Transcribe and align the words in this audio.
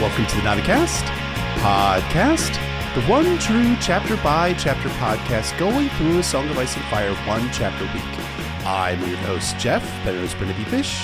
Welcome 0.00 0.26
to 0.26 0.36
the 0.36 0.42
Notacast 0.42 1.04
podcast, 1.60 2.52
the 2.94 3.00
one 3.10 3.38
true 3.38 3.74
chapter 3.80 4.16
by 4.18 4.52
chapter 4.52 4.90
podcast 4.90 5.58
going 5.58 5.88
through 5.90 6.18
a 6.18 6.22
Song 6.22 6.46
of 6.50 6.58
Ice 6.58 6.76
and 6.76 6.84
Fire 6.86 7.14
one 7.26 7.50
chapter 7.50 7.84
a 7.84 7.92
week. 7.94 8.66
I'm 8.66 9.00
your 9.08 9.16
host, 9.18 9.58
Jeff, 9.58 9.82
better 10.04 10.18
known 10.18 10.24
as 10.24 10.34
Brittany 10.34 10.64
Fish. 10.66 11.02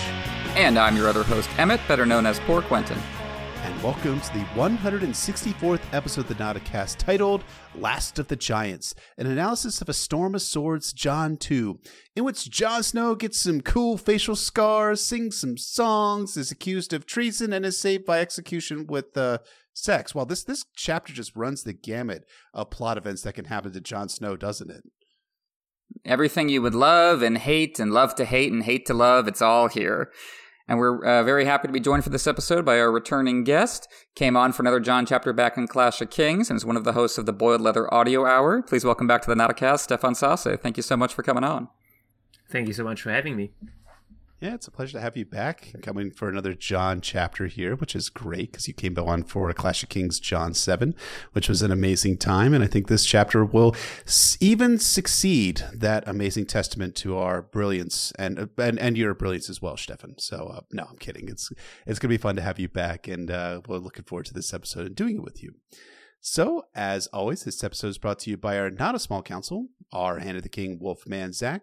And 0.57 0.79
I'm 0.79 0.95
your 0.95 1.09
other 1.09 1.23
host, 1.23 1.49
Emmett, 1.59 1.81
better 1.89 2.05
known 2.05 2.27
as 2.27 2.39
Poor 2.41 2.61
Quentin 2.61 2.99
and 3.63 3.81
welcome 3.81 4.21
to 4.21 4.33
the 4.33 4.45
164th 4.57 5.83
episode 5.93 6.23
of 6.23 6.29
the 6.29 6.35
Notacast 6.35 6.97
titled 6.97 7.45
Last 7.77 8.19
of 8.19 8.27
the 8.27 8.35
Giants, 8.35 8.93
an 9.17 9.29
analysis 9.29 9.81
of 9.81 9.89
A 9.89 9.93
Storm 9.93 10.35
of 10.35 10.43
Swords, 10.43 10.93
Jon 10.93 11.37
2, 11.37 11.79
in 12.17 12.25
which 12.25 12.51
Jon 12.51 12.83
Snow 12.83 13.15
gets 13.15 13.41
some 13.41 13.61
cool 13.61 13.97
facial 13.97 14.35
scars, 14.35 15.01
sings 15.01 15.39
some 15.39 15.57
songs, 15.57 16.37
is 16.37 16.51
accused 16.51 16.93
of 16.93 17.07
treason, 17.07 17.53
and 17.53 17.65
is 17.65 17.79
saved 17.79 18.05
by 18.05 18.19
execution 18.19 18.89
with 18.89 19.17
uh, 19.17 19.39
sex. 19.73 20.13
Well, 20.13 20.27
this, 20.27 20.43
this 20.43 20.65
chapter 20.75 21.13
just 21.13 21.37
runs 21.37 21.63
the 21.63 21.73
gamut 21.73 22.25
of 22.53 22.71
plot 22.71 22.99
events 22.99 23.23
that 23.23 23.35
can 23.35 23.45
happen 23.45 23.73
to 23.73 23.81
Jon 23.81 24.09
Snow, 24.09 24.37
doesn't 24.37 24.73
it? 24.73 24.83
Everything 26.05 26.49
you 26.49 26.63
would 26.63 26.75
love 26.75 27.23
and 27.23 27.39
hate 27.39 27.79
and 27.79 27.93
love 27.93 28.17
to 28.17 28.25
hate 28.25 28.53
and 28.53 28.65
hate 28.65 28.87
to 28.87 28.95
love, 28.95 29.29
it's 29.29 29.43
all 29.43 29.69
here. 29.69 30.11
And 30.69 30.79
we're 30.79 31.05
uh, 31.05 31.23
very 31.23 31.45
happy 31.45 31.69
to 31.69 31.73
be 31.73 31.81
joined 31.81 32.05
for 32.05 32.11
this 32.11 32.27
episode 32.27 32.65
by 32.65 32.79
our 32.79 32.91
returning 32.91 33.45
guest. 33.45 33.89
Came 34.15 34.37
on 34.37 34.53
for 34.53 34.63
another 34.63 34.81
John 34.81 35.07
chapter 35.07 35.33
back 35.33 35.57
in 35.57 35.67
Clash 35.67 36.01
of 36.01 36.11
Kings 36.11 36.51
and 36.51 36.57
is 36.57 36.65
one 36.65 36.77
of 36.77 36.85
the 36.85 36.93
hosts 36.93 37.19
of 37.19 37.27
the 37.27 37.33
Boiled 37.33 37.61
Leather 37.61 37.93
Audio 37.93 38.25
Hour. 38.25 38.63
Please 38.63 38.85
welcome 38.85 39.07
back 39.07 39.23
to 39.23 39.29
the 39.29 39.35
Notacast, 39.35 39.81
Stefan 39.81 40.15
Sasse. 40.15 40.59
Thank 40.61 40.77
you 40.77 40.83
so 40.83 40.97
much 40.97 41.15
for 41.15 41.23
coming 41.23 41.45
on. 41.45 41.69
Thank 42.51 42.69
you 42.69 42.75
so 42.75 42.85
much 42.85 43.03
for 43.03 43.11
having 43.11 43.37
me. 43.37 43.53
Yeah, 44.43 44.55
it's 44.55 44.67
a 44.67 44.73
pleasure 44.73 44.99
to 44.99 45.01
have 45.01 45.17
you 45.17 45.25
back. 45.25 45.73
Coming 45.83 46.11
for 46.11 46.29
another 46.29 46.53
John 46.53 47.01
chapter 47.01 47.47
here, 47.47 47.77
which 47.77 47.95
is 47.95 48.09
great 48.09 48.51
because 48.51 48.67
you 48.67 48.75
came 48.75 48.99
on 48.99 49.23
for 49.23 49.53
Clash 49.53 49.85
of 49.85 49.89
Kings 49.89 50.19
John 50.19 50.53
7, 50.53 50.97
which 51.31 51.49
was 51.49 51.63
an 51.63 51.71
amazing 51.71 52.17
time. 52.17 52.53
And 52.53 52.65
I 52.65 52.67
think 52.67 52.89
this 52.89 53.07
chapter 53.07 53.45
will 53.45 53.77
even 54.41 54.81
succeed 54.81 55.63
that 55.73 56.03
amazing 56.09 56.47
testament 56.47 56.97
to 56.97 57.17
our 57.19 57.41
brilliance 57.41 58.13
and 58.19 58.49
and, 58.59 58.81
and 58.81 58.99
your 58.99 59.15
brilliance 59.15 59.49
as 59.49 59.63
well, 59.63 59.77
Stefan. 59.77 60.17
So, 60.19 60.53
uh, 60.57 60.61
no, 60.73 60.89
I'm 60.91 60.99
kidding. 60.99 61.29
It's, 61.29 61.53
it's 61.87 62.01
going 62.01 62.09
to 62.09 62.19
be 62.19 62.21
fun 62.21 62.35
to 62.35 62.43
have 62.43 62.59
you 62.59 62.69
back. 62.69 63.07
And 63.07 63.31
uh, 63.31 63.61
we're 63.69 63.77
looking 63.77 64.07
forward 64.07 64.27
to 64.27 64.35
this 64.35 64.53
episode 64.53 64.87
and 64.87 64.97
doing 64.97 65.19
it 65.19 65.23
with 65.23 65.41
you. 65.41 65.55
So, 66.25 66.67
as 66.75 67.09
always, 67.09 67.45
this 67.45 67.63
episode 67.63 67.89
is 67.89 67.99
brought 67.99 68.19
to 68.21 68.31
you 68.31 68.37
by 68.37 68.59
our 68.59 68.71
not 68.71 68.95
a 68.95 69.01
small 69.01 69.23
council, 69.23 69.69
our 69.93 70.19
Hand 70.19 70.37
of 70.37 70.43
the 70.43 70.49
King 70.49 70.79
Wolfman 70.81 71.33
Zach, 71.33 71.63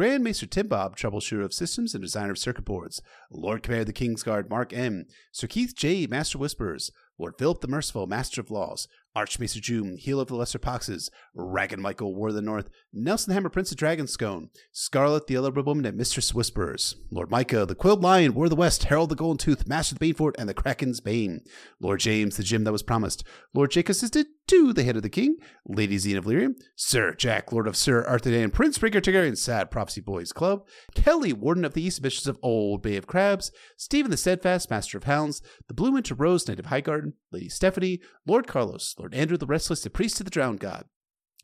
Grand 0.00 0.24
Maester 0.24 0.46
Tim 0.46 0.66
Bob, 0.66 0.96
troubleshooter 0.96 1.44
of 1.44 1.52
systems 1.52 1.92
and 1.92 2.02
designer 2.02 2.30
of 2.30 2.38
circuit 2.38 2.64
boards. 2.64 3.02
Lord 3.30 3.62
Commander 3.62 3.82
of 3.82 3.86
the 3.86 3.92
Kingsguard 3.92 4.48
Mark 4.48 4.72
M. 4.72 5.04
Sir 5.30 5.46
Keith 5.46 5.74
J. 5.76 6.06
Master 6.06 6.38
Whisperers. 6.38 6.90
Lord 7.18 7.34
Philip 7.38 7.60
the 7.60 7.68
Merciful, 7.68 8.06
Master 8.06 8.40
of 8.40 8.50
Laws. 8.50 8.88
Archmaester 9.14 9.60
June, 9.60 9.96
Healer 9.96 10.22
of 10.22 10.28
the 10.28 10.36
Lesser 10.36 10.58
Poxes, 10.58 11.10
Ragan 11.36 11.78
Michael, 11.78 12.14
War 12.14 12.28
of 12.28 12.34
the 12.34 12.40
North, 12.40 12.70
Nelson 12.92 13.34
Hammer, 13.34 13.48
Prince 13.48 13.72
of 13.72 13.76
Dragonscone, 13.76 14.50
Scarlet, 14.70 15.26
the 15.26 15.34
Yellow 15.34 15.50
Woman, 15.50 15.84
and 15.84 15.96
Mistress 15.96 16.32
Whisperers, 16.32 16.94
Lord 17.10 17.30
Micah, 17.30 17.66
the 17.66 17.74
Quilled 17.74 18.02
Lion, 18.02 18.34
War 18.34 18.46
of 18.46 18.50
the 18.50 18.56
West, 18.56 18.84
Harold 18.84 19.10
the 19.10 19.16
Golden 19.16 19.36
Tooth, 19.36 19.66
Master 19.66 19.94
of 19.94 19.98
the 19.98 20.12
Banefort, 20.12 20.34
and 20.38 20.48
the 20.48 20.54
Kraken's 20.54 21.00
Bane, 21.00 21.40
Lord 21.80 22.00
James, 22.00 22.36
the 22.36 22.44
Gem 22.44 22.64
that 22.64 22.72
was 22.72 22.84
promised, 22.84 23.24
Lord 23.52 23.72
Jake 23.72 23.88
assisted 23.88 24.26
to 24.50 24.72
the 24.72 24.82
head 24.82 24.96
of 24.96 25.02
the 25.02 25.08
king, 25.08 25.36
Lady 25.64 25.96
Zine 25.96 26.18
of 26.18 26.24
Lyrium, 26.24 26.56
Sir 26.74 27.14
Jack, 27.14 27.52
Lord 27.52 27.68
of 27.68 27.76
Sir 27.76 28.04
Arthur 28.04 28.32
Dan, 28.32 28.50
Prince 28.50 28.78
Breaker 28.78 29.00
Targaryen, 29.00 29.38
Sad 29.38 29.70
Prophecy 29.70 30.00
Boys 30.00 30.32
Club, 30.32 30.66
Kelly, 30.96 31.32
Warden 31.32 31.64
of 31.64 31.74
the 31.74 31.82
East 31.82 32.02
Bishops 32.02 32.26
of 32.26 32.36
Old 32.42 32.82
Bay 32.82 32.96
of 32.96 33.06
Crabs, 33.06 33.52
Stephen 33.76 34.10
the 34.10 34.16
Steadfast, 34.16 34.68
Master 34.68 34.98
of 34.98 35.04
Hounds, 35.04 35.40
the 35.68 35.74
Blue 35.74 35.92
Winter 35.92 36.16
Rose, 36.16 36.48
Knight 36.48 36.58
of 36.58 36.66
Highgarden, 36.66 37.12
Lady 37.30 37.48
Stephanie, 37.48 38.00
Lord 38.26 38.48
Carlos, 38.48 38.96
Lord 38.98 39.14
Andrew 39.14 39.36
the 39.36 39.46
Restless, 39.46 39.82
the 39.82 39.88
Priest 39.88 40.18
of 40.18 40.24
the 40.24 40.30
Drowned 40.30 40.58
God, 40.58 40.86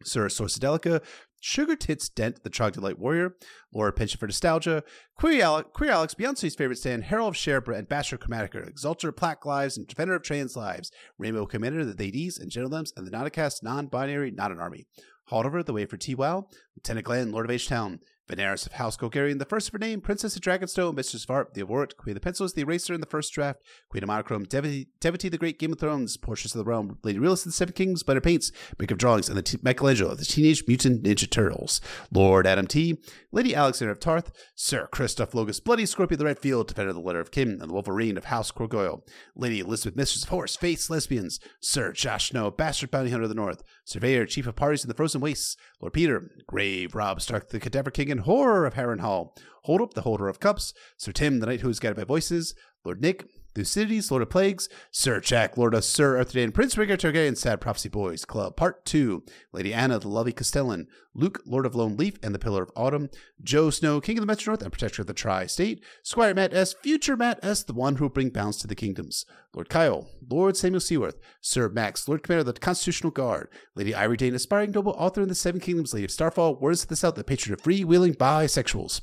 Sir 0.03 0.27
Sorcidelica, 0.27 1.01
Sugar 1.47 1.77
Tits 1.77 2.09
Dent, 2.09 2.43
the 2.43 2.51
Trogdolite 2.51 2.99
Warrior, 2.99 3.37
Laura 3.73 3.93
Pension 3.93 4.19
for 4.19 4.27
Nostalgia, 4.27 4.83
Queer, 5.15 5.45
Alex, 5.45 5.71
Queer 5.73 5.93
Alex, 5.93 6.13
Beyonce's 6.13 6.57
favorite 6.57 6.79
stand, 6.79 7.05
Herald 7.05 7.35
of 7.35 7.41
Sherbra, 7.41 7.79
and 7.79 7.89
Bachelor 7.89 8.19
Chromatica, 8.19 8.69
Exalter 8.69 9.11
of 9.11 9.17
Plaque 9.17 9.47
Lives, 9.47 9.79
and 9.79 9.87
Defender 9.87 10.17
of 10.17 10.25
Trans 10.25 10.57
Lives, 10.57 10.91
Rainbow 11.19 11.47
Commander, 11.47 11.85
the 11.85 11.95
Ladies 11.95 12.37
and 12.37 12.51
Gentlemen, 12.51 12.87
and 12.97 13.07
the 13.07 13.13
Notacast 13.13 13.63
Non 13.63 13.87
Binary, 13.87 14.33
Not 14.33 14.51
an 14.51 14.59
Army. 14.59 14.87
Haldover, 15.31 15.65
the 15.65 15.73
Way 15.73 15.87
for 15.87 15.97
T-Wow, 15.97 16.49
Lieutenant 16.77 17.07
Glenn, 17.07 17.31
Lord 17.31 17.47
of 17.47 17.53
H-Town, 17.53 18.01
Veneris 18.29 18.67
of 18.67 18.73
House 18.73 18.97
Golgarian, 18.97 19.39
the 19.39 19.45
first 19.45 19.69
of 19.69 19.73
her 19.73 19.79
name, 19.79 20.01
Princess 20.01 20.35
of 20.35 20.43
Dragonstone, 20.43 20.97
Mistress 20.97 21.25
of 21.25 21.29
Varp, 21.29 21.55
the 21.55 21.61
Avort, 21.61 21.97
Queen 21.97 22.13
of 22.13 22.21
the 22.21 22.25
Pencils, 22.25 22.55
the 22.55 22.63
Eraser 22.63 22.93
in 22.93 23.01
the 23.01 23.07
first 23.07 23.33
draft, 23.33 23.61
Queen 23.89 24.03
of 24.03 24.09
Monochrome, 24.09 24.45
Devotee, 24.45 24.89
the 25.01 25.39
Great 25.39 25.59
Game 25.59 25.73
of 25.73 25.79
Thrones, 25.79 26.17
Portraits 26.17 26.55
of 26.55 26.59
the 26.59 26.65
Realm, 26.69 26.99
Lady 27.05 27.19
Realist 27.19 27.45
the 27.45 27.53
Seven 27.53 27.75
Kings, 27.75 28.03
Butter 28.03 28.21
Paints, 28.21 28.51
Make 28.79 28.91
of 28.91 28.99
Drawings, 28.99 29.29
and 29.29 29.39
the 29.39 29.43
T- 29.43 29.59
Michelangelo 29.63 30.11
of 30.11 30.19
the 30.19 30.25
Teenage 30.25 30.65
Mutant 30.67 31.05
Ninja 31.05 31.31
Turtles, 31.31 31.81
Lord 32.11 32.47
Adam 32.47 32.67
T, 32.67 32.99
Lady 33.31 33.55
Alexander 33.55 33.93
of 33.93 34.01
Tarth, 34.01 34.33
Sir 34.55 34.89
Christoph 34.89 35.33
Logus, 35.33 35.63
Bloody 35.63 35.87
Scorpion 35.87 36.17
of 36.17 36.19
the 36.19 36.25
Red 36.25 36.39
Field, 36.39 36.69
Defender 36.69 36.91
of 36.91 36.97
the 36.97 37.03
Letter 37.03 37.21
of 37.21 37.31
Kim, 37.31 37.61
and 37.61 37.71
the 37.71 37.75
Wolverine 37.75 38.17
of 38.17 38.25
House 38.25 38.51
Corgoyle, 38.51 39.03
Lady 39.37 39.61
Elizabeth, 39.61 39.97
Mistress 39.97 40.25
of 40.25 40.31
Horse, 40.31 40.57
Face 40.57 40.91
Lesbians, 40.91 41.39
Sir 41.61 41.93
Josh 41.93 42.31
Snow, 42.31 42.51
Bastard 42.51 42.91
Bounty 42.91 43.11
Hunter 43.11 43.25
of 43.25 43.29
the 43.29 43.35
North, 43.35 43.63
Surveyor, 43.87 44.27
Chief 44.27 44.49
of 44.49 44.57
Parties 44.57 44.83
in 44.83 44.89
the 44.89 44.95
Frozen 44.95 45.21
Wastes, 45.21 45.57
Lord 45.81 45.93
Peter, 45.93 46.29
Grave, 46.49 46.97
Rob 46.97 47.21
Stark, 47.21 47.51
the 47.51 47.61
Cadaver 47.61 47.93
King, 47.93 48.11
and 48.11 48.23
Horror 48.23 48.67
of 48.67 48.75
Harrenhal, 48.75 49.31
Hold 49.63 49.81
Up, 49.81 49.95
the 49.95 50.03
Holder 50.03 50.29
of 50.29 50.41
Cups, 50.41 50.75
Sir 50.97 51.13
Tim, 51.13 51.39
the 51.39 51.47
Knight 51.47 51.61
who 51.61 51.69
is 51.69 51.79
guided 51.79 51.97
by 51.97 52.03
voices, 52.03 52.53
Lord 52.85 53.01
Nick, 53.01 53.27
Thucydides, 53.57 54.11
Lord 54.11 54.23
of 54.23 54.29
Plagues, 54.29 54.69
Sir 54.91 55.19
Jack, 55.19 55.57
Lord 55.57 55.73
of 55.73 55.83
Sir 55.83 56.19
Arthur 56.19 56.51
Prince 56.51 56.77
Rigger 56.77 56.99
Targaryen, 56.99 57.39
Sad 57.39 57.59
Prophecy 57.59 57.89
Boys 57.89 58.27
Club, 58.27 58.55
Part 58.55 58.85
2, 58.85 59.23
Lady 59.55 59.73
Anna, 59.73 59.99
the 59.99 60.09
Lovely 60.09 60.35
Castellan, 60.35 60.87
Luke, 61.15 61.41
Lord 61.47 61.65
of 61.65 61.75
Lone 61.75 61.97
Leaf 61.97 62.19
and 62.23 62.35
the 62.35 62.39
Pillar 62.39 62.63
of 62.63 62.71
Autumn, 62.77 63.09
Joe 63.43 63.71
Snow, 63.71 63.99
King 64.03 64.19
of 64.19 64.23
the 64.23 64.27
Metro 64.27 64.51
North 64.51 64.63
and 64.63 64.71
Protector 64.71 65.01
of 65.01 65.07
the 65.07 65.15
Tri-State, 65.15 65.83
Squire 66.03 66.35
Matt 66.35 66.53
S., 66.53 66.75
Future 66.75 67.17
Matt 67.17 67.41
S., 67.43 67.63
the 67.63 67.73
one 67.73 67.97
who 67.97 68.05
will 68.05 68.11
bring 68.11 68.29
balance 68.29 68.59
to 68.59 68.67
the 68.67 68.75
kingdoms, 68.75 69.25
Lord 69.55 69.71
Kyle, 69.71 70.07
Lord 70.29 70.55
Samuel 70.55 70.81
Seaworth, 70.81 71.17
Sir 71.41 71.71
Max, 71.71 72.07
Lord 72.07 72.23
Commander 72.23 72.41
of 72.41 72.55
the 72.55 72.61
Constitutional 72.61 73.11
Guard, 73.11 73.49
Lady 73.75 73.93
Irie 73.93 74.19
Dane, 74.19 74.35
Aspiring 74.35 74.73
Noble 74.73 74.95
Author 74.99 75.23
in 75.23 75.29
the 75.29 75.35
Seven 75.35 75.63
Kingdoms, 75.63 75.95
Lady 75.95 76.05
of 76.05 76.11
Starfall, 76.11 76.57
Words 76.57 76.83
of 76.83 76.89
the 76.91 76.97
South, 76.97 77.15
the 77.15 77.25
patron 77.25 77.55
of 77.55 77.63
free-wheeling 77.63 78.17
bisexuals. 78.17 79.01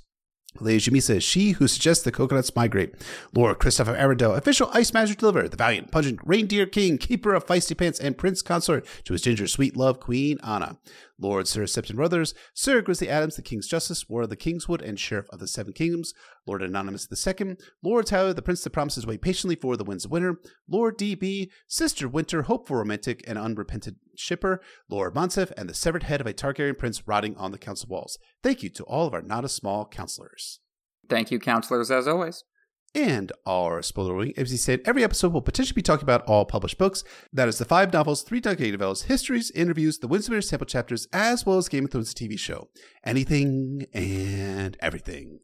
Lady 0.60 0.80
Jamisa 0.80 1.22
she 1.22 1.52
who 1.52 1.68
suggests 1.68 2.04
the 2.04 2.12
coconuts 2.12 2.56
migrate. 2.56 2.96
Lord 3.34 3.60
Christopher 3.60 3.96
Arundel, 3.96 4.36
official 4.36 4.70
ice 4.74 4.94
magic 4.94 5.18
deliverer, 5.18 5.48
the 5.48 5.58
valiant, 5.58 5.92
pungent 5.92 6.20
reindeer 6.24 6.66
king, 6.66 6.98
keeper 6.98 7.34
of 7.34 7.46
feisty 7.46 7.78
pants, 7.78 8.00
and 8.00 8.18
prince 8.18 8.42
consort 8.42 8.86
to 9.06 9.14
his 9.14 9.22
ginger 9.22 9.48
sweet 9.48 9.76
love, 9.76 10.00
Queen 10.00 10.40
Anna. 10.44 10.78
Lord 11.24 11.48
Sir 11.48 11.64
Septon 11.64 11.96
Brothers, 11.96 12.34
Sir 12.54 12.82
Grizzly 12.82 13.08
Adams, 13.08 13.38
the 13.38 13.42
King's 13.42 13.68
Justice, 13.68 14.10
Ward 14.10 14.26
of 14.26 14.30
the 14.30 14.36
Kingswood, 14.36 14.82
and 14.82 15.00
Sheriff 15.00 15.28
of 15.32 15.40
the 15.40 15.48
Seven 15.48 15.72
Kingdoms, 15.72 16.14
Lord 16.46 16.62
Anonymous 16.62 17.08
II, 17.10 17.56
Lord 17.82 18.06
Tyler, 18.06 18.34
the 18.34 18.42
Prince 18.42 18.62
that 18.66 18.72
promises 18.72 19.08
wait 19.08 19.22
patiently 19.22 19.56
for 19.56 19.78
the 19.78 19.86
winds 19.86 20.04
of 20.04 20.12
winter, 20.12 20.40
Lord 20.70 20.98
D.B., 20.98 21.50
Sister 21.68 22.10
Winter, 22.10 22.44
hopeful 22.44 22.76
romantic 22.76 23.24
and 23.26 23.40
unrepentant 23.40 23.98
shipper, 24.18 24.62
Lord 24.90 25.16
Monsef, 25.16 25.52
and 25.56 25.70
the 25.70 25.74
severed 25.74 26.04
head 26.04 26.20
of 26.20 26.28
a 26.28 26.34
Targaryen 26.34 26.78
prince 26.78 27.08
rotting 27.08 27.38
on 27.38 27.52
the 27.52 27.58
council 27.58 27.88
walls. 27.90 28.20
Thank 28.44 28.62
you 28.62 28.70
to 28.72 28.84
all 28.84 29.08
of 29.08 29.14
our 29.14 29.22
not 29.22 29.46
a 29.46 29.50
small 29.50 29.86
counselors. 29.86 30.60
Thank 31.10 31.32
you, 31.32 31.40
counselors, 31.40 31.90
as 31.90 32.06
always 32.06 32.44
and 32.96 33.32
our 33.46 33.82
spoiler 33.82 34.14
warning. 34.14 34.34
As 34.38 34.52
he 34.52 34.58
said, 34.58 34.82
every 34.86 35.04
episode 35.04 35.34
will 35.34 35.42
potentially 35.42 35.76
be 35.76 35.82
talking 35.82 36.04
about 36.04 36.26
all 36.26 36.46
published 36.46 36.78
books. 36.78 37.04
That 37.32 37.48
is 37.48 37.58
the 37.58 37.66
five 37.66 37.92
novels, 37.92 38.24
three 38.24 38.40
Duncan 38.40 38.72
novellas, 38.72 39.06
histories, 39.06 39.52
interviews, 39.52 40.00
the 40.00 40.08
Windsor 40.08 40.42
sample 40.42 40.66
chapters, 40.66 41.08
as 41.12 41.46
well 41.46 41.58
as 41.58 41.70
Game 41.70 41.86
of 41.86 41.92
Thrones 41.92 42.14
TV 42.14 42.38
show. 42.38 42.70
Anything 43.04 43.86
and 43.94 44.78
everything. 44.80 45.40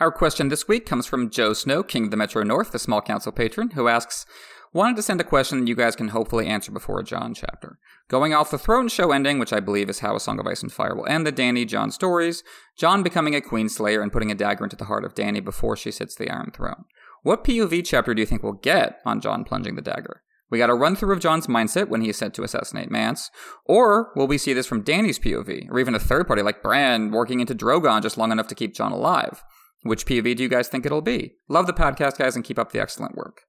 Our 0.00 0.10
question 0.10 0.48
this 0.48 0.66
week 0.66 0.86
comes 0.86 1.06
from 1.06 1.30
Joe 1.30 1.52
Snow, 1.52 1.84
King 1.84 2.06
of 2.06 2.10
the 2.10 2.16
Metro 2.16 2.42
North, 2.42 2.72
the 2.72 2.80
small 2.80 3.00
council 3.00 3.30
patron, 3.30 3.70
who 3.70 3.86
asks, 3.86 4.26
Wanted 4.74 4.96
to 4.96 5.02
send 5.02 5.20
a 5.20 5.24
question 5.24 5.60
that 5.60 5.68
you 5.68 5.76
guys 5.76 5.94
can 5.94 6.08
hopefully 6.08 6.48
answer 6.48 6.72
before 6.72 6.98
a 6.98 7.04
Jon 7.04 7.32
chapter. 7.32 7.78
Going 8.08 8.34
off 8.34 8.50
the 8.50 8.58
throne 8.58 8.88
show 8.88 9.12
ending, 9.12 9.38
which 9.38 9.52
I 9.52 9.60
believe 9.60 9.88
is 9.88 10.00
how 10.00 10.16
A 10.16 10.20
Song 10.20 10.40
of 10.40 10.48
Ice 10.48 10.64
and 10.64 10.72
Fire 10.72 10.96
will 10.96 11.06
end 11.06 11.24
the 11.24 11.30
Danny 11.30 11.64
John 11.64 11.92
stories, 11.92 12.42
John 12.76 13.04
becoming 13.04 13.36
a 13.36 13.40
queen 13.40 13.68
slayer 13.68 14.02
and 14.02 14.12
putting 14.12 14.32
a 14.32 14.34
dagger 14.34 14.64
into 14.64 14.74
the 14.74 14.86
heart 14.86 15.04
of 15.04 15.14
Danny 15.14 15.38
before 15.38 15.76
she 15.76 15.92
sits 15.92 16.16
the 16.16 16.28
Iron 16.28 16.50
Throne. 16.52 16.86
What 17.22 17.44
POV 17.44 17.84
chapter 17.84 18.14
do 18.14 18.20
you 18.20 18.26
think 18.26 18.42
we'll 18.42 18.54
get 18.54 18.98
on 19.06 19.20
John 19.20 19.44
plunging 19.44 19.76
the 19.76 19.80
dagger? 19.80 20.22
We 20.50 20.58
got 20.58 20.70
a 20.70 20.74
run 20.74 20.96
through 20.96 21.12
of 21.12 21.20
John's 21.20 21.46
mindset 21.46 21.88
when 21.88 22.00
he 22.00 22.08
is 22.08 22.18
sent 22.18 22.34
to 22.34 22.42
assassinate 22.42 22.90
Mance, 22.90 23.30
or 23.64 24.10
will 24.16 24.26
we 24.26 24.38
see 24.38 24.54
this 24.54 24.66
from 24.66 24.82
Danny's 24.82 25.20
POV, 25.20 25.70
or 25.70 25.78
even 25.78 25.94
a 25.94 26.00
third 26.00 26.26
party 26.26 26.42
like 26.42 26.64
Bran 26.64 27.12
warging 27.12 27.40
into 27.40 27.54
Drogon 27.54 28.02
just 28.02 28.18
long 28.18 28.32
enough 28.32 28.48
to 28.48 28.56
keep 28.56 28.74
John 28.74 28.90
alive? 28.90 29.44
Which 29.84 30.04
POV 30.04 30.34
do 30.34 30.42
you 30.42 30.48
guys 30.48 30.66
think 30.66 30.84
it'll 30.84 31.00
be? 31.00 31.36
Love 31.48 31.68
the 31.68 31.72
podcast, 31.72 32.18
guys, 32.18 32.34
and 32.34 32.44
keep 32.44 32.58
up 32.58 32.72
the 32.72 32.80
excellent 32.80 33.14
work. 33.14 33.42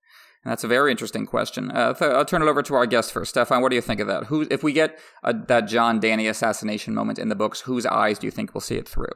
That's 0.45 0.63
a 0.63 0.67
very 0.67 0.91
interesting 0.91 1.25
question. 1.25 1.71
Uh, 1.71 1.95
I'll 1.99 2.23
turn 2.23 2.43
it 2.43 2.47
over 2.47 2.61
to 2.61 2.75
our 2.75 2.85
guest 2.85 3.11
first. 3.11 3.31
Stefan, 3.31 3.61
what 3.61 3.69
do 3.69 3.75
you 3.75 3.81
think 3.81 3.99
of 3.99 4.07
that? 4.07 4.25
Who, 4.25 4.47
if 4.51 4.63
we 4.63 4.73
get 4.73 4.99
a, 5.23 5.33
that 5.33 5.61
John 5.61 5.99
Danny 5.99 6.27
assassination 6.27 6.93
moment 6.93 7.17
in 7.17 7.29
the 7.29 7.35
books, 7.35 7.61
whose 7.61 7.85
eyes 7.87 8.19
do 8.19 8.27
you 8.27 8.31
think 8.31 8.53
we'll 8.53 8.61
see 8.61 8.75
it 8.75 8.87
through? 8.87 9.11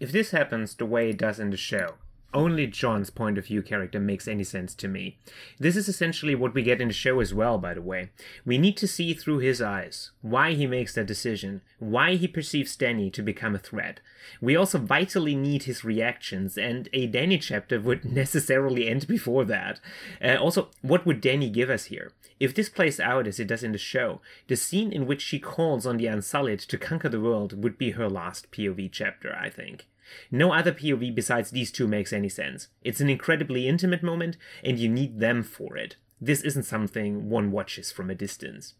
If 0.00 0.10
this 0.10 0.32
happens 0.32 0.74
the 0.74 0.86
way 0.86 1.10
it 1.10 1.18
does 1.18 1.38
in 1.38 1.50
the 1.50 1.56
show, 1.56 1.94
only 2.32 2.66
John's 2.66 3.10
point 3.10 3.38
of 3.38 3.46
view 3.46 3.62
character 3.62 3.98
makes 3.98 4.28
any 4.28 4.44
sense 4.44 4.74
to 4.76 4.88
me. 4.88 5.18
This 5.58 5.76
is 5.76 5.88
essentially 5.88 6.34
what 6.34 6.54
we 6.54 6.62
get 6.62 6.80
in 6.80 6.88
the 6.88 6.94
show 6.94 7.20
as 7.20 7.34
well, 7.34 7.58
by 7.58 7.74
the 7.74 7.82
way. 7.82 8.10
We 8.44 8.58
need 8.58 8.76
to 8.78 8.88
see 8.88 9.14
through 9.14 9.38
his 9.38 9.60
eyes 9.60 10.10
why 10.22 10.52
he 10.52 10.66
makes 10.66 10.94
that 10.94 11.06
decision, 11.06 11.62
why 11.78 12.16
he 12.16 12.28
perceives 12.28 12.76
Dany 12.76 13.12
to 13.12 13.22
become 13.22 13.54
a 13.54 13.58
threat. 13.58 14.00
We 14.40 14.54
also 14.54 14.78
vitally 14.78 15.34
need 15.34 15.64
his 15.64 15.84
reactions, 15.84 16.56
and 16.56 16.88
a 16.92 17.08
Dany 17.08 17.40
chapter 17.40 17.80
would 17.80 18.04
necessarily 18.12 18.88
end 18.88 19.06
before 19.06 19.44
that. 19.46 19.80
Uh, 20.22 20.36
also, 20.36 20.68
what 20.82 21.06
would 21.06 21.22
Dany 21.22 21.52
give 21.52 21.70
us 21.70 21.86
here? 21.86 22.12
If 22.38 22.54
this 22.54 22.68
plays 22.68 23.00
out 23.00 23.26
as 23.26 23.38
it 23.38 23.48
does 23.48 23.62
in 23.62 23.72
the 23.72 23.78
show, 23.78 24.20
the 24.48 24.56
scene 24.56 24.92
in 24.92 25.06
which 25.06 25.20
she 25.20 25.38
calls 25.38 25.86
on 25.86 25.98
the 25.98 26.06
Unsullied 26.06 26.60
to 26.60 26.78
conquer 26.78 27.08
the 27.08 27.20
world 27.20 27.62
would 27.62 27.76
be 27.76 27.92
her 27.92 28.08
last 28.08 28.50
POV 28.50 28.90
chapter, 28.92 29.36
I 29.38 29.50
think. 29.50 29.86
No 30.30 30.52
other 30.52 30.72
POV 30.72 31.14
besides 31.14 31.50
these 31.50 31.72
two 31.72 31.86
makes 31.86 32.12
any 32.12 32.28
sense. 32.28 32.68
It's 32.82 33.00
an 33.00 33.10
incredibly 33.10 33.68
intimate 33.68 34.02
moment, 34.02 34.36
and 34.64 34.78
you 34.78 34.88
need 34.88 35.20
them 35.20 35.42
for 35.42 35.76
it. 35.76 35.96
This 36.20 36.42
isn't 36.42 36.64
something 36.64 37.28
one 37.28 37.50
watches 37.50 37.90
from 37.90 38.10
a 38.10 38.14
distance. 38.14 38.74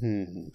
Hmm. 0.00 0.48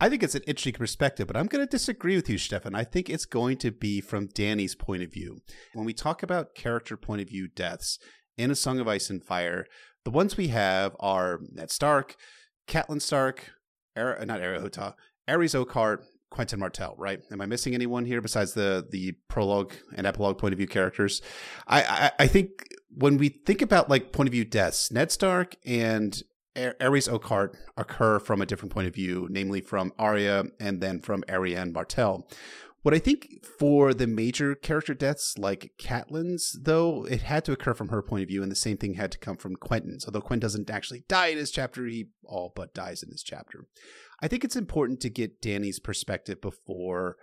I 0.00 0.08
think 0.08 0.22
it's 0.22 0.34
an 0.34 0.42
interesting 0.46 0.74
perspective, 0.74 1.26
but 1.26 1.36
I'm 1.36 1.46
going 1.46 1.64
to 1.64 1.70
disagree 1.70 2.16
with 2.16 2.28
you, 2.28 2.36
Stefan. 2.36 2.74
I 2.74 2.84
think 2.84 3.08
it's 3.08 3.24
going 3.24 3.56
to 3.58 3.70
be 3.70 4.00
from 4.00 4.26
Danny's 4.26 4.74
point 4.74 5.02
of 5.02 5.12
view. 5.12 5.40
When 5.72 5.86
we 5.86 5.94
talk 5.94 6.22
about 6.22 6.54
character 6.54 6.96
point 6.96 7.22
of 7.22 7.28
view 7.28 7.48
deaths 7.48 7.98
in 8.36 8.50
A 8.50 8.54
Song 8.54 8.80
of 8.80 8.88
Ice 8.88 9.08
and 9.08 9.24
Fire, 9.24 9.66
the 10.04 10.10
ones 10.10 10.36
we 10.36 10.48
have 10.48 10.96
are 11.00 11.40
Ned 11.52 11.70
Stark, 11.70 12.16
Catelyn 12.66 13.00
Stark, 13.00 13.52
Era, 13.96 14.24
not 14.26 14.40
Areo 14.40 14.62
Hotah, 14.62 14.94
Arys 15.28 15.54
Quentyn 16.34 16.58
Martell, 16.58 16.94
right? 16.98 17.20
Am 17.30 17.40
I 17.40 17.46
missing 17.46 17.74
anyone 17.74 18.04
here 18.04 18.20
besides 18.20 18.54
the 18.54 18.86
the 18.90 19.12
prologue 19.28 19.72
and 19.94 20.06
epilogue 20.06 20.38
point 20.38 20.52
of 20.52 20.58
view 20.58 20.66
characters? 20.66 21.22
I, 21.66 21.82
I, 21.82 22.24
I 22.24 22.26
think 22.26 22.50
when 22.90 23.16
we 23.16 23.28
think 23.28 23.62
about 23.62 23.88
like 23.88 24.12
point 24.12 24.28
of 24.28 24.32
view 24.32 24.44
deaths, 24.44 24.90
Ned 24.90 25.12
Stark 25.12 25.56
and 25.64 26.22
Arys 26.56 27.08
Oakheart 27.08 27.54
occur 27.76 28.18
from 28.18 28.40
a 28.40 28.46
different 28.46 28.72
point 28.72 28.86
of 28.86 28.94
view, 28.94 29.26
namely 29.30 29.60
from 29.60 29.92
Arya 29.98 30.44
and 30.60 30.80
then 30.80 31.00
from 31.00 31.22
Arianne 31.28 31.72
Martell. 31.72 32.28
What 32.84 32.92
I 32.92 32.98
think 32.98 33.42
for 33.58 33.94
the 33.94 34.06
major 34.06 34.54
character 34.54 34.92
deaths, 34.92 35.38
like 35.38 35.72
Catelyn's, 35.78 36.54
though, 36.60 37.06
it 37.06 37.22
had 37.22 37.42
to 37.46 37.52
occur 37.52 37.72
from 37.72 37.88
her 37.88 38.02
point 38.02 38.24
of 38.24 38.28
view, 38.28 38.42
and 38.42 38.52
the 38.52 38.56
same 38.56 38.76
thing 38.76 38.92
had 38.92 39.10
to 39.12 39.18
come 39.18 39.38
from 39.38 39.56
Quentyn's. 39.56 40.04
Although 40.04 40.20
Quentin 40.20 40.40
doesn't 40.40 40.68
actually 40.68 41.02
die 41.08 41.28
in 41.28 41.38
his 41.38 41.50
chapter, 41.50 41.86
he 41.86 42.08
all 42.24 42.52
but 42.54 42.74
dies 42.74 43.02
in 43.02 43.08
his 43.08 43.22
chapter. 43.22 43.64
I 44.20 44.28
think 44.28 44.44
it's 44.44 44.54
important 44.54 45.00
to 45.00 45.08
get 45.08 45.40
Danny's 45.40 45.80
perspective 45.80 46.42
before 46.42 47.16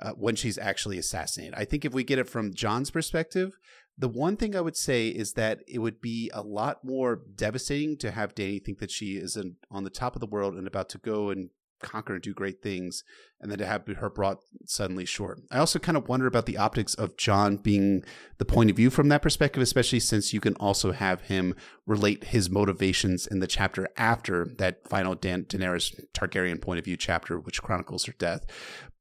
uh, 0.00 0.12
when 0.12 0.36
she's 0.36 0.56
actually 0.56 0.98
assassinated. 0.98 1.54
I 1.56 1.64
think 1.64 1.84
if 1.84 1.92
we 1.92 2.04
get 2.04 2.20
it 2.20 2.28
from 2.28 2.54
John's 2.54 2.92
perspective, 2.92 3.58
the 3.98 4.08
one 4.08 4.36
thing 4.36 4.54
I 4.54 4.60
would 4.60 4.76
say 4.76 5.08
is 5.08 5.32
that 5.32 5.58
it 5.66 5.80
would 5.80 6.00
be 6.00 6.30
a 6.32 6.42
lot 6.42 6.84
more 6.84 7.20
devastating 7.34 7.96
to 7.98 8.12
have 8.12 8.36
Danny 8.36 8.60
think 8.60 8.78
that 8.78 8.92
she 8.92 9.16
is 9.16 9.36
in, 9.36 9.56
on 9.68 9.82
the 9.82 9.90
top 9.90 10.14
of 10.14 10.20
the 10.20 10.28
world 10.28 10.54
and 10.54 10.68
about 10.68 10.88
to 10.90 10.98
go 10.98 11.30
and 11.30 11.50
conquer 11.80 12.14
and 12.14 12.22
do 12.22 12.34
great 12.34 12.62
things, 12.62 13.04
and 13.40 13.50
then 13.50 13.58
to 13.58 13.66
have 13.66 13.86
her 13.86 14.10
brought 14.10 14.38
suddenly 14.66 15.04
short. 15.04 15.40
I 15.50 15.58
also 15.58 15.78
kind 15.78 15.96
of 15.96 16.08
wonder 16.08 16.26
about 16.26 16.46
the 16.46 16.56
optics 16.56 16.94
of 16.94 17.16
John 17.16 17.56
being 17.56 18.04
the 18.38 18.44
point 18.44 18.70
of 18.70 18.76
view 18.76 18.90
from 18.90 19.08
that 19.08 19.22
perspective, 19.22 19.62
especially 19.62 20.00
since 20.00 20.32
you 20.32 20.40
can 20.40 20.54
also 20.54 20.92
have 20.92 21.22
him 21.22 21.54
relate 21.86 22.24
his 22.24 22.50
motivations 22.50 23.26
in 23.26 23.40
the 23.40 23.46
chapter 23.46 23.88
after 23.96 24.46
that 24.58 24.86
final 24.88 25.14
Dan- 25.14 25.44
Daenerys 25.44 26.04
Targaryen 26.12 26.60
point 26.60 26.78
of 26.78 26.84
view 26.84 26.96
chapter, 26.96 27.38
which 27.38 27.62
chronicles 27.62 28.06
her 28.06 28.14
death. 28.18 28.44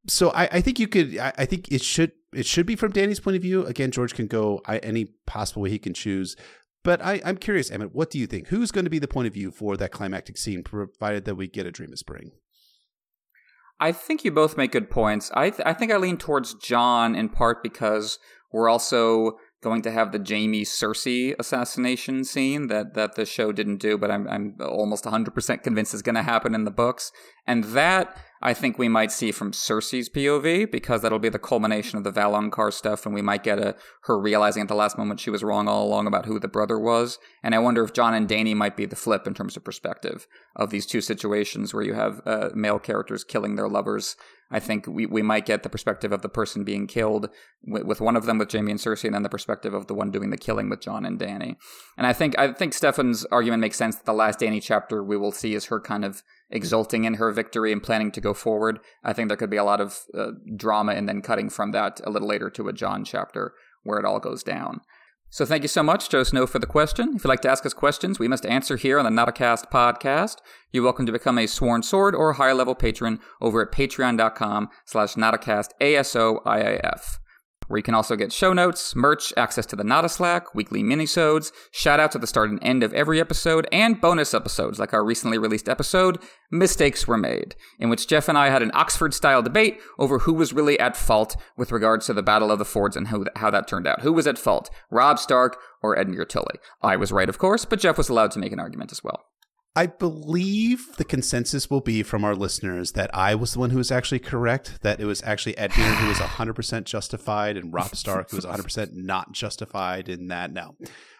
So 0.08 0.30
I, 0.30 0.44
I 0.52 0.62
think 0.62 0.80
you 0.80 0.88
could. 0.88 1.18
I, 1.18 1.34
I, 1.38 1.46
think 1.46 1.72
it 1.72 1.82
should. 1.82 2.14
It 2.34 2.46
should 2.46 2.66
be 2.66 2.76
from 2.76 2.92
Danny's 2.92 3.20
point 3.20 3.36
of 3.36 3.42
view. 3.42 3.66
Again, 3.66 3.92
George 3.92 4.14
can 4.14 4.28
go 4.28 4.62
I, 4.66 4.78
any 4.78 5.06
possible 5.26 5.64
way 5.64 5.70
he 5.70 5.80
can 5.80 5.94
choose. 5.94 6.36
But 6.88 7.04
I, 7.04 7.16
am 7.16 7.36
curious, 7.36 7.70
Emmett, 7.70 7.94
what 7.94 8.10
do 8.10 8.18
you 8.18 8.28
think? 8.28 8.48
Who's 8.48 8.72
going 8.72 8.86
to 8.86 8.90
be 8.90 8.98
the 8.98 9.10
point 9.10 9.28
of 9.28 9.34
view 9.34 9.52
for 9.52 9.76
that 9.76 9.92
climactic 9.92 10.38
scene, 10.38 10.64
provided 10.64 11.26
that 11.26 11.36
we 11.36 11.48
get 11.48 11.66
a 11.66 11.72
Dream 11.72 11.92
of 11.92 12.00
Spring? 12.00 12.32
I 13.80 13.92
think 13.92 14.26
you 14.26 14.32
both 14.32 14.58
make 14.58 14.72
good 14.72 14.90
points. 14.90 15.32
I 15.34 15.50
th- 15.52 15.66
I 15.66 15.74
think 15.74 15.92
I 15.92 15.98
lean 15.98 16.18
towards 16.18 16.54
Jon 16.56 17.16
in 17.16 17.30
part 17.30 17.62
because 17.62 18.20
we're 18.52 18.70
also 18.70 19.38
going 19.62 19.82
to 19.82 19.92
have 19.92 20.12
the 20.12 20.24
Jaime 20.26 20.64
Cersei 20.64 21.36
assassination 21.38 22.24
scene 22.24 22.68
that 22.68 22.94
that 22.96 23.16
the 23.16 23.26
show 23.26 23.52
didn't 23.52 23.78
do, 23.78 23.98
but 23.98 24.10
I'm 24.10 24.28
I'm 24.28 24.56
almost 24.62 25.06
100% 25.06 25.64
convinced 25.64 25.94
is 25.94 26.02
going 26.02 26.16
to 26.16 26.24
happen 26.24 26.56
in 26.56 26.64
the 26.64 26.72
books, 26.72 27.12
and 27.46 27.64
that 27.66 28.18
I 28.42 28.54
think 28.54 28.78
we 28.78 28.88
might 28.88 29.12
see 29.12 29.32
from 29.32 29.52
Cersei's 29.52 30.10
POV 30.10 30.72
because 30.72 31.02
that'll 31.02 31.20
be 31.20 31.30
the 31.30 31.40
culmination 31.40 31.98
of 31.98 32.04
the 32.04 32.12
Valonqar 32.12 32.72
stuff, 32.72 33.06
and 33.06 33.16
we 33.16 33.22
might 33.22 33.44
get 33.44 33.60
a 33.60 33.76
her 34.04 34.20
realizing 34.20 34.62
at 34.62 34.68
the 34.68 34.76
last 34.76 34.98
moment 34.98 35.20
she 35.20 35.30
was 35.30 35.44
wrong 35.44 35.68
all 35.68 35.86
along 35.86 36.08
about 36.08 36.26
who 36.26 36.40
the 36.40 36.48
brother 36.48 36.80
was. 36.80 37.18
And 37.44 37.56
I 37.56 37.60
wonder 37.60 37.84
if 37.84 37.94
Jon 37.94 38.14
and 38.14 38.28
Dany 38.28 38.56
might 38.56 38.78
be 38.78 38.86
the 38.86 38.96
flip 38.96 39.26
in 39.28 39.34
terms 39.34 39.58
of 39.58 39.64
perspective 39.64 40.28
of 40.56 40.70
these 40.70 40.86
two 40.86 41.02
situations 41.02 41.74
where 41.74 41.84
you 41.84 41.94
have 41.94 42.22
uh, 42.26 42.50
male 42.54 42.80
characters 42.80 43.24
killing 43.24 43.56
their 43.56 43.70
lovers 43.70 44.16
I 44.50 44.60
think 44.60 44.88
we, 44.88 45.06
we 45.06 45.22
might 45.22 45.46
get 45.46 45.64
the 45.64 45.70
perspective 45.70 46.12
of 46.12 46.22
the 46.22 46.30
person 46.30 46.64
being 46.64 46.88
killed 46.88 47.30
with, 47.64 47.84
with, 47.84 48.02
one 48.02 48.16
of 48.16 48.26
them 48.26 48.38
with 48.38 48.50
Jamie 48.50 48.72
and 48.72 48.80
Cersei, 48.80 49.06
and 49.06 49.14
then 49.14 49.24
the 49.24 49.30
perspective 49.30 49.74
of 49.74 49.88
the 49.88 49.94
one 49.94 50.10
doing 50.10 50.30
the 50.30 50.38
killing 50.38 50.70
with 50.70 50.80
John 50.80 51.06
and 51.06 51.20
Danny. 51.20 51.58
And 51.98 52.08
I 52.08 52.14
think 52.14 52.38
I 52.40 52.54
think 52.54 52.74
Stefan's 52.74 53.26
argument 53.26 53.62
makes 53.62 53.78
sense. 53.78 53.98
That 53.98 54.06
the 54.06 54.14
last 54.14 54.40
Danny 54.40 54.62
chapter 54.62 55.04
we 55.04 55.18
will 55.18 55.32
see 55.32 55.54
is 55.54 55.66
her 55.66 55.82
kind 55.82 56.06
of 56.06 56.24
exulting 56.50 57.04
in 57.04 57.16
her 57.16 57.32
victory 57.32 57.72
and 57.72 57.84
planning 57.84 58.12
to 58.12 58.22
go 58.22 58.34
forward. 58.34 58.80
I 59.04 59.14
think 59.14 59.28
there 59.28 59.38
could 59.38 59.50
be 59.50 59.58
a 59.58 59.64
lot 59.64 59.82
of 59.82 60.00
uh, 60.18 60.32
drama 60.56 60.94
and 60.94 61.10
then 61.10 61.22
cutting 61.22 61.50
from 61.50 61.72
that 61.72 62.00
a 62.06 62.10
little 62.10 62.28
later 62.28 62.50
to 62.52 62.70
a 62.70 62.74
John 62.74 63.04
chapter 63.04 63.54
where 63.84 64.00
it 64.00 64.06
all 64.06 64.20
goes 64.20 64.44
down. 64.44 64.82
So 65.30 65.46
thank 65.46 65.64
you 65.64 65.68
so 65.68 65.84
much, 65.84 66.10
Joe 66.10 66.24
Snow, 66.24 66.48
for 66.48 66.60
the 66.60 66.66
question. 66.66 67.14
If 67.16 67.24
you'd 67.24 67.30
like 67.30 67.42
to 67.42 67.50
ask 67.50 67.66
us 67.66 67.74
questions 67.74 68.18
we 68.18 68.28
must 68.28 68.46
answer 68.46 68.78
here 68.78 68.98
on 68.98 69.06
the 69.06 69.12
Notacast 69.22 69.70
podcast, 69.70 70.38
you're 70.72 70.84
welcome 70.84 71.06
to 71.06 71.12
become 71.12 71.38
a 71.38 71.48
sworn 71.48 71.84
sword 71.84 72.16
or 72.16 72.34
higher 72.34 72.54
level 72.54 72.76
patron 72.76 73.20
over 73.42 73.62
at 73.62 73.72
patreon.com 73.72 74.70
slash 74.86 75.16
Notacast 75.16 75.70
ASOIAF 75.82 77.20
where 77.68 77.78
you 77.78 77.84
can 77.84 77.94
also 77.94 78.16
get 78.16 78.32
show 78.32 78.54
notes, 78.54 78.96
merch, 78.96 79.34
access 79.38 79.66
to 79.68 79.76
the 79.76 79.84
Nada 79.84 80.10
Slack, 80.10 80.56
weekly 80.56 80.84
minisodes, 80.84 81.52
shout 81.72 82.00
outs 82.00 82.16
at 82.16 82.22
the 82.22 82.28
start 82.28 82.50
and 82.50 82.60
end 82.62 82.84
of 82.84 82.94
every 82.94 83.20
episode, 83.20 83.68
and 83.72 84.02
bonus 84.02 84.34
episodes 84.34 84.80
like 84.80 84.94
our 84.94 85.04
recently 85.06 85.38
released 85.38 85.70
episode, 85.70 86.20
Mistakes 86.52 87.08
Were 87.08 87.18
Made, 87.18 87.56
in 87.80 87.90
which 87.90 88.08
Jeff 88.08 88.30
and 88.30 88.38
I 88.38 88.50
had 88.50 88.64
an 88.64 88.72
Oxford-style 88.74 89.42
debate 89.44 89.80
over 90.00 90.20
who 90.20 90.34
was 90.34 90.54
really 90.54 90.80
at 90.80 90.98
fault 90.98 91.36
with 91.58 91.72
regards 91.72 92.06
to 92.06 92.14
the 92.14 92.24
Battle 92.24 92.52
of 92.52 92.60
the 92.60 92.66
Fords 92.66 92.96
and 92.96 93.08
how, 93.08 93.26
how 93.36 93.52
that 93.52 93.68
turned 93.68 93.88
out. 93.88 94.02
Who 94.02 94.14
was 94.14 94.28
at 94.28 94.38
fault, 94.38 94.70
Robb 94.90 95.20
Stark 95.20 95.58
or 95.84 95.96
Edmure 95.96 96.28
Tully? 96.28 96.60
I 96.82 96.96
was 96.96 97.12
right, 97.12 97.30
of 97.30 97.38
course, 97.38 97.66
but 97.66 97.80
Jeff 97.80 97.98
was 97.98 98.10
allowed 98.10 98.32
to 98.32 98.40
make 98.40 98.52
an 98.52 98.60
argument 98.60 98.92
as 98.92 99.04
well. 99.04 99.26
I 99.78 99.86
believe 99.86 100.98
the 100.98 101.06
consensus 101.06 101.70
will 101.70 101.82
be 101.82 102.02
from 102.02 102.26
our 102.26 102.34
listeners 102.34 102.94
that 102.94 103.14
I 103.14 103.36
was 103.36 103.54
the 103.54 103.60
one 103.60 103.70
who 103.70 103.78
was 103.78 103.92
actually 103.92 104.18
correct, 104.18 104.82
that 104.82 105.00
it 105.00 105.06
was 105.06 105.22
actually 105.22 105.54
Edmure 105.54 105.94
who 105.98 106.08
was 106.08 106.18
100% 106.18 106.86
justified 106.86 107.58
and 107.58 107.72
Rob 107.72 107.96
Stark 107.96 108.32
who 108.32 108.38
was 108.38 108.46
100% 108.46 108.94
not 108.94 109.34
justified 109.34 110.10
in 110.10 110.30
that. 110.30 110.52
No. 110.52 110.76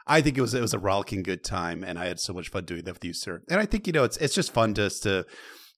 I 0.08 0.22
think 0.22 0.40
it 0.40 0.42
was 0.42 0.56
it 0.56 0.62
was 0.62 0.74
a 0.74 0.80
rollicking 0.80 1.22
good 1.22 1.44
time 1.44 1.84
and 1.84 2.00
I 2.00 2.08
had 2.08 2.20
so 2.20 2.34
much 2.34 2.50
fun 2.50 2.66
doing 2.66 2.82
that 2.82 2.94
with 2.96 3.06
you, 3.06 3.14
sir. 3.14 3.44
And 3.48 3.60
I 3.60 3.68
think, 3.68 3.86
you 3.86 3.94
know, 3.94 4.04
it's 4.04 4.18
it's 4.18 4.34
just 4.34 4.52
fun 4.52 4.74
just 4.74 5.04
to 5.04 5.28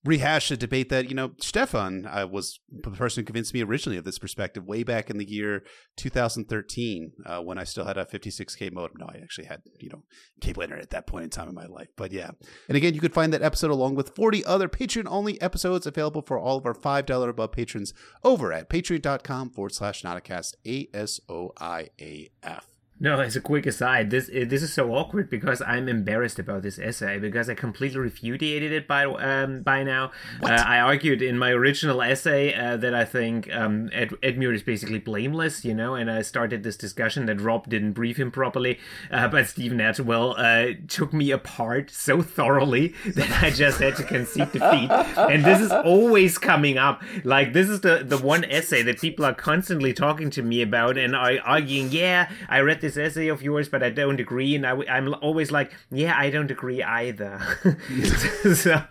rehash 0.06 0.50
a 0.50 0.58
debate 0.58 0.90
that 0.90 1.10
you 1.10 1.16
know 1.16 1.32
Stefan 1.40 2.06
I 2.06 2.24
was 2.24 2.60
the 2.70 2.92
person 2.92 3.22
who 3.22 3.26
convinced 3.26 3.54
me 3.54 3.62
originally 3.64 3.98
of 3.98 4.06
this 4.06 4.20
perspective 4.20 4.66
way 4.66 4.84
back 4.84 5.10
in 5.10 5.18
the 5.18 5.30
year 5.30 5.64
2013 5.98 7.12
uh, 7.26 7.42
when 7.42 7.58
I 7.58 7.64
still 7.66 7.86
had 7.86 7.98
a 7.98 8.06
56k 8.06 8.72
modem. 8.72 8.98
No, 9.00 9.08
I 9.08 9.20
actually 9.22 9.48
had 9.48 9.62
you 9.80 9.90
know 9.90 10.04
cable 10.42 10.62
internet 10.64 10.84
at 10.84 10.90
that 10.92 11.08
point 11.08 11.26
in 11.26 11.30
time 11.30 11.50
in 11.50 11.56
my 11.56 11.66
life. 11.66 11.90
But 11.98 12.12
yeah, 12.12 12.32
and 12.68 12.78
again, 12.78 12.94
you 12.94 13.02
could 13.02 13.14
find 13.14 13.34
that 13.34 13.42
episode 13.42 13.72
along 13.72 13.96
with 13.96 14.16
40 14.16 14.46
other 14.46 14.70
Patreon 14.70 15.06
only 15.08 15.42
episodes 15.42 15.86
available 15.86 16.22
for 16.22 16.40
all 16.40 16.58
of 16.58 16.66
our 16.66 16.74
five 16.74 17.06
dollar 17.06 17.30
above 17.30 17.52
patrons 17.52 17.94
over 18.24 18.54
at 18.54 18.70
patreon.com 18.70 19.50
forward 19.52 19.74
slash 19.74 20.04
Notacast 20.04 20.54
A 20.66 20.88
S 20.94 21.20
O 21.28 21.52
I 21.60 21.90
A 22.00 22.30
F. 22.44 22.79
No, 23.02 23.22
as 23.22 23.38
a 23.38 23.42
quick 23.42 23.66
aside, 23.66 24.10
this 24.10 24.28
this 24.28 24.62
is 24.62 24.74
so 24.74 24.94
awkward 24.94 25.30
because 25.30 25.62
I'm 25.62 25.88
embarrassed 25.88 26.38
about 26.38 26.64
this 26.64 26.78
essay 26.78 27.18
because 27.18 27.50
I 27.50 27.54
completely 27.54 28.00
refuted 28.00 28.74
it 28.74 28.90
by 28.90 29.06
um, 29.06 29.62
by 29.62 29.84
now. 29.84 30.12
Uh, 30.44 30.48
I 30.50 30.80
argued 30.80 31.22
in 31.22 31.38
my 31.38 31.52
original 31.52 32.02
essay 32.02 32.54
uh, 32.54 32.76
that 32.76 32.94
I 32.94 33.06
think 33.06 33.54
um, 33.56 33.90
Ed, 33.94 34.10
Edmure 34.22 34.54
is 34.54 34.64
basically 34.64 35.00
blameless, 35.00 35.64
you 35.64 35.74
know, 35.74 35.96
and 35.96 36.12
I 36.12 36.24
started 36.24 36.64
this 36.64 36.76
discussion 36.76 37.26
that 37.28 37.40
Rob 37.40 37.70
didn't 37.70 37.94
brief 37.94 38.18
him 38.18 38.32
properly, 38.32 38.80
uh, 39.10 39.30
but 39.30 39.48
Steven 39.48 39.80
Attewell 39.80 40.36
uh, 40.38 40.74
took 40.90 41.14
me 41.14 41.32
apart 41.32 41.92
so 41.92 42.22
thoroughly 42.22 42.96
that 43.16 43.42
I 43.42 43.50
just 43.50 43.80
had 43.80 43.96
to 43.96 44.04
concede 44.04 44.52
defeat. 44.52 44.92
And 44.92 45.46
this 45.46 45.62
is 45.62 45.72
always 45.72 46.38
coming 46.38 46.78
up. 46.78 47.02
Like 47.24 47.54
this 47.54 47.70
is 47.70 47.80
the 47.80 48.04
the 48.04 48.18
one 48.18 48.44
essay 48.44 48.82
that 48.84 49.00
people 49.00 49.24
are 49.24 49.34
constantly 49.34 49.94
talking 49.94 50.30
to 50.32 50.42
me 50.42 50.62
about 50.62 50.98
and 50.98 51.16
are 51.16 51.40
arguing. 51.46 51.92
Yeah, 51.92 52.30
I 52.50 52.60
read 52.60 52.82
this 52.82 52.89
this 52.96 53.12
essay 53.12 53.28
of 53.28 53.42
yours, 53.42 53.70
but 53.70 53.84
I 53.84 53.90
don't 53.90 54.20
agree. 54.20 54.56
And 54.56 54.66
I, 54.66 54.98
am 54.98 55.14
always 55.22 55.52
like, 55.52 55.72
yeah, 55.92 56.18
I 56.18 56.30
don't 56.30 56.52
agree 56.52 56.82
either. 56.84 57.40
so, 58.56 58.84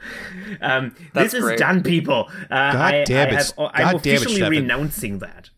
um, 0.61 0.95
this 1.15 1.35
is 1.35 1.43
great. 1.43 1.59
done, 1.59 1.83
people. 1.83 2.29
Uh, 2.51 2.73
God 2.73 2.95
I, 2.95 3.05
damn 3.05 3.29
I 3.29 3.31
it. 3.31 3.35
have, 3.35 3.53
I'm 3.59 3.97
officially 3.97 4.43
renouncing 4.43 5.19
that. 5.19 5.51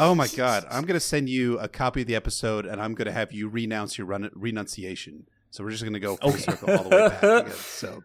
Oh 0.00 0.14
my 0.14 0.28
god! 0.28 0.64
I'm 0.70 0.84
gonna 0.84 1.00
send 1.00 1.28
you 1.28 1.58
a 1.58 1.66
copy 1.66 2.02
of 2.02 2.06
the 2.06 2.14
episode, 2.14 2.66
and 2.66 2.80
I'm 2.80 2.94
gonna 2.94 3.10
have 3.10 3.32
you 3.32 3.48
renounce 3.48 3.98
your 3.98 4.06
run- 4.06 4.30
renunciation. 4.32 5.26
So 5.50 5.64
we're 5.64 5.70
just 5.70 5.82
gonna 5.82 5.98
go 5.98 6.14
full 6.16 6.32
circle 6.32 6.70
all 6.70 6.84
the 6.84 6.88
way 6.88 7.08
back. 7.08 7.22
Again. 7.22 7.52
So, 7.56 8.04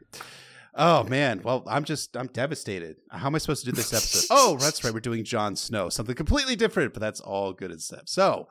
oh 0.73 1.03
man, 1.03 1.41
well 1.43 1.63
I'm 1.67 1.83
just 1.83 2.17
I'm 2.17 2.27
devastated. 2.27 2.95
How 3.11 3.27
am 3.27 3.35
I 3.35 3.37
supposed 3.37 3.63
to 3.65 3.69
do 3.69 3.75
this 3.75 3.93
episode? 3.93 4.25
oh, 4.31 4.57
that's 4.59 4.83
right, 4.83 4.91
we're 4.91 5.01
doing 5.01 5.23
Jon 5.23 5.55
Snow, 5.55 5.89
something 5.89 6.15
completely 6.15 6.55
different, 6.55 6.93
but 6.93 6.99
that's 6.99 7.19
all 7.19 7.53
good 7.53 7.69
and 7.69 7.79
stuff. 7.79 8.03
So 8.05 8.47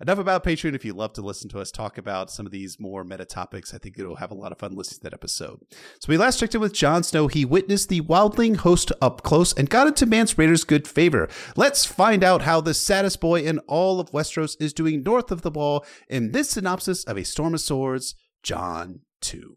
enough 0.00 0.18
about 0.18 0.44
Patreon. 0.44 0.74
If 0.74 0.84
you 0.84 0.92
love 0.92 1.12
to 1.14 1.22
listen 1.22 1.48
to 1.50 1.60
us 1.60 1.70
talk 1.70 1.98
about 1.98 2.30
some 2.30 2.46
of 2.46 2.52
these 2.52 2.78
more 2.78 3.04
meta 3.04 3.24
topics, 3.24 3.72
I 3.74 3.78
think 3.78 3.98
it'll 3.98 4.16
have 4.16 4.30
a 4.30 4.34
lot 4.34 4.52
of 4.52 4.58
fun 4.58 4.74
listening 4.74 4.98
to 4.98 5.02
that 5.04 5.14
episode. 5.14 5.60
So 6.00 6.08
we 6.08 6.16
last 6.16 6.38
checked 6.40 6.54
in 6.54 6.60
with 6.60 6.72
Jon 6.72 7.02
Snow. 7.02 7.28
He 7.28 7.44
witnessed 7.44 7.88
the 7.88 8.02
wildling 8.02 8.56
host 8.56 8.92
up 9.00 9.22
close 9.22 9.52
and 9.52 9.70
got 9.70 9.86
into 9.86 10.06
Mance 10.06 10.34
Rayder's 10.34 10.64
good 10.64 10.86
favor. 10.86 11.28
Let's 11.56 11.84
find 11.84 12.22
out 12.22 12.42
how 12.42 12.60
the 12.60 12.74
saddest 12.74 13.20
boy 13.20 13.42
in 13.42 13.58
all 13.60 14.00
of 14.00 14.10
Westeros 14.10 14.56
is 14.60 14.72
doing 14.72 15.02
north 15.02 15.30
of 15.30 15.42
the 15.42 15.50
wall 15.50 15.84
in 16.08 16.32
this 16.32 16.50
synopsis 16.50 17.04
of 17.04 17.16
A 17.16 17.24
Storm 17.24 17.54
of 17.54 17.60
Swords, 17.60 18.14
Jon 18.42 19.00
2. 19.22 19.56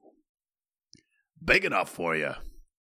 Big 1.44 1.66
enough 1.66 1.90
for 1.90 2.16
you. 2.16 2.34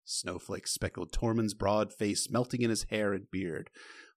Snowflakes 0.03 0.71
speckled 0.71 1.11
Tormund's 1.11 1.53
broad 1.53 1.93
face, 1.93 2.31
melting 2.31 2.61
in 2.61 2.71
his 2.71 2.87
hair 2.89 3.13
and 3.13 3.29
beard. 3.31 3.69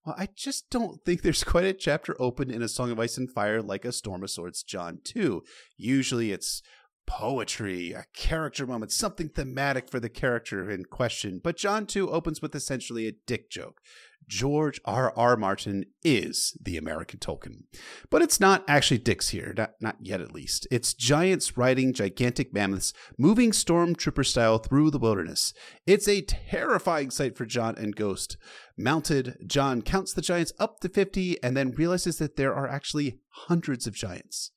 Well, 0.05 0.15
I 0.19 0.29
just 0.35 0.69
don't 0.71 1.05
think 1.05 1.23
there's 1.23 1.45
quite 1.45 1.65
a 1.65 1.73
chapter 1.73 2.17
open 2.19 2.51
in 2.51 2.63
A 2.63 2.69
Song 2.69 2.91
of 2.91 2.99
Ice 2.99 3.17
and 3.17 3.31
Fire 3.31 3.63
like 3.63 3.85
A 3.85 3.93
Storm 3.93 4.23
of 4.23 4.31
Swords 4.31 4.63
John 4.63 4.99
2. 5.05 5.43
Usually 5.77 6.33
it's 6.33 6.63
poetry, 7.07 7.93
a 7.93 8.07
character 8.15 8.67
moment, 8.67 8.93
something 8.93 9.29
thematic 9.29 9.89
for 9.89 10.01
the 10.01 10.09
character 10.09 10.71
in 10.71 10.85
question. 10.85 11.41
But 11.43 11.57
John 11.57 11.87
2 11.87 12.11
opens 12.11 12.41
with 12.41 12.55
essentially 12.55 13.07
a 13.07 13.13
dick 13.27 13.51
joke. 13.51 13.81
George 14.27 14.81
R. 14.85 15.13
R. 15.17 15.37
Martin 15.37 15.85
is 16.03 16.57
the 16.61 16.77
American 16.77 17.19
Tolkien. 17.19 17.65
But 18.11 18.23
it's 18.23 18.41
not 18.41 18.65
actually 18.69 18.99
dicks 18.99 19.31
here, 19.31 19.55
not, 19.57 19.75
not 19.81 19.97
yet 20.01 20.21
at 20.21 20.33
least. 20.33 20.67
It's 20.71 20.95
giants 20.95 21.57
riding 21.57 21.93
gigantic 21.93 22.53
mammoths, 22.53 22.93
moving 23.19 23.51
stormtrooper 23.51 24.25
style 24.27 24.59
through 24.59 24.91
the 24.91 24.99
wilderness. 24.99 25.53
It's 25.87 26.09
a 26.09 26.23
terrifying 26.23 27.11
sight 27.11 27.37
for 27.37 27.47
John 27.47 27.77
and 27.77 27.97
Ghost. 27.97 28.37
Mounted, 28.77 29.37
John 29.47 29.83
counts 29.83 30.13
the 30.13 30.23
giants 30.23 30.53
up 30.59 30.81
to 30.81 30.89
50 30.89 31.43
and 31.43 31.57
then 31.57 31.73
realizes 31.73 32.19
that 32.19 32.37
there 32.37 32.55
are 32.55 32.69
actually 32.69 33.19
hundreds 33.29 33.87
of 33.87 33.95
giants. 33.95 34.51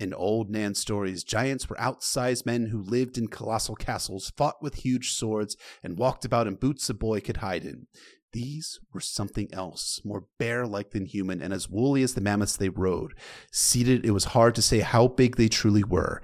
In 0.00 0.12
old 0.12 0.50
Nan 0.50 0.74
stories, 0.74 1.22
giants 1.22 1.70
were 1.70 1.76
outsized 1.76 2.44
men 2.44 2.66
who 2.66 2.82
lived 2.82 3.16
in 3.16 3.28
colossal 3.28 3.76
castles, 3.76 4.32
fought 4.36 4.60
with 4.60 4.76
huge 4.76 5.12
swords, 5.12 5.56
and 5.84 5.96
walked 5.96 6.24
about 6.24 6.48
in 6.48 6.56
boots 6.56 6.90
a 6.90 6.94
boy 6.94 7.20
could 7.20 7.38
hide 7.38 7.64
in. 7.64 7.86
These 8.34 8.80
were 8.92 9.00
something 9.00 9.48
else, 9.52 10.00
more 10.04 10.24
bear 10.38 10.66
like 10.66 10.90
than 10.90 11.06
human, 11.06 11.40
and 11.40 11.54
as 11.54 11.70
woolly 11.70 12.02
as 12.02 12.14
the 12.14 12.20
mammoths 12.20 12.56
they 12.56 12.68
rode. 12.68 13.14
Seated, 13.52 14.04
it 14.04 14.10
was 14.10 14.24
hard 14.24 14.56
to 14.56 14.62
say 14.62 14.80
how 14.80 15.06
big 15.06 15.36
they 15.36 15.48
truly 15.48 15.84
were. 15.84 16.20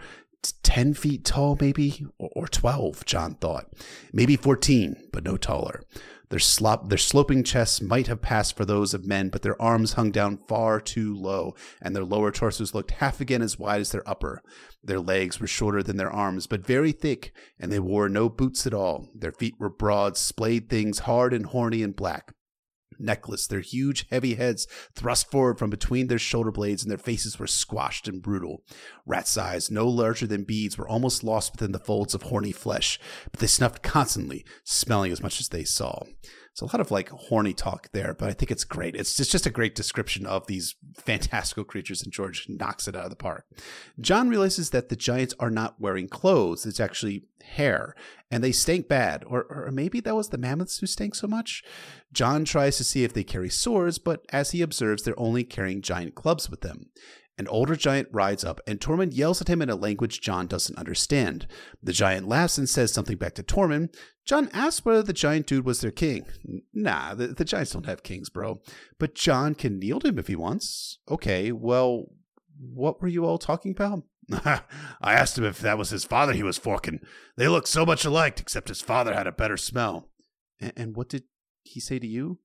10 0.65 0.95
feet 0.95 1.25
tall, 1.25 1.57
maybe? 1.61 2.05
Or 2.19 2.49
12, 2.49 3.05
John 3.05 3.37
thought. 3.37 3.73
Maybe 4.13 4.35
14, 4.35 4.97
but 5.13 5.23
no 5.23 5.37
taller. 5.37 5.85
Their, 6.31 6.39
slop, 6.39 6.89
their 6.89 6.99
sloping 6.99 7.43
chests 7.43 7.83
might 7.83 8.07
have 8.07 8.23
passed 8.23 8.57
for 8.57 8.65
those 8.65 8.95
of 8.95 9.05
men, 9.05 9.31
but 9.31 9.43
their 9.43 9.61
arms 9.61 9.95
hung 9.95 10.13
down 10.13 10.37
far 10.37 10.81
too 10.81 11.15
low, 11.15 11.55
and 11.83 11.95
their 11.95 12.05
lower 12.05 12.31
torsos 12.31 12.73
looked 12.73 12.93
half 12.93 13.21
again 13.21 13.43
as 13.43 13.59
wide 13.59 13.81
as 13.81 13.91
their 13.91 14.09
upper. 14.09 14.41
Their 14.83 15.01
legs 15.01 15.41
were 15.41 15.49
shorter 15.49 15.83
than 15.83 15.97
their 15.97 16.11
arms, 16.11 16.47
but 16.47 16.65
very 16.65 16.93
thick, 16.93 17.33
and 17.59 17.73
they 17.73 17.81
wore 17.81 18.09
no 18.09 18.29
boots 18.29 18.65
at 18.65 18.75
all. 18.75 19.11
Their 19.13 19.33
feet 19.33 19.55
were 19.59 19.69
broad, 19.69 20.17
splayed 20.17 20.69
things, 20.69 21.01
hard 21.01 21.35
and 21.35 21.47
horny 21.47 21.83
and 21.83 21.97
black 21.97 22.33
necklace, 23.01 23.47
their 23.47 23.61
huge, 23.61 24.07
heavy 24.11 24.35
heads 24.35 24.67
thrust 24.95 25.31
forward 25.31 25.59
from 25.59 25.71
between 25.71 26.07
their 26.07 26.19
shoulder 26.19 26.51
blades, 26.51 26.83
and 26.83 26.91
their 26.91 26.99
faces 26.99 27.39
were 27.39 27.47
squashed 27.47 28.09
and 28.09 28.23
brutal. 28.23 28.63
Rat's 29.07 29.37
eyes, 29.37 29.71
no 29.71 29.89
larger 29.89 30.27
than 30.27 30.45
beads, 30.45 30.77
were 30.79 30.89
almost 30.89 31.25
lost 31.25 31.53
within 31.53 31.73
the 31.73 31.79
folds 31.79 32.15
of 32.15 32.23
horny 32.23 32.53
flesh, 32.53 32.99
but 33.31 33.41
they 33.41 33.47
snuffed 33.47 33.83
constantly, 33.83 34.45
smelling 34.65 35.13
as 35.13 35.23
much 35.23 35.41
as 35.41 35.49
they 35.49 35.65
saw. 35.65 36.03
It's 36.53 36.61
a 36.61 36.65
lot 36.67 36.81
of 36.81 36.91
like 36.91 37.09
horny 37.11 37.55
talk 37.55 37.91
there, 37.93 38.13
but 38.13 38.29
I 38.29 38.33
think 38.33 38.51
it's 38.51 38.65
great. 38.65 38.97
It's 38.97 39.17
just, 39.17 39.31
just 39.31 39.47
a 39.47 39.51
great 39.51 39.75
description 39.75 40.27
of 40.27 40.47
these 40.47 40.75
fantastical 40.97 41.65
creatures, 41.65 42.03
and 42.03 42.13
George 42.13 42.47
knocks 42.49 42.89
it 42.89 42.97
out 42.97 43.05
of 43.05 43.11
the 43.11 43.17
park. 43.17 43.47
John 44.01 44.29
realizes 44.29 44.71
that 44.71 44.89
the 44.89 44.97
giants 44.97 45.35
are 45.39 45.51
not 45.51 45.81
wearing 45.81 46.09
clothes, 46.09 46.67
it's 46.67 46.81
actually 46.81 47.25
hair, 47.43 47.95
and 48.31 48.43
they 48.43 48.53
stink 48.53 48.89
bad. 48.89 49.25
Or, 49.27 49.45
or 49.45 49.71
maybe 49.71 50.01
that 50.01 50.17
was 50.17 50.31
the 50.31 50.39
mammoths 50.39 50.79
who 50.79 50.87
stank 50.87 51.15
so 51.15 51.27
much? 51.27 51.63
John 52.13 52.45
tries 52.45 52.77
to 52.79 52.85
see 52.85 53.05
if 53.05 53.13
they 53.13 53.25
carry 53.25 53.49
swords, 53.49 53.99
but 53.99 54.25
as 54.31 54.51
he 54.51 54.61
observes, 54.61 55.03
they're 55.05 55.19
only 55.19 55.45
carrying 55.45 55.83
giant 55.83 56.15
clubs 56.15 56.51
with 56.51 56.63
them. 56.63 56.91
An 57.41 57.49
older 57.49 57.75
giant 57.75 58.09
rides 58.13 58.45
up, 58.45 58.61
and 58.67 58.79
Tormund 58.79 59.17
yells 59.17 59.41
at 59.41 59.49
him 59.49 59.63
in 59.63 59.71
a 59.71 59.75
language 59.75 60.21
John 60.21 60.47
doesn't 60.47 60.77
understand. 60.77 61.47
The 61.83 61.95
giant 61.95 62.29
laughs 62.29 62.59
and 62.59 62.69
says 62.69 62.93
something 62.93 63.17
back 63.17 63.33
to 63.37 63.43
Tormund. 63.43 63.95
John 64.27 64.51
asks 64.53 64.85
whether 64.85 65.03
the 65.03 65.15
giant 65.15 65.47
dude 65.47 65.65
was 65.65 65.81
their 65.81 65.91
king. 65.91 66.27
Nah, 66.75 67.15
the, 67.15 67.29
the 67.29 67.47
giants 67.47 67.73
don't 67.73 67.87
have 67.87 68.03
kings, 68.03 68.29
bro. 68.29 68.61
But 68.99 69.15
John 69.15 69.55
can 69.55 69.79
kneel 69.79 70.01
to 70.01 70.09
him 70.09 70.19
if 70.19 70.27
he 70.27 70.37
wants. 70.37 70.99
Okay, 71.11 71.51
well, 71.51 72.09
what 72.59 73.01
were 73.01 73.09
you 73.09 73.25
all 73.25 73.39
talking 73.39 73.73
about? 73.73 74.03
I 74.31 74.61
asked 75.15 75.39
him 75.39 75.45
if 75.45 75.61
that 75.61 75.79
was 75.79 75.89
his 75.89 76.05
father 76.05 76.35
he 76.35 76.43
was 76.43 76.59
forking. 76.59 77.01
They 77.39 77.49
look 77.49 77.67
so 77.67 77.87
much 77.87 78.05
alike, 78.05 78.39
except 78.39 78.69
his 78.69 78.83
father 78.83 79.15
had 79.15 79.27
a 79.27 79.33
better 79.33 79.57
smell. 79.57 80.11
And, 80.61 80.75
and 80.77 80.95
what 80.95 81.09
did 81.09 81.23
he 81.63 81.81
say 81.81 81.99
to 81.99 82.07
you? 82.07 82.41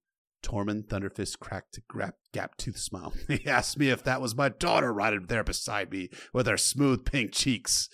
Tormund 0.46 0.86
Thunderfist 0.88 1.40
cracked 1.40 1.78
a 1.80 2.12
gap 2.32 2.56
toothed 2.58 2.78
smile. 2.78 3.14
He 3.28 3.48
asked 3.48 3.80
me 3.80 3.90
if 3.90 4.04
that 4.04 4.22
was 4.22 4.36
my 4.36 4.50
daughter 4.50 4.94
riding 4.94 5.26
there 5.26 5.44
beside 5.44 5.92
me 5.92 6.10
with 6.34 6.46
her 6.46 6.58
smooth 6.58 7.04
pink 7.04 7.32
cheeks. 7.34 7.90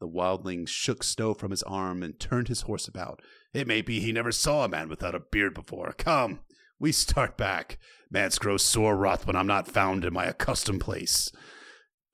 The 0.00 0.08
wildling 0.08 0.66
shook 0.66 1.04
snow 1.04 1.32
from 1.32 1.52
his 1.52 1.62
arm 1.62 2.02
and 2.02 2.18
turned 2.18 2.48
his 2.48 2.62
horse 2.62 2.88
about. 2.88 3.22
It 3.54 3.68
may 3.68 3.82
be 3.82 4.00
he 4.00 4.10
never 4.10 4.32
saw 4.32 4.64
a 4.64 4.68
man 4.68 4.88
without 4.88 5.14
a 5.14 5.20
beard 5.20 5.54
before. 5.54 5.94
Come, 5.96 6.40
we 6.80 6.90
start 6.90 7.36
back. 7.36 7.78
Mance 8.10 8.36
grows 8.36 8.64
sore 8.64 8.96
wroth 8.96 9.24
when 9.26 9.36
I'm 9.36 9.46
not 9.46 9.68
found 9.68 10.04
in 10.04 10.12
my 10.12 10.24
accustomed 10.24 10.80
place. 10.80 11.30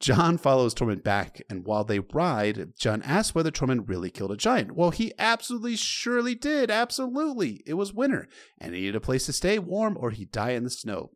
Jon 0.00 0.38
follows 0.38 0.74
Tormund 0.74 1.02
back, 1.02 1.42
and 1.50 1.64
while 1.64 1.82
they 1.82 1.98
ride, 1.98 2.72
John 2.78 3.02
asks 3.02 3.34
whether 3.34 3.50
Tormund 3.50 3.88
really 3.88 4.10
killed 4.10 4.30
a 4.30 4.36
giant. 4.36 4.76
Well, 4.76 4.90
he 4.90 5.12
absolutely 5.18 5.76
surely 5.76 6.34
did. 6.34 6.70
Absolutely. 6.70 7.62
It 7.66 7.74
was 7.74 7.92
winter, 7.92 8.28
and 8.58 8.74
he 8.74 8.82
needed 8.82 8.96
a 8.96 9.00
place 9.00 9.26
to 9.26 9.32
stay 9.32 9.58
warm 9.58 9.96
or 9.98 10.10
he'd 10.10 10.30
die 10.30 10.50
in 10.50 10.64
the 10.64 10.70
snow. 10.70 11.10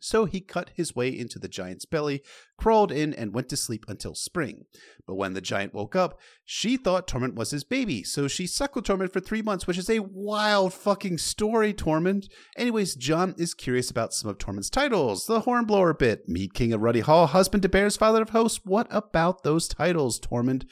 So 0.00 0.24
he 0.24 0.40
cut 0.40 0.70
his 0.74 0.96
way 0.96 1.08
into 1.08 1.38
the 1.38 1.48
giant's 1.48 1.84
belly, 1.84 2.22
crawled 2.56 2.90
in, 2.90 3.14
and 3.14 3.32
went 3.32 3.48
to 3.50 3.56
sleep 3.56 3.84
until 3.88 4.14
spring. 4.14 4.64
But 5.06 5.14
when 5.14 5.34
the 5.34 5.40
giant 5.40 5.74
woke 5.74 5.94
up, 5.94 6.18
she 6.44 6.76
thought 6.76 7.06
Tormund 7.06 7.34
was 7.34 7.50
his 7.50 7.64
baby, 7.64 8.02
so 8.02 8.26
she 8.26 8.46
suckled 8.46 8.84
Tormund 8.84 9.12
for 9.12 9.20
three 9.20 9.42
months, 9.42 9.66
which 9.66 9.78
is 9.78 9.88
a 9.88 10.00
wild 10.00 10.74
fucking 10.74 11.18
story, 11.18 11.72
Tormund. 11.72 12.28
Anyways, 12.56 12.94
John 12.94 13.34
is 13.38 13.54
curious 13.54 13.90
about 13.90 14.12
some 14.12 14.30
of 14.30 14.38
Tormund's 14.38 14.70
titles. 14.70 15.26
The 15.26 15.40
Hornblower 15.40 15.94
bit, 15.94 16.28
Mead 16.28 16.54
King 16.54 16.72
of 16.72 16.80
Ruddy 16.80 17.00
Hall, 17.00 17.28
Husband 17.28 17.62
to 17.62 17.68
Bears, 17.68 17.96
Father 17.96 18.22
of 18.22 18.30
Hosts. 18.30 18.60
What 18.64 18.88
about 18.90 19.44
those 19.44 19.68
titles, 19.68 20.18
Tormund? 20.18 20.64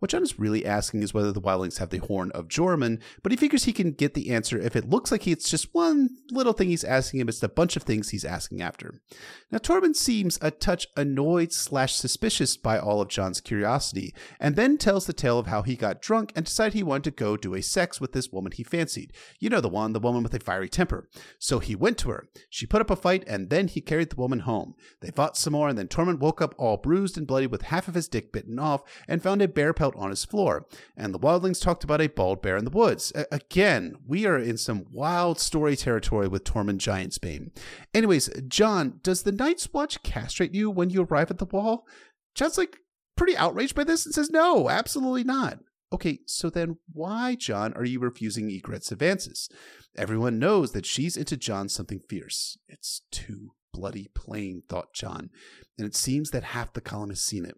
What 0.00 0.10
John 0.10 0.22
is 0.22 0.38
really 0.38 0.64
asking 0.64 1.02
is 1.02 1.12
whether 1.12 1.30
the 1.30 1.42
wildlings 1.42 1.78
have 1.78 1.90
the 1.90 1.98
horn 1.98 2.30
of 2.32 2.48
Joramun, 2.48 3.00
but 3.22 3.32
he 3.32 3.36
figures 3.36 3.64
he 3.64 3.72
can 3.72 3.92
get 3.92 4.14
the 4.14 4.30
answer 4.30 4.58
if 4.58 4.74
it 4.74 4.88
looks 4.88 5.12
like 5.12 5.28
it's 5.28 5.50
just 5.50 5.74
one 5.74 6.08
little 6.30 6.54
thing 6.54 6.68
he's 6.68 6.84
asking 6.84 7.20
him. 7.20 7.28
It's 7.28 7.42
a 7.42 7.50
bunch 7.50 7.76
of 7.76 7.82
things 7.82 8.08
he's 8.08 8.24
asking 8.24 8.62
after. 8.62 9.02
Now, 9.50 9.58
Tormund 9.58 9.96
seems 9.96 10.38
a 10.40 10.50
touch 10.50 10.88
annoyed 10.96 11.52
slash 11.52 11.94
suspicious 11.94 12.56
by 12.56 12.78
all 12.78 13.02
of 13.02 13.08
John's 13.08 13.42
curiosity, 13.42 14.14
and 14.40 14.56
then 14.56 14.78
tells 14.78 15.04
the 15.04 15.12
tale 15.12 15.38
of 15.38 15.48
how 15.48 15.62
he 15.62 15.76
got 15.76 16.00
drunk 16.00 16.32
and 16.34 16.46
decided 16.46 16.72
he 16.72 16.82
wanted 16.82 17.04
to 17.04 17.10
go 17.10 17.36
do 17.36 17.54
a 17.54 17.62
sex 17.62 18.00
with 18.00 18.12
this 18.12 18.32
woman 18.32 18.52
he 18.52 18.62
fancied. 18.62 19.12
You 19.38 19.50
know 19.50 19.60
the 19.60 19.68
one, 19.68 19.92
the 19.92 20.00
woman 20.00 20.22
with 20.22 20.32
a 20.32 20.40
fiery 20.40 20.70
temper. 20.70 21.10
So 21.38 21.58
he 21.58 21.76
went 21.76 21.98
to 21.98 22.10
her. 22.10 22.26
She 22.48 22.64
put 22.64 22.80
up 22.80 22.90
a 22.90 22.96
fight, 22.96 23.22
and 23.26 23.50
then 23.50 23.68
he 23.68 23.82
carried 23.82 24.08
the 24.08 24.16
woman 24.16 24.40
home. 24.40 24.76
They 25.02 25.10
fought 25.10 25.36
some 25.36 25.52
more, 25.52 25.68
and 25.68 25.76
then 25.76 25.88
Tormund 25.88 26.20
woke 26.20 26.40
up 26.40 26.54
all 26.56 26.78
bruised 26.78 27.18
and 27.18 27.26
bloody 27.26 27.46
with 27.46 27.62
half 27.62 27.86
of 27.86 27.94
his 27.94 28.08
dick 28.08 28.32
bitten 28.32 28.58
off 28.58 28.82
and 29.06 29.22
found 29.22 29.42
a 29.42 29.48
bear 29.48 29.74
pelt 29.90 30.02
on 30.02 30.10
his 30.10 30.24
floor. 30.24 30.66
And 30.96 31.14
the 31.14 31.18
wildlings 31.18 31.60
talked 31.60 31.84
about 31.84 32.00
a 32.00 32.08
bald 32.08 32.42
bear 32.42 32.56
in 32.56 32.64
the 32.64 32.70
woods. 32.70 33.12
A- 33.14 33.26
again, 33.32 33.96
we 34.06 34.26
are 34.26 34.38
in 34.38 34.56
some 34.56 34.86
wild 34.90 35.38
story 35.38 35.76
territory 35.76 36.28
with 36.28 36.44
Tormund 36.44 36.78
Giantsbane. 36.78 37.50
Anyways, 37.94 38.28
John, 38.48 39.00
does 39.02 39.22
the 39.22 39.32
Night's 39.32 39.72
Watch 39.72 40.02
castrate 40.02 40.54
you 40.54 40.70
when 40.70 40.90
you 40.90 41.02
arrive 41.02 41.30
at 41.30 41.38
the 41.38 41.44
wall? 41.44 41.86
Jon's 42.34 42.58
like 42.58 42.78
pretty 43.16 43.36
outraged 43.36 43.74
by 43.74 43.84
this 43.84 44.06
and 44.06 44.14
says, 44.14 44.30
no, 44.30 44.68
absolutely 44.68 45.24
not. 45.24 45.58
Okay, 45.92 46.20
so 46.26 46.50
then 46.50 46.76
why, 46.92 47.34
John, 47.34 47.72
are 47.74 47.84
you 47.84 47.98
refusing 47.98 48.48
Ygritte's 48.48 48.92
advances? 48.92 49.48
Everyone 49.96 50.38
knows 50.38 50.70
that 50.70 50.86
she's 50.86 51.16
into 51.16 51.36
John 51.36 51.68
something 51.68 51.98
fierce. 51.98 52.56
It's 52.68 53.02
too 53.10 53.54
bloody 53.72 54.08
plain, 54.14 54.62
thought 54.68 54.94
John, 54.94 55.30
and 55.76 55.86
it 55.86 55.96
seems 55.96 56.30
that 56.30 56.44
half 56.44 56.72
the 56.72 56.80
column 56.80 57.08
has 57.08 57.20
seen 57.20 57.44
it. 57.44 57.56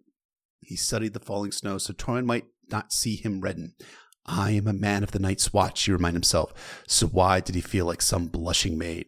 He 0.62 0.76
studied 0.76 1.12
the 1.12 1.20
falling 1.20 1.52
snow 1.52 1.78
so 1.78 1.92
Tormund 1.92 2.26
might 2.26 2.46
not 2.70 2.92
see 2.92 3.16
him 3.16 3.40
redden. 3.40 3.74
I 4.24 4.52
am 4.52 4.68
a 4.68 4.72
man 4.72 5.02
of 5.02 5.10
the 5.10 5.18
night's 5.18 5.52
watch, 5.52 5.82
he 5.82 5.92
reminded 5.92 6.18
himself. 6.18 6.82
So 6.86 7.06
why 7.06 7.40
did 7.40 7.54
he 7.54 7.60
feel 7.60 7.86
like 7.86 8.02
some 8.02 8.28
blushing 8.28 8.78
maid? 8.78 9.06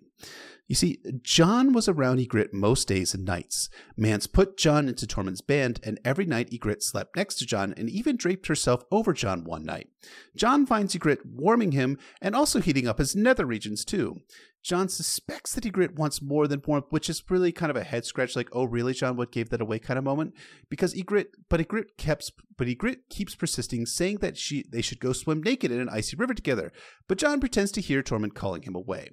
You 0.66 0.74
see, 0.74 0.98
John 1.22 1.74
was 1.74 1.88
around 1.88 2.20
Ygritte 2.20 2.54
most 2.54 2.88
days 2.88 3.12
and 3.12 3.24
nights. 3.24 3.68
Mance 3.98 4.26
put 4.26 4.56
John 4.56 4.88
into 4.88 5.06
Tormund's 5.06 5.42
band, 5.42 5.78
and 5.82 6.00
every 6.04 6.24
night 6.24 6.50
Ygritte 6.50 6.82
slept 6.82 7.16
next 7.16 7.34
to 7.36 7.46
John 7.46 7.74
and 7.76 7.90
even 7.90 8.16
draped 8.16 8.46
herself 8.46 8.82
over 8.90 9.12
John 9.12 9.44
one 9.44 9.64
night. 9.64 9.90
John 10.34 10.64
finds 10.64 10.94
Ygritte 10.94 11.26
warming 11.26 11.72
him 11.72 11.98
and 12.22 12.34
also 12.34 12.60
heating 12.60 12.88
up 12.88 12.98
his 12.98 13.14
nether 13.14 13.44
regions 13.44 13.84
too. 13.84 14.22
John 14.62 14.88
suspects 14.88 15.52
that 15.52 15.64
Ygritte 15.64 15.96
wants 15.96 16.22
more 16.22 16.48
than 16.48 16.62
warmth, 16.66 16.86
which 16.88 17.10
is 17.10 17.22
really 17.28 17.52
kind 17.52 17.68
of 17.68 17.76
a 17.76 17.84
head 17.84 18.06
scratch, 18.06 18.34
like, 18.34 18.48
oh 18.52 18.64
really, 18.64 18.94
John, 18.94 19.18
what 19.18 19.32
gave 19.32 19.50
that 19.50 19.60
away 19.60 19.78
kind 19.78 19.98
of 19.98 20.04
moment? 20.04 20.32
Because 20.70 20.94
Ygritte, 20.94 21.34
but 21.50 21.60
Ygritte 21.60 21.98
keeps, 21.98 22.32
but 22.56 22.66
Ygritte 22.66 23.10
keeps 23.10 23.34
persisting, 23.34 23.84
saying 23.84 24.18
that 24.18 24.38
she 24.38 24.64
they 24.72 24.80
should 24.80 25.00
go 25.00 25.12
swim 25.12 25.42
naked 25.42 25.70
in 25.70 25.80
an 25.80 25.90
icy 25.90 26.16
river 26.16 26.32
together. 26.32 26.72
But 27.06 27.18
John 27.18 27.40
pretends 27.40 27.72
to 27.72 27.82
hear 27.82 28.02
Tormund 28.02 28.32
calling 28.32 28.62
him 28.62 28.74
away. 28.74 29.10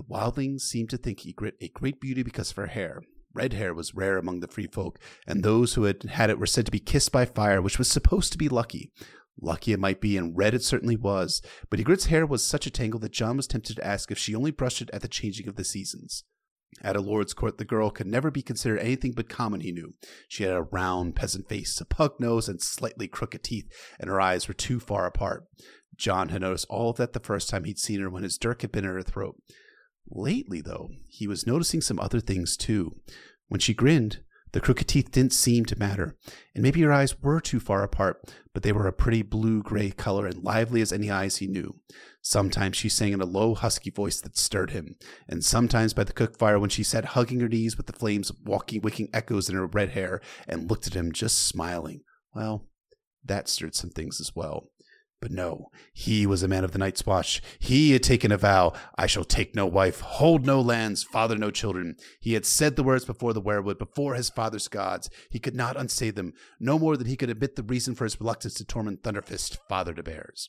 The 0.00 0.14
wildlings 0.14 0.62
seemed 0.62 0.88
to 0.90 0.96
think 0.96 1.26
Ygritte 1.26 1.60
a 1.60 1.68
great 1.68 2.00
beauty 2.00 2.22
because 2.22 2.50
of 2.52 2.56
her 2.56 2.68
hair. 2.68 3.02
Red 3.34 3.52
hair 3.52 3.74
was 3.74 3.94
rare 3.94 4.16
among 4.16 4.40
the 4.40 4.48
free 4.48 4.66
folk, 4.66 4.98
and 5.26 5.42
those 5.42 5.74
who 5.74 5.82
had 5.82 6.04
had 6.04 6.30
it 6.30 6.38
were 6.38 6.46
said 6.46 6.64
to 6.64 6.72
be 6.72 6.80
kissed 6.80 7.12
by 7.12 7.26
fire, 7.26 7.60
which 7.60 7.78
was 7.78 7.86
supposed 7.86 8.32
to 8.32 8.38
be 8.38 8.48
lucky. 8.48 8.92
Lucky 9.38 9.74
it 9.74 9.78
might 9.78 10.00
be, 10.00 10.16
and 10.16 10.34
red 10.34 10.54
it 10.54 10.64
certainly 10.64 10.96
was, 10.96 11.42
but 11.68 11.78
Ygritte's 11.78 12.06
hair 12.06 12.24
was 12.24 12.42
such 12.42 12.66
a 12.66 12.70
tangle 12.70 12.98
that 13.00 13.12
John 13.12 13.36
was 13.36 13.46
tempted 13.46 13.76
to 13.76 13.86
ask 13.86 14.10
if 14.10 14.16
she 14.16 14.34
only 14.34 14.50
brushed 14.50 14.80
it 14.80 14.88
at 14.94 15.02
the 15.02 15.06
changing 15.06 15.48
of 15.48 15.56
the 15.56 15.64
seasons. 15.64 16.24
At 16.80 16.96
a 16.96 17.02
lord's 17.02 17.34
court, 17.34 17.58
the 17.58 17.66
girl 17.66 17.90
could 17.90 18.06
never 18.06 18.30
be 18.30 18.40
considered 18.40 18.78
anything 18.78 19.12
but 19.12 19.28
common, 19.28 19.60
he 19.60 19.70
knew. 19.70 19.92
She 20.28 20.44
had 20.44 20.54
a 20.54 20.62
round 20.62 21.14
peasant 21.14 21.46
face, 21.46 21.78
a 21.78 21.84
pug 21.84 22.18
nose, 22.18 22.48
and 22.48 22.62
slightly 22.62 23.06
crooked 23.06 23.44
teeth, 23.44 23.70
and 23.98 24.08
her 24.08 24.18
eyes 24.18 24.48
were 24.48 24.54
too 24.54 24.80
far 24.80 25.04
apart. 25.04 25.44
John 25.94 26.30
had 26.30 26.40
noticed 26.40 26.66
all 26.70 26.88
of 26.88 26.96
that 26.96 27.12
the 27.12 27.20
first 27.20 27.50
time 27.50 27.64
he'd 27.64 27.78
seen 27.78 28.00
her 28.00 28.08
when 28.08 28.22
his 28.22 28.38
dirk 28.38 28.62
had 28.62 28.72
been 28.72 28.86
in 28.86 28.92
her 28.92 29.02
throat. 29.02 29.36
Lately, 30.10 30.60
though, 30.60 30.90
he 31.08 31.26
was 31.26 31.46
noticing 31.46 31.80
some 31.80 32.00
other 32.00 32.20
things 32.20 32.56
too. 32.56 32.96
When 33.48 33.60
she 33.60 33.74
grinned, 33.74 34.20
the 34.52 34.60
crooked 34.60 34.88
teeth 34.88 35.12
didn't 35.12 35.32
seem 35.32 35.64
to 35.66 35.78
matter, 35.78 36.16
and 36.54 36.62
maybe 36.62 36.80
her 36.82 36.92
eyes 36.92 37.22
were 37.22 37.40
too 37.40 37.60
far 37.60 37.84
apart, 37.84 38.34
but 38.52 38.64
they 38.64 38.72
were 38.72 38.88
a 38.88 38.92
pretty 38.92 39.22
blue 39.22 39.62
gray 39.62 39.92
color 39.92 40.26
and 40.26 40.42
lively 40.42 40.80
as 40.80 40.92
any 40.92 41.08
eyes 41.08 41.36
he 41.36 41.46
knew. 41.46 41.78
Sometimes 42.20 42.76
she 42.76 42.88
sang 42.88 43.12
in 43.12 43.20
a 43.20 43.26
low, 43.26 43.54
husky 43.54 43.90
voice 43.90 44.20
that 44.20 44.36
stirred 44.36 44.70
him, 44.70 44.96
and 45.28 45.44
sometimes 45.44 45.94
by 45.94 46.02
the 46.02 46.12
cook 46.12 46.36
fire 46.36 46.58
when 46.58 46.70
she 46.70 46.82
sat 46.82 47.04
hugging 47.06 47.38
her 47.40 47.48
knees 47.48 47.76
with 47.76 47.86
the 47.86 47.92
flames 47.92 48.32
walking, 48.44 48.80
waking 48.80 49.08
echoes 49.12 49.48
in 49.48 49.54
her 49.54 49.66
red 49.66 49.90
hair 49.90 50.20
and 50.48 50.68
looked 50.68 50.88
at 50.88 50.94
him 50.94 51.12
just 51.12 51.46
smiling. 51.46 52.00
Well, 52.34 52.66
that 53.24 53.48
stirred 53.48 53.76
some 53.76 53.90
things 53.90 54.20
as 54.20 54.34
well. 54.34 54.69
But 55.20 55.30
no, 55.30 55.66
he 55.92 56.26
was 56.26 56.42
a 56.42 56.48
man 56.48 56.64
of 56.64 56.72
the 56.72 56.78
night's 56.78 57.04
watch. 57.04 57.42
He 57.58 57.92
had 57.92 58.02
taken 58.02 58.32
a 58.32 58.38
vow 58.38 58.72
I 58.96 59.06
shall 59.06 59.24
take 59.24 59.54
no 59.54 59.66
wife, 59.66 60.00
hold 60.00 60.46
no 60.46 60.62
lands, 60.62 61.02
father 61.02 61.36
no 61.36 61.50
children. 61.50 61.96
He 62.20 62.32
had 62.32 62.46
said 62.46 62.74
the 62.74 62.82
words 62.82 63.04
before 63.04 63.34
the 63.34 63.42
weirwood, 63.42 63.78
before 63.78 64.14
his 64.14 64.30
father's 64.30 64.66
gods. 64.66 65.10
He 65.28 65.38
could 65.38 65.54
not 65.54 65.76
unsay 65.76 66.10
them, 66.10 66.32
no 66.58 66.78
more 66.78 66.96
than 66.96 67.06
he 67.06 67.16
could 67.16 67.28
admit 67.28 67.56
the 67.56 67.62
reason 67.62 67.94
for 67.94 68.04
his 68.04 68.18
reluctance 68.18 68.54
to 68.54 68.64
Tormund 68.64 69.02
Thunderfist, 69.02 69.58
father 69.68 69.92
to 69.92 70.02
bears. 70.02 70.48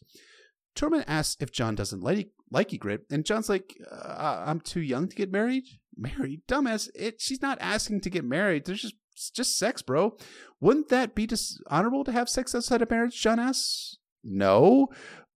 Tormund 0.74 1.04
asks 1.06 1.42
if 1.42 1.52
John 1.52 1.76
doesn't 1.76 2.02
like, 2.02 2.30
like 2.50 2.70
Ygritte, 2.70 3.12
and 3.12 3.26
John's 3.26 3.50
like, 3.50 3.76
uh, 3.92 4.44
I'm 4.46 4.62
too 4.62 4.80
young 4.80 5.10
to 5.10 5.16
get 5.16 5.34
married? 5.34 5.66
Married? 5.98 6.44
Dumbass. 6.48 6.90
It, 6.96 7.20
she's 7.20 7.42
not 7.42 7.58
asking 7.60 8.02
to 8.02 8.10
get 8.10 8.24
married. 8.24 8.66
There's 8.66 8.84
just, 8.84 8.96
just 9.36 9.58
sex, 9.58 9.82
bro. 9.82 10.16
Wouldn't 10.62 10.88
that 10.88 11.14
be 11.14 11.26
dishonorable 11.28 12.06
to 12.06 12.14
have 12.14 12.30
sex 12.30 12.56
outside 12.56 12.82
of 12.82 12.90
marriage? 12.90 13.22
John 13.22 13.38
asks. 13.38 13.98
No. 14.24 14.88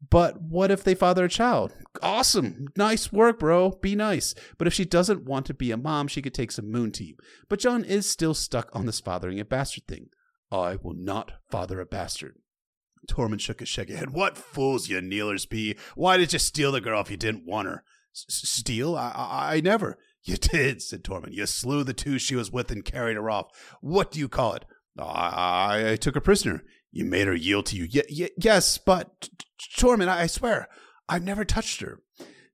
But 0.09 0.41
what 0.41 0.71
if 0.71 0.83
they 0.83 0.93
father 0.95 1.25
a 1.25 1.29
child? 1.29 1.73
Awesome. 2.01 2.67
Nice 2.77 3.11
work, 3.11 3.39
bro. 3.39 3.71
Be 3.81 3.95
nice. 3.95 4.35
But 4.57 4.67
if 4.67 4.73
she 4.73 4.85
doesn't 4.85 5.25
want 5.25 5.45
to 5.47 5.53
be 5.53 5.71
a 5.71 5.77
mom, 5.77 6.07
she 6.07 6.21
could 6.21 6.33
take 6.33 6.51
some 6.51 6.71
moon 6.71 6.91
tea. 6.91 7.15
But 7.49 7.59
John 7.59 7.83
is 7.83 8.07
still 8.07 8.33
stuck 8.33 8.69
on 8.73 8.85
this 8.85 8.99
fathering 8.99 9.39
a 9.39 9.45
bastard 9.45 9.87
thing. 9.87 10.09
I 10.51 10.75
will 10.75 10.93
not 10.93 11.33
father 11.49 11.79
a 11.79 11.85
bastard. 11.85 12.35
Tormund 13.09 13.39
shook 13.39 13.59
his 13.59 13.69
shaggy 13.69 13.95
head. 13.95 14.11
What 14.11 14.37
fools 14.37 14.89
you 14.89 15.01
kneelers 15.01 15.45
be. 15.45 15.75
Why 15.95 16.17
did 16.17 16.33
you 16.33 16.39
steal 16.39 16.71
the 16.71 16.81
girl 16.81 17.01
if 17.01 17.11
you 17.11 17.17
didn't 17.17 17.45
want 17.45 17.67
her? 17.67 17.83
steal? 18.13 18.95
I, 18.95 19.11
I, 19.15 19.55
I 19.55 19.61
never. 19.61 19.97
You 20.27 20.37
did, 20.37 20.81
said 20.81 21.03
Tormund. 21.03 21.33
You 21.33 21.45
slew 21.45 21.83
the 21.83 21.93
two 21.93 22.17
she 22.17 22.35
was 22.35 22.51
with 22.51 22.71
and 22.71 22.83
carried 22.83 23.15
her 23.15 23.29
off. 23.29 23.45
What 23.79 24.09
do 24.09 24.19
you 24.19 24.27
call 24.27 24.55
it? 24.55 24.65
I, 24.97 25.91
I 25.91 25.95
took 25.97 26.15
her 26.15 26.19
prisoner. 26.19 26.63
You 26.95 27.03
made 27.03 27.27
her 27.27 27.35
yield 27.35 27.65
to 27.67 27.75
you. 27.75 27.89
Y- 27.93 28.07
y- 28.09 28.29
yes, 28.37 28.77
but 28.77 29.27
Tormund, 29.77 30.07
I 30.07 30.27
swear, 30.27 30.69
I've 31.09 31.25
never 31.25 31.43
touched 31.43 31.81
her. 31.81 31.99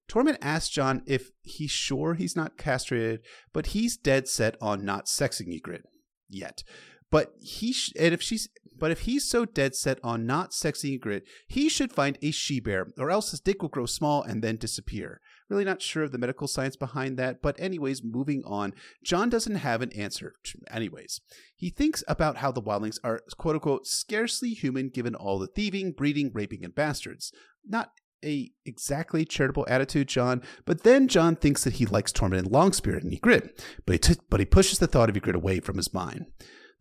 Tormund 0.09 0.39
asks 0.41 0.69
John 0.69 1.03
if 1.05 1.29
he's 1.43 1.69
sure 1.69 2.15
he's 2.15 2.35
not 2.35 2.57
castrated, 2.57 3.21
but 3.53 3.67
he's 3.67 3.95
dead 3.95 4.27
set 4.27 4.57
on 4.59 4.83
not 4.83 5.05
sexing 5.05 5.47
Ygritte 5.47 5.83
yet. 6.27 6.63
But 7.11 7.33
he 7.39 7.71
sh- 7.71 7.93
and 7.99 8.15
if 8.15 8.21
she's 8.23 8.49
but 8.75 8.89
if 8.89 9.01
he's 9.01 9.29
so 9.29 9.45
dead 9.45 9.75
set 9.75 9.99
on 10.03 10.25
not 10.25 10.53
sexing 10.53 10.99
Ygritte, 10.99 11.21
he 11.47 11.69
should 11.69 11.93
find 11.93 12.17
a 12.23 12.31
she 12.31 12.59
bear, 12.59 12.87
or 12.97 13.11
else 13.11 13.29
his 13.29 13.39
dick 13.41 13.61
will 13.61 13.69
grow 13.69 13.85
small 13.85 14.23
and 14.23 14.43
then 14.43 14.55
disappear. 14.55 15.21
Really 15.51 15.65
not 15.65 15.81
sure 15.81 16.03
of 16.03 16.13
the 16.13 16.17
medical 16.17 16.47
science 16.47 16.77
behind 16.77 17.17
that, 17.17 17.41
but 17.41 17.59
anyways, 17.59 18.05
moving 18.05 18.41
on. 18.45 18.73
John 19.03 19.29
doesn't 19.29 19.55
have 19.55 19.81
an 19.81 19.91
answer. 19.91 20.35
Anyways, 20.69 21.19
he 21.53 21.69
thinks 21.69 22.05
about 22.07 22.37
how 22.37 22.53
the 22.53 22.61
wildlings 22.61 22.99
are 23.03 23.19
quote 23.37 23.55
unquote 23.55 23.85
scarcely 23.85 24.51
human 24.51 24.87
given 24.87 25.13
all 25.13 25.39
the 25.39 25.47
thieving, 25.47 25.91
breeding, 25.91 26.31
raping, 26.33 26.63
and 26.63 26.73
bastards. 26.73 27.33
Not 27.67 27.91
a 28.23 28.51
exactly 28.65 29.25
charitable 29.25 29.65
attitude, 29.67 30.07
John. 30.07 30.41
But 30.63 30.83
then 30.83 31.09
John 31.09 31.35
thinks 31.35 31.65
that 31.65 31.73
he 31.73 31.85
likes 31.85 32.13
Tormund 32.13 32.39
and 32.39 32.47
Longspear 32.47 33.01
and 33.01 33.11
Ygritte, 33.11 33.49
but 33.85 33.91
he 33.91 33.99
t- 33.99 34.21
but 34.29 34.39
he 34.39 34.45
pushes 34.45 34.79
the 34.79 34.87
thought 34.87 35.09
of 35.09 35.17
Ygritte 35.17 35.35
away 35.35 35.59
from 35.59 35.75
his 35.75 35.93
mind. 35.93 36.27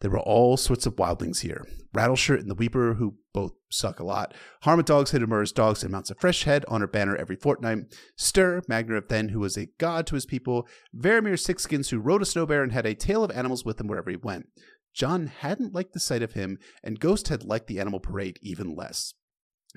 There 0.01 0.11
were 0.11 0.21
all 0.21 0.57
sorts 0.57 0.87
of 0.87 0.97
wildlings 0.97 1.41
here. 1.41 1.67
Rattleshirt 1.93 2.41
and 2.41 2.49
the 2.49 2.55
Weeper, 2.55 2.95
who 2.95 3.17
both 3.35 3.53
suck 3.71 4.01
a 4.01 4.05
lot. 4.05 4.33
Harmadog's 4.63 5.11
hid 5.11 5.23
Amura's 5.23 5.53
dogs 5.53 5.83
and 5.83 5.93
mounts 5.93 6.11
a 6.11 6.15
fresh 6.15 6.45
head 6.45 6.65
on 6.69 6.81
her 6.81 6.87
banner 6.87 7.17
every 7.17 7.37
fortnight. 7.37 7.95
Styr, 8.19 8.63
Magnar 8.67 8.97
of 8.97 9.09
Thenn, 9.09 9.31
who 9.31 9.41
was 9.41 9.57
a 9.59 9.69
god 9.79 10.07
to 10.07 10.15
his 10.15 10.25
people. 10.25 10.67
Varamir 10.97 11.35
Sixskins, 11.35 11.91
who 11.91 11.99
rode 11.99 12.23
a 12.23 12.27
snow 12.27 12.47
bear 12.47 12.63
and 12.63 12.73
had 12.73 12.87
a 12.87 12.95
tail 12.95 13.23
of 13.23 13.31
animals 13.31 13.65
with 13.65 13.81
him 13.81 13.89
wherever 13.89 14.11
he 14.11 14.17
went. 14.17 14.47
John 14.95 15.27
hadn't 15.27 15.75
liked 15.75 15.93
the 15.93 16.01
sight 16.01 16.23
of 16.23 16.33
him, 16.33 16.59
and 16.83 16.99
Ghost 16.99 17.29
had 17.29 17.45
liked 17.45 17.67
the 17.67 17.79
animal 17.79 18.01
parade 18.01 18.39
even 18.43 18.75
less. 18.75 19.15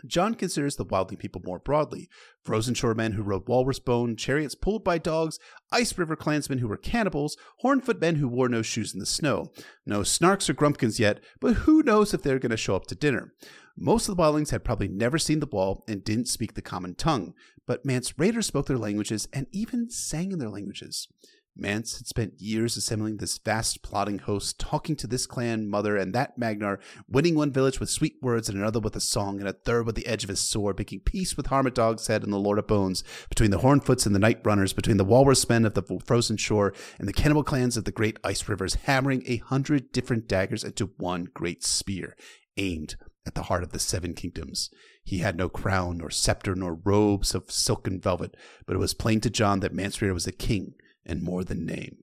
John 0.06 0.36
considers 0.36 0.76
the 0.76 0.86
wildling 0.86 1.20
people 1.20 1.42
more 1.44 1.60
broadly 1.60 2.10
frozen 2.44 2.74
shore 2.74 2.94
men 2.94 3.14
who 3.14 3.24
rode 3.24 3.48
walrus 3.48 3.80
bone, 3.80 4.16
chariots 4.16 4.56
pulled 4.56 4.84
by 4.84 4.98
dogs, 4.98 5.40
ice 5.72 5.98
river 5.98 6.16
clansmen 6.16 6.60
who 6.60 6.68
were 6.68 6.78
cannibals, 6.78 7.38
hornfoot 7.60 8.02
men 8.02 8.16
who 8.16 8.28
wore 8.28 8.50
no 8.50 8.62
shoes 8.62 8.94
in 8.94 9.00
the 9.00 9.06
snow. 9.06 9.52
No 9.86 10.02
snarks 10.02 10.50
or 10.50 10.54
grumpkins 10.54 11.00
yet, 11.00 11.24
but 11.40 11.54
who 11.54 11.84
knows 11.84 12.14
if 12.14 12.22
they're 12.22 12.40
going 12.40 12.50
to 12.52 12.58
show 12.58 12.76
up 12.76 12.88
to 12.88 12.96
dinner. 12.96 13.34
Most 13.78 14.08
of 14.08 14.16
the 14.16 14.22
wildlings 14.22 14.52
had 14.52 14.64
probably 14.64 14.88
never 14.88 15.18
seen 15.18 15.40
the 15.40 15.48
wall 15.48 15.84
and 15.88 16.04
didn't 16.04 16.28
speak 16.28 16.54
the 16.54 16.62
common 16.62 16.96
tongue, 16.96 17.34
but 17.66 17.86
Mance 17.86 18.20
raiders 18.20 18.48
spoke 18.48 18.68
their 18.68 18.78
languages 18.78 19.28
and 19.34 19.48
even 19.52 19.90
sang 19.90 20.32
in 20.32 20.40
their 20.40 20.50
languages. 20.50 21.08
Mance 21.56 21.98
had 21.98 22.08
spent 22.08 22.42
years 22.42 22.76
assembling 22.76 23.18
this 23.18 23.38
vast 23.38 23.84
plotting 23.84 24.20
host, 24.20 24.60
talking 24.60 24.96
to 24.96 25.06
this 25.06 25.28
clan 25.28 25.70
mother 25.70 25.96
and 25.96 26.14
that 26.14 26.38
Magnar, 26.38 26.80
winning 27.08 27.36
one 27.36 27.52
village 27.52 27.80
with 27.80 27.90
sweet 27.90 28.16
words 28.22 28.50
and 28.50 28.58
another 28.58 28.80
with 28.80 28.96
a 28.96 29.00
song, 29.00 29.40
and 29.40 29.48
a 29.48 29.54
third 29.54 29.86
with 29.86 29.96
the 29.96 30.08
edge 30.08 30.24
of 30.24 30.30
his 30.30 30.40
sword, 30.40 30.78
making 30.80 31.02
peace 31.02 31.38
with 31.38 31.48
Harma 31.48 31.72
Dogshead 31.72 32.24
and 32.24 32.34
the 32.34 32.38
Lord 32.38 32.58
of 32.58 32.68
Bones, 32.68 33.04
between 33.30 33.52
the 33.52 33.60
Hornfoots 33.60 34.06
and 34.06 34.16
the 34.16 34.20
Night 34.20 34.40
Runners, 34.44 34.74
between 34.74 34.98
the 34.98 35.06
Walrus 35.06 35.48
men 35.48 35.66
of 35.66 35.76
the 35.76 35.84
frozen 36.06 36.38
shore 36.38 36.74
and 36.98 37.08
the 37.08 37.14
cannibal 37.14 37.44
clans 37.44 37.78
of 37.78 37.86
the 37.86 37.92
great 37.92 38.18
ice 38.24 38.50
rivers, 38.50 38.76
hammering 38.86 39.24
a 39.28 39.38
hundred 39.38 39.92
different 39.92 40.28
daggers 40.28 40.64
into 40.64 40.92
one 40.98 41.28
great 41.36 41.64
spear, 41.64 42.16
aimed 42.58 42.96
at 43.28 43.36
the 43.36 43.44
heart 43.44 43.64
of 43.64 43.72
the 43.72 43.80
seven 43.80 44.16
kingdoms. 44.16 44.70
He 45.04 45.20
had 45.20 45.38
no 45.38 45.50
crown, 45.50 46.00
nor 46.00 46.10
scepter, 46.10 46.56
nor 46.56 46.74
robes 46.74 47.36
of 47.36 47.52
silken 47.52 48.02
velvet, 48.02 48.36
but 48.66 48.76
it 48.76 48.80
was 48.80 48.94
plain 48.94 49.22
to 49.22 49.30
John 49.30 49.60
that 49.60 49.74
Mance 49.74 49.98
Rayder 49.98 50.14
was 50.14 50.28
a 50.28 50.32
king 50.32 50.74
and 51.06 51.22
more 51.22 51.44
than 51.44 51.66
name. 51.66 51.98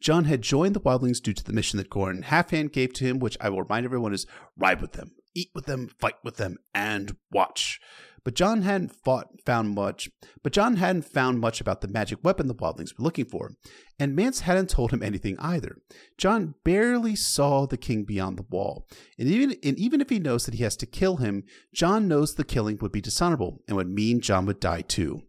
John 0.00 0.24
had 0.24 0.42
joined 0.42 0.74
the 0.74 0.80
Wildlings 0.80 1.22
due 1.22 1.32
to 1.32 1.44
the 1.44 1.52
mission 1.52 1.78
that 1.78 1.90
Qhorin 1.90 2.24
Halfhand 2.24 2.72
gave 2.72 2.92
to 2.94 3.04
him, 3.04 3.18
which 3.18 3.38
I 3.40 3.48
will 3.48 3.62
remind 3.62 3.84
everyone 3.84 4.12
is 4.12 4.26
ride 4.56 4.80
with 4.80 4.92
them, 4.92 5.12
eat 5.34 5.50
with 5.54 5.66
them, 5.66 5.88
fight 5.98 6.16
with 6.22 6.36
them, 6.36 6.58
and 6.74 7.16
watch. 7.30 7.80
But 8.24 8.34
John 8.34 8.62
hadn't 8.62 8.94
fought, 9.04 9.28
found 9.44 9.74
much. 9.74 10.08
But 10.42 10.52
John 10.52 10.76
hadn't 10.76 11.06
found 11.06 11.40
much 11.40 11.60
about 11.60 11.80
the 11.80 11.88
magic 11.88 12.20
weapon 12.22 12.46
the 12.46 12.54
Wildlings 12.54 12.96
were 12.96 13.02
looking 13.02 13.24
for, 13.24 13.56
and 13.98 14.14
Mance 14.14 14.40
hadn't 14.40 14.70
told 14.70 14.92
him 14.92 15.02
anything 15.02 15.36
either. 15.40 15.78
John 16.18 16.54
barely 16.64 17.16
saw 17.16 17.66
the 17.66 17.76
king 17.76 18.04
beyond 18.04 18.38
the 18.38 18.46
wall, 18.48 18.86
and 19.18 19.28
even 19.28 19.56
and 19.64 19.76
even 19.76 20.00
if 20.00 20.10
he 20.10 20.20
knows 20.20 20.44
that 20.44 20.54
he 20.54 20.62
has 20.62 20.76
to 20.76 20.86
kill 20.86 21.16
him, 21.16 21.44
John 21.74 22.06
knows 22.06 22.34
the 22.34 22.44
killing 22.44 22.78
would 22.80 22.92
be 22.92 23.00
dishonorable 23.00 23.62
and 23.66 23.76
would 23.76 23.88
mean 23.88 24.20
John 24.20 24.46
would 24.46 24.60
die 24.60 24.82
too. 24.82 25.22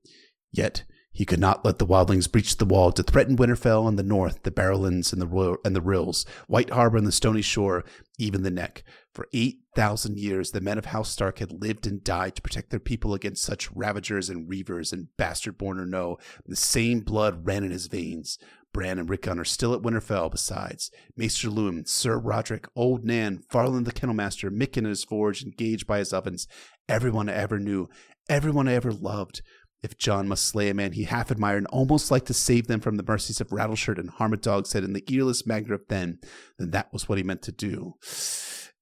Yet 0.52 0.84
He 1.16 1.26
could 1.26 1.40
not 1.40 1.64
let 1.64 1.78
the 1.78 1.86
wildlings 1.86 2.30
breach 2.30 2.58
the 2.58 2.66
wall 2.66 2.92
to 2.92 3.04
threaten 3.04 3.38
Winterfell 3.38 3.86
on 3.86 3.98
the 3.98 4.04
north, 4.04 4.42
the 4.42 4.52
Barrowlands 4.52 5.14
and 5.14 5.22
the 5.22 5.58
and 5.64 5.76
the 5.76 5.82
Rills, 5.82 6.26
White 6.48 6.72
Harbor 6.72 6.98
and 6.98 7.06
the 7.06 7.12
Stony 7.12 7.44
Shore, 7.44 7.86
even 8.18 8.42
the 8.42 8.50
Neck. 8.50 8.84
For 9.14 9.28
eight 9.32 9.60
thousand 9.76 10.18
years, 10.18 10.52
the 10.52 10.62
men 10.62 10.80
of 10.80 10.86
House 10.86 11.12
Stark 11.12 11.38
had 11.38 11.62
lived 11.62 11.86
and 11.86 12.04
died 12.04 12.36
to 12.36 12.42
protect 12.42 12.72
their 12.72 12.80
people 12.80 13.14
against 13.14 13.44
such 13.44 13.72
ravagers 13.74 14.28
and 14.28 14.50
reavers, 14.50 14.92
and 14.92 15.16
bastard 15.16 15.56
born 15.56 15.80
or 15.80 15.86
no, 15.86 16.18
the 16.48 16.56
same 16.56 17.02
blood 17.02 17.46
ran 17.46 17.64
in 17.64 17.70
his 17.70 17.86
veins. 17.86 18.40
Bran 18.74 18.98
and 18.98 19.08
Rickon 19.08 19.38
are 19.38 19.46
still 19.46 19.76
at 19.76 19.84
Winterfell, 19.84 20.32
besides. 20.32 20.90
Maester 21.16 21.50
Luwin, 21.50 21.88
Sir 21.88 22.18
Roderick, 22.18 22.68
Old 22.76 23.06
Nan, 23.06 23.44
Farlen 23.52 23.86
the 23.86 23.92
Kennelmaster, 23.92 24.50
Mikken 24.50 24.78
in 24.78 24.86
his 24.86 25.04
forge, 25.04 25.44
engaged 25.44 25.86
by 25.86 26.00
his 26.00 26.12
ovens, 26.12 26.48
everyone 26.90 27.30
I 27.30 27.34
ever 27.34 27.60
knew, 27.60 27.88
everyone 28.28 28.68
I 28.68 28.74
ever 28.74 28.92
loved. 28.92 29.44
If 29.84 29.98
John 29.98 30.30
must 30.30 30.46
slay 30.46 30.70
a 30.70 30.74
man 30.74 30.94
he 30.94 31.04
half 31.04 31.30
admired 31.30 31.58
and 31.58 31.68
almost 31.68 32.10
liked 32.10 32.28
to 32.28 32.34
save 32.34 32.68
them 32.68 32.80
from 32.80 32.96
the 32.96 33.04
mercies 33.04 33.42
of 33.42 33.50
Rattleshirt 33.50 34.00
and 34.00 34.10
Harmadog 34.10 34.66
said 34.66 34.86
in 34.86 34.94
the 34.94 35.04
earless 35.14 35.46
Magnar 35.46 35.76
of 35.76 35.88
Thenn, 35.88 36.20
then 36.58 36.72
that 36.72 36.92
was 36.94 37.10
what 37.10 37.18
he 37.18 37.24
meant 37.24 37.42
to 37.44 37.52
do. 37.52 37.96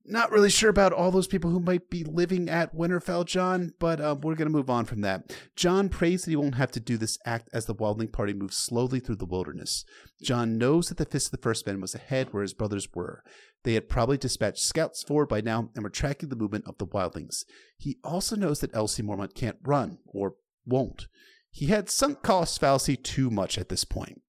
Not 0.04 0.32
really 0.32 0.50
sure 0.50 0.70
about 0.70 0.94
all 0.94 1.12
those 1.12 1.28
people 1.28 1.52
who 1.52 1.60
might 1.60 1.90
be 1.90 2.04
living 2.04 2.50
at 2.50 2.76
Winterfell, 2.76 3.24
John, 3.26 3.74
but 3.80 4.02
uh, 4.02 4.16
we're 4.20 4.36
going 4.36 4.48
to 4.48 4.58
move 4.58 4.70
on 4.70 4.86
from 4.86 5.02
that. 5.02 5.32
John 5.56 5.90
prays 5.90 6.24
that 6.24 6.32
he 6.32 6.36
won't 6.36 6.56
have 6.56 6.72
to 6.72 6.80
do 6.80 6.98
this 6.98 7.20
act 7.26 7.50
as 7.54 7.66
the 7.66 7.76
Wildling 7.76 8.12
party 8.12 8.34
moves 8.34 8.58
slowly 8.58 9.00
through 9.00 9.18
the 9.18 9.26
wilderness. 9.26 9.86
John 10.22 10.58
knows 10.58 10.90
that 10.90 10.98
the 10.98 11.06
Fist 11.06 11.28
of 11.28 11.32
the 11.32 11.44
First 11.44 11.68
Men 11.68 11.82
was 11.82 11.94
ahead 11.94 12.34
where 12.34 12.42
his 12.42 12.56
brothers 12.56 12.88
were. 12.96 13.24
They 13.64 13.76
had 13.76 13.90
probably 13.90 14.18
dispatched 14.18 14.64
scouts 14.64 15.04
forward 15.04 15.28
by 15.28 15.42
now 15.42 15.70
and 15.76 15.84
were 15.84 15.90
tracking 15.90 16.30
the 16.30 16.36
movement 16.36 16.66
of 16.68 16.80
the 16.80 16.88
Wildlings. 16.88 17.46
He 17.78 17.98
also 18.04 18.36
knows 18.36 18.60
that 18.60 18.76
Elsie 18.76 19.04
Mormont 19.04 19.36
can't 19.36 19.58
run, 19.64 20.00
or 20.08 20.34
won't. 20.66 21.08
He 21.50 21.68
had 21.68 21.90
sunk 21.90 22.22
cost 22.22 22.60
fallacy 22.60 22.96
too 22.96 23.30
much 23.30 23.58
at 23.58 23.70
this 23.70 23.84
point. 23.84 24.22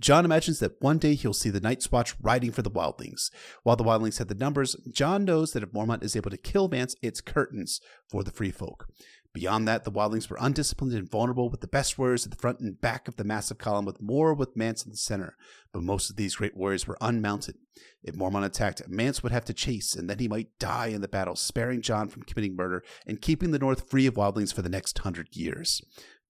John 0.00 0.24
imagines 0.24 0.58
that 0.60 0.80
one 0.80 0.98
day 0.98 1.14
he'll 1.14 1.32
see 1.32 1.50
the 1.50 1.60
Night's 1.60 1.92
Watch 1.92 2.14
riding 2.20 2.50
for 2.50 2.62
the 2.62 2.70
Wildlings. 2.70 3.30
While 3.62 3.76
the 3.76 3.84
Wildlings 3.84 4.18
had 4.18 4.28
the 4.28 4.34
numbers, 4.34 4.74
John 4.90 5.24
knows 5.24 5.52
that 5.52 5.62
if 5.62 5.72
Mormont 5.72 6.02
is 6.02 6.16
able 6.16 6.30
to 6.30 6.36
kill 6.36 6.68
Mance, 6.68 6.96
it's 7.02 7.20
curtains 7.20 7.80
for 8.10 8.22
the 8.22 8.30
free 8.30 8.50
folk. 8.50 8.86
Beyond 9.34 9.66
that, 9.66 9.84
the 9.84 9.90
Wildlings 9.90 10.28
were 10.28 10.36
undisciplined 10.38 10.92
and 10.92 11.10
vulnerable, 11.10 11.48
with 11.48 11.62
the 11.62 11.66
best 11.66 11.98
warriors 11.98 12.26
at 12.26 12.30
the 12.30 12.36
front 12.36 12.60
and 12.60 12.78
back 12.78 13.08
of 13.08 13.16
the 13.16 13.24
massive 13.24 13.56
column, 13.56 13.86
with 13.86 14.02
more 14.02 14.34
with 14.34 14.56
Mance 14.56 14.84
in 14.84 14.90
the 14.90 14.96
center. 14.98 15.36
But 15.72 15.82
most 15.82 16.10
of 16.10 16.16
these 16.16 16.36
great 16.36 16.54
warriors 16.54 16.86
were 16.86 16.98
unmounted. 17.00 17.56
If 18.02 18.14
Mormont 18.14 18.44
attacked, 18.44 18.86
Mance 18.88 19.22
would 19.22 19.32
have 19.32 19.46
to 19.46 19.54
chase, 19.54 19.94
and 19.94 20.10
then 20.10 20.18
he 20.18 20.28
might 20.28 20.58
die 20.58 20.88
in 20.88 21.00
the 21.00 21.08
battle, 21.08 21.34
sparing 21.34 21.80
John 21.80 22.08
from 22.08 22.24
committing 22.24 22.56
murder 22.56 22.84
and 23.06 23.22
keeping 23.22 23.52
the 23.52 23.58
North 23.58 23.88
free 23.88 24.06
of 24.06 24.14
Wildlings 24.14 24.52
for 24.52 24.60
the 24.60 24.68
next 24.68 24.98
hundred 24.98 25.34
years. 25.34 25.80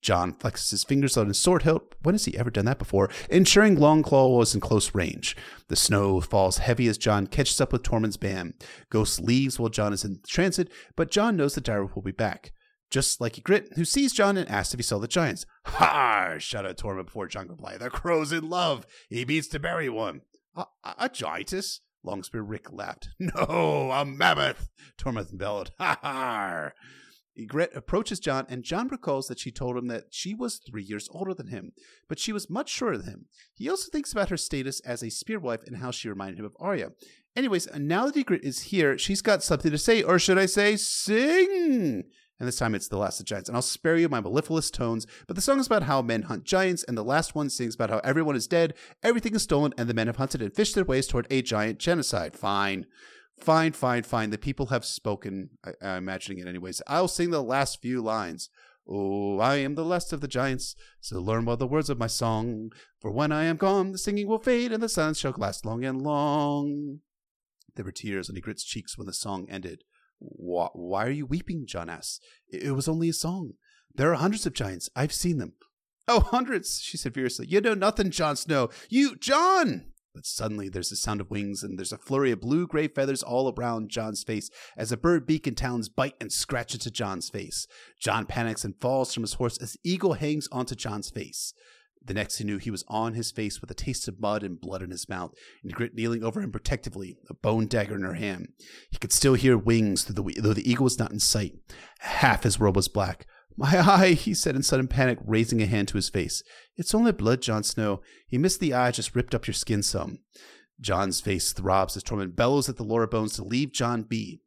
John 0.01 0.33
flexes 0.33 0.71
his 0.71 0.85
fingers 0.85 1.17
on 1.17 1.29
his 1.29 1.39
sword 1.39 1.63
hilt. 1.63 1.95
When 2.03 2.15
has 2.15 2.25
he 2.25 2.37
ever 2.37 2.51
done 2.51 2.65
that 2.67 2.79
before? 2.79 3.09
Ensuring 3.31 3.77
Longclaw 3.77 4.37
was 4.37 4.55
in 4.55 4.61
close 4.61 4.95
range. 4.95 5.37
The 5.69 5.77
snow 5.77 6.21
falls 6.21 6.59
heavy 6.59 6.89
as 6.89 6.99
John 6.99 7.29
catches 7.29 7.61
up 7.61 7.73
with 7.73 7.83
Tormund's 7.83 8.17
band. 8.17 8.55
Ghost 8.91 9.21
leaves 9.21 9.59
while 9.59 9.71
John 9.71 9.93
is 9.93 10.05
in 10.05 10.21
transit, 10.27 10.71
but 10.97 11.11
John 11.11 11.37
knows 11.37 11.55
that 11.55 11.65
Direwolf 11.65 11.95
will 11.95 12.03
be 12.03 12.13
back 12.13 12.53
just 12.93 13.21
like 13.21 13.35
Ygritte, 13.35 13.75
who 13.75 13.85
sees 13.85 14.13
Jon 14.13 14.37
and 14.37 14.49
asks 14.49 14.75
if 14.75 14.79
he 14.79 14.85
saw 14.85 14.99
the 14.99 15.09
giants. 15.09 15.47
Ha! 15.65 16.35
shouted 16.39 16.77
Tormund 16.77 17.07
before 17.07 17.27
Jon 17.27 17.45
could 17.49 17.53
reply. 17.53 17.79
The 17.79 17.89
crow's 17.91 18.33
in 18.33 18.49
love. 18.49 18.87
He 19.09 19.25
means 19.25 19.49
to 19.49 19.59
bury 19.59 19.89
one. 19.89 20.21
A, 20.55 20.67
a, 20.99 21.09
giantess? 21.09 21.81
Longspear 22.05 22.47
Ryk 22.47 22.71
laughed. 22.71 23.09
No, 23.19 23.91
a 23.91 24.05
mammoth, 24.05 24.69
Tormund 24.99 25.37
bellowed. 25.39 25.71
Ha 25.79 25.99
ha! 26.03 26.71
Ygritte 27.39 27.75
approaches 27.75 28.21
Jon, 28.21 28.45
and 28.51 28.63
Jon 28.63 28.89
recalls 28.89 29.27
that 29.29 29.39
she 29.39 29.51
told 29.51 29.79
him 29.79 29.87
that 29.87 30.09
she 30.11 30.35
was 30.35 30.59
three 30.59 30.83
years 30.83 31.09
older 31.13 31.33
than 31.33 31.47
him, 31.47 31.73
but 32.07 32.19
she 32.19 32.31
was 32.31 32.51
much 32.51 32.69
shorter 32.69 32.99
than 32.99 33.09
him. 33.09 33.27
He 33.55 33.71
also 33.71 33.91
thinks 33.91 34.13
about 34.13 34.29
her 34.29 34.37
status 34.37 34.81
as 34.81 35.03
a 35.03 35.07
spearwife 35.07 35.67
and 35.67 35.79
how 35.79 35.93
she 35.93 36.11
reminded 36.11 36.39
him 36.39 36.45
of 36.45 36.57
Arya. 36.61 36.91
Anyways, 37.35 37.69
now 37.75 38.05
that 38.05 38.15
Ygritte 38.15 38.43
is 38.43 38.65
here, 38.65 38.99
she's 38.99 39.23
got 39.23 39.43
something 39.43 39.71
to 39.71 39.79
say, 39.79 40.03
or 40.03 40.19
should 40.19 40.37
I 40.37 40.45
say, 40.45 40.77
sing? 40.77 42.05
And 42.43 42.49
this 42.49 42.57
time 42.57 42.75
it's 42.75 42.89
The 42.89 42.97
Last 42.97 43.21
of 43.21 43.27
Giants. 43.27 43.49
And 43.49 43.55
I'll 43.55 43.63
spare 43.63 43.97
you 43.97 44.09
my 44.09 44.21
mellifluous 44.21 44.69
tones, 44.69 45.07
but 45.29 45.37
the 45.37 45.43
song 45.43 45.61
is 45.61 45.69
about 45.69 45.85
how 45.85 46.03
men 46.03 46.23
hunt 46.23 46.43
giants, 46.43 46.83
and 46.83 46.99
the 46.99 47.05
last 47.05 47.37
one 47.37 47.49
sings 47.49 47.77
about 47.77 47.91
how 47.91 48.01
everyone 48.03 48.35
is 48.35 48.49
dead, 48.49 48.75
everything 49.01 49.37
is 49.37 49.45
stolen, 49.45 49.73
and 49.79 49.89
the 49.89 49.95
men 49.95 50.09
have 50.09 50.17
hunted 50.17 50.43
and 50.43 50.53
fished 50.53 50.75
their 50.75 50.83
ways 50.83 51.07
toward 51.07 51.29
a 51.31 51.41
giant 51.41 51.79
genocide. 51.79 52.35
Fine. 52.35 52.87
Fine, 53.39 53.75
fine, 53.75 54.03
fine. 54.03 54.31
The 54.31 54.39
people 54.39 54.67
have 54.67 54.85
spoken. 54.85 55.51
I, 55.65 55.71
I'm 55.81 55.99
imagining 55.99 56.41
it 56.41 56.49
anyways. 56.49 56.83
I'll 56.89 57.07
sing 57.07 57.31
the 57.31 57.45
last 57.45 57.81
few 57.81 58.03
lines. 58.03 58.51
Oh, 58.89 59.39
I 59.39 59.59
am 59.59 59.77
the 59.77 59.85
last 59.85 60.13
of 60.13 60.21
the 60.21 60.27
giants, 60.27 60.75
so 61.01 61.21
learn 61.21 61.45
well 61.45 61.57
the 61.57 61.69
words 61.69 61.91
of 61.91 61.99
my 62.01 62.09
song. 62.09 62.73
For 62.99 63.13
when 63.13 63.31
I 63.31 63.45
am 63.45 63.57
gone, 63.57 63.93
the 63.93 63.99
singing 63.99 64.27
will 64.27 64.41
fade, 64.41 64.73
and 64.73 64.83
the 64.83 64.89
silence 64.89 65.21
shall 65.21 65.33
last 65.39 65.65
long 65.65 65.85
and 65.85 66.03
long. 66.03 67.03
There 67.77 67.85
were 67.85 67.93
tears 67.93 68.29
on 68.29 68.35
Ygritte's 68.35 68.65
cheeks 68.65 68.99
when 68.99 69.07
the 69.07 69.13
song 69.13 69.47
ended. 69.49 69.85
Why 70.23 71.07
are 71.07 71.11
you 71.11 71.27
weeping? 71.27 71.67
John 71.67 71.91
asks. 71.91 72.21
It 72.49 72.75
was 72.75 72.89
only 72.89 73.09
a 73.09 73.15
song. 73.15 73.53
There 73.95 74.11
are 74.11 74.17
hundreds 74.17 74.47
of 74.47 74.55
giants. 74.55 74.89
I've 74.95 75.13
seen 75.13 75.39
them. 75.39 75.55
Oh, 76.09 76.21
hundreds, 76.21 76.81
she 76.81 76.97
said 76.97 77.15
fiercely. 77.15 77.47
You 77.47 77.61
know 77.61 77.75
nothing, 77.75 78.11
Jon 78.11 78.37
Snow. 78.37 78.71
You, 78.89 79.17
John! 79.17 79.93
But 80.15 80.27
suddenly 80.27 80.69
there's 80.69 80.93
a 80.93 80.97
sound 80.97 81.21
of 81.21 81.31
wings 81.31 81.63
and 81.63 81.79
there's 81.79 81.93
a 81.93 81.99
flurry 81.99 82.33
of 82.33 82.41
blue 82.41 82.67
gray 82.67 82.87
feathers 82.87 83.23
all 83.23 83.53
around 83.53 83.89
John's 83.89 84.23
face 84.23 84.51
as 84.77 84.93
a 84.93 84.97
bird 84.97 85.27
beak 85.27 85.47
and 85.47 85.57
talons 85.57 85.89
bite 85.89 86.17
and 86.21 86.31
scratch 86.31 86.75
into 86.75 86.91
John's 86.91 87.31
face. 87.31 87.67
John 87.99 88.27
panics 88.27 88.65
and 88.65 88.79
falls 88.79 89.15
from 89.15 89.23
his 89.23 89.35
horse 89.35 89.57
as 89.59 89.77
Eagle 89.83 90.15
hangs 90.15 90.49
onto 90.53 90.75
John's 90.75 91.09
face. 91.09 91.55
The 92.05 92.15
next 92.15 92.39
he 92.39 92.45
knew, 92.45 92.59
he 92.59 92.71
was 92.71 92.85
on 92.89 93.15
his 93.15 93.31
face 93.31 93.61
with 93.61 93.71
a 93.71 93.75
taste 93.75 94.09
of 94.09 94.21
mud 94.21 94.43
and 94.43 94.61
blood 94.61 94.83
in 94.83 94.91
his 94.91 95.09
mouth, 95.09 95.33
and 95.63 95.73
Ygritte 95.73 95.95
kneeling 95.95 96.25
over 96.25 96.41
him 96.41 96.51
protectively, 96.51 97.17
a 97.31 97.35
bone 97.35 97.67
dagger 97.67 97.95
in 97.95 98.03
her 98.03 98.15
hand. 98.15 98.49
He 98.91 98.99
could 98.99 99.13
still 99.13 99.35
hear 99.35 99.57
wings 99.57 100.03
through 100.03 100.17
the 100.17 100.41
though 100.41 100.53
the 100.53 100.69
eagle 100.69 100.85
was 100.85 100.99
not 100.99 101.13
in 101.13 101.21
sight. 101.21 101.55
Half 102.01 102.43
his 102.43 102.59
world 102.59 102.77
was 102.77 102.89
black. 102.89 103.27
My 103.57 103.79
eye, 103.87 104.13
he 104.13 104.35
said 104.35 104.57
in 104.57 104.63
sudden 104.63 104.89
panic, 104.89 105.19
raising 105.25 105.63
a 105.63 105.67
hand 105.67 105.89
to 105.89 105.97
his 105.97 106.09
face. 106.09 106.43
It's 106.77 106.95
only 106.95 107.13
blood, 107.13 107.43
Jon 107.43 107.63
Snow. 107.63 108.03
He 108.27 108.39
missed 108.39 108.61
the 108.61 108.75
eye, 108.75 108.91
just 108.91 109.15
ripped 109.15 109.35
up 109.35 109.47
your 109.47 109.55
skin 109.55 109.83
some. 109.83 110.19
Jon's 110.81 111.21
face 111.21 111.53
throbs 111.53 111.97
as 111.97 112.03
Tormund 112.03 112.35
bellows 112.35 112.69
at 112.69 112.77
the 112.77 112.83
Laura 112.83 113.07
Bones 113.07 113.35
to 113.37 113.45
leave 113.45 113.73
Jon 113.73 114.03
be. 114.03 114.41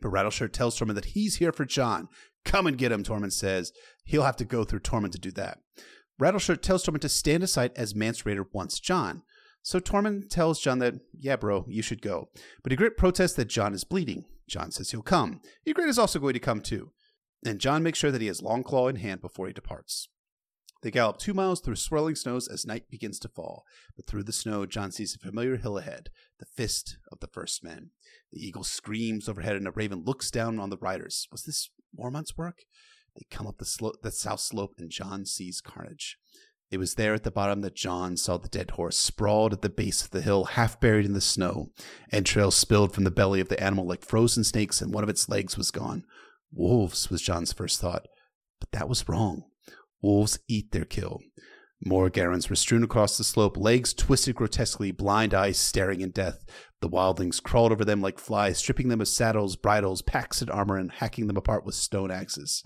But 0.00 0.12
Rattleshirt 0.12 0.52
tells 0.52 0.78
Tormund 0.78 0.94
that 0.94 1.06
he's 1.06 1.36
here 1.36 1.52
for 1.52 1.64
Jon. 1.64 2.08
Come 2.44 2.66
and 2.66 2.78
get 2.78 2.92
him, 2.92 3.02
Tormund 3.02 3.32
says. 3.32 3.72
He'll 4.04 4.22
have 4.22 4.36
to 4.36 4.44
go 4.44 4.64
through 4.64 4.80
Tormund 4.80 5.12
to 5.12 5.18
do 5.18 5.30
that. 5.32 5.58
Rattleshirt 6.20 6.62
tells 6.62 6.84
Tormund 6.84 7.00
to 7.00 7.08
stand 7.08 7.42
aside 7.42 7.72
as 7.76 7.94
Mance 7.94 8.22
Rayder 8.22 8.46
wants 8.52 8.80
John. 8.80 9.22
So 9.62 9.80
Tormund 9.80 10.28
tells 10.28 10.60
John 10.60 10.78
that, 10.80 10.94
yeah, 11.18 11.36
bro, 11.36 11.64
you 11.68 11.82
should 11.82 12.02
go. 12.02 12.28
But 12.62 12.72
Ygritte 12.72 12.96
protests 12.96 13.34
that 13.34 13.48
John 13.48 13.74
is 13.74 13.84
bleeding. 13.84 14.26
John 14.48 14.70
says 14.70 14.90
he'll 14.90 15.02
come. 15.02 15.40
Ygritte 15.66 15.88
is 15.88 15.98
also 15.98 16.18
going 16.18 16.34
to 16.34 16.40
come 16.40 16.60
too. 16.60 16.92
And 17.46 17.58
John 17.58 17.82
makes 17.82 17.98
sure 17.98 18.10
that 18.10 18.20
he 18.20 18.26
has 18.26 18.40
Longclaw 18.40 18.90
in 18.90 18.96
hand 18.96 19.20
before 19.20 19.46
he 19.46 19.52
departs. 19.52 20.08
They 20.82 20.90
gallop 20.90 21.16
two 21.16 21.32
miles 21.32 21.60
through 21.60 21.76
swirling 21.76 22.14
snows 22.14 22.46
as 22.46 22.66
night 22.66 22.90
begins 22.90 23.18
to 23.20 23.28
fall. 23.28 23.64
But 23.96 24.06
through 24.06 24.24
the 24.24 24.34
snow, 24.34 24.66
John 24.66 24.92
sees 24.92 25.14
a 25.14 25.18
familiar 25.18 25.56
hill 25.56 25.78
ahead, 25.78 26.10
the 26.38 26.44
fist 26.44 26.98
of 27.10 27.20
the 27.20 27.26
first 27.26 27.64
men. 27.64 27.90
The 28.30 28.46
eagle 28.46 28.64
screams 28.64 29.26
overhead, 29.26 29.56
and 29.56 29.66
a 29.66 29.70
raven 29.70 30.04
looks 30.04 30.30
down 30.30 30.60
on 30.60 30.68
the 30.68 30.76
riders. 30.76 31.26
Was 31.32 31.44
this 31.44 31.70
Mormont's 31.94 32.36
work? 32.36 32.64
They 33.16 33.26
come 33.30 33.46
up 33.46 33.58
the, 33.58 33.92
the 34.02 34.10
south 34.10 34.40
slope, 34.40 34.74
and 34.78 34.90
John 34.90 35.24
sees 35.24 35.60
carnage. 35.60 36.18
It 36.70 36.78
was 36.78 36.94
there 36.94 37.14
at 37.14 37.22
the 37.22 37.30
bottom 37.30 37.60
that 37.60 37.76
John 37.76 38.16
saw 38.16 38.36
the 38.36 38.48
dead 38.48 38.72
horse 38.72 38.98
sprawled 38.98 39.52
at 39.52 39.62
the 39.62 39.68
base 39.68 40.02
of 40.02 40.10
the 40.10 40.22
hill, 40.22 40.44
half 40.44 40.80
buried 40.80 41.06
in 41.06 41.12
the 41.12 41.20
snow. 41.20 41.70
Entrails 42.10 42.56
spilled 42.56 42.92
from 42.92 43.04
the 43.04 43.10
belly 43.12 43.40
of 43.40 43.48
the 43.48 43.62
animal 43.62 43.86
like 43.86 44.04
frozen 44.04 44.42
snakes, 44.42 44.80
and 44.80 44.92
one 44.92 45.04
of 45.04 45.10
its 45.10 45.28
legs 45.28 45.56
was 45.56 45.70
gone. 45.70 46.04
Wolves 46.52 47.10
was 47.10 47.22
John's 47.22 47.52
first 47.52 47.80
thought, 47.80 48.06
but 48.58 48.72
that 48.72 48.88
was 48.88 49.08
wrong. 49.08 49.44
Wolves 50.02 50.38
eat 50.48 50.72
their 50.72 50.84
kill. 50.84 51.20
More 51.84 52.08
garrons 52.08 52.48
were 52.48 52.56
strewn 52.56 52.82
across 52.82 53.18
the 53.18 53.24
slope, 53.24 53.56
legs 53.56 53.92
twisted 53.92 54.34
grotesquely, 54.34 54.90
blind 54.90 55.34
eyes 55.34 55.58
staring 55.58 56.00
in 56.00 56.10
death. 56.10 56.44
The 56.80 56.88
wildlings 56.88 57.42
crawled 57.42 57.72
over 57.72 57.84
them 57.84 58.00
like 58.00 58.18
flies, 58.18 58.58
stripping 58.58 58.88
them 58.88 59.00
of 59.00 59.08
saddles, 59.08 59.54
bridles, 59.54 60.00
packs, 60.02 60.40
and 60.40 60.50
armor, 60.50 60.76
and 60.76 60.90
hacking 60.90 61.26
them 61.26 61.36
apart 61.36 61.64
with 61.64 61.74
stone 61.74 62.10
axes. 62.10 62.62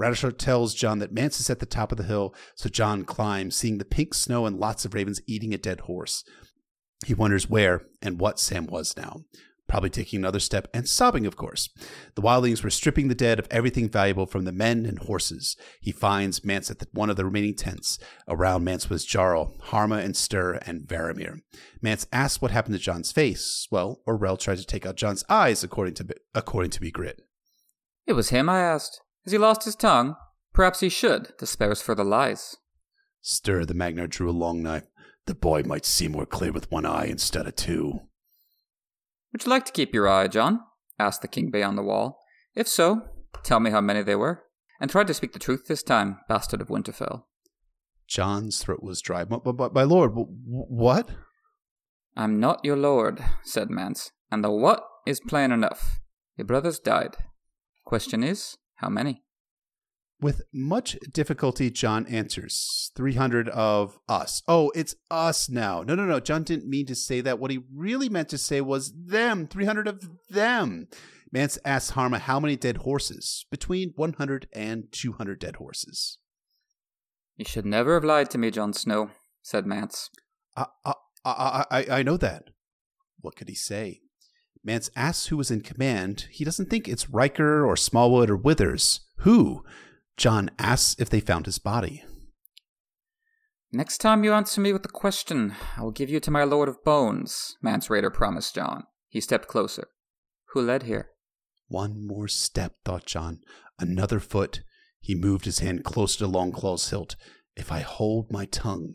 Rattleshirt 0.00 0.38
tells 0.38 0.74
John 0.74 0.98
that 1.00 1.12
Mance 1.12 1.40
is 1.40 1.50
at 1.50 1.58
the 1.58 1.66
top 1.66 1.92
of 1.92 1.98
the 1.98 2.04
hill, 2.04 2.34
so 2.54 2.70
John 2.70 3.04
climbs, 3.04 3.54
seeing 3.54 3.76
the 3.76 3.84
pink 3.84 4.14
snow 4.14 4.46
and 4.46 4.58
lots 4.58 4.86
of 4.86 4.94
ravens 4.94 5.20
eating 5.26 5.52
a 5.52 5.58
dead 5.58 5.80
horse. 5.80 6.24
He 7.04 7.12
wonders 7.12 7.50
where 7.50 7.82
and 8.00 8.18
what 8.18 8.40
Sam 8.40 8.66
was 8.66 8.96
now. 8.96 9.24
Probably 9.68 9.90
taking 9.90 10.18
another 10.18 10.40
step 10.40 10.68
and 10.74 10.88
sobbing, 10.88 11.26
of 11.26 11.36
course. 11.36 11.68
The 12.14 12.22
wildlings 12.22 12.64
were 12.64 12.70
stripping 12.70 13.08
the 13.08 13.14
dead 13.14 13.38
of 13.38 13.46
everything 13.50 13.88
valuable 13.88 14.26
from 14.26 14.44
the 14.44 14.52
men 14.52 14.84
and 14.86 14.98
horses. 14.98 15.54
He 15.80 15.92
finds 15.92 16.44
Mance 16.44 16.70
at 16.70 16.78
the, 16.80 16.88
one 16.92 17.10
of 17.10 17.16
the 17.16 17.24
remaining 17.24 17.54
tents. 17.54 17.98
Around 18.26 18.64
Mance 18.64 18.90
was 18.90 19.04
Jarl, 19.04 19.54
Harma 19.66 20.02
and 20.02 20.14
Styr, 20.14 20.58
and 20.66 20.88
Varamir. 20.88 21.42
Mance 21.82 22.06
asks 22.10 22.42
what 22.42 22.50
happened 22.50 22.74
to 22.74 22.80
John's 22.80 23.12
face. 23.12 23.68
Well, 23.70 24.00
Orell 24.08 24.38
tried 24.38 24.58
to 24.58 24.66
take 24.66 24.86
out 24.86 24.96
John's 24.96 25.24
eyes, 25.28 25.62
according 25.62 25.94
to 25.94 26.16
according 26.34 26.70
to 26.72 26.80
Ygritte. 26.80 27.20
It 28.06 28.14
was 28.14 28.30
him 28.30 28.48
I 28.48 28.60
asked. 28.60 29.02
Has 29.24 29.32
he 29.32 29.38
lost 29.38 29.64
his 29.64 29.76
tongue? 29.76 30.16
Perhaps 30.52 30.80
he 30.80 30.88
should, 30.88 31.38
to 31.38 31.46
spare 31.46 31.70
us 31.70 31.82
further 31.82 32.04
lies. 32.04 32.56
Styr 33.22 33.66
the 33.66 33.74
Magnar 33.74 34.06
drew 34.06 34.30
a 34.30 34.32
long 34.32 34.62
knife. 34.62 34.84
The 35.26 35.34
boy 35.34 35.62
might 35.62 35.84
see 35.84 36.08
more 36.08 36.26
clear 36.26 36.52
with 36.52 36.70
one 36.70 36.86
eye 36.86 37.06
instead 37.06 37.46
of 37.46 37.56
two. 37.56 38.00
Would 39.32 39.44
you 39.44 39.50
like 39.50 39.64
to 39.66 39.72
keep 39.72 39.94
your 39.94 40.08
eye, 40.08 40.26
John? 40.28 40.60
asked 40.98 41.22
the 41.22 41.28
king 41.28 41.50
beyond 41.50 41.78
the 41.78 41.82
wall. 41.82 42.20
If 42.54 42.66
so, 42.66 43.02
tell 43.42 43.60
me 43.60 43.70
how 43.70 43.80
many 43.80 44.02
they 44.02 44.16
were. 44.16 44.44
And 44.80 44.90
try 44.90 45.04
to 45.04 45.14
speak 45.14 45.32
the 45.32 45.38
truth 45.38 45.66
this 45.66 45.82
time, 45.82 46.18
bastard 46.28 46.60
of 46.60 46.68
Winterfell. 46.68 47.24
John's 48.08 48.58
throat 48.58 48.82
was 48.82 49.00
dry. 49.00 49.24
But, 49.24 49.44
but, 49.44 49.72
my 49.72 49.84
lord, 49.84 50.12
what? 50.14 51.10
I'm 52.16 52.40
not 52.40 52.64
your 52.64 52.76
lord, 52.76 53.22
said 53.44 53.70
Mance, 53.70 54.10
and 54.32 54.42
the 54.42 54.50
what 54.50 54.82
is 55.06 55.20
plain 55.20 55.52
enough. 55.52 56.00
Your 56.36 56.46
brothers 56.46 56.80
died. 56.80 57.16
Question 57.84 58.24
is, 58.24 58.56
how 58.80 58.88
many? 58.88 59.22
With 60.20 60.42
much 60.52 60.98
difficulty, 61.12 61.70
John 61.70 62.06
answers 62.06 62.90
300 62.96 63.48
of 63.50 63.98
us. 64.08 64.42
Oh, 64.48 64.70
it's 64.74 64.94
us 65.10 65.48
now. 65.48 65.82
No, 65.82 65.94
no, 65.94 66.04
no. 66.04 66.20
John 66.20 66.42
didn't 66.42 66.68
mean 66.68 66.86
to 66.86 66.94
say 66.94 67.20
that. 67.20 67.38
What 67.38 67.50
he 67.50 67.60
really 67.74 68.08
meant 68.08 68.28
to 68.30 68.38
say 68.38 68.60
was 68.60 68.92
them, 68.92 69.46
300 69.46 69.86
of 69.86 70.08
them. 70.28 70.88
Mance 71.32 71.58
asks 71.64 71.92
Harma 71.92 72.18
how 72.18 72.40
many 72.40 72.56
dead 72.56 72.78
horses. 72.78 73.46
Between 73.50 73.92
100 73.96 74.48
and 74.52 74.84
200 74.92 75.38
dead 75.38 75.56
horses. 75.56 76.18
You 77.36 77.44
should 77.44 77.66
never 77.66 77.94
have 77.94 78.04
lied 78.04 78.30
to 78.30 78.38
me, 78.38 78.50
Jon 78.50 78.72
Snow, 78.72 79.10
said 79.42 79.64
Mance. 79.64 80.10
I, 80.56 80.66
I, 80.84 80.92
I, 81.24 81.64
I, 81.70 81.86
I 81.90 82.02
know 82.02 82.16
that. 82.18 82.44
What 83.20 83.36
could 83.36 83.48
he 83.48 83.54
say? 83.54 84.00
Mance 84.62 84.90
asks 84.94 85.26
who 85.26 85.36
was 85.36 85.50
in 85.50 85.62
command. 85.62 86.26
He 86.30 86.44
doesn't 86.44 86.68
think 86.68 86.86
it's 86.86 87.06
Rykker 87.06 87.66
or 87.66 87.76
Smallwood 87.76 88.30
or 88.30 88.36
Withers. 88.36 89.00
Who? 89.18 89.64
John 90.16 90.50
asks 90.58 91.00
if 91.00 91.08
they 91.08 91.20
found 91.20 91.46
his 91.46 91.58
body. 91.58 92.04
Next 93.72 93.98
time 93.98 94.24
you 94.24 94.32
answer 94.32 94.60
me 94.60 94.72
with 94.72 94.84
a 94.84 94.88
question, 94.88 95.54
I 95.76 95.82
will 95.82 95.92
give 95.92 96.10
you 96.10 96.20
to 96.20 96.30
my 96.30 96.44
Lord 96.44 96.68
of 96.68 96.82
Bones, 96.84 97.56
Mance 97.62 97.88
Rayder 97.88 98.12
promised 98.12 98.54
John. 98.54 98.84
He 99.08 99.20
stepped 99.20 99.46
closer. 99.46 99.88
Who 100.52 100.60
led 100.60 100.82
here? 100.82 101.10
One 101.68 102.06
more 102.06 102.28
step, 102.28 102.74
thought 102.84 103.06
John. 103.06 103.40
Another 103.78 104.18
foot. 104.18 104.62
He 105.00 105.14
moved 105.14 105.44
his 105.44 105.60
hand 105.60 105.84
closer 105.84 106.18
to 106.18 106.26
Longclaw's 106.26 106.90
hilt. 106.90 107.16
If 107.56 107.70
I 107.70 107.80
hold 107.80 108.32
my 108.32 108.44
tongue. 108.46 108.94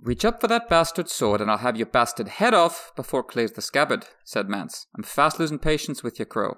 Reach 0.00 0.24
up 0.24 0.40
for 0.40 0.46
that 0.46 0.68
bastard 0.68 1.08
sword, 1.08 1.40
and 1.40 1.50
I'll 1.50 1.58
have 1.58 1.76
your 1.76 1.86
bastard 1.86 2.28
head 2.28 2.54
off 2.54 2.92
before 2.94 3.20
it 3.20 3.28
clears 3.28 3.52
the 3.52 3.62
scabbard, 3.62 4.06
said 4.24 4.48
Mance. 4.48 4.86
I'm 4.96 5.02
fast 5.02 5.40
losing 5.40 5.58
patience 5.58 6.02
with 6.02 6.18
your 6.18 6.26
crow. 6.26 6.56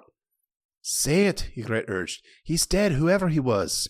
Say 0.83 1.25
it, 1.25 1.49
Ygritte 1.57 1.89
urged. 1.89 2.23
He's 2.43 2.65
dead, 2.65 2.93
whoever 2.93 3.29
he 3.29 3.39
was. 3.39 3.87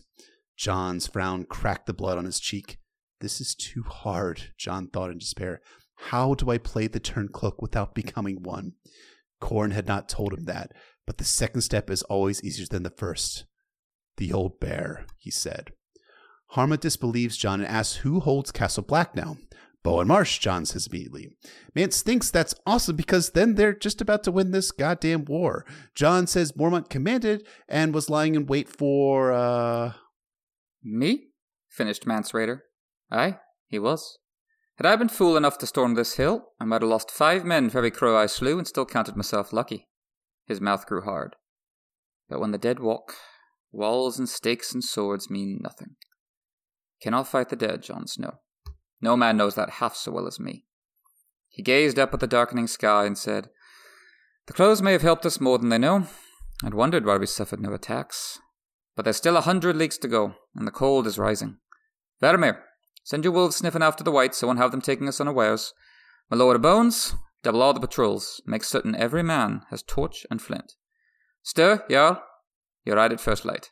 John's 0.58 1.08
frown 1.08 1.46
cracked 1.46 1.86
the 1.86 1.94
blood 1.94 2.18
on 2.18 2.26
his 2.26 2.40
cheek. 2.40 2.78
This 3.20 3.42
is 3.42 3.54
too 3.54 3.84
hard, 3.84 4.54
John 4.58 4.88
thought 4.88 5.12
in 5.12 5.18
despair. 5.18 5.62
How 5.96 6.34
do 6.34 6.50
I 6.50 6.58
play 6.58 6.88
the 6.88 7.00
turncloak 7.00 7.56
without 7.60 7.94
becoming 7.94 8.42
one? 8.42 8.74
Qhorin 9.42 9.72
had 9.74 9.88
not 9.88 10.10
told 10.10 10.34
him 10.34 10.46
that, 10.46 10.72
but 11.06 11.18
the 11.18 11.24
second 11.24 11.62
step 11.62 11.90
is 11.90 12.04
always 12.04 12.44
easier 12.44 12.68
than 12.70 12.84
the 12.84 12.90
first. 12.90 13.46
The 14.18 14.32
old 14.32 14.60
bear, 14.60 15.06
he 15.18 15.32
said. 15.32 15.72
Harma 16.56 16.80
disbelieves 16.80 17.38
John 17.38 17.62
and 17.62 17.70
asks 17.70 17.98
who 17.98 18.20
holds 18.20 18.52
Castle 18.52 18.84
Black 18.84 19.16
now. 19.16 19.38
Bowen 19.84 20.08
Marsh, 20.08 20.38
John 20.38 20.66
says 20.66 20.88
immediately. 20.88 21.30
Mance 21.74 22.04
thinks 22.04 22.30
that's 22.30 22.54
awesome 22.68 22.96
because 22.96 23.32
then 23.32 23.56
they're 23.56 23.74
just 23.74 24.00
about 24.00 24.24
to 24.24 24.32
win 24.32 24.52
this 24.52 24.72
goddamn 24.72 25.26
war. 25.26 25.66
John 25.96 26.28
says 26.28 26.52
Mormont 26.52 26.90
commanded 26.90 27.48
and 27.68 27.94
was 27.94 28.10
lying 28.10 28.36
in 28.36 28.46
wait 28.46 28.70
for, 28.70 29.32
uh. 29.34 29.94
Me? 30.84 31.30
finished 31.70 32.06
Mance 32.06 32.32
Rayder. 32.32 32.62
Aye, 33.12 33.40
he 33.68 33.80
was. 33.80 34.20
Had 34.76 34.86
I 34.86 34.96
been 34.96 35.10
fool 35.10 35.38
enough 35.38 35.58
to 35.60 35.68
storm 35.68 35.96
this 35.96 36.16
hill, 36.16 36.50
I 36.60 36.66
might 36.66 36.82
have 36.82 36.90
lost 36.90 37.12
five 37.12 37.44
men 37.44 37.70
for 37.70 37.80
every 37.80 37.92
crow 37.92 38.18
I 38.18 38.26
slew 38.26 38.58
and 38.58 38.68
still 38.68 38.86
counted 38.86 39.16
myself 39.16 39.54
lucky. 39.54 39.88
His 40.46 40.62
mouth 40.62 40.86
grew 40.86 41.02
hard. 41.02 41.36
But 42.30 42.40
when 42.40 42.52
the 42.52 42.58
dead 42.58 42.80
walk, 42.80 43.16
walls 43.72 44.20
and 44.20 44.30
stakes 44.30 44.74
and 44.74 44.84
swords 44.84 45.30
mean 45.30 45.60
nothing. 45.62 45.96
Cannot 47.02 47.28
fight 47.28 47.50
the 47.50 47.56
dead, 47.56 47.84
Jon 47.84 48.08
Snow. 48.08 48.40
No 49.02 49.18
man 49.18 49.38
knows 49.38 49.56
that 49.56 49.72
half 49.72 49.96
so 49.96 50.12
well 50.12 50.28
as 50.28 50.40
me. 50.40 50.66
He 51.50 51.64
gazed 51.64 51.98
up 51.98 52.14
at 52.14 52.20
the 52.20 52.28
darkening 52.28 52.68
sky 52.68 53.06
and 53.06 53.18
said, 53.18 53.50
The 54.48 54.54
clothes 54.54 54.82
may 54.82 54.92
have 54.94 55.02
helped 55.02 55.26
us 55.26 55.42
more 55.42 55.58
than 55.58 55.70
they 55.70 55.78
know. 55.78 56.08
I'd 56.64 56.76
wondered 56.76 57.06
why 57.06 57.18
we 57.18 57.26
suffered 57.26 57.60
no 57.60 57.74
attacks. 57.74 58.40
But 58.96 59.04
there's 59.04 59.18
still 59.18 59.38
a 59.38 59.42
hundred 59.42 59.76
leagues 59.76 59.98
to 60.00 60.08
go, 60.08 60.36
and 60.56 60.68
the 60.68 60.72
cold 60.72 61.08
is 61.08 61.18
rising. 61.18 61.58
Varamir, 62.22 62.60
send 63.04 63.24
your 63.24 63.34
wolves 63.34 63.56
sniffing 63.56 63.82
after 63.82 64.04
the 64.04 64.12
whites, 64.12 64.38
so 64.38 64.48
won't 64.48 64.60
have 64.60 64.72
them 64.72 64.82
taking 64.82 65.08
us 65.08 65.20
unawares. 65.20 65.74
My 66.30 66.38
lord 66.38 66.56
of 66.56 66.62
bones, 66.62 67.16
double 67.42 67.64
all 67.64 67.74
the 67.74 67.80
patrols. 67.80 68.42
Make 68.46 68.64
certain 68.64 68.96
every 68.96 69.24
man 69.24 69.64
has 69.72 69.82
torch 69.82 70.26
and 70.30 70.42
flint. 70.42 70.74
Styr, 71.44 71.84
Jarl. 71.90 72.22
You're 72.86 72.98
right 72.98 73.12
at 73.12 73.20
first 73.20 73.44
light. 73.44 73.72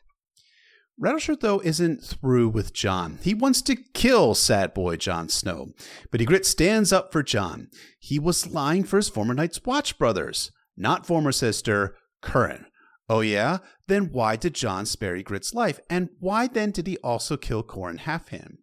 Rattleshirt, 1.00 1.40
though, 1.40 1.60
isn't 1.60 2.04
through 2.04 2.50
with 2.50 2.74
John. 2.74 3.18
He 3.22 3.32
wants 3.32 3.62
to 3.62 3.76
kill 3.94 4.34
sad 4.34 4.74
boy 4.74 4.96
John 4.96 5.30
Snow, 5.30 5.68
but 6.10 6.20
Ygritte 6.20 6.44
stands 6.44 6.92
up 6.92 7.10
for 7.10 7.22
John. 7.22 7.68
He 7.98 8.18
was 8.18 8.52
lying 8.52 8.84
for 8.84 8.98
his 8.98 9.08
former 9.08 9.32
Night's 9.32 9.64
Watch 9.64 9.96
brothers, 9.96 10.52
not 10.76 11.06
former 11.06 11.32
sister, 11.32 11.96
current. 12.20 12.66
Oh 13.08 13.20
yeah? 13.20 13.58
Then 13.88 14.10
why 14.12 14.36
did 14.36 14.54
John 14.54 14.84
spare 14.84 15.16
Ygritte's 15.16 15.54
life? 15.54 15.80
And 15.88 16.10
why 16.18 16.46
then 16.46 16.70
did 16.70 16.86
he 16.86 16.98
also 16.98 17.38
kill 17.38 17.64
Qhorin 17.64 18.00
Halfhand? 18.00 18.58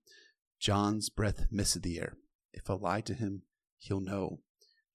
John's 0.60 1.10
breath 1.10 1.48
misted 1.50 1.82
the 1.82 2.00
air. 2.00 2.18
If 2.54 2.70
I 2.70 2.74
lie 2.74 3.02
to 3.02 3.16
him, 3.16 3.42
he'll 3.80 4.00
know. 4.00 4.42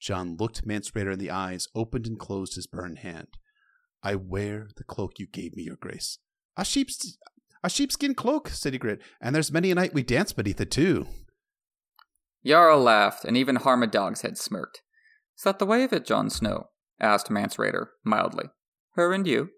John 0.00 0.36
looked 0.38 0.64
Mance 0.64 0.90
in 0.94 1.18
the 1.18 1.30
eyes, 1.30 1.68
opened 1.74 2.06
and 2.06 2.18
closed 2.18 2.54
his 2.54 2.66
burned 2.68 3.00
hand. 3.00 3.28
I 4.02 4.14
wear 4.14 4.68
the 4.76 4.84
cloak 4.84 5.18
you 5.18 5.26
gave 5.26 5.56
me, 5.56 5.64
your 5.64 5.76
grace. 5.76 6.18
A 6.56 6.64
sheep's 6.64 7.16
a 7.62 7.70
sheepskin 7.70 8.14
cloak, 8.14 8.48
said 8.48 8.74
Ygritte, 8.74 9.00
and 9.20 9.34
there's 9.34 9.52
many 9.52 9.70
a 9.70 9.74
night 9.74 9.94
we 9.94 10.02
dance 10.02 10.32
beneath 10.32 10.60
it 10.60 10.70
too. 10.70 11.06
Jarl 12.44 12.80
laughed, 12.80 13.24
and 13.24 13.36
even 13.36 13.56
Harma 13.56 13.90
Dogshead 13.90 14.36
smirked. 14.36 14.82
Is 15.36 15.44
that 15.44 15.58
the 15.58 15.66
way 15.66 15.84
of 15.84 15.92
it, 15.92 16.04
Jon 16.04 16.30
Snow? 16.30 16.68
asked 17.00 17.30
Mance 17.30 17.56
Rayder, 17.56 17.86
mildly. 18.04 18.46
Her 18.94 19.12
and 19.12 19.26
you? 19.26 19.50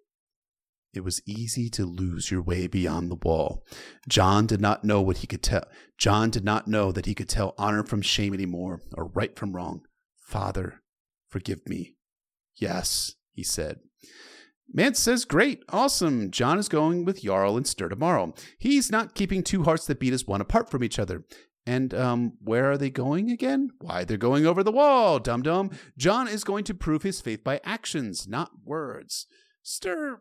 It 0.95 1.03
was 1.03 1.21
easy 1.27 1.69
to 1.71 1.85
lose 1.85 2.31
your 2.31 2.41
way 2.41 2.69
beyond 2.69 3.11
the 3.11 3.17
wall. 3.17 3.65
John 4.09 4.47
did 4.47 4.61
not 4.61 4.85
know 4.85 5.03
what 5.03 5.19
he 5.19 5.27
could 5.27 5.43
tell. 5.43 5.65
John 5.99 6.31
did 6.31 6.45
not 6.45 6.69
know 6.69 6.93
that 6.93 7.07
he 7.07 7.15
could 7.15 7.29
tell 7.29 7.55
honor 7.59 7.83
from 7.83 8.01
shame 8.01 8.33
anymore, 8.33 8.81
or 8.97 9.07
right 9.07 9.37
from 9.37 9.57
wrong. 9.57 9.81
Father, 10.29 10.83
forgive 11.29 11.67
me. 11.67 11.97
Yes, 12.55 13.13
he 13.33 13.43
said. 13.43 13.79
Mance 14.73 14.99
says, 14.99 15.25
Great, 15.25 15.63
awesome. 15.69 16.31
John 16.31 16.59
is 16.59 16.69
going 16.69 17.05
with 17.05 17.23
Jarl 17.23 17.57
and 17.57 17.67
Styr 17.67 17.89
tomorrow. 17.89 18.35
He's 18.59 18.91
not 18.91 19.15
keeping 19.15 19.43
two 19.43 19.65
hearts 19.65 19.87
that 19.87 20.01
beat 20.01 20.13
as 20.13 20.27
one 20.27 20.41
apart 20.41 20.71
from 20.71 20.83
each 20.83 20.99
other. 20.99 21.25
And 21.67 21.95
um, 21.95 22.35
where 22.43 22.71
are 22.71 22.77
they 22.77 22.91
going 22.91 23.31
again? 23.31 23.71
Why, 23.81 24.05
they're 24.05 24.19
going 24.19 24.47
over 24.47 24.63
the 24.63 24.73
wall, 24.73 25.19
dum 25.19 25.43
dum. 25.43 25.71
John 25.97 26.29
is 26.29 26.45
going 26.45 26.65
to 26.65 26.75
prove 26.75 27.03
his 27.03 27.21
faith 27.21 27.43
by 27.43 27.61
actions, 27.65 28.29
not 28.29 28.51
words. 28.65 29.27
Styr 29.65 30.17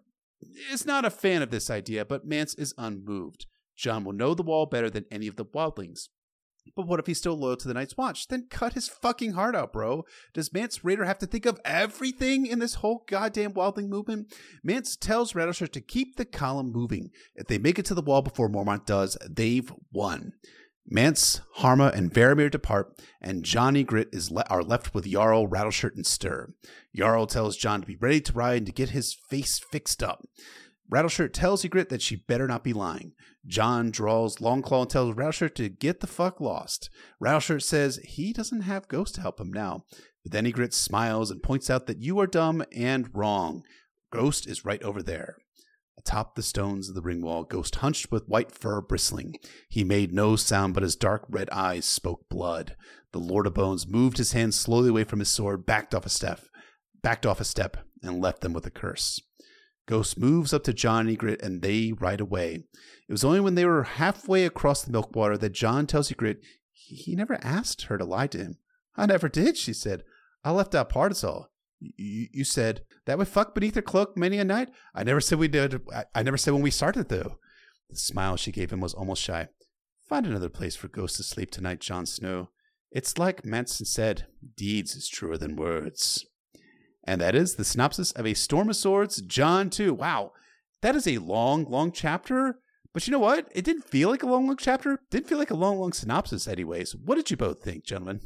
is 0.71 0.85
not 0.85 1.05
a 1.05 1.09
fan 1.09 1.41
of 1.41 1.51
this 1.51 1.69
idea, 1.69 2.05
but 2.05 2.25
Mance 2.25 2.53
is 2.55 2.73
unmoved. 2.77 3.45
John 3.75 4.03
will 4.03 4.13
know 4.13 4.33
the 4.33 4.43
wall 4.43 4.65
better 4.65 4.89
than 4.89 5.05
any 5.11 5.27
of 5.27 5.35
the 5.35 5.45
wildlings. 5.45 6.07
But 6.75 6.87
what 6.87 6.99
if 6.99 7.07
he's 7.07 7.17
still 7.17 7.37
loyal 7.37 7.57
to 7.57 7.67
the 7.67 7.73
Night's 7.73 7.97
Watch? 7.97 8.27
Then 8.27 8.47
cut 8.49 8.73
his 8.73 8.87
fucking 8.87 9.33
heart 9.33 9.55
out, 9.55 9.73
bro. 9.73 10.05
Does 10.33 10.53
Mance 10.53 10.79
Rayder 10.79 11.05
have 11.05 11.19
to 11.19 11.25
think 11.25 11.45
of 11.45 11.59
everything 11.63 12.45
in 12.45 12.59
this 12.59 12.75
whole 12.75 13.03
goddamn 13.07 13.53
wildling 13.53 13.89
movement? 13.89 14.33
Mance 14.63 14.95
tells 14.95 15.33
Rattleshirt 15.33 15.71
to 15.73 15.81
keep 15.81 16.15
the 16.15 16.25
column 16.25 16.71
moving. 16.71 17.11
If 17.35 17.47
they 17.47 17.57
make 17.57 17.77
it 17.77 17.85
to 17.85 17.93
the 17.93 18.01
wall 18.01 18.21
before 18.21 18.49
Mormont 18.49 18.85
does, 18.85 19.17
they've 19.29 19.71
won. 19.91 20.33
Mance, 20.85 21.41
Harma, 21.59 21.93
and 21.93 22.13
Varamir 22.13 22.51
depart, 22.51 22.99
and 23.21 23.45
Johnny 23.45 23.83
Grit 23.83 24.09
is 24.11 24.31
le- 24.31 24.45
are 24.49 24.63
left 24.63 24.93
with 24.93 25.09
Jarl, 25.09 25.47
Rattleshirt, 25.47 25.95
and 25.95 26.03
Styr. 26.03 26.53
Jarl 26.93 27.25
tells 27.25 27.55
John 27.55 27.81
to 27.81 27.87
be 27.87 27.95
ready 27.95 28.19
to 28.19 28.33
ride 28.33 28.57
and 28.57 28.65
to 28.65 28.73
get 28.73 28.89
his 28.89 29.13
face 29.29 29.59
fixed 29.59 30.03
up. 30.03 30.25
Rattleshirt 30.93 31.33
tells 31.33 31.63
Ygritte 31.63 31.89
that 31.89 32.03
she 32.03 32.15
better 32.15 32.47
not 32.47 32.63
be 32.63 32.71
lying. 32.71 33.13
John 33.47 33.89
draws 33.89 34.37
Longclaw 34.37 34.83
and 34.83 34.89
tells 34.91 35.15
Rattleshirt 35.15 35.55
to 35.55 35.67
get 35.67 36.01
the 36.01 36.07
fuck 36.07 36.39
lost. 36.39 36.91
Rattleshirt 37.19 37.63
says 37.63 37.99
he 38.03 38.31
doesn't 38.31 38.61
have 38.61 38.87
Ghost 38.87 39.15
to 39.15 39.21
help 39.21 39.39
him 39.39 39.51
now. 39.51 39.85
But 40.21 40.33
then 40.33 40.45
Ygritte 40.45 40.73
smiles 40.73 41.31
and 41.31 41.41
points 41.41 41.71
out 41.71 41.87
that 41.87 42.03
you 42.03 42.19
are 42.19 42.27
dumb 42.27 42.63
and 42.71 43.09
wrong. 43.11 43.63
Ghost 44.11 44.45
is 44.45 44.65
right 44.65 44.83
over 44.83 45.01
there. 45.01 45.37
Atop 45.97 46.35
the 46.35 46.43
stones 46.43 46.89
of 46.89 46.93
the 46.93 47.01
ring 47.01 47.23
wall, 47.23 47.43
Ghost 47.43 47.77
hunched 47.77 48.11
with 48.11 48.27
white 48.27 48.51
fur 48.51 48.79
bristling. 48.79 49.37
He 49.69 49.83
made 49.83 50.13
no 50.13 50.35
sound, 50.35 50.75
but 50.75 50.83
his 50.83 50.95
dark 50.95 51.25
red 51.27 51.49
eyes 51.49 51.85
spoke 51.85 52.29
blood. 52.29 52.75
The 53.13 53.19
Lord 53.19 53.47
of 53.47 53.55
Bones 53.55 53.87
moved 53.87 54.19
his 54.19 54.33
hand 54.33 54.53
slowly 54.53 54.89
away 54.89 55.05
from 55.05 55.19
his 55.19 55.29
sword, 55.29 55.65
backed 55.65 55.95
off 55.95 56.05
a 56.05 56.09
step, 56.09 56.41
backed 57.01 57.25
off 57.25 57.41
a 57.41 57.45
step, 57.45 57.77
and 58.03 58.21
left 58.21 58.41
them 58.41 58.53
with 58.53 58.67
a 58.67 58.71
curse. 58.71 59.19
Ghost 59.85 60.17
moves 60.17 60.53
up 60.53 60.63
to 60.63 60.73
John 60.73 61.07
and 61.07 61.17
Ygritte 61.17 61.43
and 61.43 61.61
they 61.61 61.91
ride 61.91 62.21
away. 62.21 62.63
It 63.07 63.11
was 63.11 63.23
only 63.23 63.39
when 63.39 63.55
they 63.55 63.65
were 63.65 63.83
halfway 63.83 64.45
across 64.45 64.83
the 64.83 64.91
milkwater 64.91 65.37
that 65.37 65.51
John 65.51 65.87
tells 65.87 66.09
Ygritte 66.09 66.39
he 66.71 67.15
never 67.15 67.37
asked 67.41 67.83
her 67.83 67.97
to 67.97 68.05
lie 68.05 68.27
to 68.27 68.37
him. 68.37 68.57
I 68.95 69.05
never 69.05 69.29
did, 69.29 69.57
she 69.57 69.73
said. 69.73 70.03
I 70.43 70.51
left 70.51 70.75
out 70.75 70.89
parts 70.89 71.23
all. 71.23 71.49
You, 71.79 72.45
said 72.45 72.85
that 73.05 73.17
we 73.17 73.25
fuck 73.25 73.53
beneath 73.53 73.75
her 73.75 73.81
cloak 73.81 74.15
many 74.15 74.37
a 74.37 74.45
night. 74.45 74.69
I 74.95 75.03
never 75.03 75.19
said 75.19 75.37
we 75.37 75.49
did. 75.49 75.81
I, 75.93 76.05
I 76.15 76.23
never 76.23 76.37
said 76.37 76.53
when 76.53 76.61
we 76.61 76.71
started, 76.71 77.09
though. 77.09 77.39
The 77.89 77.97
smile 77.97 78.37
she 78.37 78.53
gave 78.53 78.71
him 78.71 78.79
was 78.79 78.93
almost 78.93 79.21
shy. 79.21 79.49
Find 80.07 80.25
another 80.25 80.49
place 80.49 80.77
for 80.77 80.87
ghosts 80.87 81.17
to 81.17 81.23
sleep 81.23 81.51
tonight, 81.51 81.81
John 81.81 82.05
Snow. 82.05 82.49
It's 82.91 83.17
like 83.17 83.43
Manson 83.43 83.85
said, 83.85 84.27
deeds 84.55 84.95
is 84.95 85.09
truer 85.09 85.37
than 85.37 85.55
words. 85.57 86.25
And 87.03 87.19
that 87.21 87.35
is 87.35 87.55
the 87.55 87.65
synopsis 87.65 88.11
of 88.11 88.25
A 88.25 88.33
Storm 88.33 88.69
of 88.69 88.75
Swords, 88.75 89.21
John 89.21 89.69
2. 89.69 89.93
Wow, 89.93 90.31
that 90.81 90.95
is 90.95 91.07
a 91.07 91.17
long, 91.17 91.65
long 91.65 91.91
chapter. 91.91 92.59
But 92.93 93.07
you 93.07 93.11
know 93.11 93.19
what? 93.19 93.47
It 93.53 93.65
didn't 93.65 93.89
feel 93.89 94.09
like 94.09 94.23
a 94.23 94.27
long, 94.27 94.45
long 94.47 94.57
chapter. 94.57 94.93
It 94.93 94.99
didn't 95.09 95.27
feel 95.27 95.39
like 95.39 95.51
a 95.51 95.55
long, 95.55 95.79
long 95.79 95.93
synopsis, 95.93 96.47
anyways. 96.47 96.95
What 96.95 97.15
did 97.15 97.31
you 97.31 97.37
both 97.37 97.61
think, 97.61 97.85
gentlemen? 97.85 98.21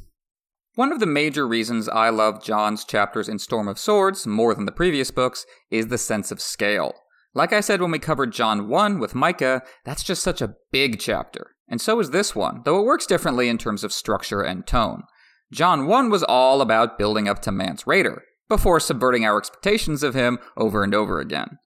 One 0.76 0.92
of 0.92 1.00
the 1.00 1.08
major 1.08 1.48
reasons 1.48 1.90
I 1.90 2.10
love 2.10 2.44
John's 2.44 2.86
chapters 2.86 3.28
in 3.28 3.40
Storm 3.40 3.68
of 3.68 3.80
Swords 3.80 4.28
more 4.28 4.54
than 4.54 4.66
the 4.66 4.72
previous 4.72 5.10
books 5.10 5.46
is 5.72 5.88
the 5.88 5.98
sense 5.98 6.32
of 6.32 6.40
scale. 6.40 6.94
Like 7.34 7.52
I 7.52 7.62
said 7.62 7.82
when 7.82 7.92
we 7.92 8.00
covered 8.00 8.32
John 8.32 8.68
1 8.68 9.00
with 9.00 9.14
Mycah, 9.14 9.62
that's 9.86 10.04
just 10.04 10.22
such 10.22 10.42
a 10.42 10.56
big 10.72 11.00
chapter. 11.00 11.56
And 11.68 11.82
so 11.82 12.00
is 12.00 12.12
this 12.12 12.36
one, 12.36 12.62
though 12.64 12.80
it 12.80 12.86
works 12.86 13.06
differently 13.06 13.50
in 13.50 13.58
terms 13.58 13.84
of 13.84 13.92
structure 13.92 14.42
and 14.42 14.68
tone. 14.68 15.04
John 15.52 15.88
1 15.88 16.10
was 16.10 16.24
all 16.24 16.62
about 16.62 16.98
building 16.98 17.28
up 17.28 17.42
to 17.44 17.52
Mance 17.52 17.84
Rayder, 17.84 18.20
before 18.50 18.80
subverting 18.80 19.26
our 19.26 19.38
expectations 19.38 20.04
of 20.04 20.14
him 20.14 20.40
over 20.56 20.84
and 20.84 20.94
over 20.94 21.20
again. 21.20 21.60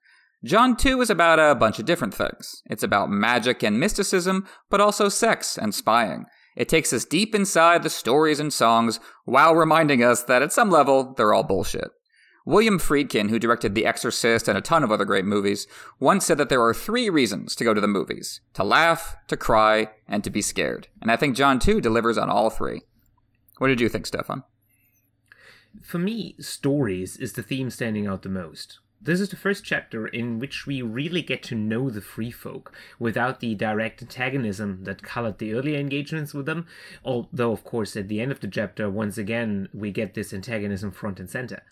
John 0.44 0.76
2 0.76 1.02
is 1.02 1.10
about 1.10 1.40
a 1.40 1.54
bunch 1.54 1.78
of 1.78 1.86
different 1.86 2.16
things. 2.16 2.64
It's 2.66 2.82
about 2.82 3.12
magic 3.12 3.62
and 3.62 3.80
mysticism, 3.80 4.48
but 4.70 4.82
also 4.82 5.08
sex 5.08 5.58
and 5.58 5.74
spying. 5.76 6.26
It 6.56 6.68
takes 6.68 6.92
us 6.92 7.06
deep 7.06 7.36
inside 7.36 7.84
the 7.84 7.90
stories 7.90 8.40
and 8.40 8.52
songs 8.52 9.00
while 9.26 9.56
reminding 9.56 10.04
us 10.04 10.24
that 10.24 10.42
at 10.42 10.52
some 10.52 10.70
level, 10.70 11.14
they're 11.16 11.34
all 11.34 11.44
bullshit. 11.44 11.90
William 12.44 12.80
Friedkin, 12.80 13.30
who 13.30 13.38
directed 13.38 13.76
The 13.76 13.86
Exorcist 13.86 14.48
and 14.48 14.58
a 14.58 14.62
ton 14.62 14.84
of 14.84 14.92
other 14.92 15.06
great 15.06 15.26
movies, 15.26 15.68
once 16.00 16.26
said 16.26 16.40
that 16.40 16.50
there 16.50 16.64
are 16.64 16.74
three 16.74 17.08
reasons 17.08 17.56
to 17.56 17.64
go 17.64 17.74
to 17.74 17.82
the 17.82 17.88
movies 17.88 18.42
to 18.56 18.64
laugh, 18.64 19.16
to 19.28 19.38
cry, 19.38 19.90
and 20.08 20.24
to 20.24 20.32
be 20.32 20.42
scared. 20.42 20.88
And 21.02 21.12
I 21.12 21.18
think 21.18 21.36
John 21.36 21.60
2 21.60 21.82
delivers 21.82 22.18
on 22.18 22.32
all 22.32 22.50
three. 22.50 22.82
What 23.60 23.68
did 23.68 23.80
you 23.80 23.90
think, 23.90 24.08
Stefan? 24.08 24.44
For 25.82 26.00
me, 26.00 26.36
stories 26.40 27.18
is 27.18 27.34
the 27.34 27.44
theme 27.44 27.70
standing 27.70 28.08
out 28.08 28.24
the 28.24 28.30
most. 28.30 28.80
This 29.04 29.20
is 29.20 29.30
the 29.30 29.36
first 29.36 29.64
chapter 29.64 30.06
in 30.06 30.38
which 30.38 30.68
we 30.68 30.84
really 30.84 31.24
get 31.24 31.42
to 31.44 31.56
know 31.56 31.90
the 31.90 32.02
Free 32.02 32.30
Folk 32.30 32.72
without 33.00 33.40
the 33.40 33.56
direct 33.56 34.02
antagonism 34.02 34.84
that 34.84 35.02
colored 35.02 35.40
the 35.40 35.54
earlier 35.54 35.80
engagements 35.80 36.36
with 36.36 36.46
them, 36.46 36.68
although, 37.04 37.52
of 37.52 37.64
course, 37.64 37.98
at 37.98 38.10
the 38.10 38.22
end 38.22 38.32
of 38.32 38.42
the 38.42 38.48
chapter, 38.48 38.92
once 38.92 39.18
again, 39.18 39.70
we 39.74 39.92
get 39.92 40.14
this 40.14 40.32
antagonism 40.32 40.92
front 40.92 41.20
and 41.20 41.32
center. 41.32 41.64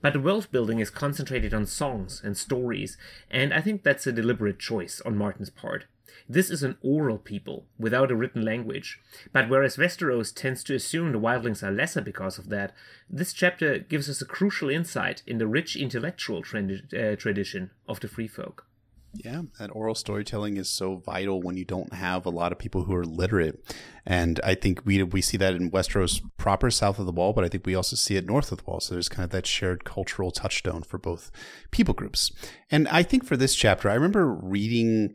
But 0.00 0.14
the 0.14 0.20
world 0.20 0.50
building 0.50 0.78
is 0.78 0.88
concentrated 0.88 1.52
on 1.52 1.66
songs 1.66 2.22
and 2.24 2.38
stories, 2.38 2.96
and 3.30 3.52
I 3.52 3.60
think 3.60 3.82
that's 3.82 4.06
a 4.06 4.12
deliberate 4.12 4.58
choice 4.58 5.02
on 5.04 5.18
Martin's 5.18 5.50
part. 5.50 5.84
This 6.28 6.50
is 6.50 6.62
an 6.62 6.76
oral 6.82 7.18
people 7.18 7.64
without 7.78 8.10
a 8.10 8.16
written 8.16 8.44
language, 8.44 9.00
but 9.32 9.48
whereas 9.48 9.76
Westeros 9.76 10.34
tends 10.34 10.62
to 10.64 10.74
assume 10.74 11.12
the 11.12 11.18
wildlings 11.18 11.62
are 11.62 11.70
lesser 11.70 12.02
because 12.02 12.38
of 12.38 12.50
that, 12.50 12.74
this 13.08 13.32
chapter 13.32 13.78
gives 13.78 14.10
us 14.10 14.20
a 14.20 14.26
crucial 14.26 14.68
insight 14.68 15.22
in 15.26 15.38
the 15.38 15.46
rich 15.46 15.74
intellectual 15.74 16.42
trend, 16.42 16.94
uh, 16.94 17.16
tradition 17.16 17.70
of 17.88 18.00
the 18.00 18.08
free 18.08 18.28
folk. 18.28 18.66
Yeah, 19.14 19.42
that 19.58 19.74
oral 19.74 19.94
storytelling 19.94 20.58
is 20.58 20.68
so 20.68 20.96
vital 20.96 21.40
when 21.40 21.56
you 21.56 21.64
don't 21.64 21.94
have 21.94 22.26
a 22.26 22.30
lot 22.30 22.52
of 22.52 22.58
people 22.58 22.84
who 22.84 22.94
are 22.94 23.04
literate. 23.06 23.74
And 24.04 24.38
I 24.44 24.54
think 24.54 24.82
we 24.84 25.02
we 25.02 25.22
see 25.22 25.38
that 25.38 25.54
in 25.54 25.70
Westeros 25.70 26.20
proper 26.36 26.70
south 26.70 26.98
of 26.98 27.06
the 27.06 27.12
wall, 27.12 27.32
but 27.32 27.42
I 27.42 27.48
think 27.48 27.64
we 27.64 27.74
also 27.74 27.96
see 27.96 28.16
it 28.16 28.26
north 28.26 28.52
of 28.52 28.58
the 28.58 28.64
wall. 28.64 28.80
So 28.80 28.94
there's 28.94 29.08
kind 29.08 29.24
of 29.24 29.30
that 29.30 29.46
shared 29.46 29.84
cultural 29.84 30.30
touchstone 30.30 30.82
for 30.82 30.98
both 30.98 31.30
people 31.70 31.94
groups. 31.94 32.30
And 32.70 32.86
I 32.88 33.02
think 33.02 33.24
for 33.24 33.36
this 33.36 33.54
chapter, 33.54 33.88
I 33.88 33.94
remember 33.94 34.26
reading 34.26 35.14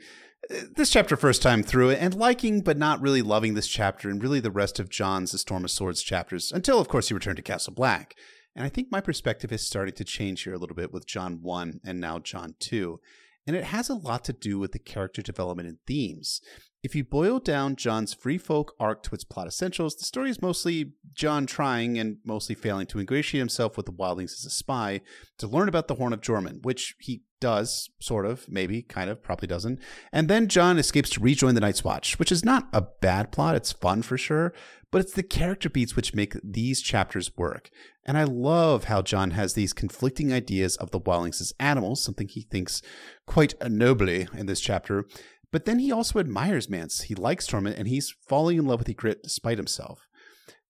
this 0.50 0.90
chapter 0.90 1.16
first 1.16 1.42
time 1.42 1.64
through 1.64 1.90
it 1.90 2.00
and 2.02 2.14
liking 2.14 2.62
but 2.62 2.78
not 2.78 3.02
really 3.02 3.22
loving 3.22 3.54
this 3.54 3.68
chapter 3.68 4.10
and 4.10 4.22
really 4.22 4.40
the 4.40 4.52
rest 4.52 4.80
of 4.80 4.90
John's 4.90 5.32
The 5.32 5.38
Storm 5.38 5.64
of 5.64 5.72
Swords 5.72 6.02
chapters 6.02 6.52
until 6.52 6.80
of 6.80 6.88
course 6.88 7.08
he 7.08 7.14
returned 7.14 7.38
to 7.38 7.44
Castle 7.44 7.74
Black. 7.74 8.16
And 8.56 8.66
I 8.66 8.70
think 8.70 8.92
my 8.92 9.02
perspective 9.02 9.52
is 9.52 9.66
starting 9.66 9.96
to 9.96 10.04
change 10.04 10.44
here 10.44 10.54
a 10.54 10.58
little 10.58 10.76
bit 10.76 10.94
with 10.94 11.08
John 11.08 11.42
1 11.42 11.82
and 11.84 12.00
now 12.00 12.20
John 12.20 12.56
2. 12.60 13.00
And 13.48 13.56
it 13.56 13.66
has 13.66 13.90
a 13.90 13.96
lot 13.96 14.24
to 14.26 14.34
do 14.34 14.60
with 14.60 14.74
the 14.74 14.80
character 14.80 15.22
development 15.22 15.68
and 15.68 15.78
themes. 15.88 16.40
If 16.84 16.96
you 16.96 17.06
boil 17.06 17.40
down 17.40 17.78
John's 17.78 18.14
free 18.14 18.38
folk 18.38 18.76
arc 18.78 19.04
to 19.04 19.16
its 19.16 19.24
plot 19.24 19.48
essentials, 19.48 19.96
the 19.96 20.04
story 20.04 20.30
is 20.30 20.42
mostly 20.42 20.92
John 21.14 21.46
trying 21.46 21.98
and 21.98 22.18
mostly 22.26 22.56
failing 22.56 22.88
to 22.88 23.00
ingratiate 23.00 23.40
himself 23.40 23.78
with 23.78 23.86
the 23.86 23.94
wildlings 23.94 24.34
as 24.34 24.46
a 24.46 24.50
spy 24.50 25.00
to 25.38 25.48
learn 25.48 25.70
about 25.70 25.88
the 25.88 25.96
Horn 25.96 26.12
of 26.12 26.20
Joramun, 26.20 26.62
which 26.64 26.96
he 27.00 27.24
does, 27.40 27.90
sort 28.02 28.26
of, 28.26 28.50
maybe, 28.50 28.82
kind 28.82 29.10
of, 29.10 29.24
probably 29.24 29.48
doesn't. 29.48 29.80
And 30.12 30.28
then 30.28 30.50
John 30.50 30.78
escapes 30.78 31.10
to 31.12 31.22
rejoin 31.22 31.56
the 31.56 31.62
Night's 31.62 31.86
Watch, 31.86 32.20
which 32.20 32.32
is 32.34 32.44
not 32.44 32.68
a 32.74 32.82
bad 32.82 33.32
plot. 33.32 33.56
It's 33.56 33.72
fun 33.72 34.02
for 34.02 34.18
sure, 34.18 34.54
but 34.92 35.02
it's 35.02 35.14
the 35.14 35.24
character 35.24 35.70
beats 35.70 35.96
which 35.96 36.14
make 36.14 36.36
these 36.44 36.82
chapters 36.82 37.36
work. 37.38 37.70
And 38.06 38.18
I 38.18 38.26
love 38.26 38.86
how 38.86 39.02
John 39.02 39.32
has 39.32 39.54
these 39.54 39.74
conflicting 39.74 40.32
ideas 40.32 40.76
of 40.78 40.92
the 40.92 41.00
wildlings 41.00 41.42
as 41.42 41.54
animals, 41.60 42.04
something 42.04 42.28
he 42.28 42.42
thinks 42.42 42.82
quite 43.26 43.56
nobly 43.70 44.28
in 44.34 44.46
this 44.46 44.60
chapter, 44.60 45.06
but 45.54 45.66
then 45.66 45.78
he 45.78 45.92
also 45.92 46.18
admires 46.18 46.68
Mance. 46.68 47.02
He 47.04 47.14
likes 47.14 47.48
Tormund, 47.48 47.78
and 47.78 47.88
he's 47.88 48.16
falling 48.28 48.58
in 48.58 48.66
love 48.66 48.80
with 48.80 48.88
Ygritte 48.88 49.22
despite 49.22 49.60
himself. 49.60 50.08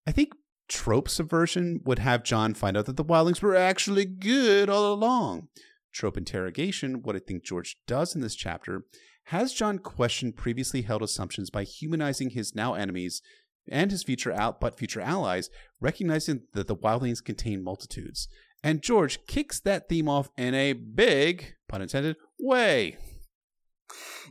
I 0.06 0.12
think 0.12 0.34
trope 0.68 1.08
subversion 1.08 1.80
would 1.84 2.00
have 2.00 2.22
John 2.22 2.52
find 2.52 2.76
out 2.76 2.84
that 2.84 2.98
the 2.98 3.04
wildlings 3.04 3.40
were 3.40 3.56
actually 3.56 4.04
good 4.04 4.68
all 4.68 4.92
along. 4.92 5.48
Trope 5.90 6.18
interrogation, 6.18 7.02
what 7.02 7.16
I 7.16 7.20
think 7.20 7.44
George 7.44 7.78
does 7.86 8.14
in 8.14 8.20
this 8.20 8.34
chapter, 8.34 8.84
has 9.28 9.54
John 9.54 9.78
question 9.78 10.34
previously 10.34 10.82
held 10.82 11.02
assumptions 11.02 11.48
by 11.48 11.64
humanizing 11.64 12.30
his 12.30 12.54
now 12.54 12.74
enemies 12.74 13.22
and 13.66 13.90
his 13.90 14.02
future 14.02 14.32
out 14.32 14.60
but 14.60 14.78
future 14.78 15.00
allies, 15.00 15.48
recognizing 15.80 16.42
that 16.52 16.66
the 16.66 16.76
wildlings 16.76 17.24
contain 17.24 17.64
multitudes. 17.64 18.28
And 18.62 18.82
George 18.82 19.26
kicks 19.26 19.60
that 19.60 19.88
theme 19.88 20.10
off 20.10 20.28
in 20.36 20.54
a 20.54 20.74
big, 20.74 21.54
pun 21.68 21.80
intended, 21.80 22.16
way. 22.38 22.98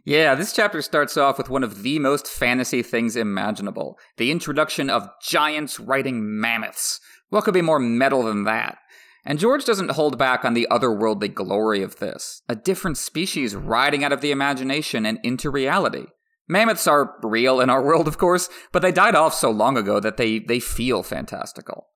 Yeah, 0.06 0.36
this 0.36 0.54
chapter 0.54 0.82
starts 0.82 1.16
off 1.16 1.38
with 1.38 1.50
one 1.50 1.64
of 1.64 1.84
the 1.84 2.00
most 2.00 2.28
fantasy 2.28 2.82
things 2.82 3.16
imaginable 3.16 3.98
the 4.18 4.32
introduction 4.32 4.90
of 4.90 5.10
giants 5.22 5.80
riding 5.80 6.40
mammoths. 6.40 7.00
What 7.30 7.46
could 7.46 7.54
be 7.54 7.62
more 7.62 7.80
metal 7.80 8.24
than 8.24 8.44
that? 8.44 8.78
And 9.26 9.40
George 9.40 9.64
doesn't 9.64 9.92
hold 9.92 10.18
back 10.18 10.44
on 10.44 10.54
the 10.54 10.68
otherworldly 10.70 11.34
glory 11.34 11.82
of 11.82 12.00
this 12.00 12.42
a 12.50 12.56
different 12.56 12.98
species 12.98 13.56
riding 13.56 14.04
out 14.04 14.12
of 14.12 14.22
the 14.22 14.32
imagination 14.32 15.06
and 15.06 15.20
into 15.24 15.50
reality. 15.50 16.06
Mammoths 16.48 16.88
are 16.88 17.16
real 17.24 17.62
in 17.62 17.70
our 17.70 17.82
world, 17.86 18.08
of 18.08 18.18
course, 18.18 18.50
but 18.72 18.82
they 18.82 18.92
died 18.92 19.16
off 19.16 19.34
so 19.34 19.50
long 19.50 19.78
ago 19.78 20.00
that 20.00 20.18
they, 20.18 20.40
they 20.40 20.60
feel 20.60 21.04
fantastical. 21.04 21.88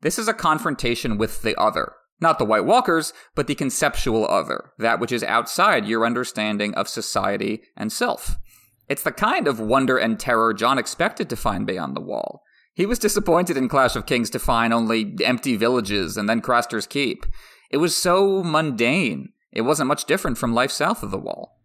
This 0.00 0.18
is 0.18 0.28
a 0.28 0.34
confrontation 0.34 1.18
with 1.18 1.42
the 1.42 1.58
other, 1.60 1.92
not 2.20 2.38
the 2.38 2.44
White 2.44 2.64
Walkers, 2.64 3.12
but 3.34 3.46
the 3.46 3.54
conceptual 3.54 4.26
other, 4.28 4.72
that 4.78 5.00
which 5.00 5.12
is 5.12 5.22
outside 5.24 5.86
your 5.86 6.04
understanding 6.04 6.74
of 6.74 6.88
society 6.88 7.62
and 7.76 7.92
self. 7.92 8.36
It's 8.88 9.02
the 9.02 9.12
kind 9.12 9.46
of 9.46 9.60
wonder 9.60 9.96
and 9.96 10.18
terror 10.18 10.52
Jon 10.52 10.78
expected 10.78 11.30
to 11.30 11.36
find 11.36 11.66
beyond 11.66 11.96
the 11.96 12.00
wall. 12.00 12.42
He 12.74 12.86
was 12.86 12.98
disappointed 12.98 13.56
in 13.56 13.68
Clash 13.68 13.94
of 13.94 14.06
Kings 14.06 14.30
to 14.30 14.38
find 14.38 14.72
only 14.72 15.16
empty 15.24 15.56
villages 15.56 16.16
and 16.16 16.28
then 16.28 16.40
Craster's 16.40 16.86
Keep. 16.86 17.26
It 17.70 17.76
was 17.76 17.96
so 17.96 18.42
mundane. 18.42 19.28
It 19.52 19.62
wasn't 19.62 19.88
much 19.88 20.04
different 20.04 20.38
from 20.38 20.54
life 20.54 20.72
south 20.72 21.02
of 21.02 21.10
the 21.10 21.18
wall. 21.18 21.59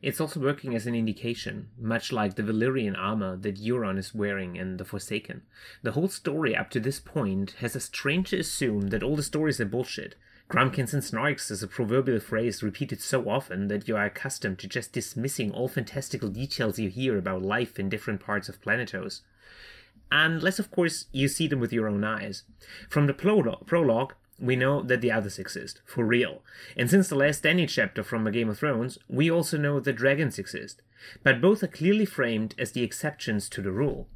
It's 0.00 0.20
also 0.20 0.38
working 0.38 0.76
as 0.76 0.86
an 0.86 0.94
indication, 0.94 1.70
much 1.76 2.12
like 2.12 2.36
the 2.36 2.42
Valyrian 2.42 2.96
armor 2.96 3.36
that 3.36 3.60
Euron 3.60 3.98
is 3.98 4.14
wearing 4.14 4.54
in 4.54 4.76
The 4.76 4.84
Forsaken. 4.84 5.42
The 5.82 5.92
whole 5.92 6.08
story 6.08 6.54
up 6.54 6.70
to 6.70 6.80
this 6.80 7.00
point 7.00 7.56
has 7.58 7.74
us 7.74 7.88
trained 7.88 8.26
to 8.26 8.38
assume 8.38 8.88
that 8.90 9.02
all 9.02 9.16
the 9.16 9.24
stories 9.24 9.60
are 9.60 9.64
bullshit. 9.64 10.14
Grumpkins 10.48 10.94
and 10.94 11.02
Snarks 11.02 11.50
is 11.50 11.64
a 11.64 11.68
proverbial 11.68 12.20
phrase 12.20 12.62
repeated 12.62 13.00
so 13.00 13.28
often 13.28 13.66
that 13.68 13.88
you 13.88 13.96
are 13.96 14.04
accustomed 14.04 14.60
to 14.60 14.68
just 14.68 14.92
dismissing 14.92 15.50
all 15.50 15.68
fantastical 15.68 16.28
details 16.28 16.78
you 16.78 16.88
hear 16.88 17.18
about 17.18 17.42
life 17.42 17.78
in 17.78 17.88
different 17.88 18.20
parts 18.20 18.48
of 18.48 18.62
Planetos. 18.62 19.22
Unless, 20.12 20.58
of 20.58 20.70
course, 20.70 21.06
you 21.12 21.26
see 21.28 21.48
them 21.48 21.60
with 21.60 21.72
your 21.72 21.88
own 21.88 22.04
eyes. 22.04 22.44
From 22.88 23.08
the 23.08 23.14
prologue, 23.14 24.14
we 24.38 24.56
know 24.56 24.82
that 24.82 25.00
the 25.00 25.10
others 25.10 25.38
exist, 25.38 25.80
for 25.84 26.04
real. 26.04 26.42
And 26.76 26.88
since 26.88 27.08
the 27.08 27.16
last 27.16 27.42
Dany 27.42 27.68
chapter 27.68 28.02
from 28.02 28.26
A 28.26 28.30
Game 28.30 28.48
of 28.48 28.58
Thrones, 28.58 28.98
we 29.08 29.30
also 29.30 29.56
know 29.56 29.80
that 29.80 29.94
dragons 29.94 30.38
exist. 30.38 30.82
But 31.22 31.40
both 31.40 31.62
are 31.62 31.68
clearly 31.68 32.04
framed 32.04 32.54
as 32.58 32.72
the 32.72 32.82
exceptions 32.82 33.48
to 33.50 33.62
the 33.62 33.72
rule. 33.72 34.08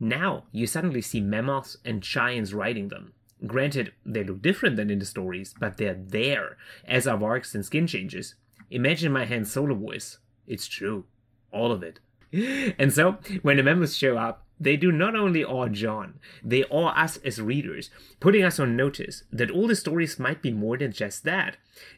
Now 0.00 0.44
you 0.52 0.66
suddenly 0.66 1.00
see 1.00 1.20
mammoths 1.20 1.76
and 1.84 2.02
giants 2.02 2.52
riding 2.52 2.88
them. 2.88 3.12
Granted, 3.46 3.92
they 4.04 4.24
look 4.24 4.40
different 4.40 4.76
than 4.76 4.90
in 4.90 4.98
the 4.98 5.04
stories, 5.04 5.54
but 5.58 5.76
they're 5.76 5.94
there, 5.94 6.56
as 6.86 7.06
are 7.06 7.18
wargs 7.18 7.54
and 7.54 7.64
skinchangers. 7.64 8.34
Imagine 8.70 9.12
my 9.12 9.26
Han 9.26 9.44
Solo 9.44 9.74
voice. 9.74 10.18
It's 10.46 10.66
true. 10.66 11.04
All 11.52 11.72
of 11.72 11.82
it. 11.82 12.00
And 12.78 12.92
so, 12.92 13.18
when 13.42 13.56
the 13.56 13.62
members 13.62 13.96
show 13.96 14.16
up, 14.16 14.45
they 14.58 14.76
do 14.76 14.90
not 14.90 15.14
only 15.14 15.44
awe 15.44 15.68
John, 15.68 16.18
they 16.42 16.64
awe 16.64 16.88
us 16.88 17.18
as 17.18 17.40
readers, 17.40 17.90
putting 18.20 18.42
us 18.42 18.58
on 18.58 18.76
notice 18.76 19.24
that 19.30 19.50
all 19.50 19.68
the 19.68 19.76
stories 19.76 20.18
might 20.18 20.40
be 20.40 20.50
more 20.50 20.78
than 20.78 20.92
just 20.92 21.24
that. 21.24 21.56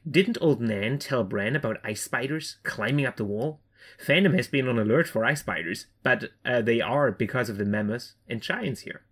Didn't 0.08 0.38
Old 0.40 0.60
Nan 0.60 0.98
tell 0.98 1.22
Bran 1.24 1.54
about 1.54 1.78
ice 1.84 2.02
spiders 2.02 2.56
climbing 2.64 3.06
up 3.06 3.16
the 3.16 3.24
wall? 3.24 3.60
Fandom 4.04 4.34
has 4.34 4.48
been 4.48 4.68
on 4.68 4.78
alert 4.78 5.08
for 5.08 5.24
ice 5.24 5.40
spiders, 5.40 5.86
but 6.02 6.30
uh, 6.44 6.60
they 6.60 6.80
are 6.80 7.10
because 7.12 7.48
of 7.48 7.58
the 7.58 7.64
mammoths 7.64 8.14
and 8.28 8.42
giants 8.42 8.82
here. 8.82 9.02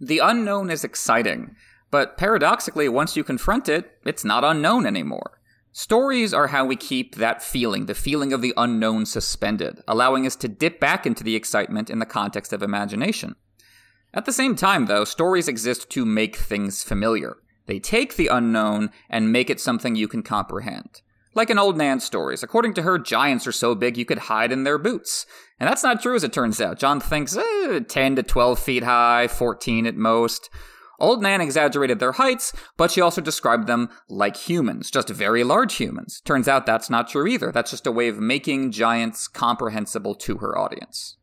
The 0.00 0.18
unknown 0.18 0.70
is 0.70 0.84
exciting, 0.84 1.56
but 1.90 2.16
paradoxically, 2.16 2.88
once 2.88 3.16
you 3.16 3.24
confront 3.24 3.68
it, 3.68 3.98
it's 4.04 4.24
not 4.24 4.44
unknown 4.44 4.86
anymore. 4.86 5.37
Stories 5.72 6.34
are 6.34 6.48
how 6.48 6.64
we 6.64 6.76
keep 6.76 7.16
that 7.16 7.42
feeling, 7.42 7.86
the 7.86 7.94
feeling 7.94 8.32
of 8.32 8.42
the 8.42 8.54
unknown 8.56 9.06
suspended, 9.06 9.82
allowing 9.86 10.26
us 10.26 10.34
to 10.36 10.48
dip 10.48 10.80
back 10.80 11.06
into 11.06 11.22
the 11.22 11.36
excitement 11.36 11.90
in 11.90 11.98
the 11.98 12.06
context 12.06 12.52
of 12.52 12.62
imagination. 12.62 13.36
At 14.14 14.24
the 14.24 14.32
same 14.32 14.56
time, 14.56 14.86
though, 14.86 15.04
stories 15.04 15.48
exist 15.48 15.90
to 15.90 16.04
make 16.04 16.36
things 16.36 16.82
familiar. 16.82 17.36
They 17.66 17.78
take 17.78 18.16
the 18.16 18.28
unknown 18.28 18.90
and 19.10 19.30
make 19.30 19.50
it 19.50 19.60
something 19.60 19.94
you 19.94 20.08
can 20.08 20.22
comprehend. 20.22 21.02
Like 21.34 21.50
in 21.50 21.58
old 21.58 21.76
Nan's 21.76 22.04
stories, 22.04 22.42
according 22.42 22.74
to 22.74 22.82
her, 22.82 22.98
giants 22.98 23.46
are 23.46 23.52
so 23.52 23.74
big 23.74 23.96
you 23.96 24.06
could 24.06 24.18
hide 24.18 24.50
in 24.50 24.64
their 24.64 24.78
boots. 24.78 25.26
And 25.60 25.68
that's 25.68 25.84
not 25.84 26.02
true 26.02 26.16
as 26.16 26.24
it 26.24 26.32
turns 26.32 26.60
out. 26.60 26.78
John 26.78 26.98
thinks 26.98 27.36
eh, 27.36 27.80
10 27.86 28.16
to 28.16 28.22
12 28.22 28.58
feet 28.58 28.82
high, 28.82 29.28
14 29.28 29.86
at 29.86 29.94
most. 29.94 30.48
Old 30.98 31.22
Nan 31.22 31.40
exaggerated 31.40 31.98
their 31.98 32.12
heights, 32.12 32.52
but 32.76 32.90
she 32.90 33.00
also 33.00 33.20
described 33.20 33.66
them 33.66 33.88
like 34.08 34.36
humans, 34.36 34.90
just 34.90 35.08
very 35.10 35.44
large 35.44 35.74
humans. 35.74 36.20
Turns 36.24 36.48
out 36.48 36.66
that's 36.66 36.90
not 36.90 37.08
true 37.08 37.26
either. 37.26 37.52
That's 37.52 37.70
just 37.70 37.86
a 37.86 37.92
way 37.92 38.08
of 38.08 38.18
making 38.18 38.72
giants 38.72 39.28
comprehensible 39.28 40.14
to 40.16 40.38
her 40.38 40.58
audience 40.58 41.17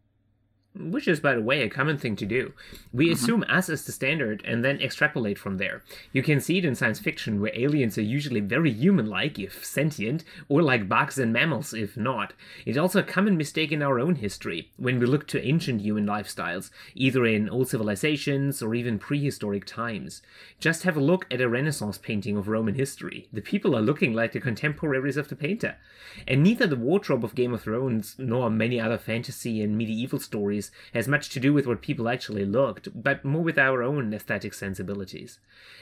which 0.77 1.07
is, 1.07 1.19
by 1.19 1.35
the 1.35 1.41
way, 1.41 1.61
a 1.61 1.69
common 1.69 1.97
thing 1.97 2.15
to 2.17 2.25
do. 2.25 2.53
We 2.93 3.05
mm-hmm. 3.05 3.13
assume 3.13 3.45
us 3.49 3.69
as 3.69 3.85
the 3.85 3.91
standard 3.91 4.43
and 4.45 4.63
then 4.63 4.81
extrapolate 4.81 5.37
from 5.37 5.57
there. 5.57 5.83
You 6.11 6.21
can 6.21 6.39
see 6.39 6.57
it 6.57 6.65
in 6.65 6.75
science 6.75 6.99
fiction, 6.99 7.39
where 7.39 7.51
aliens 7.55 7.97
are 7.97 8.03
usually 8.03 8.41
very 8.41 8.71
human 8.71 9.07
like, 9.07 9.39
if 9.39 9.63
sentient, 9.65 10.23
or 10.49 10.61
like 10.61 10.89
bugs 10.89 11.17
and 11.17 11.31
mammals, 11.31 11.73
if 11.73 11.95
not. 11.95 12.33
It's 12.65 12.77
also 12.77 12.99
a 12.99 13.03
common 13.03 13.37
mistake 13.37 13.71
in 13.71 13.81
our 13.81 13.99
own 13.99 14.15
history, 14.15 14.71
when 14.77 14.99
we 14.99 15.05
look 15.05 15.27
to 15.27 15.45
ancient 15.45 15.81
human 15.81 16.05
lifestyles, 16.05 16.71
either 16.93 17.25
in 17.25 17.49
old 17.49 17.69
civilizations 17.69 18.61
or 18.61 18.75
even 18.75 18.99
prehistoric 18.99 19.65
times. 19.65 20.21
Just 20.59 20.83
have 20.83 20.97
a 20.97 21.01
look 21.01 21.25
at 21.31 21.41
a 21.41 21.49
Renaissance 21.49 21.97
painting 21.97 22.37
of 22.37 22.47
Roman 22.47 22.75
history. 22.75 23.27
The 23.31 23.41
people 23.41 23.75
are 23.75 23.81
looking 23.81 24.13
like 24.13 24.33
the 24.33 24.39
contemporaries 24.39 25.17
of 25.17 25.29
the 25.29 25.35
painter. 25.35 25.77
And 26.27 26.43
neither 26.43 26.67
the 26.67 26.75
wardrobe 26.75 27.23
of 27.23 27.35
Game 27.35 27.53
of 27.53 27.63
Thrones 27.63 28.15
nor 28.17 28.49
many 28.49 28.79
other 28.79 28.97
fantasy 28.97 29.61
and 29.61 29.77
medieval 29.77 30.19
stories 30.19 30.64
has 30.93 31.07
much 31.07 31.29
to 31.29 31.39
do 31.39 31.53
with 31.53 31.67
what 31.67 31.81
people 31.81 32.07
actually 32.09 32.45
looked, 32.45 32.89
but 32.93 33.25
more 33.25 33.43
with 33.43 33.57
our 33.57 33.81
own 33.81 34.13
aesthetic 34.13 34.53
sensibilities. 34.53 35.39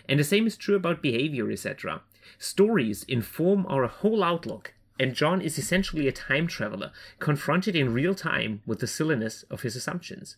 And 0.08 0.20
the 0.20 0.24
same 0.24 0.48
is 0.48 0.58
true 0.58 0.76
about 0.76 1.02
behavior, 1.02 1.50
etc. 1.52 2.02
Stories 2.38 3.04
inform 3.04 3.66
our 3.68 3.88
whole 3.88 4.24
outlook, 4.24 4.74
and 5.00 5.16
John 5.16 5.42
is 5.42 5.58
essentially 5.58 6.08
a 6.08 6.12
time 6.12 6.48
traveler, 6.48 6.92
confronted 7.20 7.76
in 7.76 7.94
real 7.94 8.16
time 8.16 8.62
with 8.66 8.80
the 8.80 8.88
silliness 8.88 9.44
of 9.50 9.62
his 9.62 9.76
assumptions. 9.76 10.38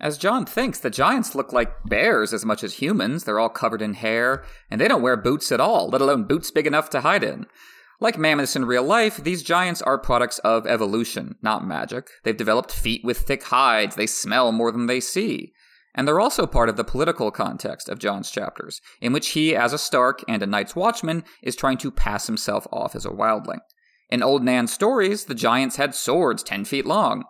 As 0.00 0.18
John 0.18 0.44
thinks, 0.46 0.80
the 0.80 0.90
giants 0.90 1.36
look 1.36 1.52
like 1.52 1.84
bears 1.84 2.34
as 2.34 2.44
much 2.44 2.64
as 2.64 2.74
humans. 2.74 3.22
They're 3.22 3.38
all 3.38 3.48
covered 3.48 3.80
in 3.80 3.94
hair, 3.94 4.44
and 4.68 4.80
they 4.80 4.88
don't 4.88 5.02
wear 5.02 5.16
boots 5.16 5.52
at 5.52 5.60
all, 5.60 5.88
let 5.88 6.00
alone 6.00 6.24
boots 6.24 6.50
big 6.50 6.66
enough 6.66 6.90
to 6.90 7.02
hide 7.02 7.22
in. 7.22 7.46
Like 8.02 8.18
mammoths 8.18 8.56
in 8.56 8.64
real 8.64 8.82
life, 8.82 9.18
these 9.18 9.44
giants 9.44 9.80
are 9.80 9.96
products 9.96 10.40
of 10.40 10.66
evolution, 10.66 11.36
not 11.40 11.64
magic. 11.64 12.10
They've 12.24 12.36
developed 12.36 12.72
feet 12.72 13.04
with 13.04 13.18
thick 13.18 13.44
hides, 13.44 13.94
they 13.94 14.08
smell 14.08 14.50
more 14.50 14.72
than 14.72 14.86
they 14.86 14.98
see. 14.98 15.52
And 15.94 16.08
they're 16.08 16.18
also 16.18 16.44
part 16.48 16.68
of 16.68 16.76
the 16.76 16.82
political 16.82 17.30
context 17.30 17.88
of 17.88 18.00
John's 18.00 18.32
chapters, 18.32 18.80
in 19.00 19.12
which 19.12 19.28
he, 19.28 19.54
as 19.54 19.72
a 19.72 19.78
Stark 19.78 20.24
and 20.26 20.42
a 20.42 20.48
Night's 20.48 20.74
Watchman, 20.74 21.22
is 21.44 21.54
trying 21.54 21.76
to 21.76 21.92
pass 21.92 22.26
himself 22.26 22.66
off 22.72 22.96
as 22.96 23.06
a 23.06 23.10
wildling. 23.10 23.60
In 24.10 24.20
Old 24.20 24.42
Nan's 24.42 24.72
stories, 24.72 25.26
the 25.26 25.34
giants 25.36 25.76
had 25.76 25.94
swords 25.94 26.42
10 26.42 26.64
feet 26.64 26.84
long. 26.84 27.22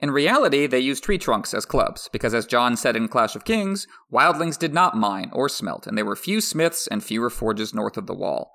In 0.00 0.12
reality, 0.12 0.68
they 0.68 0.78
used 0.78 1.02
tree 1.02 1.18
trunks 1.18 1.52
as 1.52 1.66
clubs, 1.66 2.08
because 2.12 2.34
as 2.34 2.46
John 2.46 2.76
said 2.76 2.94
in 2.94 3.08
Clash 3.08 3.34
of 3.34 3.44
Kings, 3.44 3.88
wildlings 4.12 4.56
did 4.56 4.72
not 4.72 4.96
mine 4.96 5.30
or 5.32 5.48
smelt, 5.48 5.88
and 5.88 5.98
there 5.98 6.04
were 6.04 6.14
few 6.14 6.40
smiths 6.40 6.86
and 6.86 7.02
fewer 7.02 7.30
forges 7.30 7.74
north 7.74 7.96
of 7.96 8.06
the 8.06 8.14
wall. 8.14 8.52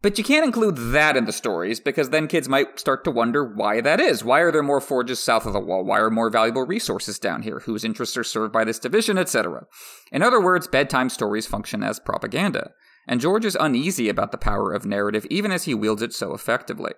But 0.00 0.16
you 0.16 0.22
can't 0.22 0.44
include 0.44 0.76
that 0.92 1.16
in 1.16 1.24
the 1.24 1.32
stories 1.32 1.80
because 1.80 2.10
then 2.10 2.28
kids 2.28 2.48
might 2.48 2.78
start 2.78 3.02
to 3.02 3.10
wonder 3.10 3.44
why 3.44 3.80
that 3.80 3.98
is. 3.98 4.22
Why 4.22 4.40
are 4.40 4.52
there 4.52 4.62
more 4.62 4.80
forges 4.80 5.18
south 5.18 5.44
of 5.44 5.52
the 5.52 5.60
wall? 5.60 5.84
Why 5.84 5.98
are 5.98 6.10
more 6.10 6.30
valuable 6.30 6.64
resources 6.64 7.18
down 7.18 7.42
here? 7.42 7.60
Whose 7.60 7.84
interests 7.84 8.16
are 8.16 8.22
served 8.22 8.52
by 8.52 8.62
this 8.62 8.78
division, 8.78 9.18
etc. 9.18 9.66
In 10.12 10.22
other 10.22 10.40
words, 10.40 10.68
bedtime 10.68 11.08
stories 11.08 11.48
function 11.48 11.82
as 11.82 11.98
propaganda. 11.98 12.70
And 13.08 13.20
George 13.20 13.44
is 13.44 13.56
uneasy 13.58 14.08
about 14.08 14.30
the 14.30 14.38
power 14.38 14.72
of 14.72 14.86
narrative 14.86 15.26
even 15.30 15.50
as 15.50 15.64
he 15.64 15.74
wields 15.74 16.02
it 16.02 16.12
so 16.12 16.32
effectively. 16.32 16.92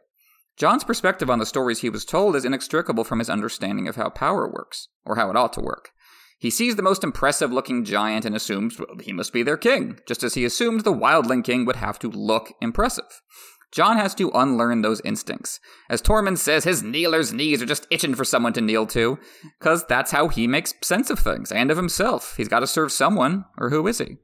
John's 0.59 0.85
perspective 0.85 1.31
on 1.31 1.39
the 1.39 1.47
stories 1.47 1.79
he 1.79 1.89
was 1.89 2.05
told 2.05 2.37
is 2.37 2.45
inextricable 2.45 3.05
from 3.05 3.21
his 3.21 3.31
understanding 3.31 3.89
of 3.89 3.97
how 3.97 4.11
power 4.11 4.47
works, 4.47 4.89
or 5.07 5.17
how 5.17 5.31
it 5.31 5.37
ought 5.37 5.55
to 5.55 5.61
work. 5.63 5.93
He 6.41 6.49
sees 6.49 6.75
the 6.75 6.83
most 6.83 7.05
impressive 7.05 7.53
looking 7.53 7.85
giant 7.85 8.25
and 8.25 8.35
assumes 8.35 8.79
well, 8.79 8.97
he 8.99 9.13
must 9.13 9.31
be 9.33 9.43
their 9.43 9.59
king, 9.59 10.01
just 10.07 10.23
as 10.23 10.35
he 10.35 10.47
assumed 10.47 10.81
the 10.81 10.93
wildling 10.93 11.45
king 11.45 11.67
would 11.67 11.77
have 11.77 11.99
to 11.99 12.09
look 12.09 12.55
impressive. 12.63 13.21
John 13.73 13.99
has 13.99 14.15
to 14.17 14.31
unlearn 14.31 14.81
those 14.81 15.03
instincts. 15.05 15.61
As 15.91 16.01
Tormund 16.01 16.39
says, 16.39 16.65
his 16.65 16.83
kneeler's 16.83 17.33
knees 17.33 17.63
are 17.63 17.67
just 17.67 17.87
itching 17.91 18.15
for 18.15 18.25
someone 18.25 18.55
to 18.55 18.63
kneel 18.63 18.87
to, 18.87 19.19
because 19.59 19.85
that's 19.85 20.13
how 20.13 20.29
he 20.29 20.47
makes 20.47 20.75
sense 20.83 21.11
of 21.11 21.19
things 21.19 21.53
and 21.53 21.71
of 21.71 21.77
himself. 21.77 22.37
He's 22.37 22.49
got 22.49 22.61
to 22.61 22.67
serve 22.67 22.91
someone, 22.91 23.45
or 23.59 23.69
who 23.69 23.87
is 23.87 23.99
he? 23.99 24.17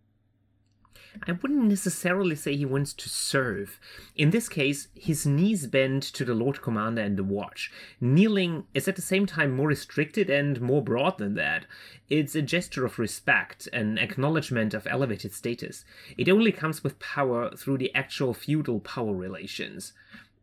I 1.26 1.32
wouldn't 1.32 1.64
necessarily 1.64 2.36
say 2.36 2.56
he 2.56 2.64
wants 2.64 2.92
to 2.94 3.08
serve. 3.08 3.78
In 4.16 4.30
this 4.30 4.48
case, 4.48 4.88
his 4.94 5.26
knees 5.26 5.66
bend 5.66 6.02
to 6.02 6.24
the 6.24 6.34
Lord 6.34 6.62
Commander 6.62 7.02
and 7.02 7.16
the 7.16 7.24
Watch. 7.24 7.70
Kneeling 8.00 8.64
is 8.74 8.88
at 8.88 8.96
the 8.96 9.02
same 9.02 9.26
time 9.26 9.56
more 9.56 9.68
restricted 9.68 10.28
and 10.30 10.60
more 10.60 10.82
broad 10.82 11.18
than 11.18 11.34
that. 11.34 11.66
It's 12.08 12.34
a 12.34 12.42
gesture 12.42 12.84
of 12.84 12.98
respect, 12.98 13.68
an 13.72 13.98
acknowledgement 13.98 14.74
of 14.74 14.86
elevated 14.86 15.32
status. 15.32 15.84
It 16.16 16.28
only 16.28 16.52
comes 16.52 16.84
with 16.84 16.98
power 16.98 17.50
through 17.56 17.78
the 17.78 17.94
actual 17.94 18.34
feudal 18.34 18.80
power 18.80 19.14
relations. 19.14 19.92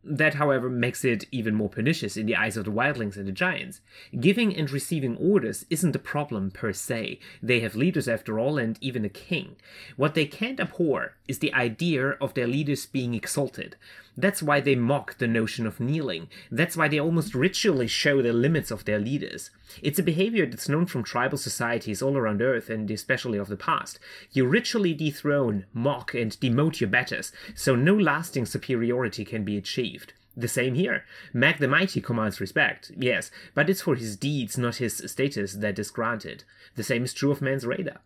That, 0.06 0.34
however, 0.34 0.70
makes 0.70 1.06
it 1.06 1.26
even 1.32 1.56
more 1.56 1.70
pernicious 1.70 2.18
in 2.18 2.26
the 2.26 2.36
eyes 2.36 2.58
of 2.58 2.66
the 2.66 2.72
wildlings 2.72 3.16
and 3.16 3.26
the 3.26 3.32
giants. 3.32 3.80
Giving 4.20 4.54
and 4.56 4.70
receiving 4.70 5.16
orders 5.16 5.66
isn't 5.70 5.95
a 5.95 5.99
problem 5.99 6.51
per 6.51 6.74
se. 6.74 7.20
They 7.41 7.62
have 7.62 7.76
leaders 7.76 8.08
after 8.08 8.38
all, 8.38 8.58
and 8.58 8.78
even 8.82 9.06
a 9.06 9.10
king. 9.10 9.56
What 9.95 10.14
they 10.14 10.26
can't 10.26 10.60
abhor 10.60 11.16
is 11.28 11.39
the 11.39 11.54
idea 11.54 12.10
of 12.20 12.34
their 12.34 12.47
leaders 12.47 12.86
being 12.86 13.14
exalted. 13.14 13.78
That's 14.16 14.43
why 14.43 14.59
they 14.59 14.76
mock 14.76 15.18
the 15.18 15.28
notion 15.28 15.66
of 15.66 15.80
kneeling. 15.80 16.30
That's 16.51 16.78
why 16.78 16.88
they 16.88 16.99
almost 16.99 17.34
ritually 17.34 17.88
show 17.88 18.22
the 18.22 18.34
limits 18.34 18.70
of 18.70 18.86
their 18.86 18.99
leaders. 18.99 19.49
It's 19.82 19.97
a 19.97 20.03
behavior 20.03 20.45
that's 20.45 20.70
known 20.70 20.86
from 20.86 21.03
tribal 21.03 21.38
societies 21.38 22.01
all 22.01 22.16
around 22.16 22.41
Earth 22.41 22.70
and 22.70 22.89
especially 22.91 23.39
of 23.39 23.47
the 23.47 23.57
past. 23.57 23.99
You 24.32 24.45
ritually 24.45 24.93
dethrone, 24.93 25.66
mock, 25.74 26.14
and 26.14 26.32
demote 26.39 26.80
your 26.80 26.89
betters, 26.89 27.32
so 27.55 27.76
no 27.76 27.95
lasting 27.95 28.45
superiority 28.45 29.26
can 29.26 29.43
be 29.43 29.57
achieved. 29.57 30.14
The 30.36 30.47
same 30.47 30.76
here. 30.76 31.05
Mag 31.32 31.59
the 31.59 31.68
Mighty 31.68 32.01
commands 32.01 32.41
respect, 32.41 32.91
yes, 32.97 33.30
but 33.53 33.70
it's 33.70 33.82
for 33.82 33.95
his 33.95 34.16
deeds, 34.16 34.57
not 34.57 34.78
his 34.78 35.03
status, 35.05 35.53
that 35.53 35.78
is 35.78 35.91
granted. 35.91 36.43
The 36.76 36.84
same 36.84 37.03
is 37.03 37.14
true 37.14 37.32
of 37.32 37.41
Mance 37.41 37.66
Rayder 37.66 37.97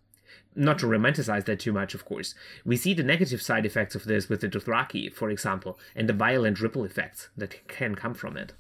not 0.58 0.80
to 0.80 0.88
romanticize 0.88 1.45
that 1.45 1.60
too 1.60 1.72
much, 1.72 1.93
of 1.93 2.03
course. 2.03 2.34
We 2.66 2.76
see 2.76 2.93
the 2.93 3.03
negative 3.03 3.41
side 3.41 3.66
effects 3.66 3.95
of 3.95 4.05
this 4.05 4.28
with 4.28 4.41
the 4.41 4.49
Dothraki, 4.49 5.14
for 5.14 5.30
example, 5.30 5.80
and 5.95 6.10
the 6.10 6.14
violent 6.14 6.60
ripple 6.60 6.84
effects 6.84 7.30
that 7.38 7.68
can 7.68 7.95
come 7.95 8.14
from 8.14 8.36
it. 8.36 8.53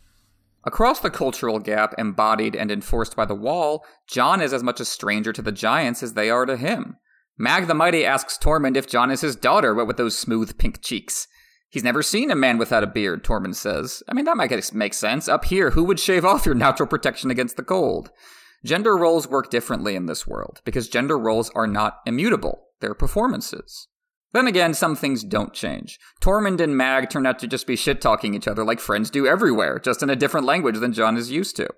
Across 0.63 0.99
the 0.99 1.09
cultural 1.09 1.59
gap 1.59 1.95
embodied 1.97 2.55
and 2.55 2.71
enforced 2.71 3.15
by 3.15 3.25
the 3.25 3.35
Wall, 3.35 3.85
Jon 4.07 4.41
is 4.41 4.53
as 4.53 4.63
much 4.63 4.79
a 4.79 4.85
stranger 4.85 5.31
to 5.33 5.41
the 5.41 5.51
giants 5.51 6.03
as 6.03 6.13
they 6.13 6.29
are 6.29 6.45
to 6.45 6.57
him. 6.57 6.97
Mag 7.37 7.67
the 7.67 7.73
Mighty 7.73 8.03
asks 8.03 8.37
Tormund 8.37 8.75
if 8.75 8.87
Jon 8.87 9.11
is 9.11 9.21
his 9.21 9.35
daughter, 9.35 9.73
what 9.73 9.87
with 9.87 9.97
those 9.97 10.17
smooth 10.17 10.57
pink 10.57 10.81
cheeks. 10.81 11.27
He's 11.69 11.83
never 11.83 12.01
seen 12.01 12.31
a 12.31 12.35
man 12.35 12.57
without 12.57 12.83
a 12.83 12.87
beard, 12.87 13.23
Tormund 13.23 13.55
says. 13.55 14.01
I 14.09 14.13
mean, 14.13 14.25
that 14.25 14.37
might 14.37 14.73
make 14.73 14.93
sense. 14.93 15.27
Up 15.27 15.45
here, 15.45 15.71
who 15.71 15.83
would 15.83 15.99
shave 15.99 16.25
off 16.25 16.45
your 16.45 16.55
natural 16.55 16.87
protection 16.87 17.29
against 17.29 17.57
the 17.57 17.63
cold? 17.63 18.09
Gender 18.65 18.97
roles 18.97 19.27
work 19.27 19.49
differently 19.49 19.95
in 19.95 20.07
this 20.07 20.25
world 20.25 20.61
because 20.65 20.89
gender 20.89 21.17
roles 21.17 21.49
are 21.51 21.67
not 21.67 21.99
immutable, 22.05 22.67
they're 22.81 22.93
performances. 22.93 23.87
Then 24.33 24.47
again, 24.47 24.73
some 24.73 24.95
things 24.95 25.23
don't 25.23 25.53
change. 25.53 25.99
Tormund 26.21 26.59
and 26.59 26.75
Mag 26.75 27.09
turn 27.09 27.25
out 27.25 27.39
to 27.39 27.47
just 27.47 27.65
be 27.65 27.75
shit 27.75 28.01
talking 28.01 28.33
each 28.33 28.47
other 28.47 28.63
like 28.63 28.79
friends 28.79 29.09
do 29.09 29.25
everywhere, 29.25 29.79
just 29.79 30.03
in 30.03 30.09
a 30.09 30.15
different 30.15 30.45
language 30.45 30.77
than 30.77 30.93
John 30.93 31.17
is 31.17 31.31
used 31.31 31.55
to. 31.55 31.69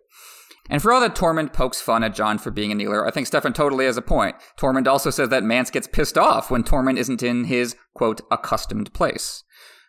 And 0.70 0.82
for 0.82 0.92
all 0.92 1.02
that 1.02 1.16
Tormund 1.16 1.54
pokes 1.54 1.82
fun 1.82 2.04
at 2.04 2.14
John 2.14 2.38
for 2.38 2.52
being 2.52 2.72
a 2.72 2.76
kneeler, 2.76 3.08
I 3.08 3.12
think 3.12 3.28
Stefan 3.28 3.54
totally 3.54 3.86
has 3.86 3.98
a 3.98 4.02
point. 4.02 4.36
Tormund 4.58 4.88
also 4.88 5.10
says 5.10 5.30
that 5.30 5.44
Mance 5.44 5.70
gets 5.70 5.88
pissed 5.88 6.18
off 6.18 6.52
when 6.52 6.64
Tormund 6.64 6.98
isn't 6.98 7.24
in 7.24 7.46
his, 7.46 7.76
quote, 7.94 8.22
accustomed 8.32 8.94
place. 8.94 9.44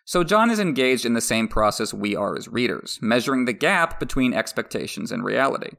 So 0.05 0.23
John 0.23 0.49
is 0.49 0.59
engaged 0.59 1.05
in 1.05 1.13
the 1.13 1.21
same 1.21 1.47
process 1.47 1.93
we 1.93 2.15
are 2.15 2.35
as 2.35 2.47
readers, 2.47 2.97
measuring 3.01 3.45
the 3.45 3.53
gap 3.53 3.99
between 3.99 4.33
expectations 4.33 5.11
and 5.11 5.23
reality. 5.23 5.71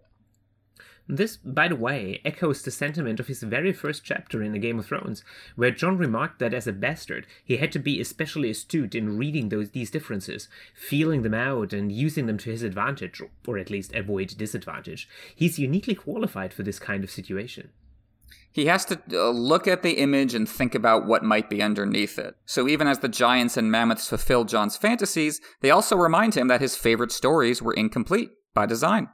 This, 1.14 1.36
by 1.36 1.68
the 1.68 1.76
way, 1.76 2.22
echoes 2.24 2.62
the 2.62 2.70
sentiment 2.70 3.20
of 3.20 3.26
his 3.26 3.42
very 3.42 3.74
first 3.74 4.02
chapter 4.02 4.42
in 4.42 4.52
the 4.52 4.58
Game 4.58 4.78
of 4.78 4.86
Thrones, 4.86 5.22
where 5.56 5.70
Jon 5.70 5.98
remarked 5.98 6.38
that 6.38 6.54
as 6.54 6.66
a 6.66 6.72
bastard, 6.72 7.26
he 7.44 7.58
had 7.58 7.70
to 7.72 7.78
be 7.78 8.00
especially 8.00 8.48
astute 8.48 8.94
in 8.94 9.18
reading 9.18 9.50
those 9.50 9.72
these 9.72 9.90
differences, 9.90 10.48
feeling 10.74 11.20
them 11.20 11.34
out 11.34 11.74
and 11.74 11.92
using 11.92 12.24
them 12.24 12.38
to 12.38 12.50
his 12.50 12.62
advantage, 12.62 13.20
or 13.46 13.58
at 13.58 13.68
least 13.68 13.94
avoid 13.94 14.38
disadvantage. 14.38 15.06
He's 15.34 15.58
uniquely 15.58 15.94
qualified 15.94 16.54
for 16.54 16.62
this 16.62 16.78
kind 16.78 17.04
of 17.04 17.10
situation. 17.10 17.72
He 18.50 18.64
has 18.64 18.86
to 18.86 18.98
uh, 19.12 19.28
look 19.32 19.68
at 19.68 19.82
the 19.82 19.98
image 19.98 20.32
and 20.32 20.48
think 20.48 20.74
about 20.74 21.04
what 21.06 21.22
might 21.22 21.50
be 21.50 21.62
underneath 21.62 22.18
it. 22.18 22.36
So 22.46 22.66
even 22.66 22.86
as 22.86 23.00
the 23.00 23.08
giants 23.10 23.58
and 23.58 23.70
mammoths 23.70 24.08
fulfill 24.08 24.44
Jon's 24.44 24.78
fantasies, 24.78 25.42
they 25.60 25.70
also 25.70 25.94
remind 25.94 26.36
him 26.36 26.48
that 26.48 26.62
his 26.62 26.74
favorite 26.74 27.12
stories 27.12 27.60
were 27.60 27.74
incomplete 27.74 28.30
by 28.54 28.64
design. 28.64 29.10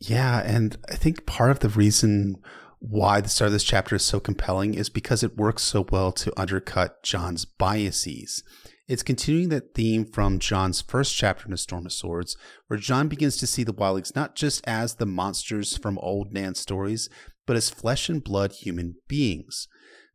Yeah, 0.00 0.42
and 0.44 0.76
I 0.90 0.96
think 0.96 1.26
part 1.26 1.50
of 1.50 1.60
the 1.60 1.68
reason 1.68 2.36
why 2.78 3.20
the 3.20 3.28
start 3.28 3.46
of 3.46 3.52
this 3.52 3.64
chapter 3.64 3.96
is 3.96 4.04
so 4.04 4.20
compelling 4.20 4.74
is 4.74 4.90
because 4.90 5.22
it 5.22 5.36
works 5.36 5.62
so 5.62 5.86
well 5.90 6.12
to 6.12 6.38
undercut 6.38 7.02
John's 7.02 7.44
biases. 7.44 8.42
It's 8.86 9.02
continuing 9.02 9.48
that 9.48 9.74
theme 9.74 10.04
from 10.04 10.38
John's 10.38 10.82
first 10.82 11.16
chapter 11.16 11.46
in 11.46 11.54
A 11.54 11.56
Storm 11.56 11.86
of 11.86 11.92
Swords, 11.92 12.36
where 12.66 12.78
John 12.78 13.08
begins 13.08 13.38
to 13.38 13.46
see 13.46 13.64
the 13.64 13.72
wildlings 13.72 14.14
not 14.14 14.36
just 14.36 14.62
as 14.66 14.96
the 14.96 15.06
monsters 15.06 15.78
from 15.78 15.98
old 15.98 16.34
Nan 16.34 16.54
stories, 16.54 17.08
but 17.46 17.56
as 17.56 17.70
flesh 17.70 18.10
and 18.10 18.22
blood 18.22 18.52
human 18.52 18.96
beings 19.08 19.68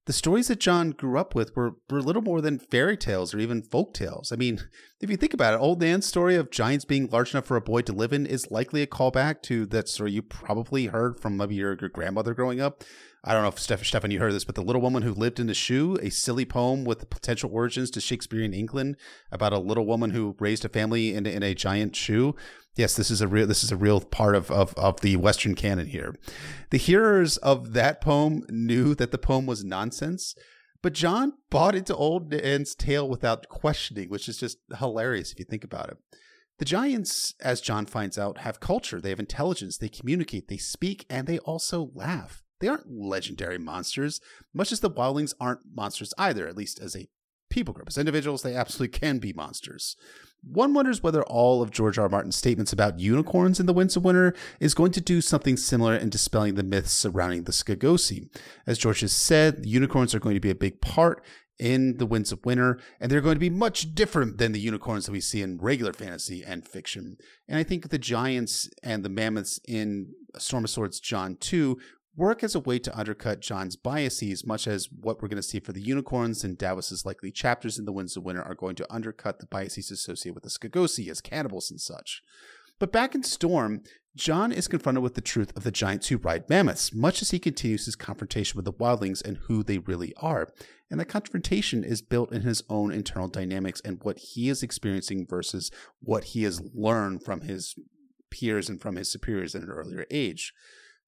the 0.10 0.14
stories 0.14 0.48
that 0.48 0.60
John 0.60 0.90
grew 0.90 1.20
up 1.20 1.36
with 1.36 1.56
were, 1.56 1.76
were 1.88 2.02
little 2.02 2.24
more 2.24 2.42
than 2.42 2.58
fairy 2.58 2.98
tales 2.98 3.32
or 3.32 3.38
even 3.38 3.62
folk 3.62 3.94
tales. 3.94 4.32
I 4.32 4.38
mean, 4.38 4.60
if 5.00 5.08
you 5.08 5.16
think 5.16 5.36
about 5.36 5.54
it, 5.54 5.60
Old 5.60 5.82
Nan's 5.82 6.08
story 6.08 6.34
of 6.34 6.50
giants 6.50 6.84
being 6.84 7.08
large 7.12 7.32
enough 7.32 7.46
for 7.46 7.56
a 7.56 7.62
boy 7.62 7.84
to 7.84 7.94
live 7.94 8.12
in 8.12 8.26
is 8.26 8.50
likely 8.50 8.82
a 8.82 8.88
callback 8.88 9.44
to 9.44 9.68
that 9.68 9.88
story 9.88 10.12
you 10.14 10.24
probably 10.24 10.88
heard 10.88 11.20
from 11.20 11.38
maybe 11.38 11.54
your, 11.54 11.78
your 11.80 11.92
grandmother 11.92 12.34
growing 12.34 12.60
up. 12.60 12.84
I 13.24 13.34
don't 13.34 13.44
know 13.44 13.50
if 13.50 13.60
Steph, 13.60 13.86
Stefan, 13.86 14.10
you 14.10 14.18
heard 14.18 14.34
this, 14.34 14.46
but 14.46 14.56
The 14.56 14.64
Little 14.64 14.82
Woman 14.82 15.04
Who 15.04 15.14
Lived 15.14 15.40
in 15.40 15.48
a 15.48 15.54
Shoe, 15.54 16.00
a 16.02 16.10
silly 16.10 16.46
poem 16.46 16.86
with 16.86 17.12
potential 17.12 17.52
origins 17.54 17.92
to 17.92 18.02
Shakespearean 18.02 18.54
England 18.54 18.96
about 19.32 19.54
a 19.54 19.60
little 19.60 19.86
woman 19.86 20.10
who 20.10 20.36
raised 20.40 20.66
a 20.66 20.70
family 20.70 21.14
in, 21.14 21.28
in 21.28 21.44
a 21.44 21.54
giant 21.54 21.96
shoe 21.96 22.34
yes, 22.80 22.96
this 22.96 23.12
is 23.12 23.22
a 23.22 23.28
real 23.28 23.46
this 23.46 23.64
is 23.64 23.72
a 23.72 23.78
real 23.78 24.00
part 24.00 24.36
of, 24.36 24.50
of 24.50 24.74
of 24.76 25.02
the 25.02 25.18
Western 25.18 25.54
canon 25.54 25.88
here. 25.88 26.16
The 26.72 26.78
hearers 26.78 27.38
of 27.38 27.74
that 27.74 28.02
poem 28.02 28.46
knew 28.50 28.96
that 28.96 29.12
the 29.12 29.18
poem 29.18 29.46
was 29.46 29.64
nonsense, 29.64 30.34
but 30.82 30.94
John 30.94 31.34
bought 31.50 31.76
into 31.76 31.96
Old 31.96 32.32
Nan's 32.32 32.74
tale 32.74 33.08
without 33.08 33.50
questioning, 33.50 34.10
which 34.10 34.30
is 34.30 34.38
just 34.38 34.58
hilarious 34.78 35.32
if 35.32 35.40
you 35.40 35.46
think 35.46 35.66
about 35.66 35.90
it. 35.90 35.98
The 36.58 36.66
giants, 36.66 37.36
as 37.42 37.62
John 37.62 37.86
finds 37.86 38.18
out, 38.18 38.40
have 38.40 38.60
culture, 38.60 39.00
they 39.00 39.10
have 39.10 39.20
intelligence, 39.20 39.78
they 39.78 39.90
communicate, 39.90 40.48
they 40.48 40.58
speak, 40.58 41.06
and 41.10 41.28
they 41.28 41.40
also 41.40 41.92
laugh. 41.94 42.44
They 42.60 42.68
aren't 42.68 42.92
legendary 42.92 43.58
monsters, 43.58 44.20
much 44.54 44.74
as 44.74 44.82
the 44.82 44.90
wildlings 44.90 45.34
aren't 45.40 45.62
monsters 45.74 46.14
either, 46.18 46.48
at 46.48 46.58
least 46.58 46.80
as 46.82 46.98
a 46.98 47.08
people 47.50 47.74
group. 47.74 47.88
As 47.88 47.98
individuals, 47.98 48.42
they 48.42 48.56
absolutely 48.56 48.98
can 48.98 49.20
be 49.20 49.34
monsters. 49.34 49.96
One 50.42 50.74
wonders 50.74 51.04
whether 51.04 51.22
all 51.24 51.62
of 51.62 51.72
George 51.72 51.98
R. 51.98 52.04
R. 52.04 52.10
Martin's 52.10 52.38
statements 52.38 52.72
about 52.72 53.00
unicorns 53.00 53.60
in 53.60 53.66
The 53.66 53.74
Winds 53.74 53.98
of 53.98 54.06
Winter 54.06 54.34
is 54.60 54.74
going 54.74 54.92
to 54.94 55.02
do 55.02 55.20
something 55.20 55.58
similar 55.58 55.96
in 55.96 56.10
dispelling 56.10 56.56
the 56.56 56.64
myths 56.64 56.94
surrounding 56.94 57.44
the 57.44 57.52
Skagosi. 57.52 58.30
As 58.66 58.78
George 58.78 59.02
has 59.02 59.12
said, 59.12 59.66
unicorns 59.66 60.16
are 60.16 60.20
going 60.20 60.36
to 60.36 60.40
be 60.40 60.50
a 60.50 60.56
big 60.56 60.80
part 60.80 61.24
in 61.60 61.98
The 61.98 62.06
Winds 62.06 62.32
of 62.32 62.46
Winter, 62.46 62.80
and 63.02 63.12
they're 63.12 63.20
going 63.20 63.36
to 63.36 63.40
be 63.40 63.50
much 63.50 63.94
different 63.94 64.38
than 64.38 64.54
the 64.54 64.62
unicorns 64.62 65.06
that 65.06 65.12
we 65.12 65.20
see 65.20 65.42
in 65.42 65.58
regular 65.58 65.92
fantasy 65.92 66.42
and 66.42 66.66
fiction. 66.66 67.18
And 67.50 67.58
I 67.58 67.64
think 67.64 67.90
the 67.90 68.00
giants 68.00 68.70
and 68.82 69.04
the 69.04 69.10
mammoths 69.10 69.60
in 69.68 70.14
Storm 70.38 70.64
of 70.64 70.70
Swords 70.70 71.02
John 71.02 71.36
2 71.36 71.78
work 72.20 72.44
as 72.44 72.54
a 72.54 72.60
way 72.60 72.78
to 72.78 73.00
undercut 73.00 73.40
John's 73.40 73.78
biases, 73.78 74.46
much 74.46 74.68
as 74.68 74.90
what 74.92 75.22
we're 75.22 75.30
going 75.30 75.42
to 75.42 75.44
see 75.44 75.60
for 75.60 75.72
the 75.72 75.82
unicorns 75.82 76.44
and 76.44 76.58
Davos's 76.58 77.06
likely 77.06 77.32
chapters 77.32 77.80
in 77.80 77.86
The 77.86 77.94
Winds 77.94 78.18
of 78.18 78.24
Winter 78.24 78.44
are 78.44 78.56
going 78.56 78.76
to 78.76 78.94
undercut 78.94 79.40
the 79.40 79.46
biases 79.48 79.90
associated 79.90 80.36
with 80.36 80.44
the 80.44 80.50
Skagosi 80.50 81.10
as 81.10 81.22
cannibals 81.22 81.72
and 81.72 81.80
such. 81.80 82.22
But 82.78 82.92
back 82.92 83.16
in 83.16 83.24
Storm, 83.24 83.82
John 84.16 84.52
is 84.52 84.68
confronted 84.68 85.02
with 85.02 85.16
the 85.16 85.22
truth 85.22 85.56
of 85.56 85.64
the 85.64 85.72
giants 85.72 86.08
who 86.08 86.18
ride 86.18 86.50
mammoths, 86.50 86.94
much 86.94 87.22
as 87.22 87.32
he 87.32 87.40
continues 87.40 87.86
his 87.86 87.96
confrontation 87.96 88.58
with 88.58 88.66
the 88.66 88.74
wildlings 88.74 89.24
and 89.24 89.38
who 89.38 89.64
they 89.64 89.78
really 89.78 90.14
are. 90.18 90.52
And 90.92 91.00
the 91.00 91.06
confrontation 91.06 91.84
is 91.86 92.02
built 92.02 92.34
in 92.34 92.42
his 92.42 92.64
own 92.70 92.92
internal 92.92 93.30
dynamics 93.30 93.82
and 93.86 94.04
what 94.04 94.18
he 94.18 94.50
is 94.50 94.62
experiencing 94.62 95.26
versus 95.26 95.72
what 96.02 96.26
he 96.26 96.44
has 96.44 96.62
learned 96.74 97.24
from 97.24 97.42
his 97.42 97.76
peers 98.30 98.68
and 98.68 98.82
from 98.82 98.98
his 98.98 99.10
superiors 99.12 99.56
at 99.56 99.64
an 99.64 99.70
earlier 99.70 100.06
age. 100.12 100.54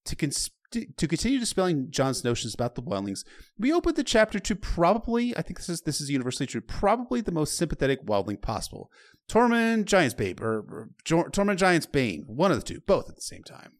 To, 0.06 0.16
cons- 0.16 0.52
to 0.72 1.08
continue 1.08 1.40
dispelling 1.40 1.92
John's 1.92 2.24
notions 2.24 2.54
about 2.54 2.76
the 2.76 2.82
wildlings, 2.82 3.24
we 3.58 3.74
open 3.74 3.96
the 3.96 4.04
chapter 4.04 4.40
to 4.40 4.56
probably, 4.56 5.36
I 5.38 5.42
think 5.42 5.58
this 5.58 5.70
is 5.70 5.82
this 5.82 6.02
is 6.02 6.10
universally 6.10 6.48
true, 6.48 6.62
probably 6.62 7.22
the 7.22 7.32
most 7.32 7.58
sympathetic 7.58 8.06
wildling 8.06 8.42
possible. 8.42 8.92
Tormund 9.30 9.86
Giant's 9.86 10.14
Babe, 10.14 10.42
or, 10.42 10.60
or 10.60 10.90
Tormund 11.06 11.58
Giant's 11.58 11.86
Bane, 11.86 12.24
one 12.28 12.52
of 12.52 12.58
the 12.58 12.64
two, 12.64 12.82
both 12.82 13.10
at 13.10 13.16
the 13.16 13.22
same 13.22 13.44
time. 13.44 13.74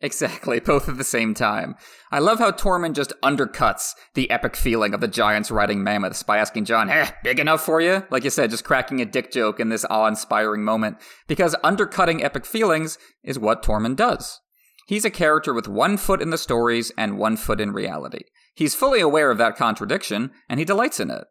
Exactly, 0.00 0.60
both 0.64 0.88
at 0.88 0.96
the 0.96 1.04
same 1.04 1.34
time. 1.34 1.74
I 2.10 2.20
love 2.20 2.38
how 2.38 2.52
Tormund 2.52 2.94
just 2.94 3.12
undercuts 3.22 3.94
the 4.14 4.30
epic 4.30 4.56
feeling 4.56 4.94
of 4.94 5.00
the 5.00 5.08
giants 5.08 5.50
riding 5.50 5.82
mammoths 5.82 6.22
by 6.22 6.38
asking 6.38 6.66
John, 6.66 6.90
eh, 6.90 7.10
big 7.24 7.40
enough 7.40 7.64
for 7.64 7.80
you? 7.80 8.04
Like 8.10 8.24
you 8.24 8.30
said, 8.30 8.50
just 8.50 8.64
cracking 8.64 9.00
a 9.00 9.04
dick 9.04 9.32
joke 9.32 9.58
in 9.58 9.68
this 9.68 9.84
awe 9.90 10.06
inspiring 10.06 10.62
moment. 10.62 10.98
Because 11.26 11.56
undercutting 11.64 12.22
epic 12.22 12.46
feelings 12.46 12.98
is 13.24 13.38
what 13.38 13.62
Tormund 13.62 13.96
does. 13.96 14.40
He's 14.88 15.04
a 15.04 15.10
character 15.10 15.52
with 15.52 15.68
one 15.68 15.98
foot 15.98 16.22
in 16.22 16.30
the 16.30 16.38
stories 16.38 16.90
and 16.96 17.18
one 17.18 17.36
foot 17.36 17.60
in 17.60 17.72
reality. 17.72 18.22
He's 18.54 18.74
fully 18.74 19.00
aware 19.00 19.30
of 19.30 19.36
that 19.36 19.54
contradiction, 19.54 20.30
and 20.48 20.58
he 20.58 20.64
delights 20.64 20.98
in 20.98 21.10
it. 21.10 21.26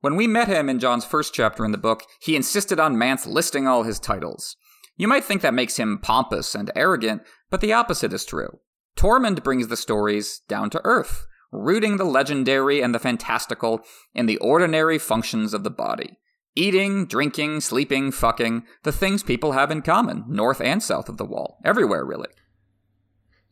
When 0.00 0.16
we 0.16 0.26
met 0.26 0.48
him 0.48 0.70
in 0.70 0.78
John's 0.78 1.04
first 1.04 1.34
chapter 1.34 1.62
in 1.62 1.72
the 1.72 1.78
book, 1.78 2.04
he 2.22 2.36
insisted 2.36 2.80
on 2.80 2.96
Mance 2.96 3.26
listing 3.26 3.68
all 3.68 3.82
his 3.82 4.00
titles. 4.00 4.56
You 4.96 5.08
might 5.08 5.24
think 5.24 5.42
that 5.42 5.52
makes 5.52 5.76
him 5.76 5.98
pompous 5.98 6.54
and 6.54 6.72
arrogant, 6.74 7.20
but 7.50 7.60
the 7.60 7.74
opposite 7.74 8.14
is 8.14 8.24
true. 8.24 8.60
Tormund 8.96 9.42
brings 9.42 9.68
the 9.68 9.76
stories 9.76 10.40
down 10.48 10.70
to 10.70 10.80
earth, 10.82 11.26
rooting 11.52 11.98
the 11.98 12.04
legendary 12.04 12.80
and 12.80 12.94
the 12.94 12.98
fantastical 12.98 13.82
in 14.14 14.24
the 14.24 14.38
ordinary 14.38 14.98
functions 14.98 15.52
of 15.52 15.64
the 15.64 15.70
body. 15.70 16.16
Eating, 16.54 17.04
drinking, 17.04 17.60
sleeping, 17.60 18.10
fucking, 18.10 18.64
the 18.84 18.92
things 18.92 19.22
people 19.22 19.52
have 19.52 19.70
in 19.70 19.82
common, 19.82 20.24
north 20.28 20.62
and 20.62 20.82
south 20.82 21.10
of 21.10 21.18
the 21.18 21.26
wall, 21.26 21.58
everywhere 21.62 22.06
really. 22.06 22.28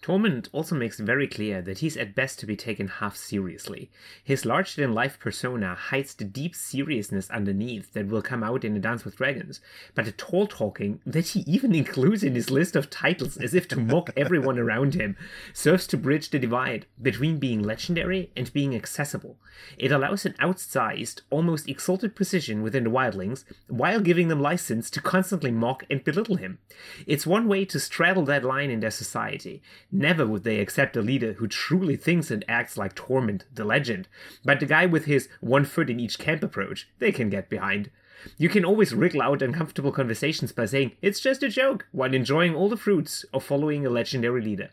Tormund 0.02 0.48
also 0.52 0.74
makes 0.74 0.98
very 0.98 1.28
clear 1.28 1.60
that 1.60 1.80
he's 1.80 1.96
at 1.98 2.14
best 2.14 2.38
to 2.38 2.46
be 2.46 2.56
taken 2.56 2.88
half 2.88 3.16
seriously. 3.16 3.90
His 4.24 4.46
larger 4.46 4.80
than 4.80 4.94
life 4.94 5.18
persona 5.18 5.74
hides 5.74 6.14
the 6.14 6.24
deep 6.24 6.56
seriousness 6.56 7.28
underneath 7.28 7.92
that 7.92 8.06
will 8.06 8.22
come 8.22 8.42
out 8.42 8.64
in 8.64 8.74
A 8.74 8.78
Dance 8.78 9.04
with 9.04 9.16
Dragons, 9.16 9.60
but 9.94 10.06
the 10.06 10.12
tall 10.12 10.46
talking 10.46 11.00
that 11.04 11.28
he 11.28 11.40
even 11.40 11.74
includes 11.80 12.22
in 12.22 12.34
his 12.34 12.50
list 12.50 12.76
of 12.76 12.88
titles 12.88 13.36
as 13.36 13.52
if 13.52 13.68
to 13.68 13.78
mock 13.78 14.08
everyone 14.16 14.58
around 14.58 14.94
him 14.94 15.18
serves 15.52 15.86
to 15.88 15.98
bridge 15.98 16.30
the 16.30 16.38
divide 16.38 16.86
between 17.00 17.38
being 17.38 17.62
legendary 17.62 18.30
and 18.34 18.50
being 18.54 18.74
accessible. 18.74 19.36
It 19.76 19.92
allows 19.92 20.24
an 20.24 20.32
outsized, 20.40 21.20
almost 21.28 21.68
exalted 21.68 22.16
position 22.16 22.62
within 22.62 22.84
the 22.84 22.90
wildlings 22.90 23.44
while 23.68 24.00
giving 24.00 24.28
them 24.28 24.40
license 24.40 24.88
to 24.90 25.02
constantly 25.02 25.50
mock 25.50 25.84
and 25.90 26.02
belittle 26.02 26.36
him. 26.36 26.58
It's 27.06 27.26
one 27.26 27.46
way 27.46 27.66
to 27.66 27.78
straddle 27.78 28.24
that 28.24 28.44
line 28.44 28.70
in 28.70 28.80
their 28.80 28.90
society 28.90 29.60
Never 29.92 30.26
would 30.26 30.44
they 30.44 30.60
accept 30.60 30.96
a 30.96 31.02
leader 31.02 31.34
who 31.34 31.48
truly 31.48 31.96
thinks 31.96 32.30
and 32.30 32.44
acts 32.48 32.76
like 32.76 32.94
Tormund, 32.94 33.42
the 33.52 33.64
legend. 33.64 34.08
But 34.44 34.60
the 34.60 34.66
guy 34.66 34.86
with 34.86 35.06
his 35.06 35.28
one 35.40 35.64
foot 35.64 35.90
in 35.90 35.98
each 35.98 36.18
camp 36.18 36.42
approach, 36.42 36.88
they 36.98 37.12
can 37.12 37.28
get 37.28 37.48
behind. 37.48 37.90
You 38.36 38.48
can 38.48 38.64
always 38.64 38.94
wriggle 38.94 39.22
out 39.22 39.42
uncomfortable 39.42 39.92
conversations 39.92 40.52
by 40.52 40.66
saying, 40.66 40.92
it's 41.02 41.20
just 41.20 41.42
a 41.42 41.48
joke, 41.48 41.86
while 41.90 42.14
enjoying 42.14 42.54
all 42.54 42.68
the 42.68 42.76
fruits 42.76 43.24
of 43.32 43.42
following 43.42 43.84
a 43.84 43.90
legendary 43.90 44.42
leader. 44.42 44.70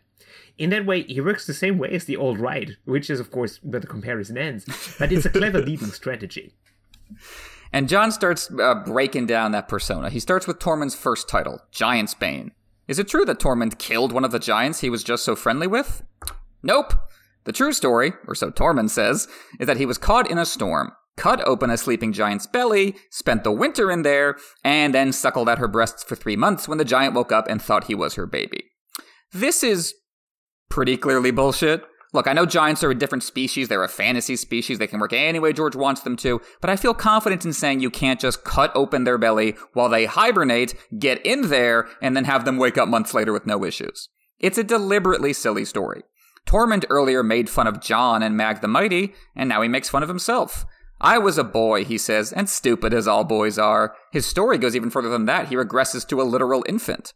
In 0.58 0.70
that 0.70 0.86
way, 0.86 1.02
he 1.02 1.20
works 1.20 1.46
the 1.46 1.54
same 1.54 1.78
way 1.78 1.90
as 1.90 2.04
the 2.04 2.16
old 2.16 2.38
right, 2.38 2.72
which 2.84 3.08
is, 3.08 3.20
of 3.20 3.30
course, 3.30 3.58
where 3.62 3.80
the 3.80 3.86
comparison 3.86 4.36
ends, 4.36 4.66
but 4.98 5.10
it's 5.12 5.24
a 5.24 5.30
clever 5.30 5.60
leading 5.60 5.88
strategy. 5.88 6.52
And 7.72 7.88
John 7.88 8.12
starts 8.12 8.50
uh, 8.50 8.82
breaking 8.86 9.26
down 9.26 9.52
that 9.52 9.68
persona. 9.68 10.10
He 10.10 10.20
starts 10.20 10.46
with 10.46 10.58
Tormund's 10.58 10.94
first 10.94 11.28
title, 11.28 11.60
Giant's 11.70 12.14
Bane. 12.14 12.52
Is 12.88 12.98
it 12.98 13.06
true 13.06 13.26
that 13.26 13.38
Tormund 13.38 13.78
killed 13.78 14.12
one 14.12 14.24
of 14.24 14.32
the 14.32 14.38
giants 14.38 14.80
he 14.80 14.88
was 14.88 15.04
just 15.04 15.22
so 15.22 15.36
friendly 15.36 15.66
with? 15.66 16.02
Nope. 16.62 16.94
The 17.44 17.52
true 17.52 17.72
story, 17.72 18.14
or 18.26 18.34
so 18.34 18.50
Tormund 18.50 18.90
says, 18.90 19.28
is 19.60 19.66
that 19.66 19.76
he 19.76 19.86
was 19.86 19.98
caught 19.98 20.30
in 20.30 20.38
a 20.38 20.46
storm, 20.46 20.92
cut 21.16 21.46
open 21.46 21.70
a 21.70 21.76
sleeping 21.76 22.12
giant's 22.14 22.46
belly, 22.46 22.96
spent 23.10 23.44
the 23.44 23.52
winter 23.52 23.90
in 23.90 24.02
there, 24.02 24.36
and 24.64 24.94
then 24.94 25.12
suckled 25.12 25.48
at 25.50 25.58
her 25.58 25.68
breasts 25.68 26.02
for 26.02 26.16
three 26.16 26.36
months 26.36 26.66
when 26.66 26.78
the 26.78 26.84
giant 26.84 27.14
woke 27.14 27.30
up 27.30 27.46
and 27.48 27.60
thought 27.60 27.84
he 27.84 27.94
was 27.94 28.14
her 28.14 28.26
baby. 28.26 28.64
This 29.32 29.62
is 29.62 29.94
pretty 30.70 30.96
clearly 30.96 31.30
bullshit. 31.30 31.84
Look, 32.14 32.26
I 32.26 32.32
know 32.32 32.46
giants 32.46 32.82
are 32.82 32.90
a 32.90 32.98
different 32.98 33.22
species. 33.22 33.68
They're 33.68 33.84
a 33.84 33.88
fantasy 33.88 34.36
species. 34.36 34.78
They 34.78 34.86
can 34.86 34.98
work 34.98 35.12
any 35.12 35.38
way 35.38 35.52
George 35.52 35.76
wants 35.76 36.00
them 36.00 36.16
to. 36.18 36.40
But 36.60 36.70
I 36.70 36.76
feel 36.76 36.94
confident 36.94 37.44
in 37.44 37.52
saying 37.52 37.80
you 37.80 37.90
can't 37.90 38.20
just 38.20 38.44
cut 38.44 38.72
open 38.74 39.04
their 39.04 39.18
belly 39.18 39.56
while 39.74 39.90
they 39.90 40.06
hibernate, 40.06 40.74
get 40.98 41.24
in 41.24 41.50
there, 41.50 41.88
and 42.00 42.16
then 42.16 42.24
have 42.24 42.44
them 42.44 42.56
wake 42.56 42.78
up 42.78 42.88
months 42.88 43.12
later 43.12 43.32
with 43.32 43.46
no 43.46 43.64
issues. 43.64 44.08
It's 44.40 44.58
a 44.58 44.64
deliberately 44.64 45.32
silly 45.32 45.64
story. 45.64 46.02
Tormund 46.46 46.86
earlier 46.88 47.22
made 47.22 47.50
fun 47.50 47.66
of 47.66 47.80
John 47.80 48.22
and 48.22 48.36
Mag 48.36 48.62
the 48.62 48.68
Mighty, 48.68 49.12
and 49.36 49.48
now 49.48 49.60
he 49.60 49.68
makes 49.68 49.90
fun 49.90 50.02
of 50.02 50.08
himself. 50.08 50.64
I 51.00 51.18
was 51.18 51.36
a 51.36 51.44
boy, 51.44 51.84
he 51.84 51.98
says, 51.98 52.32
and 52.32 52.48
stupid 52.48 52.94
as 52.94 53.06
all 53.06 53.22
boys 53.22 53.58
are. 53.58 53.94
His 54.12 54.24
story 54.26 54.56
goes 54.56 54.74
even 54.74 54.90
further 54.90 55.10
than 55.10 55.26
that. 55.26 55.48
He 55.48 55.56
regresses 55.56 56.08
to 56.08 56.20
a 56.20 56.24
literal 56.24 56.64
infant. 56.66 57.12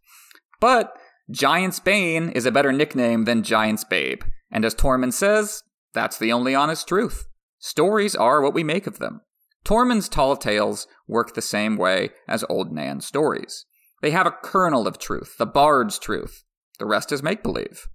But 0.60 0.96
Giant's 1.30 1.80
Bane 1.80 2.28
is 2.28 2.46
a 2.46 2.52
better 2.52 2.72
nickname 2.72 3.24
than 3.24 3.42
Giant's 3.42 3.84
Babe. 3.84 4.22
And 4.52 4.64
as 4.64 4.74
Tormund 4.74 5.14
says, 5.14 5.64
that's 5.94 6.18
the 6.18 6.32
only 6.32 6.54
honest 6.54 6.86
truth. 6.86 7.26
Stories 7.58 8.14
are 8.14 8.40
what 8.40 8.54
we 8.54 8.62
make 8.62 8.86
of 8.86 8.98
them. 8.98 9.22
Tormund's 9.64 10.08
tall 10.08 10.36
tales 10.36 10.86
work 11.08 11.34
the 11.34 11.42
same 11.42 11.76
way 11.76 12.10
as 12.28 12.44
Old 12.48 12.72
Nan's 12.72 13.06
stories. 13.06 13.64
They 14.02 14.10
have 14.10 14.26
a 14.26 14.36
kernel 14.42 14.86
of 14.86 14.98
truth, 14.98 15.36
the 15.38 15.46
bard's 15.46 15.98
truth. 15.98 16.44
The 16.78 16.86
rest 16.86 17.12
is 17.12 17.22
make 17.22 17.42
believe. 17.42 17.86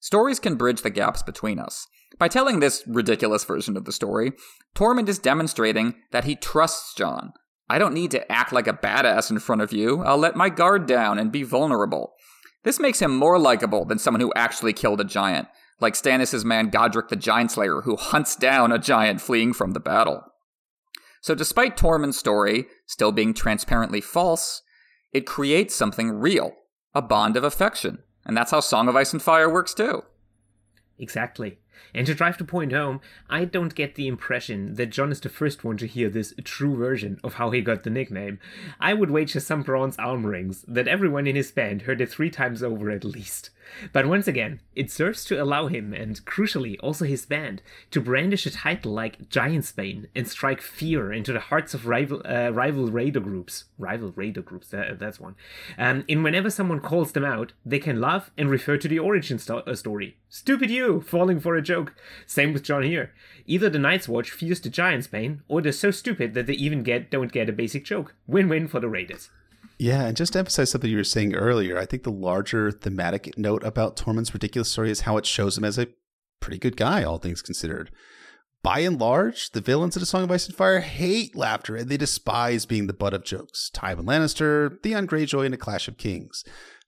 Stories 0.00 0.40
can 0.40 0.56
bridge 0.56 0.80
the 0.80 0.90
gaps 0.90 1.22
between 1.22 1.58
us. 1.58 1.86
By 2.18 2.28
telling 2.28 2.60
this 2.60 2.82
ridiculous 2.86 3.44
version 3.44 3.76
of 3.76 3.84
the 3.84 3.92
story, 3.92 4.32
Tormund 4.74 5.08
is 5.08 5.18
demonstrating 5.18 5.94
that 6.10 6.24
he 6.24 6.34
trusts 6.34 6.94
John. 6.94 7.32
I 7.68 7.78
don't 7.78 7.94
need 7.94 8.10
to 8.12 8.32
act 8.32 8.52
like 8.52 8.66
a 8.66 8.72
badass 8.72 9.30
in 9.30 9.38
front 9.38 9.62
of 9.62 9.72
you. 9.72 10.02
I'll 10.02 10.18
let 10.18 10.34
my 10.34 10.48
guard 10.48 10.86
down 10.86 11.18
and 11.18 11.30
be 11.30 11.42
vulnerable. 11.42 12.14
This 12.64 12.80
makes 12.80 13.00
him 13.00 13.14
more 13.14 13.38
likable 13.38 13.84
than 13.84 13.98
someone 13.98 14.20
who 14.20 14.32
actually 14.34 14.72
killed 14.72 15.00
a 15.00 15.04
giant, 15.04 15.48
like 15.80 15.94
Stannis' 15.94 16.44
man 16.44 16.70
Godry 16.70 17.08
the 17.08 17.16
Giant 17.16 17.52
Slayer, 17.52 17.82
who 17.82 17.96
hunts 17.96 18.36
down 18.36 18.72
a 18.72 18.78
giant 18.78 19.20
fleeing 19.20 19.52
from 19.52 19.72
the 19.72 19.80
battle. 19.80 20.24
So, 21.22 21.34
despite 21.34 21.76
Tormund's 21.76 22.18
story 22.18 22.66
still 22.86 23.12
being 23.12 23.34
transparently 23.34 24.00
false, 24.00 24.62
it 25.12 25.26
creates 25.26 25.74
something 25.74 26.10
real 26.12 26.54
a 26.94 27.02
bond 27.02 27.36
of 27.36 27.44
affection. 27.44 27.98
And 28.24 28.36
that's 28.36 28.50
how 28.50 28.60
Song 28.60 28.88
of 28.88 28.96
Ice 28.96 29.12
and 29.12 29.22
Fire 29.22 29.50
works 29.50 29.74
too. 29.74 30.02
Exactly. 30.98 31.58
And 31.94 32.06
to 32.06 32.14
drive 32.14 32.38
the 32.38 32.44
point 32.44 32.72
home, 32.72 33.00
I 33.28 33.44
don't 33.44 33.74
get 33.74 33.94
the 33.94 34.06
impression 34.06 34.74
that 34.74 34.90
John 34.90 35.12
is 35.12 35.20
the 35.20 35.28
first 35.28 35.64
one 35.64 35.76
to 35.78 35.86
hear 35.86 36.08
this 36.08 36.34
true 36.44 36.76
version 36.76 37.20
of 37.22 37.34
how 37.34 37.50
he 37.50 37.60
got 37.60 37.82
the 37.82 37.90
nickname. 37.90 38.38
I 38.78 38.94
would 38.94 39.10
wager 39.10 39.40
some 39.40 39.62
bronze 39.62 39.96
arm 39.98 40.26
rings 40.26 40.64
that 40.68 40.88
everyone 40.88 41.26
in 41.26 41.36
his 41.36 41.50
band 41.50 41.82
heard 41.82 42.00
it 42.00 42.10
three 42.10 42.30
times 42.30 42.62
over 42.62 42.90
at 42.90 43.04
least. 43.04 43.50
But 43.92 44.06
once 44.06 44.26
again, 44.26 44.60
it 44.74 44.90
serves 44.90 45.24
to 45.26 45.40
allow 45.40 45.68
him, 45.68 45.92
and 45.92 46.24
crucially 46.24 46.76
also 46.80 47.04
his 47.04 47.26
band, 47.26 47.62
to 47.90 48.00
brandish 48.00 48.46
a 48.46 48.50
title 48.50 48.92
like 48.92 49.28
Giantsbane 49.28 50.06
and 50.14 50.26
strike 50.26 50.60
fear 50.60 51.12
into 51.12 51.32
the 51.32 51.40
hearts 51.40 51.74
of 51.74 51.86
rival 51.86 52.22
uh, 52.24 52.50
rival 52.50 52.88
raider 52.88 53.20
groups. 53.20 53.64
Rival 53.78 54.12
raider 54.16 54.42
groups, 54.42 54.68
that, 54.68 54.98
that's 54.98 55.20
one. 55.20 55.36
Um, 55.78 56.04
and 56.08 56.24
whenever 56.24 56.50
someone 56.50 56.80
calls 56.80 57.12
them 57.12 57.24
out, 57.24 57.52
they 57.64 57.78
can 57.78 58.00
laugh 58.00 58.30
and 58.36 58.50
refer 58.50 58.76
to 58.76 58.88
the 58.88 58.98
origin 58.98 59.38
sto- 59.38 59.58
uh, 59.58 59.74
story. 59.74 60.16
Stupid 60.28 60.70
you, 60.70 61.00
falling 61.00 61.40
for 61.40 61.56
a 61.56 61.62
joke. 61.70 61.94
Same 62.26 62.52
with 62.52 62.64
Jon 62.64 62.82
here. 62.82 63.12
Either 63.46 63.70
the 63.70 63.78
Night's 63.78 64.08
Watch 64.08 64.30
fears 64.30 64.60
the 64.60 64.68
Giantsbane, 64.68 65.40
or 65.48 65.62
they're 65.62 65.72
so 65.72 65.90
stupid 65.90 66.34
that 66.34 66.46
they 66.46 66.54
even 66.54 66.82
get 66.82 67.10
don't 67.10 67.32
get 67.32 67.48
a 67.48 67.52
basic 67.52 67.84
joke. 67.84 68.14
Win-win 68.26 68.66
for 68.66 68.80
the 68.80 68.88
raiders. 68.88 69.30
Yeah, 69.78 70.04
and 70.04 70.16
just 70.16 70.32
to 70.32 70.40
emphasize 70.40 70.70
something 70.70 70.90
you 70.90 70.96
were 70.96 71.04
saying 71.04 71.34
earlier, 71.34 71.78
I 71.78 71.86
think 71.86 72.02
the 72.02 72.10
larger 72.10 72.70
thematic 72.70 73.38
note 73.38 73.64
about 73.64 73.96
Tormund's 73.96 74.34
ridiculous 74.34 74.68
story 74.68 74.90
is 74.90 75.02
how 75.02 75.16
it 75.16 75.26
shows 75.26 75.56
him 75.56 75.64
as 75.64 75.78
a 75.78 75.88
pretty 76.40 76.58
good 76.58 76.76
guy, 76.76 77.02
all 77.04 77.18
things 77.18 77.40
considered. 77.40 77.90
By 78.62 78.80
and 78.80 79.00
large, 79.00 79.52
the 79.52 79.62
villains 79.62 79.96
of 79.96 80.00
the 80.00 80.06
Song 80.06 80.24
of 80.24 80.30
Ice 80.30 80.46
and 80.46 80.54
Fire 80.54 80.80
hate 80.80 81.34
laughter 81.34 81.76
and 81.76 81.88
they 81.88 81.96
despise 81.96 82.66
being 82.66 82.88
the 82.88 82.92
butt 82.92 83.14
of 83.14 83.24
jokes. 83.24 83.70
Tywin 83.72 84.04
Lannister, 84.04 84.82
Theon 84.82 85.06
Greyjoy, 85.06 85.46
and 85.46 85.54
A 85.54 85.56
Clash 85.56 85.88
of 85.88 85.96
Kings. 85.96 86.44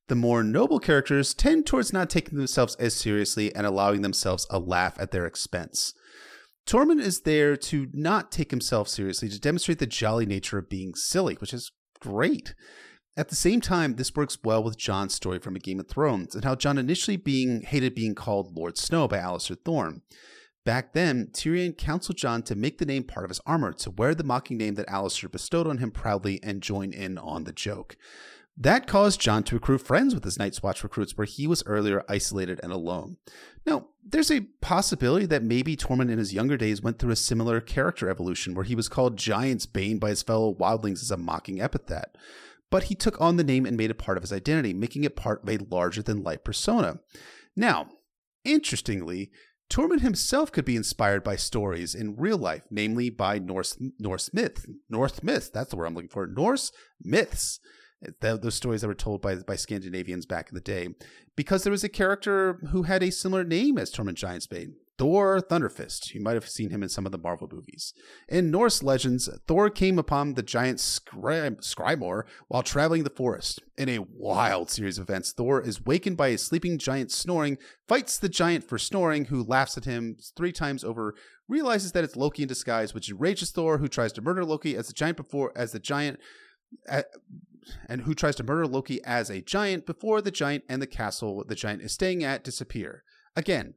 The 0.08 0.14
more 0.14 0.42
noble 0.42 0.78
characters 0.78 1.32
tend 1.32 1.66
towards 1.66 1.92
not 1.92 2.10
taking 2.10 2.38
themselves 2.38 2.74
as 2.76 2.94
seriously 2.94 3.54
and 3.54 3.66
allowing 3.66 4.02
themselves 4.02 4.46
a 4.50 4.58
laugh 4.58 4.98
at 4.98 5.10
their 5.10 5.26
expense. 5.26 5.94
Tormund 6.66 7.00
is 7.00 7.22
there 7.22 7.56
to 7.56 7.88
not 7.92 8.30
take 8.30 8.50
himself 8.50 8.88
seriously, 8.88 9.28
to 9.28 9.40
demonstrate 9.40 9.78
the 9.78 9.86
jolly 9.86 10.26
nature 10.26 10.58
of 10.58 10.68
being 10.68 10.94
silly, 10.94 11.34
which 11.34 11.52
is 11.52 11.72
great. 12.00 12.54
At 13.16 13.28
the 13.28 13.36
same 13.36 13.60
time, 13.60 13.96
this 13.96 14.14
works 14.14 14.38
well 14.42 14.62
with 14.62 14.78
Jon's 14.78 15.14
story 15.14 15.38
from 15.38 15.54
A 15.54 15.58
Game 15.58 15.80
of 15.80 15.88
Thrones 15.88 16.34
and 16.34 16.44
how 16.44 16.54
Jon 16.54 16.78
initially 16.78 17.16
being 17.16 17.62
hated 17.62 17.94
being 17.94 18.14
called 18.14 18.56
Lord 18.56 18.78
Snow 18.78 19.06
by 19.06 19.18
Alliser 19.18 19.56
Thorne. 19.64 20.02
Back 20.64 20.92
then, 20.92 21.28
Tyrion 21.32 21.76
counseled 21.76 22.16
Jon 22.16 22.42
to 22.44 22.54
make 22.54 22.78
the 22.78 22.86
name 22.86 23.02
part 23.02 23.24
of 23.24 23.30
his 23.30 23.40
armor, 23.44 23.72
to 23.72 23.90
wear 23.90 24.14
the 24.14 24.24
mocking 24.24 24.56
name 24.56 24.76
that 24.76 24.86
Alliser 24.86 25.30
bestowed 25.30 25.66
on 25.66 25.78
him 25.78 25.90
proudly 25.90 26.40
and 26.42 26.62
join 26.62 26.92
in 26.92 27.18
on 27.18 27.44
the 27.44 27.52
joke. 27.52 27.96
That 28.56 28.86
caused 28.86 29.20
John 29.20 29.44
to 29.44 29.56
accrue 29.56 29.78
friends 29.78 30.14
with 30.14 30.24
his 30.24 30.38
Night's 30.38 30.62
Watch 30.62 30.82
recruits, 30.82 31.16
where 31.16 31.24
he 31.24 31.46
was 31.46 31.62
earlier 31.64 32.04
isolated 32.08 32.60
and 32.62 32.70
alone. 32.70 33.16
Now, 33.64 33.88
there's 34.04 34.30
a 34.30 34.46
possibility 34.60 35.24
that 35.26 35.42
maybe 35.42 35.76
Tormund 35.76 36.10
in 36.10 36.18
his 36.18 36.34
younger 36.34 36.56
days 36.56 36.82
went 36.82 36.98
through 36.98 37.12
a 37.12 37.16
similar 37.16 37.60
character 37.60 38.10
evolution, 38.10 38.54
where 38.54 38.64
he 38.64 38.74
was 38.74 38.88
called 38.88 39.16
Giant's 39.16 39.66
Bane 39.66 39.98
by 39.98 40.10
his 40.10 40.22
fellow 40.22 40.54
wildlings 40.54 41.02
as 41.02 41.10
a 41.10 41.16
mocking 41.16 41.60
epithet. 41.60 42.16
But 42.70 42.84
he 42.84 42.94
took 42.94 43.20
on 43.20 43.36
the 43.36 43.44
name 43.44 43.64
and 43.64 43.76
made 43.76 43.90
it 43.90 43.98
part 43.98 44.18
of 44.18 44.22
his 44.22 44.32
identity, 44.32 44.74
making 44.74 45.04
it 45.04 45.16
part 45.16 45.42
of 45.42 45.48
a 45.48 45.64
larger 45.70 46.02
than 46.02 46.22
life 46.22 46.44
persona. 46.44 47.00
Now, 47.56 47.88
interestingly, 48.44 49.30
Tormund 49.70 50.00
himself 50.00 50.52
could 50.52 50.66
be 50.66 50.76
inspired 50.76 51.24
by 51.24 51.36
stories 51.36 51.94
in 51.94 52.16
real 52.16 52.36
life, 52.36 52.64
namely 52.70 53.08
by 53.08 53.38
Norse 53.38 53.78
Norse 53.98 54.30
myth, 54.34 54.66
Norse 54.90 55.22
myths. 55.22 55.48
That's 55.48 55.70
the 55.70 55.76
word 55.76 55.86
I'm 55.86 55.94
looking 55.94 56.10
for. 56.10 56.26
Norse 56.26 56.72
myths 57.02 57.58
those 58.20 58.54
stories 58.54 58.80
that 58.80 58.88
were 58.88 58.94
told 58.94 59.22
by 59.22 59.36
by 59.36 59.56
Scandinavians 59.56 60.26
back 60.26 60.48
in 60.48 60.54
the 60.54 60.60
day, 60.60 60.88
because 61.36 61.62
there 61.62 61.70
was 61.70 61.84
a 61.84 61.88
character 61.88 62.60
who 62.70 62.82
had 62.82 63.02
a 63.02 63.10
similar 63.10 63.44
name 63.44 63.78
as 63.78 63.92
Tormund 63.92 64.14
Giantsbane, 64.14 64.74
Thor 64.98 65.40
Thunderfist. 65.40 66.14
You 66.14 66.20
might 66.20 66.34
have 66.34 66.48
seen 66.48 66.70
him 66.70 66.82
in 66.82 66.88
some 66.88 67.06
of 67.06 67.12
the 67.12 67.18
Marvel 67.18 67.48
movies. 67.50 67.94
In 68.28 68.50
Norse 68.50 68.82
legends, 68.82 69.28
Thor 69.48 69.70
came 69.70 69.98
upon 69.98 70.34
the 70.34 70.42
giant 70.42 70.78
Scry- 70.78 71.56
Scrymor 71.60 72.24
while 72.48 72.62
traveling 72.62 73.04
the 73.04 73.10
forest. 73.10 73.60
In 73.78 73.88
a 73.88 74.06
wild 74.08 74.70
series 74.70 74.98
of 74.98 75.08
events, 75.08 75.32
Thor 75.32 75.60
is 75.60 75.84
wakened 75.84 76.16
by 76.16 76.28
a 76.28 76.38
sleeping 76.38 76.78
giant 76.78 77.10
snoring, 77.10 77.58
fights 77.88 78.18
the 78.18 78.28
giant 78.28 78.64
for 78.64 78.78
snoring, 78.78 79.26
who 79.26 79.42
laughs 79.42 79.76
at 79.76 79.86
him 79.86 80.16
three 80.36 80.52
times 80.52 80.84
over, 80.84 81.14
realizes 81.48 81.92
that 81.92 82.04
it's 82.04 82.16
Loki 82.16 82.42
in 82.42 82.48
disguise, 82.48 82.94
which 82.94 83.10
enrages 83.10 83.50
Thor, 83.50 83.78
who 83.78 83.88
tries 83.88 84.12
to 84.12 84.22
murder 84.22 84.44
Loki 84.44 84.76
as 84.76 84.88
the 84.88 84.92
giant 84.92 85.16
before 85.16 85.52
as 85.56 85.72
the 85.72 85.80
giant 85.80 86.20
and 87.88 88.02
who 88.02 88.14
tries 88.14 88.36
to 88.36 88.44
murder 88.44 88.66
Loki 88.66 89.02
as 89.04 89.30
a 89.30 89.40
giant 89.40 89.86
before 89.86 90.20
the 90.20 90.30
giant 90.30 90.64
and 90.68 90.80
the 90.80 90.86
castle 90.86 91.44
the 91.46 91.54
giant 91.54 91.82
is 91.82 91.92
staying 91.92 92.24
at 92.24 92.44
disappear. 92.44 93.04
Again, 93.36 93.74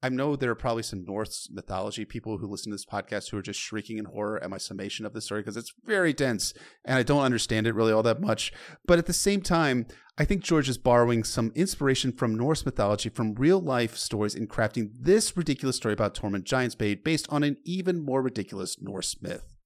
I 0.00 0.08
know 0.10 0.36
there 0.36 0.50
are 0.50 0.56
probably 0.56 0.84
some 0.84 1.04
Norse 1.04 1.48
mythology 1.50 2.04
people 2.04 2.38
who 2.38 2.46
listen 2.46 2.70
to 2.70 2.74
this 2.74 2.86
podcast 2.86 3.30
who 3.30 3.38
are 3.38 3.42
just 3.42 3.58
shrieking 3.58 3.98
in 3.98 4.04
horror 4.04 4.40
at 4.42 4.50
my 4.50 4.56
summation 4.56 5.04
of 5.04 5.12
the 5.12 5.20
story 5.20 5.40
because 5.40 5.56
it's 5.56 5.74
very 5.84 6.12
dense 6.12 6.54
and 6.84 6.96
I 6.96 7.02
don't 7.02 7.24
understand 7.24 7.66
it 7.66 7.74
really 7.74 7.92
all 7.92 8.04
that 8.04 8.20
much. 8.20 8.52
But 8.86 8.98
at 8.98 9.06
the 9.06 9.12
same 9.12 9.40
time, 9.40 9.86
I 10.16 10.24
think 10.24 10.44
George 10.44 10.68
is 10.68 10.78
borrowing 10.78 11.24
some 11.24 11.50
inspiration 11.56 12.12
from 12.12 12.36
Norse 12.36 12.64
mythology, 12.64 13.08
from 13.08 13.34
real 13.34 13.60
life 13.60 13.96
stories, 13.96 14.36
in 14.36 14.46
crafting 14.46 14.90
this 15.00 15.36
ridiculous 15.36 15.76
story 15.76 15.94
about 15.94 16.14
Tormund 16.14 16.44
Giantsbane 16.44 17.02
based 17.02 17.26
on 17.30 17.42
an 17.42 17.56
even 17.64 18.04
more 18.04 18.22
ridiculous 18.22 18.80
Norse 18.80 19.16
myth. 19.20 19.57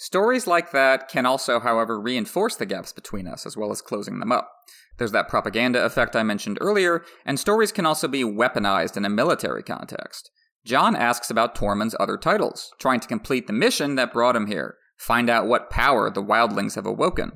Stories 0.00 0.46
like 0.46 0.70
that 0.70 1.10
can 1.10 1.26
also, 1.26 1.60
however, 1.60 2.00
reinforce 2.00 2.56
the 2.56 2.64
gaps 2.64 2.90
between 2.90 3.28
us 3.28 3.44
as 3.44 3.54
well 3.54 3.70
as 3.70 3.82
closing 3.82 4.18
them 4.18 4.32
up. 4.32 4.50
There's 4.96 5.12
that 5.12 5.28
propaganda 5.28 5.84
effect 5.84 6.16
I 6.16 6.22
mentioned 6.22 6.56
earlier, 6.62 7.04
and 7.26 7.38
stories 7.38 7.70
can 7.70 7.84
also 7.84 8.08
be 8.08 8.24
weaponized 8.24 8.96
in 8.96 9.04
a 9.04 9.10
military 9.10 9.62
context. 9.62 10.30
John 10.64 10.96
asks 10.96 11.28
about 11.28 11.54
Tormund's 11.54 11.94
other 12.00 12.16
titles, 12.16 12.72
trying 12.78 13.00
to 13.00 13.08
complete 13.08 13.46
the 13.46 13.52
mission 13.52 13.96
that 13.96 14.14
brought 14.14 14.36
him 14.36 14.46
here, 14.46 14.78
find 14.96 15.28
out 15.28 15.46
what 15.46 15.68
power 15.68 16.08
the 16.08 16.24
wildlings 16.24 16.76
have 16.76 16.86
awoken. 16.86 17.32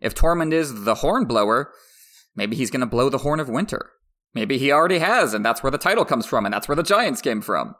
If 0.00 0.14
Tormund 0.14 0.54
is 0.54 0.84
the 0.84 0.96
Hornblower, 0.96 1.70
maybe 2.34 2.56
he's 2.56 2.70
going 2.70 2.80
to 2.80 2.86
blow 2.86 3.10
the 3.10 3.18
Horn 3.18 3.40
of 3.40 3.50
Winter. 3.50 3.90
Maybe 4.32 4.56
he 4.56 4.72
already 4.72 5.00
has, 5.00 5.34
and 5.34 5.44
that's 5.44 5.62
where 5.62 5.70
the 5.70 5.76
title 5.76 6.06
comes 6.06 6.24
from, 6.24 6.46
and 6.46 6.54
that's 6.54 6.66
where 6.66 6.76
the 6.76 6.82
giants 6.82 7.20
came 7.20 7.42
from. 7.42 7.74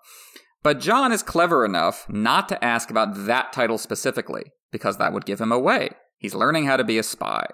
But 0.67 0.81
John 0.81 1.13
is 1.13 1.23
clever 1.23 1.65
enough 1.65 2.09
not 2.09 2.49
to 2.49 2.65
ask 2.65 2.91
about 2.91 3.27
that 3.27 3.53
title 3.53 3.79
specifically, 3.79 4.47
because 4.73 4.97
that 4.97 5.13
would 5.13 5.25
give 5.25 5.41
him 5.41 5.53
away. 5.53 5.91
He's 6.19 6.35
learning 6.35 6.67
how 6.67 6.77
to 6.77 6.83
be 6.83 6.99
a 6.99 7.05
spy. 7.05 7.47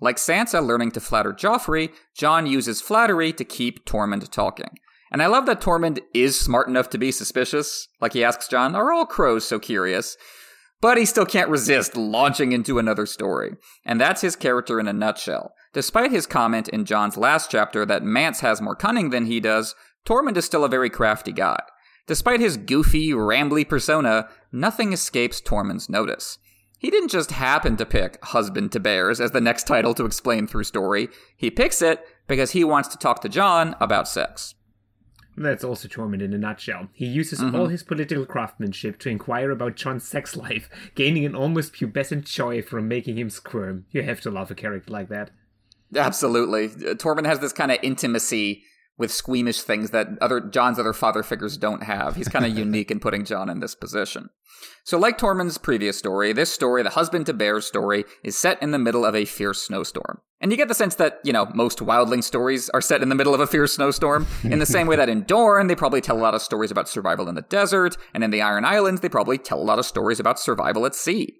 Like 0.00 0.16
Sansa 0.16 0.66
learning 0.66 0.92
to 0.92 1.00
flatter 1.00 1.34
Joffrey, 1.34 1.92
John 2.16 2.46
uses 2.46 2.80
flattery 2.80 3.34
to 3.34 3.44
keep 3.44 3.84
Tormund 3.84 4.30
talking. 4.30 4.78
And 5.12 5.22
I 5.22 5.26
love 5.26 5.44
that 5.44 5.60
Tormund 5.60 5.98
is 6.14 6.40
smart 6.40 6.66
enough 6.66 6.88
to 6.88 6.96
be 6.96 7.12
suspicious. 7.12 7.86
Like 8.00 8.14
he 8.14 8.24
asks 8.24 8.48
John, 8.48 8.74
Are 8.74 8.90
all 8.90 9.04
crows 9.04 9.46
so 9.46 9.58
curious? 9.58 10.16
but 10.80 10.96
he 10.96 11.04
still 11.04 11.26
can't 11.26 11.50
resist 11.50 11.98
launching 11.98 12.52
into 12.52 12.78
another 12.78 13.04
story. 13.04 13.56
And 13.84 14.00
that's 14.00 14.22
his 14.22 14.36
character 14.36 14.80
in 14.80 14.88
a 14.88 14.92
nutshell. 14.94 15.52
Despite 15.74 16.12
his 16.12 16.26
comment 16.26 16.68
in 16.70 16.86
John's 16.86 17.18
last 17.18 17.50
chapter 17.50 17.84
that 17.84 18.02
Mance 18.02 18.40
has 18.40 18.62
more 18.62 18.74
cunning 18.74 19.10
than 19.10 19.26
he 19.26 19.38
does, 19.38 19.74
Tormund 20.06 20.38
is 20.38 20.46
still 20.46 20.64
a 20.64 20.68
very 20.68 20.88
crafty 20.88 21.32
guy. 21.32 21.58
Despite 22.06 22.40
his 22.40 22.56
goofy, 22.56 23.10
rambly 23.10 23.66
persona, 23.66 24.28
nothing 24.52 24.92
escapes 24.92 25.40
Tormund's 25.40 25.88
notice. 25.88 26.38
He 26.78 26.90
didn't 26.90 27.08
just 27.08 27.30
happen 27.30 27.78
to 27.78 27.86
pick 27.86 28.22
Husband 28.22 28.70
to 28.72 28.80
Bears 28.80 29.20
as 29.20 29.30
the 29.30 29.40
next 29.40 29.66
title 29.66 29.94
to 29.94 30.04
explain 30.04 30.46
through 30.46 30.64
story. 30.64 31.08
He 31.34 31.50
picks 31.50 31.80
it 31.80 32.06
because 32.26 32.50
he 32.50 32.62
wants 32.62 32.88
to 32.88 32.98
talk 32.98 33.22
to 33.22 33.28
John 33.30 33.74
about 33.80 34.06
sex. 34.06 34.54
That's 35.36 35.64
also 35.64 35.88
Tormund 35.88 36.22
in 36.22 36.34
a 36.34 36.38
nutshell. 36.38 36.88
He 36.92 37.06
uses 37.06 37.40
mm-hmm. 37.40 37.56
all 37.56 37.68
his 37.68 37.82
political 37.82 38.26
craftsmanship 38.26 38.98
to 39.00 39.08
inquire 39.08 39.50
about 39.50 39.76
John's 39.76 40.06
sex 40.06 40.36
life, 40.36 40.68
gaining 40.94 41.24
an 41.24 41.34
almost 41.34 41.72
pubescent 41.72 42.24
joy 42.24 42.62
from 42.62 42.86
making 42.86 43.18
him 43.18 43.30
squirm. 43.30 43.86
You 43.90 44.02
have 44.02 44.20
to 44.20 44.30
love 44.30 44.50
a 44.50 44.54
character 44.54 44.92
like 44.92 45.08
that. 45.08 45.30
Absolutely. 45.96 46.68
Tormund 46.68 47.26
has 47.26 47.40
this 47.40 47.52
kind 47.52 47.72
of 47.72 47.78
intimacy 47.82 48.62
with 48.96 49.12
squeamish 49.12 49.62
things 49.62 49.90
that 49.90 50.08
other 50.20 50.40
Jon's 50.40 50.78
other 50.78 50.92
father 50.92 51.22
figures 51.22 51.56
don't 51.56 51.82
have. 51.82 52.16
He's 52.16 52.28
kind 52.28 52.44
of 52.44 52.56
unique 52.58 52.90
in 52.90 53.00
putting 53.00 53.24
John 53.24 53.48
in 53.48 53.60
this 53.60 53.74
position. 53.74 54.30
So, 54.84 54.98
like 54.98 55.18
Tormund's 55.18 55.58
previous 55.58 55.98
story, 55.98 56.32
this 56.32 56.52
story, 56.52 56.82
the 56.82 56.90
husband 56.90 57.26
to 57.26 57.32
bear 57.32 57.60
story, 57.60 58.04
is 58.22 58.36
set 58.36 58.62
in 58.62 58.70
the 58.70 58.78
middle 58.78 59.04
of 59.04 59.14
a 59.14 59.24
fierce 59.24 59.62
snowstorm. 59.62 60.20
And 60.40 60.50
you 60.50 60.58
get 60.58 60.68
the 60.68 60.74
sense 60.74 60.96
that, 60.96 61.20
you 61.24 61.32
know, 61.32 61.46
most 61.54 61.78
wildling 61.78 62.22
stories 62.22 62.68
are 62.70 62.82
set 62.82 63.02
in 63.02 63.08
the 63.08 63.14
middle 63.14 63.34
of 63.34 63.40
a 63.40 63.46
fierce 63.46 63.74
snowstorm. 63.74 64.26
In 64.42 64.58
the 64.58 64.66
same 64.66 64.86
way 64.86 64.96
that 64.96 65.08
in 65.08 65.22
Dorne, 65.26 65.68
they 65.68 65.74
probably 65.74 66.02
tell 66.02 66.18
a 66.18 66.20
lot 66.20 66.34
of 66.34 66.42
stories 66.42 66.70
about 66.70 66.88
survival 66.88 67.28
in 67.28 67.34
the 67.34 67.42
desert, 67.42 67.96
and 68.12 68.22
in 68.22 68.30
the 68.30 68.42
Iron 68.42 68.64
Islands, 68.64 69.00
they 69.00 69.08
probably 69.08 69.38
tell 69.38 69.58
a 69.58 69.64
lot 69.64 69.78
of 69.78 69.86
stories 69.86 70.20
about 70.20 70.38
survival 70.38 70.84
at 70.84 70.94
sea. 70.94 71.34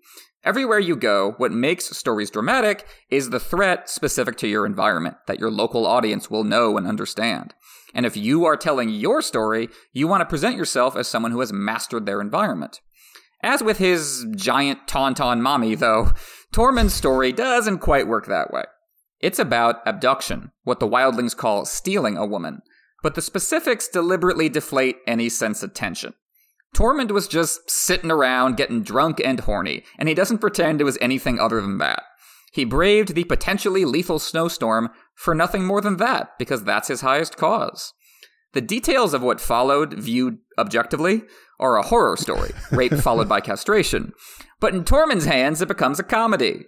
Everywhere 0.45 0.79
you 0.79 0.95
go, 0.95 1.33
what 1.39 1.53
makes 1.53 1.97
stories 1.97 2.31
dramatic 2.31 2.87
is 3.09 3.31
the 3.31 3.41
threat 3.41 3.89
specific 3.89 4.37
to 4.37 4.49
your 4.49 4.67
environment 4.67 5.17
that 5.27 5.41
your 5.41 5.51
local 5.51 5.87
audience 5.87 6.31
will 6.31 6.45
know 6.45 6.77
and 6.77 6.87
understand. 6.87 7.55
And 7.95 8.05
if 8.05 8.15
you 8.15 8.45
are 8.45 8.57
telling 8.57 8.91
your 8.91 9.23
story, 9.23 9.71
you 9.95 10.07
want 10.07 10.21
to 10.21 10.27
present 10.27 10.57
yourself 10.57 10.97
as 10.97 11.09
someone 11.09 11.33
who 11.33 11.41
has 11.41 11.53
mastered 11.53 12.05
their 12.05 12.21
environment. 12.21 12.81
As 13.43 13.63
with 13.63 13.79
his 13.79 14.27
giant 14.37 14.87
tauntaun 14.87 15.41
mommy, 15.41 15.75
though, 15.75 16.13
Tormund's 16.53 16.95
story 16.95 17.33
doesn't 17.33 17.79
quite 17.79 18.09
work 18.09 18.27
that 18.27 18.53
way. 18.53 18.65
It's 19.21 19.39
about 19.39 19.87
abduction, 19.87 20.51
what 20.65 20.81
the 20.81 20.89
wildlings 20.89 21.35
call 21.35 21.65
stealing 21.65 22.19
a 22.19 22.27
woman, 22.27 22.61
but 23.03 23.15
the 23.15 23.23
specifics 23.23 23.89
deliberately 23.89 24.51
deflate 24.51 24.97
any 25.07 25.31
sense 25.31 25.63
of 25.63 25.73
tension. 25.73 26.15
Tormund 26.75 27.13
was 27.13 27.29
just 27.29 27.71
sitting 27.71 28.11
around 28.11 28.57
getting 28.57 28.83
drunk 28.83 29.21
and 29.25 29.41
horny, 29.41 29.85
and 29.99 30.09
he 30.09 30.15
doesn't 30.15 30.39
pretend 30.39 30.81
it 30.81 30.85
was 30.85 30.99
anything 31.01 31.39
other 31.39 31.61
than 31.61 31.79
that. 31.79 32.03
He 32.53 32.65
braved 32.65 33.15
the 33.15 33.25
potentially 33.25 33.85
lethal 33.85 34.19
snowstorm 34.19 34.91
for 35.15 35.35
nothing 35.35 35.65
more 35.65 35.81
than 35.81 35.97
that, 35.97 36.39
because 36.39 36.65
that's 36.65 36.89
his 36.89 37.01
highest 37.01 37.37
cause. 37.37 37.93
The 38.53 38.61
details 38.61 39.15
of 39.15 39.23
what 39.23 39.41
followed, 39.41 39.95
viewed 39.95 40.39
objectively, 40.59 41.23
are 41.59 41.77
a 41.77 41.83
horror 41.83 42.17
story 42.17 42.53
rape 42.71 42.95
followed 42.95 43.29
by 43.29 43.41
castration. 43.41 44.13
But 44.61 44.75
in 44.75 44.85
Tormund's 44.85 45.25
hands, 45.25 45.61
it 45.61 45.69
becomes 45.69 45.99
a 45.99 46.05
comedy. 46.05 46.65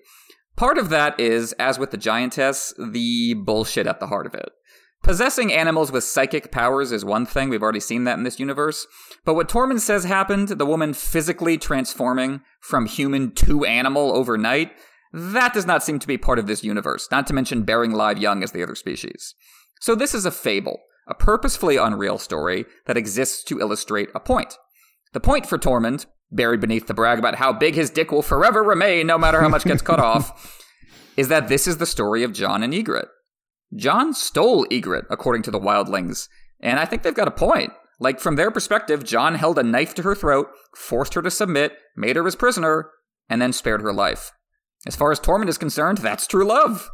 Part 0.57 0.78
of 0.78 0.88
that 0.88 1.18
is, 1.20 1.52
as 1.54 1.78
with 1.78 1.90
the 1.90 1.96
giantess, 1.96 2.72
the 2.78 3.34
bullshit 3.34 3.86
at 3.86 4.00
the 4.00 4.07
heart 4.07 4.26
of 4.26 4.34
it. 4.34 4.50
Possessing 5.02 5.52
animals 5.52 5.92
with 5.92 6.02
psychic 6.02 6.50
powers 6.50 6.90
is 6.90 7.04
one 7.04 7.26
thing, 7.26 7.48
we've 7.48 7.62
already 7.62 7.78
seen 7.80 8.04
that 8.04 8.18
in 8.18 8.24
this 8.24 8.40
universe. 8.40 8.86
But 9.27 9.35
what 9.35 9.49
Tormund 9.49 9.81
says 9.81 10.05
happened, 10.05 10.49
the 10.51 10.64
woman 10.64 10.95
physically 10.95 11.59
transforming 11.59 12.43
from 12.61 12.87
human 12.87 13.33
to 13.33 13.64
animal 13.64 14.16
overnight, 14.16 14.72
that 15.12 15.53
does 15.53 15.66
not 15.66 15.83
seem 15.83 15.99
to 15.99 16.07
be 16.07 16.16
part 16.16 16.39
of 16.39 16.47
this 16.47 16.62
universe, 16.62 17.09
not 17.11 17.27
to 17.27 17.35
mention 17.35 17.64
bearing 17.64 17.91
live 17.91 18.18
young 18.18 18.45
as 18.45 18.53
the 18.53 18.62
other 18.62 18.77
species. 18.77 19.35
So 19.81 19.97
this 19.97 20.14
is 20.14 20.27
a 20.27 20.31
fable, 20.31 20.79
a 21.09 21.14
purposefully 21.14 21.77
unreal 21.77 22.18
story 22.18 22.66
that 22.87 22.97
exists 22.97 23.43
to 23.45 23.59
illustrate 23.59 24.11
a 24.14 24.20
point. 24.20 24.57
The 25.12 25.20
point 25.20 25.45
for 25.45 25.59
Tormund, 25.59 26.07
buried 26.31 26.61
beneath 26.61 26.87
the 26.87 26.95
brag 26.95 27.18
about 27.18 27.35
how 27.35 27.53
big 27.53 27.74
his 27.74 27.91
dick 27.91 28.12
will 28.12 28.22
forever 28.22 28.62
remain 28.62 29.09
no 29.09 29.18
matter 29.18 29.41
how 29.41 29.49
much 29.49 29.64
gets 29.64 29.83
cut 29.83 29.99
off, 30.01 30.62
is 31.16 31.27
that 31.29 31.49
this 31.49 31.66
is 31.66 31.79
the 31.79 31.87
story 31.87 32.22
of 32.22 32.33
John 32.33 32.62
and 32.62 32.72
Ygritte. 32.72 33.09
John 33.74 34.14
stole 34.14 34.66
Ygritte, 34.66 35.07
according 35.11 35.43
to 35.43 35.51
the 35.51 35.61
wildlings, 35.61 36.29
and 36.61 36.79
I 36.79 36.85
think 36.85 37.03
they've 37.03 37.12
got 37.12 37.27
a 37.27 37.33
point. 37.33 37.72
Like, 37.99 38.20
from 38.20 38.36
their 38.36 38.51
perspective, 38.51 39.05
John 39.05 39.36
held 39.36 39.59
a 39.59 39.62
knife 39.62 39.94
to 39.94 40.03
her 40.03 40.14
throat, 40.14 40.49
forced 40.76 41.14
her 41.14 41.22
to 41.22 41.30
submit, 41.30 41.78
made 41.97 42.16
her 42.16 42.24
his 42.24 42.36
prisoner, 42.36 42.90
and 43.28 43.40
then 43.40 43.53
spared 43.53 43.80
her 43.80 43.92
life. 43.92 44.32
As 44.86 44.97
far 44.97 45.11
as 45.11 45.18
Tormund 45.18 45.49
is 45.49 45.59
concerned, 45.59 45.99
that's 45.99 46.26
true 46.26 46.47
love. 46.47 46.90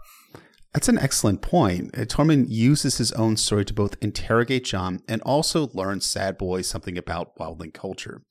That's 0.72 0.88
an 0.88 0.98
excellent 0.98 1.42
point. 1.42 1.96
Uh, 1.96 2.04
Tormund 2.04 2.46
uses 2.48 2.98
his 2.98 3.12
own 3.12 3.36
story 3.36 3.64
to 3.66 3.74
both 3.74 3.96
interrogate 4.00 4.64
John 4.64 5.02
and 5.06 5.20
also 5.22 5.68
learn 5.74 6.00
Sad 6.00 6.38
Boy 6.38 6.62
something 6.62 6.96
about 6.96 7.36
wildling 7.36 7.74
culture. 7.74 8.22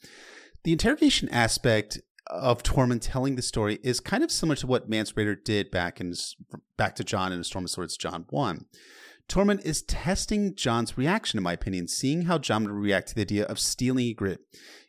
The 0.63 0.71
interrogation 0.71 1.29
aspect 1.29 1.99
of 2.27 2.63
Tormund 2.63 3.01
telling 3.01 3.35
the 3.35 3.41
story 3.41 3.79
is 3.83 3.99
kind 3.99 4.23
of 4.23 4.31
similar 4.31 4.55
to 4.55 4.67
what 4.67 4.89
Mance 4.89 5.11
Rayder 5.11 5.43
did 5.43 5.69
back 5.69 5.99
in 5.99 6.13
back 6.77 6.95
to 6.95 7.03
John 7.03 7.31
in 7.31 7.39
A 7.39 7.43
Storm 7.43 7.65
of 7.65 7.71
Swords 7.71 7.97
John 7.97 8.25
1. 8.29 8.65
Tormund 9.31 9.63
is 9.63 9.81
testing 9.83 10.55
John's 10.55 10.97
reaction, 10.97 11.37
in 11.37 11.43
my 11.43 11.53
opinion, 11.53 11.87
seeing 11.87 12.23
how 12.23 12.37
John 12.37 12.65
would 12.65 12.73
react 12.73 13.07
to 13.07 13.15
the 13.15 13.21
idea 13.21 13.45
of 13.45 13.59
stealing 13.59 14.13
Ygritte. 14.13 14.39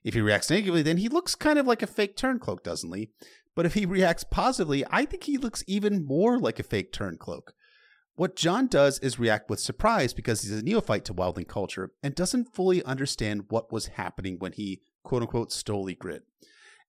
If 0.02 0.14
he 0.14 0.20
reacts 0.20 0.50
negatively, 0.50 0.82
then 0.82 0.96
he 0.96 1.08
looks 1.08 1.36
kind 1.36 1.60
of 1.60 1.66
like 1.68 1.80
a 1.80 1.86
fake 1.86 2.16
turncloak, 2.16 2.64
doesn't 2.64 2.92
he? 2.92 3.10
But 3.54 3.66
if 3.66 3.74
he 3.74 3.86
reacts 3.86 4.24
positively, 4.24 4.84
I 4.90 5.04
think 5.04 5.22
he 5.24 5.38
looks 5.38 5.62
even 5.68 6.04
more 6.04 6.40
like 6.40 6.58
a 6.58 6.64
fake 6.64 6.92
turncloak. 6.92 7.52
What 8.16 8.34
John 8.34 8.66
does 8.66 8.98
is 8.98 9.20
react 9.20 9.48
with 9.48 9.60
surprise 9.60 10.12
because 10.12 10.42
he's 10.42 10.50
a 10.50 10.60
neophyte 10.60 11.04
to 11.04 11.14
wildling 11.14 11.46
culture 11.46 11.92
and 12.02 12.12
doesn't 12.12 12.52
fully 12.52 12.82
understand 12.82 13.44
what 13.48 13.72
was 13.72 13.86
happening 13.88 14.40
when 14.40 14.52
he 14.52 14.82
quote 15.04 15.22
unquote 15.22 15.52
stole 15.52 15.86
Ygritte. 15.86 16.22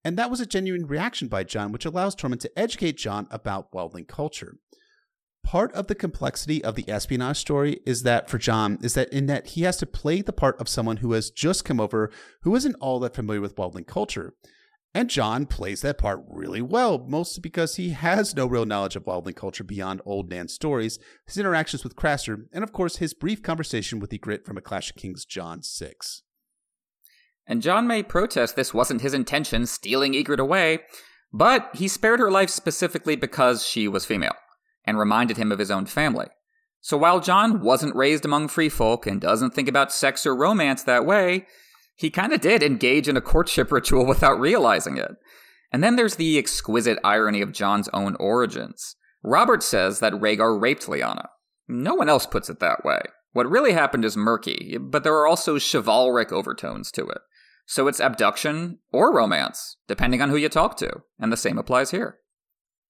And 0.04 0.18
that 0.18 0.32
was 0.32 0.42
a 0.42 0.48
genuine 0.48 0.88
reaction 0.88 1.28
by 1.28 1.44
John, 1.44 1.72
which 1.72 1.86
allows 1.86 2.16
Tormund 2.16 2.40
to 2.40 2.60
educate 2.60 2.98
John 2.98 3.28
about 3.30 3.72
wildling 3.72 4.08
culture. 4.08 4.58
Part 5.44 5.74
of 5.74 5.88
the 5.88 5.96
complexity 5.96 6.64
of 6.64 6.76
the 6.76 6.90
espionage 6.90 7.38
story 7.38 7.82
is 7.86 8.04
that 8.04 8.30
for 8.30 8.38
John 8.38 8.80
is 8.82 8.94
that 8.94 9.12
in 9.12 9.26
that 9.28 9.48
he 9.48 9.64
has 9.64 9.78
to 9.78 9.86
play 9.86 10.22
the 10.22 10.34
part 10.34 10.60
of 10.60 10.70
someone 10.70 10.98
who 10.98 11.12
has 11.12 11.30
just 11.30 11.66
come 11.66 11.80
over 11.80 12.10
who 12.42 12.56
isn't 12.56 12.76
all 12.76 13.00
that 13.02 13.16
familiar 13.16 13.42
with 13.42 13.56
wildling 13.56 13.86
culture. 13.86 14.34
And 14.96 15.10
John 15.10 15.48
plays 15.48 15.82
that 15.82 15.98
part 15.98 16.24
really 16.30 16.62
well, 16.62 17.04
mostly 17.08 17.42
because 17.42 17.78
he 17.78 17.90
has 17.90 18.36
no 18.36 18.46
real 18.46 18.66
knowledge 18.66 18.96
of 18.96 19.06
wildling 19.06 19.36
culture 19.36 19.64
beyond 19.64 20.02
old 20.06 20.30
Nan 20.30 20.48
stories, 20.48 21.00
his 21.26 21.38
interactions 21.38 21.84
with 21.84 21.96
Craster, 21.96 22.46
and 22.54 22.64
of 22.64 22.72
course 22.72 22.98
his 22.98 23.16
brief 23.16 23.42
conversation 23.42 24.00
with 24.00 24.12
Ygritte 24.12 24.46
from 24.46 24.58
A 24.58 24.62
Clash 24.62 24.92
of 24.92 24.96
Kings 24.96 25.26
John 25.26 25.64
6. 25.64 26.22
And 27.48 27.62
John 27.62 27.88
may 27.88 28.04
protest 28.04 28.56
this 28.56 28.74
wasn't 28.74 29.02
his 29.02 29.14
intention, 29.14 29.66
stealing 29.66 30.14
Ygritte 30.14 30.40
away, 30.40 30.80
but 31.34 31.72
he 31.74 31.88
spared 31.88 32.20
her 32.20 32.32
life 32.32 32.52
specifically 32.52 33.16
because 33.16 33.66
she 33.66 33.88
was 33.88 34.06
female, 34.06 34.36
and 34.86 34.98
reminded 34.98 35.38
him 35.38 35.52
of 35.52 35.60
his 35.60 35.72
own 35.72 35.86
family. 35.86 36.28
So 36.82 36.98
while 36.98 37.22
John 37.22 37.62
wasn't 37.62 37.96
raised 37.96 38.26
among 38.26 38.50
free 38.50 38.70
folk 38.70 39.08
and 39.08 39.22
doesn't 39.22 39.52
think 39.52 39.70
about 39.70 39.94
sex 39.94 40.26
or 40.26 40.36
romance 40.36 40.84
that 40.84 41.06
way, 41.06 41.48
he 41.96 42.10
kind 42.10 42.34
of 42.34 42.42
did 42.42 42.62
engage 42.62 43.08
in 43.08 43.16
a 43.16 43.22
courtship 43.22 43.72
ritual 43.72 44.06
without 44.06 44.40
realizing 44.40 44.98
it. 44.98 45.12
And 45.72 45.84
then 45.84 45.96
there's 45.96 46.16
the 46.16 46.38
exquisite 46.38 47.00
irony 47.04 47.42
of 47.42 47.52
John's 47.52 47.90
own 47.94 48.16
origins. 48.20 48.96
Robert 49.24 49.64
says 49.64 50.00
that 50.00 50.14
Rhaegar 50.14 50.62
raped 50.62 50.86
Lyanna. 50.88 51.28
No 51.68 51.96
one 51.96 52.10
else 52.10 52.26
puts 52.26 52.50
it 52.50 52.60
that 52.60 52.84
way. 52.84 53.02
What 53.32 53.50
really 53.50 53.72
happened 53.72 54.06
is 54.06 54.18
murky, 54.18 54.78
but 54.80 55.04
there 55.04 55.16
are 55.16 55.26
also 55.26 55.58
chivalric 55.58 56.32
overtones 56.32 56.92
to 56.92 57.08
it. 57.08 57.20
So 57.66 57.88
it's 57.88 58.02
abduction 58.02 58.80
or 58.92 59.16
romance, 59.16 59.78
depending 59.88 60.22
on 60.22 60.30
who 60.30 60.36
you 60.36 60.50
talk 60.50 60.76
to, 60.78 61.02
and 61.18 61.32
the 61.32 61.38
same 61.38 61.58
applies 61.58 61.92
here. 61.92 62.20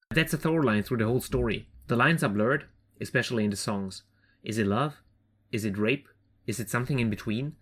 That's 0.09 0.33
a 0.33 0.37
through 0.37 0.63
line 0.63 0.83
through 0.83 0.97
the 0.97 1.05
whole 1.05 1.21
story. 1.21 1.69
The 1.87 1.95
lines 1.95 2.23
are 2.23 2.29
blurred, 2.29 2.65
especially 3.01 3.43
in 3.43 3.49
the 3.49 3.57
songs. 3.57 4.03
Is 4.43 4.57
it 4.57 4.67
love? 4.67 5.01
Is 5.51 5.65
it 5.65 5.77
rape? 5.77 6.07
Is 6.45 6.59
it 6.59 6.69
something 6.69 6.99
in 6.99 7.09
between? 7.09 7.55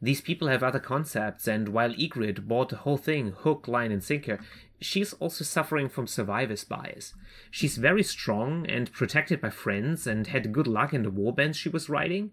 These 0.00 0.20
people 0.20 0.48
have 0.48 0.62
other 0.62 0.78
concepts, 0.78 1.48
and 1.48 1.70
while 1.70 1.92
Ygritte 1.92 2.46
bought 2.46 2.68
the 2.68 2.76
whole 2.76 2.96
thing 2.96 3.32
hook, 3.32 3.66
line, 3.66 3.90
and 3.90 4.02
sinker, 4.02 4.38
she's 4.80 5.12
also 5.14 5.44
suffering 5.44 5.88
from 5.88 6.06
survivor's 6.06 6.62
bias. 6.64 7.14
She's 7.50 7.76
very 7.76 8.04
strong 8.04 8.64
and 8.66 8.92
protected 8.92 9.40
by 9.40 9.50
friends 9.50 10.06
and 10.06 10.28
had 10.28 10.52
good 10.52 10.68
luck 10.68 10.94
in 10.94 11.02
the 11.02 11.10
warbands 11.10 11.56
she 11.56 11.68
was 11.68 11.88
riding. 11.88 12.30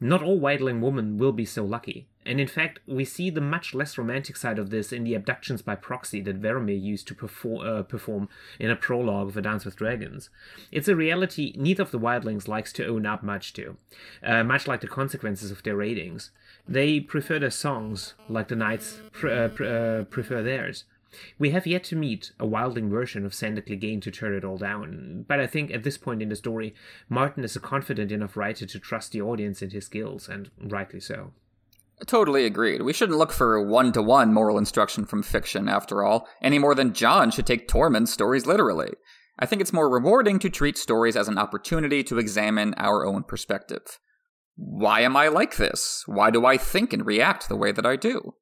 Not 0.00 0.22
all 0.22 0.40
wildling 0.40 0.80
women 0.80 1.18
will 1.18 1.32
be 1.32 1.44
so 1.44 1.62
lucky, 1.64 2.06
and 2.24 2.40
in 2.40 2.46
fact, 2.46 2.80
we 2.86 3.04
see 3.04 3.28
the 3.28 3.40
much 3.40 3.74
less 3.74 3.98
romantic 3.98 4.36
side 4.36 4.58
of 4.58 4.70
this 4.70 4.92
in 4.92 5.04
the 5.04 5.14
abductions 5.14 5.62
by 5.62 5.74
proxy 5.74 6.20
that 6.22 6.40
Varamyr 6.40 6.80
used 6.80 7.06
to 7.08 7.14
perform, 7.14 7.66
uh, 7.66 7.82
perform 7.82 8.28
in 8.58 8.70
a 8.70 8.76
prologue 8.76 9.28
of 9.28 9.36
A 9.36 9.42
Dance 9.42 9.64
with 9.64 9.76
Dragons. 9.76 10.30
It's 10.70 10.88
a 10.88 10.96
reality 10.96 11.54
neither 11.56 11.82
of 11.82 11.90
the 11.90 11.98
wildlings 11.98 12.48
likes 12.48 12.72
to 12.74 12.86
own 12.86 13.04
up 13.04 13.22
much 13.22 13.52
to, 13.54 13.76
uh, 14.22 14.44
much 14.44 14.66
like 14.66 14.80
the 14.80 14.86
consequences 14.86 15.50
of 15.50 15.62
their 15.62 15.76
ratings. 15.76 16.30
They 16.68 17.00
prefer 17.00 17.38
their 17.38 17.50
songs, 17.50 18.14
like 18.28 18.48
the 18.48 18.56
knights 18.56 19.00
uh, 19.24 19.28
uh, 19.28 20.04
prefer 20.04 20.42
theirs. 20.42 20.84
We 21.38 21.50
have 21.50 21.66
yet 21.66 21.84
to 21.84 21.96
meet 21.96 22.32
a 22.38 22.46
wildling 22.46 22.88
version 22.88 23.26
of 23.26 23.34
Sandor 23.34 23.62
Clegane 23.62 24.00
to 24.02 24.10
turn 24.10 24.34
it 24.34 24.44
all 24.44 24.58
down, 24.58 25.24
but 25.26 25.40
I 25.40 25.46
think 25.46 25.70
at 25.70 25.82
this 25.82 25.98
point 25.98 26.22
in 26.22 26.28
the 26.28 26.36
story, 26.36 26.74
Martin 27.08 27.44
is 27.44 27.56
a 27.56 27.60
confident 27.60 28.12
enough 28.12 28.36
writer 28.36 28.66
to 28.66 28.78
trust 28.78 29.12
the 29.12 29.22
audience 29.22 29.62
in 29.62 29.70
his 29.70 29.86
skills, 29.86 30.28
and 30.28 30.50
rightly 30.58 31.00
so. 31.00 31.32
Totally 32.06 32.46
agreed. 32.46 32.82
We 32.82 32.92
shouldn't 32.92 33.18
look 33.18 33.32
for 33.32 33.60
one 33.62 33.92
to 33.92 34.02
one 34.02 34.32
moral 34.32 34.56
instruction 34.56 35.04
from 35.04 35.22
fiction, 35.22 35.68
after 35.68 36.02
all, 36.02 36.26
any 36.40 36.58
more 36.58 36.74
than 36.74 36.94
John 36.94 37.30
should 37.30 37.46
take 37.46 37.68
Tormund's 37.68 38.12
stories 38.12 38.46
literally. 38.46 38.94
I 39.38 39.46
think 39.46 39.60
it's 39.60 39.72
more 39.72 39.88
rewarding 39.88 40.38
to 40.40 40.50
treat 40.50 40.78
stories 40.78 41.16
as 41.16 41.28
an 41.28 41.38
opportunity 41.38 42.02
to 42.04 42.18
examine 42.18 42.74
our 42.76 43.06
own 43.06 43.24
perspective. 43.24 43.98
Why 44.56 45.00
am 45.00 45.16
I 45.16 45.28
like 45.28 45.56
this? 45.56 46.04
Why 46.06 46.30
do 46.30 46.44
I 46.44 46.56
think 46.56 46.92
and 46.92 47.06
react 47.06 47.48
the 47.48 47.56
way 47.56 47.72
that 47.72 47.86
I 47.86 47.96
do? 47.96 48.34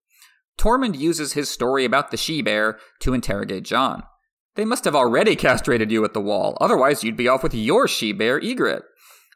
Tormund 0.59 0.99
uses 0.99 1.33
his 1.33 1.49
story 1.49 1.85
about 1.85 2.11
the 2.11 2.17
she 2.17 2.43
bear 2.43 2.79
to 3.01 3.15
interrogate 3.15 3.65
John. 3.65 4.03
They 4.57 4.65
must 4.65 4.85
have 4.85 4.97
already 4.97 5.37
castrated 5.37 5.93
you 5.93 6.05
at 6.05 6.15
the 6.15 6.21
wall, 6.21 6.59
otherwise, 6.61 7.05
you'd 7.05 7.17
be 7.17 7.29
off 7.29 7.43
with 7.43 7.55
your 7.55 7.87
she 7.87 8.13
bear, 8.13 8.41
Ygritte. 8.41 8.83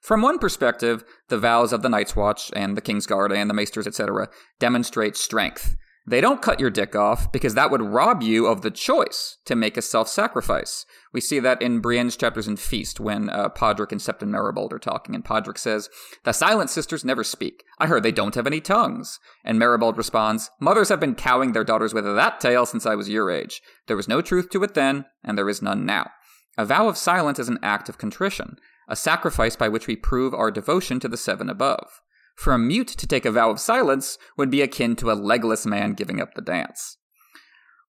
From 0.03 0.21
one 0.21 0.41
perspective, 0.41 1.05
the 1.29 1.39
vows 1.39 1.73
of 1.73 1.83
the 1.83 1.89
Night's 1.89 2.17
Watch 2.17 2.51
and 2.57 2.77
the 2.77 2.81
King's 2.81 3.07
Guard 3.07 3.31
and 3.31 3.49
the 3.49 3.55
Maesters, 3.55 3.87
etc., 3.87 4.29
demonstrate 4.59 5.17
strength. 5.17 5.77
They 6.05 6.21
don't 6.21 6.43
cut 6.43 6.59
your 6.59 6.71
dick 6.71 6.97
off 6.97 7.31
because 7.31 7.55
that 7.55 7.71
would 7.71 7.81
rob 7.81 8.23
you 8.23 8.47
of 8.47 8.63
the 8.63 8.73
choice 8.73 9.39
to 9.45 9.55
make 9.55 9.77
a 9.77 9.83
self 9.83 10.09
sacrifice. 10.09 10.85
We 11.13 11.21
see 11.21 11.39
that 11.39 11.63
in 11.63 11.81
Brienne's 11.81 12.17
chapters 12.17 12.49
in 12.49 12.57
Feast 12.57 12.99
when 12.99 13.31
uh, 13.31 13.51
Podrick 13.51 13.93
and 13.93 14.01
Septon 14.01 14.29
Meribald 14.29 14.73
are 14.73 14.81
talking, 14.81 15.15
and 15.15 15.25
Podrick 15.25 15.59
says, 15.59 15.89
The 16.25 16.33
Silent 16.33 16.71
Sisters 16.71 17.05
never 17.05 17.23
speak. 17.23 17.63
I 17.79 17.87
heard 17.87 18.03
they 18.03 18.11
don't 18.11 18.35
have 18.35 18.49
any 18.49 18.61
tongues. 18.61 19.21
And 19.45 19.59
Meribald 19.59 19.97
responds, 19.97 20.51
Mothers 20.61 20.89
have 20.89 21.01
been 21.01 21.15
cowing 21.15 21.53
their 21.53 21.65
daughters 21.65 21.95
with 21.95 22.05
that 22.05 22.41
tale 22.41 22.67
since 22.67 22.85
I 22.85 22.97
was 22.97 23.09
your 23.09 23.31
age. 23.31 23.63
There 23.87 23.97
was 23.97 24.09
no 24.09 24.21
truth 24.21 24.51
to 24.51 24.65
it 24.65 24.75
then, 24.75 25.05
and 25.23 25.39
there 25.39 25.49
is 25.49 25.63
none 25.63 25.87
now. 25.87 26.11
A 26.59 26.67
vow 26.67 26.89
of 26.89 26.99
silence 26.99 27.39
is 27.39 27.49
an 27.49 27.59
act 27.63 27.89
of 27.89 27.99
contrition, 27.99 28.57
a 28.89 28.97
sacrifice 28.97 29.55
by 29.55 29.69
which 29.69 29.87
we 29.87 29.95
prove 29.95 30.35
our 30.35 30.51
devotion 30.51 30.99
to 31.01 31.09
the 31.09 31.17
seven 31.17 31.49
above. 31.49 32.01
For 32.43 32.53
a 32.53 32.59
mute 32.59 32.89
to 32.89 33.07
take 33.07 33.25
a 33.25 33.31
vow 33.31 33.51
of 33.51 33.61
silence 33.61 34.19
would 34.37 34.51
be 34.51 34.63
akin 34.63 34.97
to 34.97 35.13
a 35.13 35.15
legless 35.15 35.65
man 35.65 35.95
giving 35.95 36.21
up 36.21 36.35
the 36.35 36.43
dance. 36.43 36.97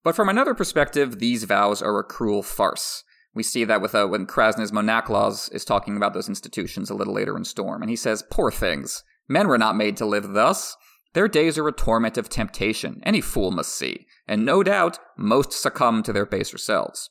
But 0.04 0.14
from 0.14 0.28
another 0.28 0.54
perspective, 0.54 1.18
these 1.18 1.42
vows 1.42 1.82
are 1.82 1.98
a 1.98 2.04
cruel 2.04 2.40
farce. 2.44 3.02
We 3.34 3.42
see 3.42 3.64
that 3.64 3.82
with 3.82 3.96
uh, 3.96 4.06
when 4.06 4.28
Kraznys 4.28 4.70
mo 4.70 4.80
Nakloz 4.80 5.52
is 5.52 5.64
talking 5.64 5.96
about 5.96 6.14
those 6.14 6.28
institutions 6.28 6.88
a 6.88 6.94
little 6.94 7.14
later 7.14 7.36
in 7.36 7.42
Storm, 7.42 7.82
and 7.82 7.90
he 7.90 7.96
says, 7.96 8.22
Poor 8.30 8.52
things. 8.52 9.02
Men 9.26 9.48
were 9.48 9.58
not 9.58 9.74
made 9.74 9.96
to 9.96 10.06
live 10.06 10.34
thus. 10.34 10.76
Their 11.14 11.26
days 11.26 11.58
are 11.58 11.66
a 11.66 11.72
torment 11.72 12.16
of 12.16 12.28
temptation, 12.28 13.00
any 13.04 13.20
fool 13.20 13.50
must 13.50 13.74
see, 13.74 14.06
and 14.28 14.44
no 14.44 14.62
doubt 14.62 15.00
most 15.18 15.50
succumb 15.50 16.04
to 16.04 16.12
their 16.12 16.26
baser 16.26 16.58
selves. 16.58 17.10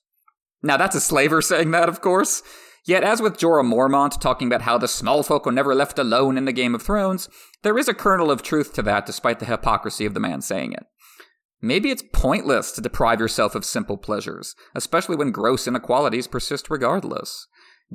Now 0.62 0.78
that's 0.78 0.96
a 0.96 1.02
slaver 1.02 1.42
saying 1.42 1.72
that, 1.72 1.90
of 1.90 2.00
course, 2.00 2.42
Yet, 2.86 3.04
as 3.04 3.22
with 3.22 3.38
Jorah 3.38 3.64
Mormont 3.64 4.20
talking 4.20 4.48
about 4.48 4.64
how 4.64 4.78
the 4.78 4.90
small 4.90 5.24
folk 5.24 5.46
were 5.46 5.54
never 5.54 5.74
left 5.74 5.98
alone 5.98 6.38
in 6.38 6.46
the 6.46 6.52
Game 6.52 6.76
of 6.76 6.82
Thrones, 6.82 7.30
there 7.62 7.78
is 7.78 7.88
a 7.88 7.94
kernel 7.94 8.30
of 8.30 8.42
truth 8.42 8.74
to 8.74 8.82
that 8.82 9.06
despite 9.06 9.40
the 9.40 9.46
hypocrisy 9.46 10.06
of 10.06 10.14
the 10.14 10.20
man 10.20 10.42
saying 10.42 10.74
it. 10.74 10.86
Maybe 11.62 11.92
it's 11.92 12.04
pointless 12.12 12.74
to 12.74 12.82
deprive 12.82 13.22
yourself 13.22 13.56
of 13.56 13.64
simple 13.64 13.96
pleasures, 13.98 14.54
especially 14.76 15.16
when 15.16 15.32
gross 15.32 15.66
inequalities 15.66 16.28
persist 16.28 16.70
regardless. 16.70 17.48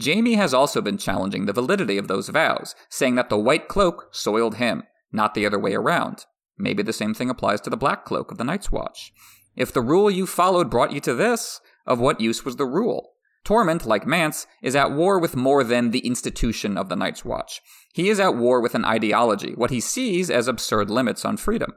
Jaime 0.03 0.35
has 0.35 0.55
also 0.55 0.81
been 0.81 0.97
challenging 0.97 1.45
the 1.45 1.53
validity 1.53 1.99
of 1.99 2.09
those 2.09 2.31
vows, 2.31 2.75
saying 2.89 3.17
that 3.17 3.29
the 3.29 3.37
white 3.37 3.69
cloak 3.69 4.09
soiled 4.11 4.55
him, 4.55 4.85
not 5.13 5.35
the 5.35 5.45
other 5.45 5.59
way 5.59 5.75
around. 5.75 6.25
Maybe 6.57 6.83
the 6.83 6.95
same 6.95 7.13
thing 7.13 7.29
applies 7.29 7.61
to 7.63 7.71
the 7.71 7.77
black 7.77 8.07
cloak 8.07 8.31
of 8.33 8.39
the 8.39 8.45
Night's 8.45 8.73
Watch. 8.73 9.13
If 9.55 9.71
the 9.71 9.83
rule 9.83 10.11
you 10.11 10.27
followed 10.27 10.71
brought 10.71 10.93
you 10.93 11.01
to 11.01 11.15
this, 11.15 11.61
of 11.87 12.01
what 12.01 12.23
use 12.23 12.47
was 12.47 12.57
the 12.57 12.65
rule? 12.65 13.13
Tormund, 13.45 13.87
like 13.87 14.07
Mance, 14.07 14.47
is 14.63 14.77
at 14.77 14.93
war 14.93 15.19
with 15.19 15.37
more 15.37 15.65
than 15.65 15.91
the 15.91 16.07
institution 16.07 16.77
of 16.77 16.89
the 16.89 16.97
Night's 16.97 17.25
Watch. 17.25 17.61
He 17.93 18.09
is 18.09 18.21
at 18.21 18.37
war 18.37 18.61
with 18.61 18.75
an 18.75 18.85
ideology, 18.85 19.53
what 19.55 19.71
he 19.71 19.81
sees 19.81 20.31
as 20.31 20.49
absurd 20.49 20.91
limits 20.91 21.25
on 21.25 21.37
freedom. 21.37 21.73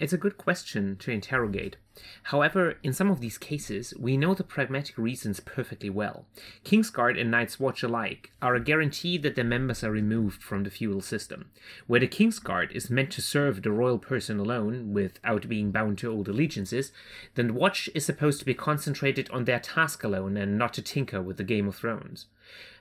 It's 0.00 0.14
a 0.14 0.18
good 0.18 0.38
question 0.38 0.96
to 1.00 1.10
interrogate. 1.10 1.76
However, 2.22 2.78
in 2.82 2.94
some 2.94 3.10
of 3.10 3.20
these 3.20 3.36
cases, 3.36 3.92
we 3.98 4.16
know 4.16 4.32
the 4.32 4.42
pragmatic 4.42 4.96
reasons 4.96 5.40
perfectly 5.40 5.90
well. 5.90 6.24
Kingsguard 6.64 7.20
and 7.20 7.30
Night's 7.30 7.60
Watch 7.60 7.82
alike 7.82 8.30
are 8.40 8.54
a 8.54 8.60
guarantee 8.60 9.18
that 9.18 9.34
their 9.34 9.44
members 9.44 9.84
are 9.84 9.90
removed 9.90 10.42
from 10.42 10.64
the 10.64 10.70
feudal 10.70 11.02
system. 11.02 11.50
Where 11.86 12.00
the 12.00 12.08
Kingsguard 12.08 12.72
is 12.72 12.88
meant 12.88 13.10
to 13.12 13.20
serve 13.20 13.60
the 13.60 13.72
royal 13.72 13.98
person 13.98 14.38
alone, 14.38 14.94
without 14.94 15.46
being 15.50 15.70
bound 15.70 15.98
to 15.98 16.10
old 16.10 16.28
allegiances, 16.28 16.92
then 17.34 17.48
the 17.48 17.52
Watch 17.52 17.90
is 17.94 18.06
supposed 18.06 18.38
to 18.38 18.46
be 18.46 18.54
concentrated 18.54 19.28
on 19.30 19.44
their 19.44 19.60
task 19.60 20.02
alone 20.02 20.38
and 20.38 20.56
not 20.56 20.72
to 20.74 20.82
tinker 20.82 21.20
with 21.20 21.36
the 21.36 21.44
Game 21.44 21.68
of 21.68 21.76
Thrones. 21.76 22.24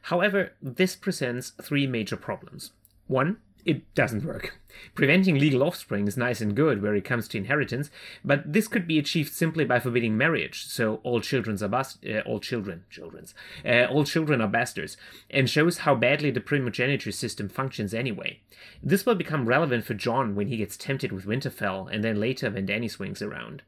However, 0.03 0.53
this 0.61 0.95
presents 0.95 1.49
three 1.61 1.85
major 1.85 2.15
problems. 2.15 2.71
One, 3.07 3.39
it 3.65 3.93
doesn't 3.95 4.25
work. 4.25 4.59
Preventing 4.95 5.37
legal 5.37 5.63
offspring 5.63 6.07
is 6.07 6.15
nice 6.15 6.41
and 6.41 6.55
good 6.55 6.81
where 6.81 6.95
it 6.95 7.03
comes 7.03 7.27
to 7.27 7.37
inheritance, 7.37 7.89
but 8.23 8.53
this 8.53 8.67
could 8.67 8.87
be 8.87 8.97
achieved 8.97 9.33
simply 9.33 9.65
by 9.65 9.79
forbidding 9.79 10.17
marriage, 10.17 10.65
so 10.65 10.95
all 11.03 11.19
children 11.19 11.61
are 11.61 11.67
bast- 11.67 12.05
uh, 12.05 12.19
all 12.19 12.39
children, 12.39 12.83
children's, 12.89 13.33
uh, 13.65 13.85
all 13.85 14.03
children 14.03 14.41
are 14.41 14.47
bastards, 14.47 14.95
and 15.29 15.49
shows 15.49 15.79
how 15.79 15.95
badly 15.95 16.31
the 16.31 16.39
primogeniture 16.39 17.11
system 17.11 17.49
functions 17.49 17.93
anyway. 17.93 18.39
This 18.81 19.05
will 19.05 19.15
become 19.15 19.47
relevant 19.47 19.85
for 19.85 19.93
John 19.93 20.35
when 20.35 20.47
he 20.47 20.57
gets 20.57 20.77
tempted 20.77 21.11
with 21.11 21.25
Winterfell, 21.25 21.93
and 21.93 22.03
then 22.03 22.19
later 22.19 22.49
when 22.49 22.67
Dany 22.67 22.89
swings 22.89 23.21
around. 23.21 23.63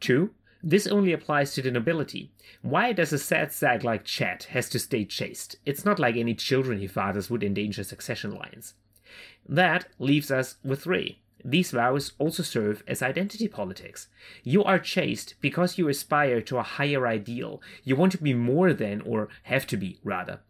Two, 0.00 0.30
this 0.62 0.86
only 0.86 1.12
applies 1.12 1.54
to 1.54 1.62
the 1.62 1.70
nobility. 1.70 2.32
Why 2.62 2.92
does 2.92 3.12
a 3.12 3.18
sad 3.18 3.52
sag 3.52 3.84
like 3.84 4.04
Chad 4.04 4.44
has 4.50 4.68
to 4.70 4.78
stay 4.78 5.04
chaste? 5.04 5.56
It's 5.64 5.84
not 5.84 5.98
like 5.98 6.16
any 6.16 6.34
children 6.34 6.78
he 6.78 6.86
fathers 6.86 7.30
would 7.30 7.44
endanger 7.44 7.84
succession 7.84 8.32
lines. 8.32 8.74
That 9.48 9.86
leaves 9.98 10.30
us 10.30 10.56
with 10.62 10.82
three. 10.82 11.20
These 11.44 11.70
vows 11.70 12.12
also 12.18 12.42
serve 12.42 12.82
as 12.86 13.00
identity 13.00 13.48
politics. 13.48 14.08
You 14.42 14.64
are 14.64 14.78
chaste 14.78 15.34
because 15.40 15.78
you 15.78 15.88
aspire 15.88 16.40
to 16.42 16.58
a 16.58 16.62
higher 16.62 17.06
ideal. 17.06 17.62
You 17.84 17.96
want 17.96 18.12
to 18.12 18.22
be 18.22 18.34
more 18.34 18.72
than, 18.72 19.00
or 19.02 19.28
have 19.44 19.66
to 19.68 19.76
be, 19.76 19.98
rather. 20.02 20.40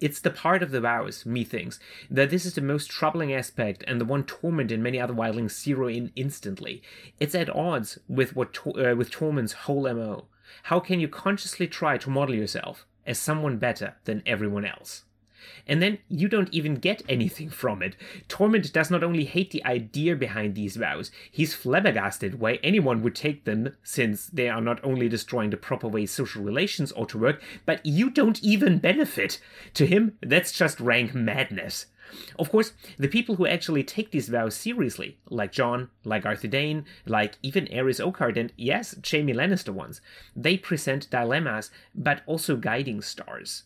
It's 0.00 0.20
the 0.20 0.30
part 0.30 0.64
of 0.64 0.72
the 0.72 0.80
vows, 0.80 1.24
methinks, 1.24 1.78
that 2.10 2.30
this 2.30 2.44
is 2.44 2.54
the 2.54 2.60
most 2.60 2.90
troubling 2.90 3.32
aspect 3.32 3.84
and 3.86 4.00
the 4.00 4.04
one 4.04 4.24
Tormund 4.24 4.72
and 4.72 4.82
many 4.82 5.00
other 5.00 5.14
wildlings 5.14 5.52
zero 5.52 5.86
in 5.86 6.10
instantly. 6.16 6.82
It's 7.20 7.36
at 7.36 7.48
odds 7.48 8.00
with 8.08 8.34
what 8.34 8.58
uh, 8.66 8.96
with 8.96 9.12
Tormund's 9.12 9.52
whole 9.52 9.82
MO. 9.94 10.26
How 10.64 10.80
can 10.80 10.98
you 10.98 11.06
consciously 11.06 11.68
try 11.68 11.98
to 11.98 12.10
model 12.10 12.34
yourself 12.34 12.84
as 13.06 13.20
someone 13.20 13.58
better 13.58 13.94
than 14.04 14.24
everyone 14.26 14.64
else? 14.64 15.04
And 15.66 15.82
then 15.82 15.98
you 16.08 16.28
don't 16.28 16.52
even 16.52 16.76
get 16.76 17.02
anything 17.08 17.50
from 17.50 17.82
it. 17.82 17.96
Tormund 18.28 18.72
does 18.72 18.90
not 18.90 19.04
only 19.04 19.24
hate 19.24 19.50
the 19.50 19.64
idea 19.64 20.16
behind 20.16 20.54
these 20.54 20.76
vows, 20.76 21.10
he's 21.30 21.54
flabbergasted 21.54 22.40
why 22.40 22.58
anyone 22.62 23.02
would 23.02 23.14
take 23.14 23.44
them, 23.44 23.76
since 23.82 24.26
they 24.26 24.48
are 24.48 24.60
not 24.60 24.82
only 24.84 25.08
destroying 25.08 25.50
the 25.50 25.56
proper 25.56 25.88
way 25.88 26.06
social 26.06 26.42
relations 26.42 26.92
ought 26.96 27.10
to 27.10 27.18
work, 27.18 27.42
but 27.66 27.84
you 27.84 28.10
don't 28.10 28.42
even 28.42 28.78
benefit. 28.78 29.40
To 29.74 29.86
him, 29.86 30.18
that's 30.20 30.52
just 30.52 30.80
rank 30.80 31.14
madness. 31.14 31.86
Of 32.38 32.50
course, 32.50 32.72
the 32.98 33.08
people 33.08 33.36
who 33.36 33.46
actually 33.46 33.84
take 33.84 34.10
these 34.10 34.28
vows 34.28 34.54
seriously, 34.54 35.16
like 35.30 35.52
Jon, 35.52 35.88
like 36.04 36.26
Arthur 36.26 36.48
Dayne, 36.48 36.84
like 37.06 37.38
even 37.42 37.66
Arys 37.72 38.00
Oakheart, 38.00 38.36
and 38.36 38.52
yes, 38.56 38.94
Jaime 39.08 39.32
Lannister 39.32 39.72
ones, 39.72 40.00
they 40.36 40.58
present 40.58 41.08
dilemmas, 41.10 41.70
but 41.94 42.22
also 42.26 42.56
guiding 42.56 43.00
stars. 43.00 43.62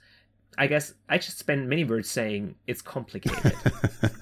I 0.58 0.66
guess 0.66 0.94
I 1.08 1.18
just 1.18 1.38
spend 1.38 1.68
many 1.68 1.84
words 1.84 2.08
saying 2.08 2.54
it's 2.66 2.82
complicated. 2.82 3.52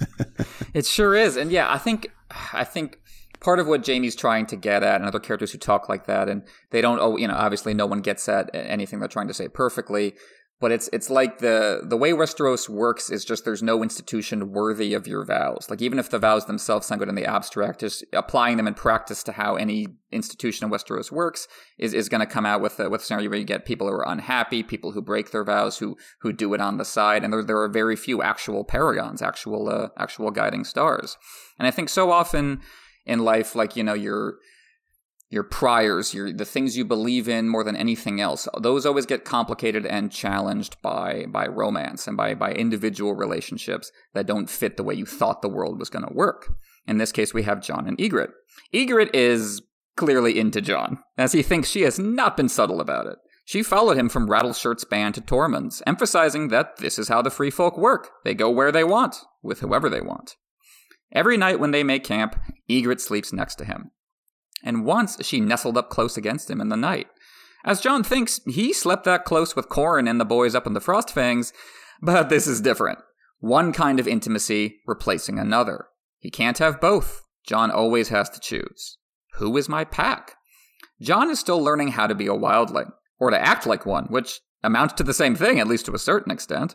it 0.75 0.87
sure 0.87 1.15
is, 1.15 1.37
and 1.37 1.51
yeah, 1.51 1.73
I 1.73 1.79
think 1.79 2.13
I 2.53 2.65
think 2.65 2.99
part 3.41 3.59
of 3.59 3.67
what 3.67 3.87
Jaime's 3.87 4.17
trying 4.17 4.47
to 4.47 4.57
get 4.57 4.83
at, 4.83 4.97
and 4.97 5.05
other 5.05 5.21
characters 5.21 5.53
who 5.53 5.59
talk 5.59 5.89
like 5.89 6.07
that, 6.07 6.29
and 6.29 6.43
they 6.71 6.81
don't. 6.81 6.99
Oh, 6.99 7.17
you 7.17 7.29
know, 7.29 7.35
obviously, 7.35 7.75
no 7.75 7.87
one 7.87 8.01
gets 8.01 8.29
at 8.29 8.51
anything 8.55 8.99
they're 8.99 9.09
trying 9.09 9.29
to 9.29 9.35
say 9.35 9.49
perfectly 9.49 10.15
but 10.65 10.73
it's 10.73 10.89
it's 10.95 11.11
like 11.11 11.41
the 11.41 11.83
the 11.85 11.95
way 11.95 12.13
Westeros 12.13 12.71
works 12.71 13.11
is 13.11 13.23
just 13.23 13.45
there's 13.45 13.63
no 13.63 13.83
institution 13.83 14.51
worthy 14.51 14.95
of 14.95 15.07
your 15.07 15.23
vows. 15.23 15.67
Like 15.69 15.83
even 15.83 15.99
if 15.99 16.09
the 16.09 16.19
vows 16.19 16.47
themselves 16.47 16.87
sound 16.87 17.01
good 17.01 17.11
in 17.11 17.17
the 17.17 17.27
abstract, 17.27 17.81
just 17.81 18.03
applying 18.15 18.57
them 18.57 18.67
in 18.67 18.73
practice 18.73 19.23
to 19.25 19.33
how 19.33 19.57
any 19.57 19.89
institution 20.11 20.65
in 20.65 20.73
Westeros 20.73 21.13
works 21.13 21.49
is, 21.77 21.93
is 21.93 22.09
going 22.09 22.23
to 22.23 22.27
come 22.27 22.47
out 22.47 22.63
with 22.63 22.81
a, 22.81 22.89
with 22.89 23.03
a 23.03 23.05
scenario 23.05 23.29
where 23.29 23.39
you 23.39 23.45
get 23.45 23.67
people 23.67 23.87
who 23.87 23.93
are 23.93 24.09
unhappy, 24.09 24.63
people 24.63 24.93
who 24.93 25.03
break 25.03 25.33
their 25.33 25.45
vows, 25.45 25.77
who 25.77 25.99
who 26.23 26.33
do 26.33 26.55
it 26.55 26.63
on 26.63 26.79
the 26.79 26.85
side, 26.87 27.23
and 27.23 27.31
there 27.31 27.45
there 27.45 27.61
are 27.61 27.69
very 27.69 27.95
few 27.95 28.23
actual 28.23 28.65
paragons, 28.65 29.21
actual 29.21 29.69
uh, 29.69 29.89
actual 29.99 30.31
guiding 30.31 30.65
stars. 30.65 31.19
And 31.59 31.69
I 31.69 31.73
think 31.73 31.91
so 31.91 32.11
often 32.11 32.63
in 33.05 33.19
life, 33.19 33.55
like 33.55 33.77
you 33.77 33.85
know, 33.85 33.93
you're 33.93 34.39
your 35.35 35.43
priors, 35.43 36.15
your 36.15 36.33
the 36.33 36.45
things 36.45 36.77
you 36.77 36.85
believe 36.85 37.29
in 37.29 37.49
more 37.49 37.65
than 37.65 37.77
anything 37.77 38.21
else. 38.21 38.49
Those 38.59 38.87
always 38.87 39.05
get 39.05 39.25
complicated 39.25 39.85
and 39.85 40.11
challenged 40.11 40.81
by 40.81 41.27
by 41.29 41.47
romance 41.47 42.07
and 42.07 42.17
by 42.17 42.35
by 42.35 42.53
individual 42.53 43.15
relationships 43.15 43.91
that 44.15 44.27
don't 44.27 44.49
fit 44.49 44.77
the 44.77 44.85
way 44.85 44.95
you 44.95 45.05
thought 45.05 45.43
the 45.43 45.49
world 45.49 45.79
was 45.79 45.91
going 45.91 46.07
to 46.07 46.15
work. 46.15 46.55
In 46.87 46.99
this 46.99 47.13
case, 47.13 47.35
we 47.35 47.43
have 47.43 47.61
John 47.61 47.87
and 47.87 47.99
Ygritte. 47.99 48.33
Ygritte 48.73 49.11
is 49.13 49.61
clearly 49.97 50.39
into 50.39 50.61
John, 50.61 50.99
as 51.19 51.33
he 51.33 51.43
thinks 51.43 51.69
she 51.69 51.83
has 51.83 51.99
not 51.99 52.37
been 52.37 52.49
subtle 52.49 52.81
about 52.81 53.07
it. 53.07 53.17
She 53.45 53.63
followed 53.63 53.99
him 53.99 54.09
from 54.09 54.29
Rattleshirt's 54.29 54.85
band 54.85 55.15
to 55.17 55.21
Tormund's, 55.21 55.83
emphasizing 55.87 56.49
that 56.49 56.79
this 56.79 56.99
is 56.99 57.09
how 57.09 57.21
the 57.21 57.31
free 57.31 57.51
folk 57.51 57.77
work. 57.77 58.09
They 58.25 58.35
go 58.35 58.49
where 58.51 58.73
they 58.73 58.85
want, 58.85 59.17
with 59.43 59.61
whoever 59.61 59.91
they 59.91 60.01
want. 60.01 60.37
Every 61.13 61.37
night 61.37 61.61
when 61.61 61.71
they 61.71 61.85
make 61.85 62.05
camp, 62.05 62.37
Ygritte 62.71 63.01
sleeps 63.01 63.33
next 63.33 63.57
to 63.57 63.65
him. 63.65 63.91
And 64.65 64.85
once 64.85 65.19
she 65.25 65.41
nestled 65.41 65.79
up 65.79 65.91
close 65.91 66.17
against 66.17 66.51
him 66.51 66.61
in 66.61 66.71
the 66.71 66.77
night. 66.77 67.07
As 67.65 67.81
John 67.81 68.03
thinks, 68.03 68.41
he 68.47 68.73
slept 68.73 69.05
that 69.05 69.25
close 69.25 69.55
with 69.55 69.69
Qhorin 69.69 70.11
and 70.11 70.21
the 70.21 70.25
boys 70.25 70.57
up 70.57 70.67
in 70.67 70.73
the 70.73 70.81
Frostfangs, 70.81 71.53
but 72.03 72.29
this 72.29 72.47
is 72.49 72.61
different. 72.61 72.99
One 73.41 73.73
kind 73.73 74.01
of 74.01 74.09
intimacy 74.09 74.81
replacing 74.87 75.39
another. 75.39 75.87
He 76.19 76.31
can't 76.31 76.59
have 76.59 76.81
both. 76.81 77.23
John 77.47 77.71
always 77.71 78.09
has 78.09 78.29
to 78.31 78.41
choose. 78.41 78.99
Who 79.35 79.57
is 79.57 79.69
my 79.69 79.85
pack? 79.85 80.35
John 81.01 81.31
is 81.31 81.39
still 81.39 81.63
learning 81.63 81.89
how 81.89 82.07
to 82.07 82.15
be 82.15 82.27
a 82.27 82.31
wildling, 82.31 82.91
or 83.19 83.31
to 83.31 83.41
act 83.41 83.67
like 83.67 83.85
one, 83.85 84.07
which 84.07 84.41
amounts 84.63 84.95
to 84.95 85.03
the 85.03 85.15
same 85.15 85.35
thing, 85.35 85.61
at 85.61 85.67
least 85.67 85.87
to 85.87 85.95
a 85.95 85.99
certain 85.99 86.33
extent. 86.33 86.75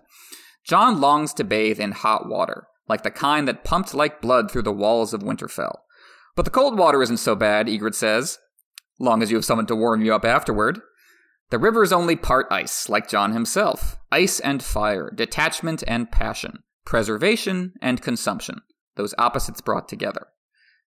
John 0.64 1.02
longs 1.02 1.34
to 1.34 1.44
bathe 1.44 1.80
in 1.80 1.92
hot 1.94 2.30
water, 2.30 2.68
like 2.88 3.04
the 3.04 3.12
kind 3.12 3.48
that 3.48 3.64
pumped 3.64 3.94
like 3.94 4.22
blood 4.22 4.52
through 4.52 4.64
the 4.64 4.72
walls 4.72 5.14
of 5.14 5.22
Winterfell. 5.22 5.80
But 6.36 6.46
the 6.46 6.52
cold 6.52 6.78
water 6.78 7.02
isn't 7.02 7.18
so 7.18 7.36
bad, 7.36 7.68
Ygritte 7.68 7.96
says, 7.96 8.38
long 9.00 9.24
as 9.24 9.32
you 9.32 9.38
have 9.38 9.46
someone 9.46 9.66
to 9.68 9.76
warm 9.76 10.02
you 10.04 10.14
up 10.14 10.26
afterward. 10.26 10.82
The 11.50 11.58
river 11.58 11.82
is 11.82 11.92
only 11.92 12.16
part 12.16 12.48
ice, 12.52 12.90
like 12.90 13.10
Jon 13.10 13.34
himself. 13.34 13.98
Ice 14.12 14.40
and 14.40 14.62
fire, 14.62 15.12
detachment 15.14 15.84
and 15.88 16.12
passion, 16.12 16.60
preservation 16.86 17.74
and 17.82 18.02
consumption, 18.02 18.62
those 18.96 19.16
opposites 19.18 19.62
brought 19.62 19.88
together. 19.88 20.28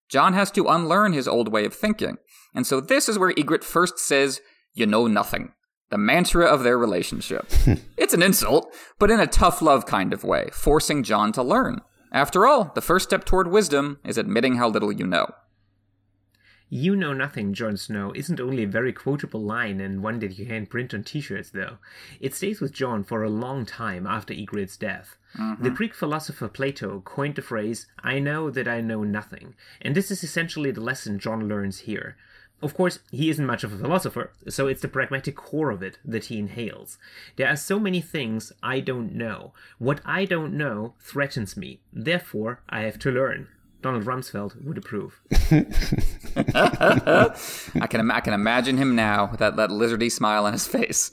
Jon 0.09 0.33
has 0.33 0.51
to 0.51 0.67
unlearn 0.67 1.13
his 1.13 1.27
old 1.27 1.51
way 1.51 1.65
of 1.65 1.73
thinking, 1.73 2.17
and 2.53 2.67
so 2.67 2.79
this 2.79 3.09
is 3.09 3.17
where 3.17 3.33
Ygritte 3.33 3.63
first 3.63 3.99
says, 3.99 4.41
You 4.73 4.85
know 4.85 5.07
nothing. 5.07 5.53
The 5.89 5.97
mantra 5.97 6.45
of 6.45 6.63
their 6.63 6.77
relationship. 6.77 7.47
it's 7.97 8.13
an 8.13 8.23
insult, 8.23 8.73
but 8.99 9.11
in 9.11 9.19
a 9.19 9.27
tough 9.27 9.61
love 9.61 9.85
kind 9.85 10.13
of 10.13 10.23
way, 10.23 10.49
forcing 10.51 11.03
Jon 11.03 11.31
to 11.33 11.43
learn. 11.43 11.81
After 12.13 12.45
all, 12.45 12.71
the 12.75 12.81
first 12.81 13.09
step 13.09 13.25
toward 13.25 13.47
wisdom 13.47 13.99
is 14.05 14.19
admitting 14.19 14.55
how 14.55 14.69
little 14.69 14.91
you 14.91 15.07
know. 15.07 15.33
You 16.69 16.95
know 16.95 17.13
nothing, 17.13 17.53
Jon 17.53 17.75
Snow 17.75 18.11
isn't 18.15 18.39
only 18.39 18.63
a 18.63 18.67
very 18.67 18.93
quotable 18.93 19.41
line 19.41 19.79
and 19.79 20.01
one 20.01 20.19
that 20.19 20.37
you 20.37 20.45
can 20.45 20.67
print 20.67 20.93
on 20.93 21.03
t 21.03 21.21
shirts, 21.21 21.49
though. 21.49 21.77
It 22.19 22.33
stays 22.33 22.61
with 22.61 22.71
Jon 22.71 23.03
for 23.03 23.23
a 23.23 23.29
long 23.29 23.65
time 23.65 24.07
after 24.07 24.33
Ygritte's 24.33 24.77
death. 24.77 25.17
Mm-hmm. 25.37 25.63
The 25.63 25.69
Greek 25.71 25.93
philosopher 25.93 26.47
Plato 26.47 27.01
coined 27.01 27.35
the 27.35 27.41
phrase, 27.41 27.87
I 28.03 28.19
know 28.19 28.49
that 28.51 28.67
I 28.67 28.81
know 28.81 29.03
nothing, 29.03 29.55
and 29.81 29.95
this 29.95 30.09
is 30.09 30.23
essentially 30.23 30.71
the 30.71 30.81
lesson 30.81 31.19
Jon 31.19 31.47
learns 31.47 31.79
here. 31.79 32.15
Of 32.63 32.73
course, 32.75 32.99
he 33.11 33.29
isn't 33.29 33.45
much 33.45 33.65
of 33.65 33.73
a 33.73 33.77
philosopher, 33.77 34.31
so 34.47 34.67
it's 34.67 34.81
the 34.81 34.87
pragmatic 34.87 35.35
core 35.35 35.69
of 35.69 35.83
it 35.83 35.99
that 36.05 36.25
he 36.25 36.39
inhales. 36.39 36.97
There 37.35 37.49
are 37.49 37.57
so 37.57 37.77
many 37.77 37.99
things 37.99 38.53
I 38.63 38.79
don't 38.79 39.13
know. 39.13 39.51
What 39.79 39.99
I 40.05 40.23
don't 40.23 40.53
know 40.53 40.93
threatens 41.01 41.57
me. 41.57 41.81
Therefore, 41.91 42.61
I 42.69 42.83
have 42.83 42.97
to 42.99 43.11
learn. 43.11 43.49
Donald 43.81 44.05
Rumsfeld 44.05 44.63
would 44.63 44.77
approve. 44.77 45.19
I 47.81 47.87
can 47.87 48.09
I 48.09 48.21
can 48.21 48.33
imagine 48.33 48.77
him 48.77 48.95
now 48.95 49.27
with 49.29 49.41
that, 49.41 49.57
that 49.57 49.69
lizardy 49.69 50.09
smile 50.09 50.45
on 50.45 50.53
his 50.53 50.65
face. 50.65 51.11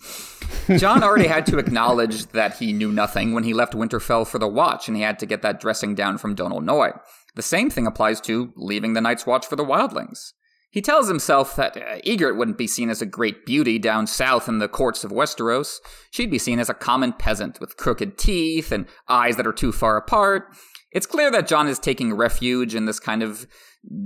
Jon 0.76 1.02
already 1.02 1.26
had 1.26 1.46
to 1.46 1.58
acknowledge 1.58 2.26
that 2.26 2.58
he 2.58 2.72
knew 2.72 2.92
nothing 2.92 3.34
when 3.34 3.42
he 3.42 3.54
left 3.54 3.72
Winterfell 3.72 4.24
for 4.24 4.38
the 4.38 4.46
Watch, 4.46 4.86
and 4.86 4.96
he 4.96 5.02
had 5.02 5.18
to 5.18 5.26
get 5.26 5.42
that 5.42 5.58
dressing 5.58 5.96
down 5.96 6.16
from 6.16 6.36
Donald 6.36 6.64
Noye. 6.64 6.96
The 7.34 7.42
same 7.42 7.70
thing 7.70 7.88
applies 7.88 8.20
to 8.22 8.52
leaving 8.54 8.92
the 8.92 9.00
Night's 9.00 9.26
Watch 9.26 9.46
for 9.46 9.56
the 9.56 9.64
Wildlings. 9.64 10.32
He 10.70 10.80
tells 10.80 11.08
himself 11.08 11.56
that 11.56 11.76
uh, 11.76 12.00
Ygritte 12.06 12.36
wouldn't 12.36 12.58
be 12.58 12.68
seen 12.68 12.90
as 12.90 13.02
a 13.02 13.06
great 13.06 13.44
beauty 13.44 13.78
down 13.78 14.06
south 14.06 14.48
in 14.48 14.58
the 14.58 14.68
courts 14.68 15.02
of 15.02 15.10
Westeros. 15.10 15.78
She'd 16.12 16.30
be 16.30 16.38
seen 16.38 16.60
as 16.60 16.68
a 16.68 16.74
common 16.74 17.12
peasant 17.12 17.60
with 17.60 17.76
crooked 17.76 18.16
teeth 18.16 18.70
and 18.70 18.86
eyes 19.08 19.36
that 19.36 19.46
are 19.46 19.52
too 19.52 19.72
far 19.72 19.96
apart. 19.96 20.54
It's 20.92 21.06
clear 21.06 21.30
that 21.32 21.48
Jon 21.48 21.66
is 21.66 21.78
taking 21.78 22.14
refuge 22.14 22.74
in 22.74 22.86
this 22.86 23.00
kind 23.00 23.22
of 23.22 23.46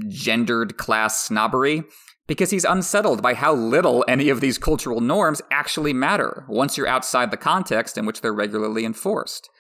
gendered 0.09 0.77
class 0.79 1.21
snobbery 1.21 1.85
because 2.27 2.51
he's 2.51 2.65
unsettled 2.65 3.23
by 3.23 3.35
how 3.35 3.53
little 3.53 4.05
any 4.09 4.31
of 4.31 4.41
these 4.41 4.57
cultural 4.57 5.01
norms 5.01 5.43
actually 5.51 5.93
matter 5.93 6.47
once 6.49 6.77
you're 6.77 6.87
outside 6.87 7.31
the 7.31 7.37
context 7.37 7.99
in 7.99 8.07
which 8.07 8.23
they're 8.23 8.33
regularly 8.33 8.87
enforced. 8.87 9.51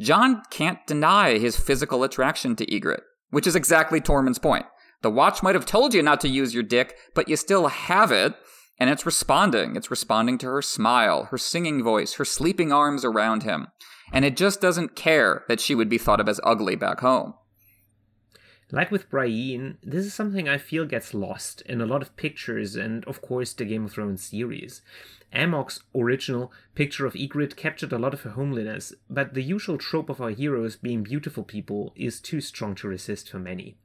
Jon 0.00 0.42
can't 0.50 0.84
deny 0.86 1.38
his 1.38 1.56
physical 1.56 2.04
attraction 2.04 2.54
to 2.56 2.66
Ygritte, 2.66 3.02
which 3.30 3.46
is 3.46 3.56
exactly 3.56 4.00
Tormund's 4.00 4.38
point. 4.38 4.66
The 5.02 5.10
watch 5.10 5.42
might 5.42 5.54
have 5.54 5.66
told 5.66 5.94
you 5.94 6.02
not 6.02 6.20
to 6.22 6.28
use 6.28 6.54
your 6.54 6.62
dick, 6.62 6.96
but 7.14 7.28
you 7.28 7.36
still 7.36 7.68
have 7.68 8.10
it, 8.10 8.34
and 8.78 8.88
it's 8.88 9.06
responding. 9.06 9.76
It's 9.76 9.90
responding 9.90 10.38
to 10.38 10.46
her 10.46 10.62
smile, 10.62 11.24
her 11.24 11.38
singing 11.38 11.82
voice, 11.82 12.14
her 12.14 12.24
sleeping 12.24 12.72
arms 12.72 13.04
around 13.04 13.42
him 13.42 13.68
and 14.12 14.24
it 14.24 14.36
just 14.36 14.60
doesn't 14.60 14.94
care 14.94 15.44
that 15.48 15.60
she 15.60 15.74
would 15.74 15.88
be 15.88 15.98
thought 15.98 16.20
of 16.20 16.28
as 16.28 16.40
ugly 16.44 16.76
back 16.76 17.00
home. 17.00 17.34
Like 18.70 18.90
with 18.90 19.10
Brienne, 19.10 19.78
this 19.82 20.06
is 20.06 20.14
something 20.14 20.48
I 20.48 20.56
feel 20.56 20.86
gets 20.86 21.12
lost 21.12 21.60
in 21.62 21.80
a 21.80 21.86
lot 21.86 22.00
of 22.00 22.16
pictures 22.16 22.74
and, 22.74 23.04
of 23.04 23.20
course, 23.20 23.52
the 23.52 23.66
Game 23.66 23.84
of 23.84 23.92
Thrones 23.92 24.22
series. 24.22 24.80
Amok's 25.34 25.80
original 25.94 26.52
picture 26.74 27.04
of 27.04 27.12
Ygritte 27.12 27.56
captured 27.56 27.92
a 27.92 27.98
lot 27.98 28.14
of 28.14 28.22
her 28.22 28.30
homeliness, 28.30 28.94
but 29.10 29.34
the 29.34 29.42
usual 29.42 29.76
trope 29.76 30.08
of 30.08 30.22
our 30.22 30.30
heroes 30.30 30.76
being 30.76 31.02
beautiful 31.02 31.44
people 31.44 31.92
is 31.96 32.20
too 32.20 32.40
strong 32.40 32.74
to 32.76 32.88
resist 32.88 33.30
for 33.30 33.38
many. 33.38 33.76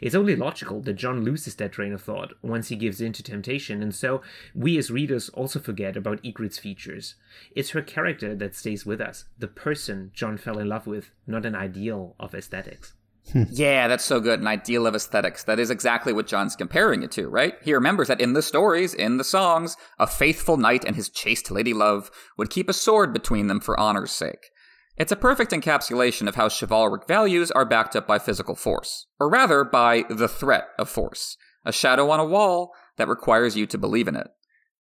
It's 0.00 0.14
only 0.14 0.36
logical 0.36 0.80
that 0.82 0.94
Jon 0.94 1.24
loses 1.24 1.54
that 1.56 1.72
train 1.72 1.92
of 1.92 2.02
thought 2.02 2.34
once 2.42 2.68
he 2.68 2.76
gives 2.76 3.00
in 3.00 3.12
to 3.14 3.22
temptation, 3.22 3.82
and 3.82 3.94
so 3.94 4.22
we 4.54 4.78
as 4.78 4.90
readers 4.90 5.28
also 5.30 5.58
forget 5.58 5.96
about 5.96 6.22
Ygritte's 6.22 6.58
features. 6.58 7.14
It's 7.54 7.70
her 7.70 7.82
character 7.82 8.34
that 8.34 8.54
stays 8.54 8.84
with 8.84 9.00
us, 9.00 9.24
the 9.38 9.48
person 9.48 10.10
Jon 10.14 10.36
fell 10.36 10.58
in 10.58 10.68
love 10.68 10.86
with, 10.86 11.10
not 11.26 11.46
an 11.46 11.54
ideal 11.54 12.14
of 12.18 12.34
aesthetics. 12.34 12.94
Hmm. 13.32 13.44
yeah, 13.50 13.88
that's 13.88 14.04
so 14.04 14.20
good. 14.20 14.40
An 14.40 14.46
ideal 14.46 14.86
of 14.86 14.94
aesthetics. 14.94 15.44
That 15.44 15.58
is 15.58 15.70
exactly 15.70 16.12
what 16.12 16.26
Jon's 16.26 16.56
comparing 16.56 17.02
it 17.02 17.10
to, 17.12 17.28
right? 17.28 17.54
He 17.62 17.72
remembers 17.72 18.08
that 18.08 18.20
in 18.20 18.34
the 18.34 18.42
stories, 18.42 18.92
in 18.92 19.16
the 19.16 19.24
songs, 19.24 19.76
a 19.98 20.06
faithful 20.06 20.56
knight 20.56 20.84
and 20.84 20.94
his 20.94 21.08
chaste 21.08 21.50
lady 21.50 21.72
love 21.72 22.10
would 22.36 22.50
keep 22.50 22.68
a 22.68 22.74
sword 22.74 23.12
between 23.12 23.46
them 23.46 23.60
for 23.60 23.80
honor's 23.80 24.12
sake. 24.12 24.50
It's 24.96 25.10
a 25.10 25.16
perfect 25.16 25.50
encapsulation 25.50 26.28
of 26.28 26.36
how 26.36 26.48
chivalric 26.48 27.08
values 27.08 27.50
are 27.50 27.64
backed 27.64 27.96
up 27.96 28.06
by 28.06 28.20
physical 28.20 28.54
force, 28.54 29.06
or 29.18 29.28
rather 29.28 29.64
by 29.64 30.04
the 30.08 30.28
threat 30.28 30.68
of 30.78 30.88
force, 30.88 31.36
a 31.64 31.72
shadow 31.72 32.10
on 32.10 32.20
a 32.20 32.24
wall 32.24 32.72
that 32.96 33.08
requires 33.08 33.56
you 33.56 33.66
to 33.66 33.78
believe 33.78 34.06
in 34.06 34.14
it. 34.14 34.28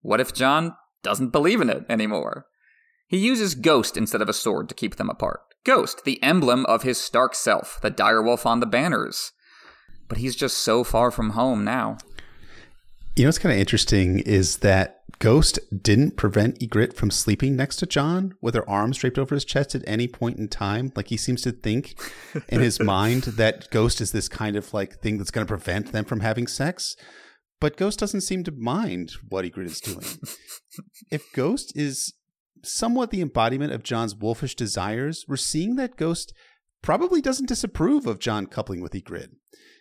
What 0.01 0.22
if 0.22 0.32
Jon 0.32 0.76
doesn't 1.01 1.30
believe 1.30 1.61
in 1.61 1.70
it 1.70 1.86
anymore? 1.89 2.45
He 3.07 3.18
uses 3.18 3.55
Ghost 3.55 3.97
instead 3.97 4.22
of 4.22 4.30
a 4.30 4.34
sword 4.34 4.70
to 4.70 4.76
keep 4.76 4.97
them 4.97 5.09
apart. 5.09 5.41
Ghost, 5.64 6.03
the 6.05 6.22
emblem 6.22 6.66
of 6.68 6.84
his 6.84 6.99
stark 6.99 7.34
self, 7.34 7.80
the 7.82 7.89
direwolf 7.89 8.45
on 8.45 8.59
the 8.59 8.68
banners. 8.68 9.32
But 10.07 10.20
he's 10.20 10.36
just 10.36 10.57
so 10.57 10.84
far 10.84 11.09
from 11.09 11.32
home 11.32 11.64
now. 11.64 11.97
You 13.16 13.24
know 13.24 13.30
what's 13.30 13.39
kind 13.39 13.53
of 13.53 13.59
interesting 13.59 14.20
is 14.20 14.57
that 14.57 15.03
Ghost 15.20 15.59
didn't 15.82 16.18
prevent 16.18 16.59
Ygritte 16.59 16.93
from 16.93 17.11
sleeping 17.11 17.55
next 17.55 17.78
to 17.78 17.86
Jon 17.86 18.36
with 18.41 18.55
her 18.55 18.70
arms 18.70 18.97
draped 18.97 19.18
over 19.18 19.36
his 19.36 19.45
chest 19.45 19.74
at 19.76 19.84
any 19.88 20.07
point 20.07 20.38
in 20.38 20.47
time. 20.47 20.91
Like 20.95 21.07
he 21.07 21.18
seems 21.18 21.41
to 21.43 21.51
think 21.51 21.97
in 22.49 22.59
his 22.59 22.80
mind 22.82 23.24
that 23.24 23.70
Ghost 23.70 24.01
is 24.01 24.11
this 24.11 24.28
kind 24.28 24.55
of 24.55 24.74
like 24.74 24.99
thing 25.01 25.18
that's 25.18 25.32
going 25.32 25.45
to 25.45 25.51
prevent 25.51 25.91
them 25.91 26.05
from 26.05 26.20
having 26.20 26.47
sex. 26.47 26.95
But 27.61 27.78
Ghost 27.78 27.99
doesn't 27.99 28.22
seem 28.22 28.43
to 28.43 28.51
mind 28.51 29.14
what 29.30 29.45
Ygritte 29.45 29.66
is 29.66 29.80
doing. 29.80 30.05
if 31.11 31.32
Ghost 31.34 31.72
is 31.76 32.14
somewhat 32.61 33.11
the 33.11 33.22
embodiment 33.22 33.72
of 33.72 33.84
Jon's 33.84 34.16
wolfish 34.16 34.55
desires, 34.55 35.26
we're 35.28 35.38
seeing 35.38 35.76
that 35.78 35.95
Ghost 35.95 36.34
probably 36.82 37.22
doesn't 37.22 37.47
disapprove 37.47 38.05
of 38.05 38.20
Jon 38.20 38.47
coupling 38.47 38.82
with 38.82 38.93
Ygritte. 38.93 39.36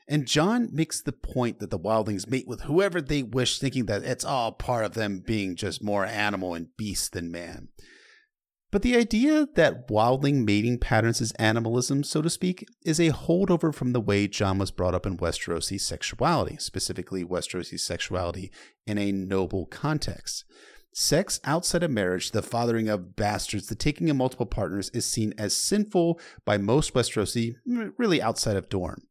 And 0.08 0.26
Jon 0.26 0.68
makes 0.72 1.00
the 1.00 1.12
point 1.12 1.60
that 1.60 1.70
the 1.70 1.78
wildlings 1.78 2.28
mate 2.28 2.46
with 2.46 2.62
whoever 2.62 3.00
they 3.00 3.22
wish, 3.22 3.58
thinking 3.58 3.86
that 3.86 4.02
it's 4.02 4.24
all 4.24 4.52
part 4.52 4.84
of 4.84 4.94
them 4.94 5.22
being 5.24 5.56
just 5.56 5.82
more 5.82 6.04
animal 6.04 6.54
and 6.54 6.76
beast 6.76 7.12
than 7.12 7.30
man. 7.30 7.68
But 8.72 8.80
the 8.80 8.96
idea 8.96 9.46
that 9.54 9.88
wildling 9.88 10.46
mating 10.46 10.78
patterns 10.78 11.20
is 11.20 11.32
animalism, 11.32 12.02
so 12.02 12.22
to 12.22 12.30
speak, 12.30 12.66
is 12.82 12.98
a 12.98 13.10
holdover 13.10 13.72
from 13.72 13.92
the 13.92 14.00
way 14.00 14.26
Jon 14.26 14.56
was 14.56 14.70
brought 14.70 14.94
up 14.94 15.04
in 15.04 15.18
Westerosi 15.18 15.78
sexuality, 15.78 16.56
specifically 16.56 17.22
Westerosi 17.22 17.78
sexuality 17.78 18.50
in 18.86 18.96
a 18.96 19.12
noble 19.12 19.66
context. 19.66 20.44
Sex 20.94 21.38
outside 21.44 21.82
of 21.82 21.90
marriage, 21.90 22.30
the 22.30 22.42
fathering 22.42 22.88
of 22.88 23.14
bastards, 23.14 23.66
the 23.66 23.74
taking 23.74 24.08
of 24.08 24.16
multiple 24.16 24.46
partners, 24.46 24.90
is 24.94 25.04
seen 25.04 25.34
as 25.36 25.54
sinful 25.54 26.18
by 26.46 26.56
most 26.56 26.94
Westerosi, 26.94 27.56
really 27.98 28.22
outside 28.22 28.56
of 28.56 28.70
Dorne. 28.70 29.02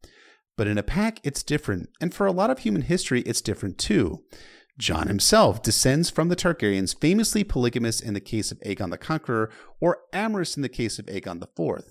But 0.58 0.68
in 0.68 0.78
a 0.78 0.84
pack, 0.84 1.20
it's 1.24 1.44
different. 1.44 1.90
And 2.00 2.14
for 2.14 2.26
a 2.26 2.32
lot 2.32 2.50
of 2.50 2.60
human 2.60 2.84
history, 2.84 3.22
it's 3.22 3.42
different 3.42 3.78
too. 3.78 4.24
Jon 4.78 5.08
himself 5.08 5.62
descends 5.62 6.10
from 6.10 6.30
the 6.30 6.36
Targaryens, 6.36 7.00
famously 7.00 7.44
polygamous 7.44 8.00
in 8.00 8.14
the 8.14 8.20
case 8.20 8.52
of 8.52 8.60
Aegon 8.62 8.90
the 8.90 8.98
Conqueror, 8.98 9.52
or 9.80 10.00
amorous 10.12 10.56
in 10.56 10.64
the 10.64 10.70
case 10.70 10.98
of 10.98 11.06
Aegon 11.06 11.42
IV. 11.42 11.84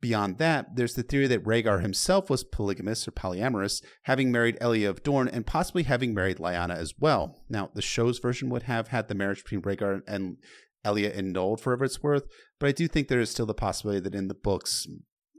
Beyond 0.00 0.38
that, 0.38 0.76
there's 0.76 0.94
the 0.94 1.02
theory 1.02 1.26
that 1.26 1.44
Rhaegar 1.44 1.82
himself 1.82 2.30
was 2.30 2.42
polygamous 2.42 3.06
or 3.06 3.10
polyamorous, 3.10 3.82
having 4.04 4.32
married 4.32 4.56
Elia 4.60 4.88
of 4.88 5.02
Dorne 5.02 5.28
and 5.28 5.46
possibly 5.46 5.82
having 5.82 6.14
married 6.14 6.38
Lyanna 6.38 6.76
as 6.76 6.94
well. 6.98 7.42
Now, 7.50 7.70
the 7.74 7.82
show's 7.82 8.18
version 8.18 8.48
would 8.48 8.62
have 8.62 8.88
had 8.88 9.08
the 9.08 9.14
marriage 9.14 9.44
between 9.44 9.60
Rhaegar 9.60 10.00
and 10.06 10.38
Elia 10.84 11.10
annulled 11.10 11.60
for 11.60 11.74
its 11.84 12.02
worth, 12.02 12.26
but 12.58 12.68
I 12.68 12.72
do 12.72 12.88
think 12.88 13.08
there 13.08 13.20
is 13.20 13.30
still 13.30 13.44
the 13.44 13.52
possibility 13.52 14.00
that 14.00 14.14
in 14.14 14.28
the 14.28 14.34
books, 14.34 14.86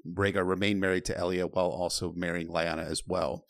Rhaegar 0.08 0.48
remained 0.48 0.80
married 0.80 1.06
to 1.06 1.18
Elia 1.18 1.48
while 1.48 1.70
also 1.70 2.14
marrying 2.14 2.48
Lyanna 2.48 2.86
as 2.90 3.04
well. 3.08 3.46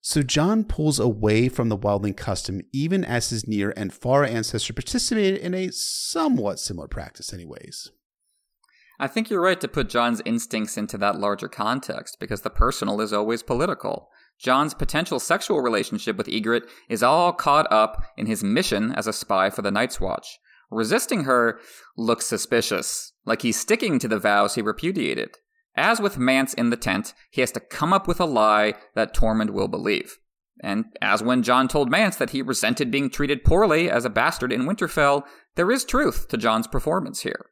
So 0.00 0.22
Jon 0.22 0.64
pulls 0.64 0.98
away 1.00 1.48
from 1.48 1.68
the 1.68 1.76
wildling 1.76 2.16
custom 2.16 2.60
even 2.72 3.04
as 3.04 3.30
his 3.30 3.48
near 3.48 3.72
and 3.76 3.92
far 3.92 4.24
ancestor 4.24 4.72
participated 4.72 5.40
in 5.40 5.54
a 5.54 5.72
somewhat 5.72 6.60
similar 6.60 6.88
practice 6.88 7.32
anyways. 7.32 7.90
I 9.00 9.06
think 9.06 9.30
you're 9.30 9.40
right 9.40 9.60
to 9.60 9.68
put 9.68 9.88
Jon's 9.88 10.22
instincts 10.24 10.76
into 10.76 10.98
that 10.98 11.20
larger 11.20 11.48
context, 11.48 12.18
because 12.18 12.40
the 12.40 12.50
personal 12.50 13.00
is 13.00 13.12
always 13.12 13.44
political. 13.44 14.08
Jon's 14.40 14.74
potential 14.74 15.20
sexual 15.20 15.60
relationship 15.60 16.16
with 16.16 16.26
Ygritte 16.26 16.68
is 16.88 17.02
all 17.02 17.32
caught 17.32 17.70
up 17.72 18.02
in 18.16 18.26
his 18.26 18.42
mission 18.42 18.92
as 18.92 19.06
a 19.06 19.12
spy 19.12 19.50
for 19.50 19.62
the 19.62 19.70
Night's 19.70 20.00
Watch. 20.00 20.38
Resisting 20.70 21.24
her 21.24 21.60
looks 21.96 22.26
suspicious, 22.26 23.12
like 23.24 23.42
he's 23.42 23.58
sticking 23.58 23.98
to 24.00 24.08
the 24.08 24.18
vows 24.18 24.54
he 24.56 24.62
repudiated. 24.62 25.36
As 25.78 26.00
with 26.00 26.18
Mance 26.18 26.54
in 26.54 26.70
the 26.70 26.76
tent, 26.76 27.14
he 27.30 27.40
has 27.40 27.52
to 27.52 27.60
come 27.60 27.92
up 27.92 28.08
with 28.08 28.18
a 28.18 28.24
lie 28.24 28.74
that 28.96 29.14
Tormund 29.14 29.50
will 29.50 29.68
believe. 29.68 30.18
And 30.60 30.86
as 31.00 31.22
when 31.22 31.44
Jon 31.44 31.68
told 31.68 31.88
Mance 31.88 32.16
that 32.16 32.30
he 32.30 32.42
resented 32.42 32.90
being 32.90 33.08
treated 33.08 33.44
poorly 33.44 33.88
as 33.88 34.04
a 34.04 34.10
bastard 34.10 34.52
in 34.52 34.62
Winterfell, 34.62 35.22
there 35.54 35.70
is 35.70 35.84
truth 35.84 36.26
to 36.28 36.36
Jon's 36.36 36.66
performance 36.66 37.20
here. 37.20 37.46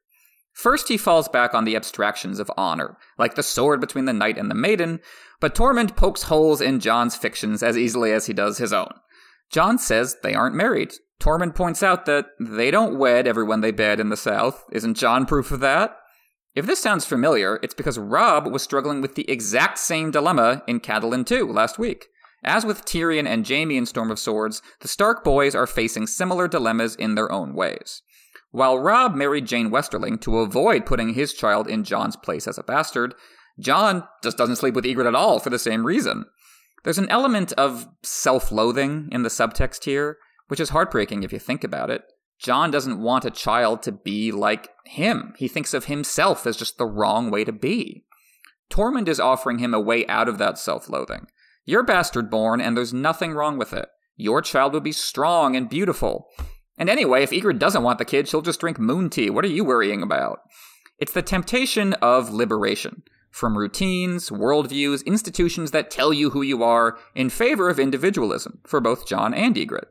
First, 0.53 0.89
he 0.89 0.97
falls 0.97 1.29
back 1.29 1.55
on 1.55 1.64
the 1.64 1.77
abstractions 1.77 2.41
of 2.41 2.51
honor, 2.57 2.99
like 3.16 3.37
the 3.37 3.45
sword 3.45 3.81
between 3.81 4.07
the 4.07 4.12
knight 4.12 4.39
and 4.39 4.51
the 4.51 4.57
maiden, 4.57 4.99
but 5.39 5.55
Tormund 5.55 5.95
pokes 5.95 6.24
holes 6.24 6.61
in 6.61 6.81
Jon's 6.81 7.14
fictions 7.14 7.62
as 7.62 7.79
easily 7.79 8.11
as 8.11 8.27
he 8.27 8.33
does 8.33 8.59
his 8.59 8.72
own. 8.72 8.91
Jon 9.53 9.79
says 9.79 10.16
they 10.24 10.35
aren't 10.35 10.57
married. 10.57 10.95
Tormund 11.20 11.55
points 11.55 11.81
out 11.81 12.07
that 12.07 12.27
they 12.41 12.72
don't 12.72 12.99
wed 12.99 13.29
everyone 13.29 13.61
they 13.61 13.70
bed 13.70 14.01
in 14.01 14.09
the 14.09 14.16
South. 14.16 14.64
Isn't 14.72 14.95
Jon 14.95 15.27
proof 15.27 15.53
of 15.53 15.61
that? 15.61 15.97
If 16.57 16.65
this 16.65 16.81
sounds 16.81 17.05
familiar, 17.05 17.61
it's 17.63 17.75
because 17.75 17.99
Robb 17.99 18.51
was 18.51 18.63
struggling 18.63 19.03
with 19.03 19.15
the 19.15 19.31
exact 19.31 19.77
same 19.79 20.11
dilemma 20.11 20.63
in 20.67 20.81
Catelyn 20.81 21.27
2 21.27 21.53
last 21.53 21.79
week. 21.79 22.07
As 22.43 22.65
with 22.65 22.87
Tyrion 22.87 23.27
and 23.27 23.47
Jaime 23.47 23.77
in 23.77 23.85
Storm 23.85 24.11
of 24.11 24.19
Swords, 24.19 24.63
the 24.81 24.89
Stark 24.89 25.23
boys 25.23 25.55
are 25.55 25.67
facing 25.67 26.07
similar 26.07 26.49
dilemmas 26.49 26.97
in 26.97 27.15
their 27.15 27.31
own 27.31 27.55
ways. 27.55 28.01
While 28.53 28.79
Robb 28.79 29.15
married 29.15 29.47
Jeyne 29.47 29.71
Westerling 29.71 30.19
to 30.23 30.39
avoid 30.39 30.87
putting 30.87 31.13
his 31.13 31.35
child 31.35 31.69
in 31.69 31.85
Jon's 31.85 32.17
place 32.17 32.49
as 32.49 32.57
a 32.57 32.63
bastard, 32.63 33.15
Jon 33.61 34.05
just 34.23 34.39
doesn't 34.39 34.57
sleep 34.57 34.73
with 34.73 34.87
Ygritte 34.87 35.09
at 35.09 35.15
all 35.15 35.39
for 35.39 35.51
the 35.51 35.59
same 35.59 35.87
reason. 35.87 36.25
There's 36.85 36.97
an 36.97 37.11
element 37.11 37.53
of 37.59 37.87
self 38.03 38.51
loathing 38.51 39.11
in 39.13 39.25
the 39.25 39.29
subtext 39.29 39.85
here, 39.85 40.17
which 40.49 40.61
is 40.61 40.71
heartbreaking 40.71 41.23
if 41.23 41.35
you 41.35 41.39
think 41.39 41.65
about 41.65 41.91
it. 41.91 42.05
Jon 42.39 42.70
doesn't 42.70 43.01
want 43.01 43.24
a 43.24 43.30
child 43.30 43.82
to 43.82 43.93
be 43.93 44.30
like 44.30 44.68
him. 44.84 45.34
He 45.39 45.49
thinks 45.49 45.72
of 45.72 45.87
himself 45.87 46.47
as 46.47 46.57
just 46.57 46.78
the 46.78 46.87
wrong 46.87 47.30
way 47.30 47.45
to 47.45 47.53
be. 47.53 48.05
Tormund 48.70 49.09
is 49.09 49.20
offering 49.20 49.59
him 49.59 49.72
a 49.72 49.80
way 49.80 50.07
out 50.07 50.28
of 50.28 50.39
that 50.39 50.59
self 50.59 50.89
loathing. 50.89 51.26
You're 51.64 51.82
bastard 51.82 52.30
born, 52.30 52.61
and 52.61 52.76
there's 52.76 52.95
nothing 52.95 53.32
wrong 53.32 53.59
with 53.59 53.72
it. 53.72 53.89
Your 54.16 54.43
child 54.43 54.72
will 54.72 54.80
be 54.80 54.93
strong 54.93 55.57
and 55.57 55.68
beautiful. 55.68 56.28
And 56.78 56.91
anyway, 56.91 57.22
if 57.22 57.30
Ygritte 57.30 57.59
doesn't 57.59 57.82
want 57.82 57.99
the 57.99 58.05
kid, 58.05 58.28
she'll 58.28 58.43
just 58.43 58.61
drink 58.61 58.78
moon 58.78 59.11
tea. 59.11 59.30
What 59.30 59.45
are 59.45 59.49
you 59.49 59.64
worrying 59.64 60.03
about? 60.03 60.41
It's 60.99 61.12
the 61.12 61.22
temptation 61.22 61.95
of 61.95 62.32
liberation 62.32 63.03
from 63.30 63.59
routines, 63.59 64.30
worldviews, 64.30 65.05
institutions 65.05 65.70
that 65.70 65.91
tell 65.91 66.12
you 66.12 66.30
who 66.30 66.41
you 66.41 66.62
are 66.62 66.99
in 67.14 67.28
favor 67.28 67.68
of 67.68 67.78
individualism 67.78 68.61
for 68.66 68.80
both 68.80 69.07
Jon 69.07 69.34
and 69.34 69.55
Ygritte. 69.57 69.89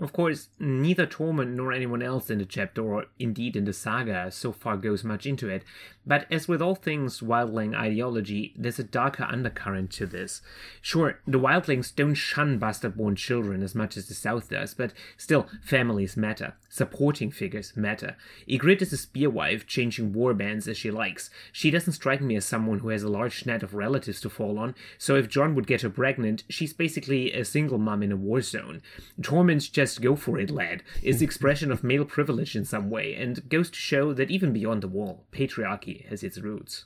Of 0.00 0.14
course, 0.14 0.48
neither 0.58 1.06
Tormund 1.06 1.56
nor 1.56 1.74
anyone 1.74 2.00
else 2.00 2.30
in 2.30 2.38
the 2.38 2.46
chapter, 2.46 2.82
or 2.82 3.06
indeed 3.18 3.54
in 3.54 3.64
the 3.64 3.74
saga, 3.74 4.30
so 4.30 4.50
far 4.50 4.78
goes 4.78 5.04
much 5.04 5.26
into 5.26 5.46
it, 5.50 5.62
but 6.06 6.26
as 6.30 6.48
with 6.48 6.62
all 6.62 6.74
things 6.74 7.20
wildling 7.20 7.76
ideology, 7.76 8.54
there's 8.56 8.78
a 8.78 8.84
darker 8.84 9.24
undercurrent 9.24 9.90
to 9.92 10.06
this. 10.06 10.40
Sure, 10.80 11.20
the 11.26 11.38
wildlings 11.38 11.94
don't 11.94 12.14
shun 12.14 12.58
bastard 12.58 12.96
born 12.96 13.14
children 13.14 13.62
as 13.62 13.74
much 13.74 13.98
as 13.98 14.08
the 14.08 14.14
South 14.14 14.48
does, 14.48 14.72
but 14.72 14.94
still, 15.18 15.46
families 15.62 16.16
matter. 16.16 16.54
Supporting 16.70 17.30
figures 17.30 17.76
matter. 17.76 18.16
Ygritte 18.48 18.80
is 18.80 18.92
a 18.94 18.96
spearwife, 18.96 19.66
changing 19.66 20.14
warbands 20.14 20.66
as 20.66 20.78
she 20.78 20.90
likes. 20.90 21.28
She 21.52 21.70
doesn't 21.70 21.92
strike 21.92 22.22
me 22.22 22.36
as 22.36 22.46
someone 22.46 22.78
who 22.78 22.88
has 22.88 23.02
a 23.02 23.08
large 23.10 23.44
net 23.44 23.62
of 23.62 23.74
relatives 23.74 24.20
to 24.22 24.30
fall 24.30 24.58
on, 24.58 24.74
so 24.96 25.14
if 25.16 25.28
Jon 25.28 25.54
would 25.54 25.66
get 25.66 25.82
her 25.82 25.90
pregnant, 25.90 26.44
she's 26.48 26.72
basically 26.72 27.32
a 27.32 27.44
single 27.44 27.78
mom 27.78 28.02
in 28.02 28.12
a 28.12 28.16
war 28.16 28.40
zone. 28.40 28.80
Tormund's 29.20 29.68
just 29.68 29.89
go 29.98 30.16
for 30.16 30.38
it, 30.38 30.50
lad, 30.50 30.82
is 31.02 31.18
the 31.18 31.24
expression 31.24 31.72
of 31.72 31.84
male 31.84 32.04
privilege 32.04 32.54
in 32.54 32.64
some 32.64 32.90
way, 32.90 33.14
and 33.14 33.48
goes 33.48 33.70
to 33.70 33.78
show 33.78 34.12
that 34.14 34.30
even 34.30 34.52
beyond 34.52 34.82
the 34.82 34.88
wall, 34.88 35.26
patriarchy 35.32 36.06
has 36.08 36.22
its 36.22 36.38
roots. 36.38 36.84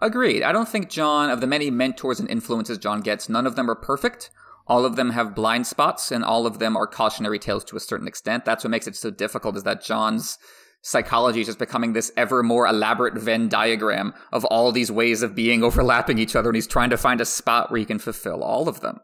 Agreed. 0.00 0.42
I 0.42 0.52
don't 0.52 0.68
think 0.68 0.88
Jon, 0.88 1.30
of 1.30 1.40
the 1.40 1.46
many 1.46 1.70
mentors 1.70 2.20
and 2.20 2.30
influences 2.30 2.78
Jon 2.78 3.00
gets, 3.00 3.28
none 3.28 3.46
of 3.46 3.56
them 3.56 3.70
are 3.70 3.74
perfect. 3.74 4.30
All 4.66 4.84
of 4.84 4.96
them 4.96 5.10
have 5.10 5.34
blind 5.34 5.66
spots, 5.66 6.10
and 6.10 6.24
all 6.24 6.46
of 6.46 6.58
them 6.58 6.76
are 6.76 6.86
cautionary 6.86 7.38
tales 7.38 7.64
to 7.64 7.76
a 7.76 7.80
certain 7.80 8.08
extent. 8.08 8.44
That's 8.44 8.64
what 8.64 8.70
makes 8.70 8.86
it 8.86 8.96
so 8.96 9.10
difficult, 9.10 9.56
is 9.56 9.64
that 9.64 9.82
Jon's 9.82 10.38
psychology 10.82 11.40
is 11.40 11.46
just 11.46 11.58
becoming 11.58 11.92
this 11.92 12.10
ever 12.16 12.42
more 12.42 12.66
elaborate 12.66 13.14
Venn 13.14 13.48
diagram 13.48 14.12
of 14.32 14.44
all 14.46 14.72
these 14.72 14.90
ways 14.90 15.22
of 15.22 15.34
being 15.34 15.62
overlapping 15.64 16.18
each 16.18 16.36
other, 16.36 16.50
and 16.50 16.56
he's 16.56 16.66
trying 16.66 16.90
to 16.90 16.96
find 16.96 17.20
a 17.20 17.24
spot 17.24 17.70
where 17.70 17.78
he 17.78 17.86
can 17.86 17.98
fulfill 17.98 18.42
all 18.42 18.68
of 18.68 18.80
them. 18.80 19.00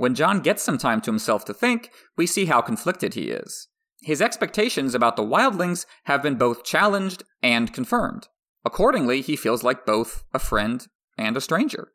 When 0.00 0.14
Jon 0.14 0.40
gets 0.40 0.62
some 0.62 0.78
time 0.78 1.02
to 1.02 1.10
himself 1.10 1.44
to 1.44 1.52
think, 1.52 1.90
we 2.16 2.26
see 2.26 2.46
how 2.46 2.62
conflicted 2.62 3.12
he 3.12 3.24
is. 3.24 3.68
His 4.00 4.22
expectations 4.22 4.94
about 4.94 5.16
the 5.16 5.22
wildlings 5.22 5.84
have 6.04 6.22
been 6.22 6.36
both 6.36 6.64
challenged 6.64 7.22
and 7.42 7.70
confirmed. 7.70 8.26
Accordingly, 8.64 9.20
he 9.20 9.36
feels 9.36 9.62
like 9.62 9.84
both 9.84 10.24
a 10.32 10.38
friend 10.38 10.88
and 11.18 11.36
a 11.36 11.40
stranger. 11.42 11.92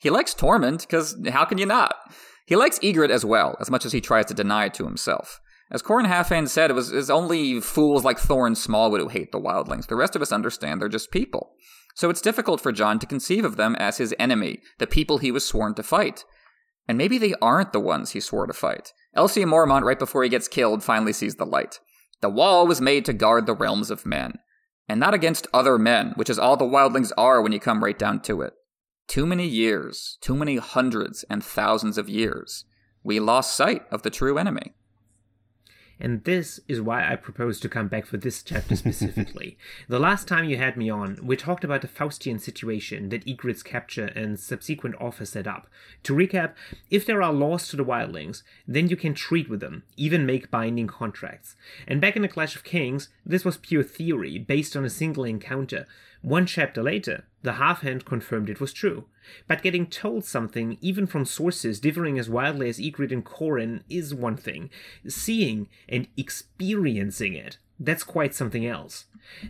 He 0.00 0.10
likes 0.10 0.34
Tormund, 0.34 0.80
because 0.80 1.16
how 1.28 1.44
can 1.44 1.58
you 1.58 1.66
not? 1.66 1.94
He 2.44 2.56
likes 2.56 2.80
Ygritte 2.80 3.12
as 3.12 3.24
well, 3.24 3.56
as 3.60 3.70
much 3.70 3.86
as 3.86 3.92
he 3.92 4.00
tries 4.00 4.26
to 4.26 4.34
deny 4.34 4.64
it 4.64 4.74
to 4.74 4.84
himself. 4.84 5.38
As 5.70 5.80
Qhorin 5.80 6.08
Halfhand 6.08 6.48
said, 6.48 6.70
it 6.70 6.74
was 6.74 6.90
it's 6.90 7.08
only 7.08 7.60
fools 7.60 8.02
like 8.02 8.18
Thoren 8.18 8.56
Smallwood 8.56 9.00
who 9.00 9.08
hate 9.10 9.30
the 9.30 9.40
wildlings. 9.40 9.86
The 9.86 9.94
rest 9.94 10.16
of 10.16 10.22
us 10.22 10.32
understand 10.32 10.80
they're 10.80 10.88
just 10.88 11.12
people. 11.12 11.52
So 11.94 12.10
it's 12.10 12.20
difficult 12.20 12.60
for 12.60 12.72
Jon 12.72 12.98
to 12.98 13.06
conceive 13.06 13.44
of 13.44 13.54
them 13.54 13.76
as 13.76 13.98
his 13.98 14.12
enemy, 14.18 14.58
the 14.80 14.88
people 14.88 15.18
he 15.18 15.30
was 15.30 15.46
sworn 15.46 15.74
to 15.74 15.84
fight. 15.84 16.24
And 16.86 16.98
maybe 16.98 17.18
they 17.18 17.34
aren't 17.40 17.72
the 17.72 17.80
ones 17.80 18.10
he 18.10 18.20
swore 18.20 18.46
to 18.46 18.52
fight. 18.52 18.92
LC 19.16 19.44
Mormont, 19.44 19.84
right 19.84 19.98
before 19.98 20.22
he 20.22 20.28
gets 20.28 20.48
killed, 20.48 20.82
finally 20.82 21.12
sees 21.12 21.36
the 21.36 21.46
light. 21.46 21.80
The 22.20 22.28
wall 22.28 22.66
was 22.66 22.80
made 22.80 23.04
to 23.06 23.12
guard 23.12 23.46
the 23.46 23.54
realms 23.54 23.90
of 23.90 24.06
men 24.06 24.38
and 24.88 25.00
not 25.00 25.14
against 25.14 25.46
other 25.52 25.78
men, 25.78 26.12
which 26.16 26.30
is 26.30 26.38
all 26.38 26.56
the 26.56 26.64
wildlings 26.64 27.10
are 27.16 27.40
when 27.40 27.52
you 27.52 27.60
come 27.60 27.82
right 27.82 27.98
down 27.98 28.20
to 28.20 28.42
it. 28.42 28.54
Too 29.06 29.26
many 29.26 29.46
years, 29.46 30.18
too 30.20 30.34
many 30.34 30.56
hundreds 30.56 31.24
and 31.30 31.44
thousands 31.44 31.98
of 31.98 32.08
years, 32.08 32.64
we 33.02 33.20
lost 33.20 33.56
sight 33.56 33.82
of 33.90 34.02
the 34.02 34.10
true 34.10 34.38
enemy. 34.38 34.74
And 36.00 36.24
this 36.24 36.60
is 36.68 36.80
why 36.80 37.10
I 37.10 37.16
propose 37.16 37.60
to 37.60 37.68
come 37.68 37.88
back 37.88 38.06
for 38.06 38.16
this 38.16 38.42
chapter 38.42 38.76
specifically. 38.76 39.56
the 39.88 39.98
last 39.98 40.26
time 40.26 40.44
you 40.44 40.56
had 40.56 40.76
me 40.76 40.90
on, 40.90 41.18
we 41.22 41.36
talked 41.36 41.64
about 41.64 41.82
the 41.82 41.88
Faustian 41.88 42.40
situation 42.40 43.08
that 43.10 43.26
Ygritte's 43.26 43.62
capture 43.62 44.06
and 44.06 44.38
subsequent 44.38 44.96
offer 45.00 45.24
set 45.24 45.46
up. 45.46 45.68
To 46.04 46.14
recap, 46.14 46.54
if 46.90 47.06
there 47.06 47.22
are 47.22 47.32
laws 47.32 47.68
to 47.68 47.76
the 47.76 47.84
wildlings, 47.84 48.42
then 48.66 48.88
you 48.88 48.96
can 48.96 49.14
treat 49.14 49.48
with 49.48 49.60
them, 49.60 49.84
even 49.96 50.26
make 50.26 50.50
binding 50.50 50.86
contracts. 50.86 51.56
And 51.86 52.00
back 52.00 52.16
in 52.16 52.22
the 52.22 52.28
Clash 52.28 52.56
of 52.56 52.64
Kings, 52.64 53.08
this 53.24 53.44
was 53.44 53.56
pure 53.56 53.82
theory, 53.82 54.38
based 54.38 54.76
on 54.76 54.84
a 54.84 54.90
single 54.90 55.24
encounter. 55.24 55.86
One 56.24 56.46
chapter 56.46 56.82
later, 56.82 57.26
the 57.42 57.54
half 57.54 57.82
hand 57.82 58.06
confirmed 58.06 58.48
it 58.48 58.58
was 58.58 58.72
true. 58.72 59.04
But 59.46 59.60
getting 59.60 59.86
told 59.86 60.24
something, 60.24 60.78
even 60.80 61.06
from 61.06 61.26
sources 61.26 61.78
differing 61.78 62.18
as 62.18 62.30
wildly 62.30 62.70
as 62.70 62.78
Ygritte 62.78 63.12
and 63.12 63.22
Qhorin, 63.22 63.82
is 63.90 64.14
one 64.14 64.38
thing. 64.38 64.70
Seeing 65.06 65.68
and 65.86 66.08
experiencing 66.16 67.34
it, 67.34 67.58
that's 67.78 68.04
quite 68.04 68.34
something 68.34 68.64
else. 68.64 69.04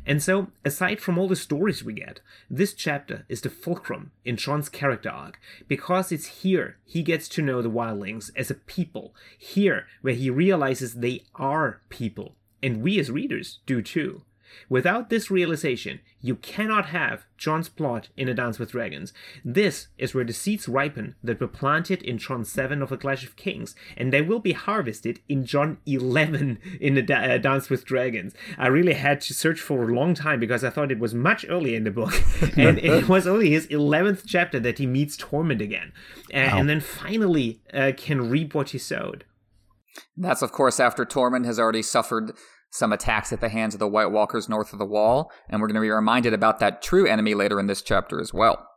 And 0.05 0.21
so, 0.21 0.49
aside 0.65 0.99
from 0.99 1.17
all 1.17 1.29
the 1.29 1.37
stories 1.37 1.85
we 1.85 1.93
get, 1.93 2.19
this 2.51 2.75
chapter 2.75 3.25
is 3.29 3.43
the 3.43 3.51
fulcrum 3.51 4.11
in 4.25 4.37
Jon's 4.37 4.69
character 4.69 5.11
arc, 5.11 5.39
because 5.69 6.11
it's 6.11 6.43
here 6.43 6.79
he 6.85 7.05
gets 7.05 7.29
to 7.29 7.43
know 7.43 7.63
the 7.63 7.71
wildlings 7.71 8.33
as 8.35 8.51
a 8.51 8.55
people, 8.55 9.15
here 9.39 9.87
where 10.03 10.15
he 10.15 10.29
realizes 10.29 10.95
they 10.95 11.23
are 11.37 11.83
people, 11.89 12.35
and 12.61 12.83
we 12.83 12.99
as 12.99 13.13
readers 13.13 13.61
do 13.65 13.81
too. 13.81 14.23
Without 14.69 15.11
this 15.11 15.31
realization, 15.31 16.01
you 16.21 16.37
cannot 16.37 16.87
have 16.87 17.27
Jon's 17.37 17.69
plot 17.69 18.09
in 18.17 18.29
A 18.29 18.35
Dance 18.35 18.59
with 18.59 18.73
Dragons. 18.73 19.13
This 19.45 19.89
is 19.99 20.15
where 20.15 20.25
the 20.25 20.33
seeds 20.33 20.69
ripen 20.69 21.17
that 21.23 21.41
were 21.41 21.49
planted 21.49 22.03
in 22.03 22.19
Jon 22.19 22.45
7 22.45 22.83
of 22.83 22.91
A 22.91 22.97
Clash 22.97 23.25
of 23.25 23.37
Kings, 23.37 23.75
and 23.97 24.13
they 24.13 24.23
will 24.23 24.39
be 24.39 24.53
harvested 24.53 25.21
in 25.29 25.45
Jon 25.45 25.79
11 25.87 26.59
in 26.81 26.97
A 26.97 27.03
da- 27.03 27.35
uh, 27.35 27.39
Dance 27.39 27.69
with 27.69 27.85
Dragons. 27.85 28.35
I 28.57 28.69
really 28.69 28.95
had 28.95 29.21
to 29.23 29.35
search 29.35 29.61
for 29.61 29.83
a 29.83 29.95
long 29.95 30.15
time 30.15 30.41
because 30.41 30.65
I 30.65 30.71
thought 30.71 30.93
it 30.93 30.99
was 30.99 31.15
much 31.15 31.45
earlier 31.49 31.77
in 31.77 31.85
the 31.85 31.91
book, 31.91 32.15
and 32.57 32.79
it 32.79 33.09
was 33.09 33.27
only 33.27 33.51
his 33.51 33.67
11th 33.67 34.23
chapter 34.27 34.59
that 34.61 34.79
he 34.79 34.87
meets 34.87 35.17
Tormund 35.17 35.61
again, 35.61 35.93
uh, 36.33 36.49
wow. 36.51 36.59
and 36.59 36.69
then 36.69 36.81
finally 36.81 37.61
uh, 37.73 37.93
can 37.97 38.31
reap 38.31 38.55
what 38.55 38.71
he 38.71 38.79
sowed. 38.79 39.25
That's, 40.17 40.43
of 40.43 40.53
course, 40.53 40.81
after 40.81 41.05
Tormund 41.05 41.45
has 41.45 41.59
already 41.59 41.83
suffered 41.83 42.33
some 42.75 42.93
attacks 42.93 43.33
at 43.33 43.41
the 43.41 43.49
hands 43.49 43.73
of 43.73 43.79
the 43.79 43.87
White 43.87 44.11
Walkers 44.11 44.49
north 44.49 44.73
of 44.73 44.81
the 44.81 44.85
Wall, 44.85 45.31
and 45.49 45.61
we're 45.61 45.69
going 45.69 45.77
to 45.77 45.81
be 45.81 45.91
reminded 45.91 46.35
about 46.35 46.59
that 46.59 46.83
true 46.83 47.07
enemy 47.07 47.33
later 47.33 47.61
in 47.61 47.69
this 47.69 47.83
chapter 47.83 48.21
as 48.21 48.35
well. 48.35 48.69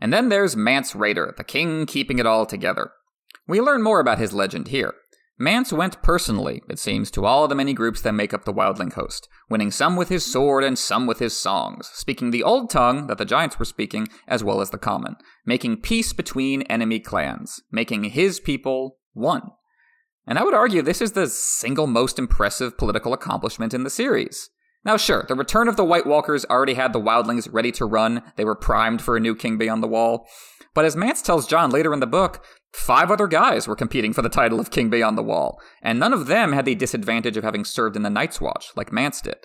And 0.00 0.12
then 0.12 0.28
there's 0.28 0.54
Mance 0.54 0.92
Rayder, 0.92 1.36
the 1.36 1.42
king 1.42 1.84
keeping 1.84 2.20
it 2.20 2.26
all 2.26 2.46
together. 2.46 2.92
We 3.48 3.60
learn 3.60 3.82
more 3.82 3.98
about 3.98 4.20
his 4.20 4.32
legend 4.32 4.68
here. 4.68 4.94
Mance 5.36 5.72
went 5.72 6.00
personally, 6.00 6.62
it 6.68 6.78
seems, 6.78 7.10
to 7.10 7.24
all 7.24 7.48
the 7.48 7.56
many 7.56 7.74
groups 7.74 8.02
that 8.02 8.12
make 8.12 8.32
up 8.32 8.44
the 8.44 8.52
Wildling 8.52 8.92
host, 8.92 9.28
winning 9.48 9.72
some 9.72 9.96
with 9.96 10.10
his 10.10 10.24
sword 10.24 10.62
and 10.62 10.78
some 10.78 11.08
with 11.08 11.18
his 11.18 11.36
songs, 11.36 11.90
speaking 11.92 12.30
the 12.30 12.44
old 12.44 12.70
tongue 12.70 13.08
that 13.08 13.18
the 13.18 13.24
giants 13.24 13.58
were 13.58 13.64
speaking, 13.64 14.06
as 14.28 14.44
well 14.44 14.60
as 14.60 14.70
the 14.70 14.78
common, 14.78 15.16
making 15.44 15.78
peace 15.78 16.12
between 16.12 16.62
enemy 16.62 17.00
clans, 17.00 17.60
making 17.72 18.04
his 18.04 18.38
people 18.38 18.98
one. 19.12 19.50
And 20.26 20.38
I 20.38 20.44
would 20.44 20.54
argue 20.54 20.82
this 20.82 21.00
is 21.00 21.12
the 21.12 21.28
single 21.28 21.86
most 21.86 22.18
impressive 22.18 22.78
political 22.78 23.12
accomplishment 23.12 23.74
in 23.74 23.84
the 23.84 23.90
series. 23.90 24.50
Now, 24.84 24.96
sure, 24.96 25.24
the 25.28 25.34
return 25.34 25.68
of 25.68 25.76
the 25.76 25.84
White 25.84 26.06
Walkers 26.06 26.44
already 26.46 26.74
had 26.74 26.92
the 26.92 27.00
Wildlings 27.00 27.48
ready 27.52 27.70
to 27.72 27.84
run. 27.84 28.22
They 28.36 28.44
were 28.44 28.54
primed 28.54 29.02
for 29.02 29.16
a 29.16 29.20
new 29.20 29.34
king 29.34 29.58
beyond 29.58 29.82
the 29.82 29.88
wall. 29.88 30.26
But 30.74 30.84
as 30.84 30.96
Mance 30.96 31.20
tells 31.20 31.46
Jon 31.46 31.70
later 31.70 31.92
in 31.92 32.00
the 32.00 32.06
book, 32.06 32.44
five 32.72 33.10
other 33.10 33.26
guys 33.26 33.66
were 33.66 33.76
competing 33.76 34.12
for 34.12 34.22
the 34.22 34.28
title 34.28 34.60
of 34.60 34.70
King 34.70 34.88
Beyond 34.88 35.18
the 35.18 35.22
Wall, 35.22 35.60
and 35.82 35.98
none 35.98 36.12
of 36.12 36.28
them 36.28 36.52
had 36.52 36.64
the 36.64 36.74
disadvantage 36.74 37.36
of 37.36 37.44
having 37.44 37.64
served 37.64 37.96
in 37.96 38.02
the 38.02 38.10
Night's 38.10 38.40
Watch, 38.40 38.68
like 38.76 38.92
Mance 38.92 39.20
did. 39.20 39.38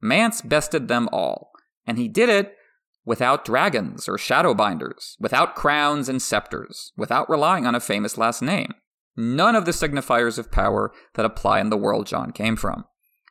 Mance 0.00 0.42
bested 0.42 0.88
them 0.88 1.08
all, 1.12 1.50
and 1.86 1.98
he 1.98 2.08
did 2.08 2.28
it 2.28 2.54
without 3.04 3.44
dragons 3.44 4.08
or 4.08 4.18
shadowbinders, 4.18 5.14
without 5.18 5.54
crowns 5.54 6.08
and 6.08 6.20
scepters, 6.20 6.92
without 6.96 7.30
relying 7.30 7.66
on 7.66 7.74
a 7.74 7.80
famous 7.80 8.18
last 8.18 8.42
name. 8.42 8.74
None 9.16 9.56
of 9.56 9.64
the 9.64 9.72
signifiers 9.72 10.38
of 10.38 10.50
power 10.50 10.92
that 11.14 11.24
apply 11.24 11.60
in 11.60 11.70
the 11.70 11.76
world 11.76 12.06
Jon 12.06 12.32
came 12.32 12.56
from. 12.56 12.84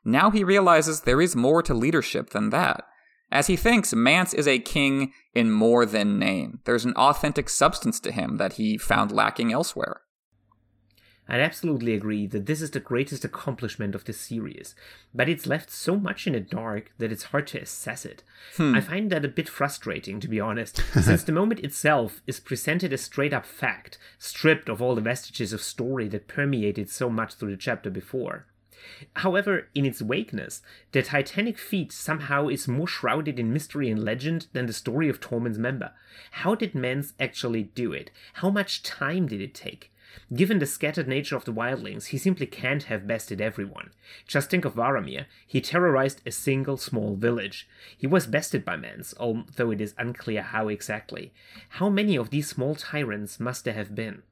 Now 0.03 0.31
he 0.31 0.43
realizes 0.43 1.01
there 1.01 1.21
is 1.21 1.35
more 1.35 1.61
to 1.63 1.73
leadership 1.73 2.31
than 2.31 2.49
that. 2.51 2.83
As 3.31 3.47
he 3.47 3.55
thinks, 3.55 3.93
Mance 3.93 4.33
is 4.33 4.47
a 4.47 4.59
king 4.59 5.11
in 5.33 5.51
more 5.51 5.85
than 5.85 6.19
name. 6.19 6.59
There's 6.65 6.85
an 6.85 6.93
authentic 6.93 7.49
substance 7.49 7.99
to 8.01 8.11
him 8.11 8.37
that 8.37 8.53
he 8.53 8.77
found 8.77 9.11
lacking 9.11 9.51
elsewhere. 9.51 10.01
I'd 11.27 11.41
absolutely 11.41 11.95
agree 11.95 12.27
that 12.27 12.45
this 12.45 12.61
is 12.61 12.71
the 12.71 12.79
greatest 12.79 13.25
accomplishment 13.25 13.95
of 13.95 14.05
the 14.05 14.13
series, 14.13 14.75
but 15.13 15.27
it's 15.27 15.47
left 15.47 15.71
so 15.71 15.95
much 15.95 16.27
in 16.27 16.33
the 16.33 16.39
dark 16.39 16.91
that 16.99 17.11
it's 17.11 17.23
hard 17.25 17.47
to 17.47 17.61
assess 17.61 18.05
it. 18.05 18.21
Hmm. 18.57 18.75
I 18.75 18.81
find 18.81 19.11
that 19.11 19.25
a 19.25 19.29
bit 19.29 19.49
frustrating, 19.49 20.19
to 20.19 20.27
be 20.27 20.39
honest, 20.39 20.83
since 20.93 21.23
the 21.23 21.31
moment 21.31 21.61
itself 21.61 22.21
is 22.27 22.39
presented 22.39 22.93
as 22.93 23.01
straight 23.01 23.33
up 23.33 23.45
fact, 23.45 23.97
stripped 24.19 24.69
of 24.69 24.81
all 24.81 24.93
the 24.93 25.01
vestiges 25.01 25.51
of 25.51 25.61
story 25.61 26.07
that 26.09 26.27
permeated 26.27 26.89
so 26.89 27.09
much 27.09 27.33
through 27.33 27.51
the 27.51 27.57
chapter 27.57 27.89
before. 27.89 28.45
However, 29.15 29.69
in 29.73 29.83
its 29.83 30.01
wakeness, 30.01 30.61
the 30.91 31.01
Titanic 31.01 31.57
feat 31.57 31.91
somehow 31.91 32.49
is 32.49 32.67
more 32.67 32.87
shrouded 32.87 33.39
in 33.39 33.51
mystery 33.51 33.89
and 33.89 34.03
legend 34.03 34.45
than 34.53 34.67
the 34.67 34.73
story 34.73 35.09
of 35.09 35.19
Tormund's 35.19 35.57
member. 35.57 35.91
How 36.31 36.53
did 36.53 36.75
Mance 36.75 37.13
actually 37.19 37.63
do 37.63 37.93
it? 37.93 38.11
How 38.33 38.51
much 38.51 38.83
time 38.83 39.27
did 39.27 39.41
it 39.41 39.55
take? 39.55 39.91
Given 40.33 40.59
the 40.59 40.65
scattered 40.65 41.07
nature 41.07 41.35
of 41.35 41.45
the 41.45 41.53
wildlings, 41.53 42.07
he 42.07 42.17
simply 42.17 42.45
can't 42.45 42.83
have 42.83 43.07
bested 43.07 43.41
everyone. 43.41 43.91
Just 44.27 44.49
think 44.49 44.65
of 44.65 44.75
Varamyr. 44.75 45.25
He 45.45 45.61
terrorized 45.61 46.21
a 46.25 46.31
single 46.31 46.77
small 46.77 47.15
village. 47.15 47.67
He 47.97 48.07
was 48.07 48.27
bested 48.27 48.65
by 48.65 48.77
Mance, 48.77 49.13
although 49.19 49.71
it 49.71 49.81
is 49.81 49.95
unclear 49.97 50.41
how 50.41 50.67
exactly. 50.67 51.33
How 51.69 51.89
many 51.89 52.15
of 52.15 52.29
these 52.29 52.49
small 52.49 52.75
tyrants 52.75 53.39
must 53.39 53.65
there 53.65 53.73
have 53.73 53.95
been? 53.95 54.23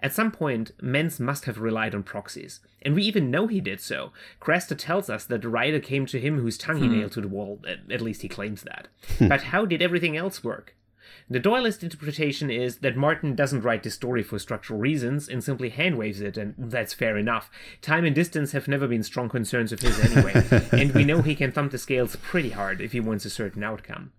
At 0.00 0.14
some 0.14 0.30
point, 0.30 0.72
Mance 0.80 1.20
must 1.20 1.44
have 1.44 1.58
relied 1.58 1.94
on 1.94 2.02
proxies, 2.02 2.60
and 2.82 2.94
we 2.94 3.02
even 3.02 3.30
know 3.30 3.46
he 3.46 3.60
did 3.60 3.80
so. 3.80 4.12
Craster 4.40 4.76
tells 4.76 5.10
us 5.10 5.24
that 5.26 5.42
the 5.42 5.48
rider 5.48 5.80
came 5.80 6.06
to 6.06 6.20
him 6.20 6.38
whose 6.38 6.58
tongue 6.58 6.78
he 6.78 6.86
hmm. 6.86 6.98
nailed 6.98 7.12
to 7.12 7.20
the 7.20 7.28
wall, 7.28 7.60
at 7.66 8.00
least 8.00 8.22
he 8.22 8.28
claims 8.28 8.62
that. 8.62 8.88
but 9.28 9.44
how 9.44 9.66
did 9.66 9.82
everything 9.82 10.16
else 10.16 10.42
work? 10.42 10.74
The 11.28 11.40
Doyleist 11.40 11.82
interpretation 11.82 12.50
is 12.50 12.78
that 12.78 12.96
Martin 12.96 13.34
doesn't 13.34 13.62
write 13.62 13.82
the 13.82 13.90
story 13.90 14.22
for 14.22 14.38
structural 14.38 14.78
reasons 14.78 15.28
and 15.28 15.42
simply 15.42 15.70
handwaves 15.70 16.20
it, 16.20 16.36
and 16.36 16.54
that's 16.56 16.94
fair 16.94 17.16
enough. 17.16 17.50
Time 17.82 18.04
and 18.04 18.14
distance 18.14 18.52
have 18.52 18.68
never 18.68 18.86
been 18.86 19.02
strong 19.02 19.28
concerns 19.28 19.72
of 19.72 19.80
his 19.80 19.98
anyway, 19.98 20.68
and 20.72 20.92
we 20.92 21.04
know 21.04 21.22
he 21.22 21.34
can 21.34 21.52
thump 21.52 21.72
the 21.72 21.78
scales 21.78 22.16
pretty 22.16 22.50
hard 22.50 22.80
if 22.80 22.92
he 22.92 23.00
wants 23.00 23.24
a 23.24 23.30
certain 23.30 23.64
outcome. 23.64 24.12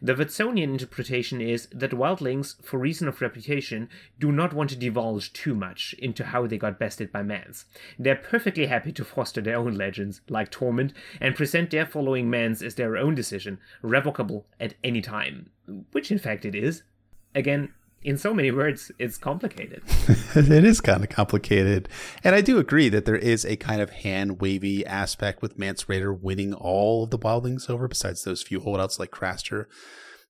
The 0.00 0.14
Watsonian 0.14 0.72
interpretation 0.72 1.40
is 1.40 1.66
that 1.72 1.92
wildlings, 1.92 2.62
for 2.64 2.78
reason 2.78 3.08
of 3.08 3.20
reputation, 3.20 3.88
do 4.18 4.32
not 4.32 4.52
want 4.52 4.70
to 4.70 4.76
divulge 4.76 5.32
too 5.32 5.54
much 5.54 5.94
into 5.98 6.24
how 6.24 6.46
they 6.46 6.58
got 6.58 6.78
bested 6.78 7.10
by 7.12 7.22
Mance. 7.22 7.64
They're 7.98 8.16
perfectly 8.16 8.66
happy 8.66 8.92
to 8.92 9.04
foster 9.04 9.40
their 9.40 9.56
own 9.56 9.74
legends, 9.74 10.20
like 10.28 10.50
Tormund, 10.50 10.92
and 11.20 11.34
present 11.34 11.70
their 11.70 11.86
following 11.86 12.30
Mance 12.30 12.62
as 12.62 12.74
their 12.74 12.96
own 12.96 13.14
decision, 13.14 13.58
revocable 13.82 14.46
at 14.60 14.74
any 14.82 15.02
time. 15.02 15.50
Which 15.92 16.10
in 16.10 16.18
fact 16.18 16.44
it 16.44 16.54
is. 16.54 16.82
Again, 17.34 17.72
in 18.04 18.18
so 18.18 18.34
many 18.34 18.50
words, 18.50 18.90
it's 18.98 19.16
complicated. 19.16 19.82
it 20.34 20.64
is 20.64 20.80
kind 20.80 21.02
of 21.02 21.10
complicated. 21.10 21.88
And 22.24 22.34
I 22.34 22.40
do 22.40 22.58
agree 22.58 22.88
that 22.88 23.04
there 23.04 23.16
is 23.16 23.44
a 23.44 23.56
kind 23.56 23.80
of 23.80 23.90
hand 23.90 24.40
wavy 24.40 24.84
aspect 24.84 25.42
with 25.42 25.58
Mance 25.58 25.84
Rayder 25.84 26.18
winning 26.18 26.52
all 26.54 27.04
of 27.04 27.10
the 27.10 27.18
wildlings 27.18 27.70
over, 27.70 27.86
besides 27.88 28.24
those 28.24 28.42
few 28.42 28.60
holdouts 28.60 28.98
like 28.98 29.10
Craster. 29.10 29.66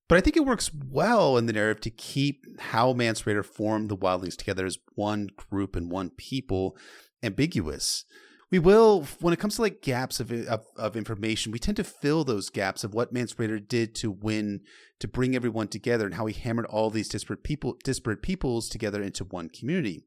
But 0.09 0.19
I 0.19 0.21
think 0.21 0.37
it 0.37 0.45
works 0.45 0.71
well 0.75 1.39
in 1.39 1.47
the 1.47 1.53
narrative 1.53 1.81
to 1.83 1.91
keep 1.91 2.45
how 2.61 2.93
Mance 2.93 3.23
Rayder 3.23 3.45
formed 3.45 3.89
the 3.89 3.97
wildlings 3.97 4.37
together 4.37 4.67
as 4.67 4.79
one 4.95 5.29
group 5.37 5.75
and 5.75 5.91
one 5.91 6.11
people 6.11 6.77
ambiguous 7.23 8.05
we 8.53 8.59
will 8.59 9.09
when 9.21 9.33
it 9.33 9.41
comes 9.41 9.57
to 9.57 9.63
like 9.63 9.83
gaps 9.83 10.21
of, 10.21 10.31
of, 10.31 10.67
of 10.77 10.97
information 10.97 11.51
we 11.51 11.59
tend 11.59 11.77
to 11.79 11.83
fill 11.83 12.23
those 12.23 12.51
gaps 12.51 12.85
of 12.85 12.95
what 12.95 13.13
Mance 13.13 13.35
did 13.35 13.95
to 13.97 14.11
win 14.11 14.61
to 15.01 15.09
bring 15.09 15.35
everyone 15.35 15.67
together 15.67 16.05
and 16.05 16.15
how 16.15 16.27
he 16.27 16.35
hammered 16.39 16.67
all 16.67 16.91
these 16.91 17.09
disparate 17.09 17.43
people 17.43 17.77
disparate 17.83 18.23
peoples 18.23 18.69
together 18.69 19.03
into 19.03 19.25
one 19.25 19.49
community. 19.49 20.05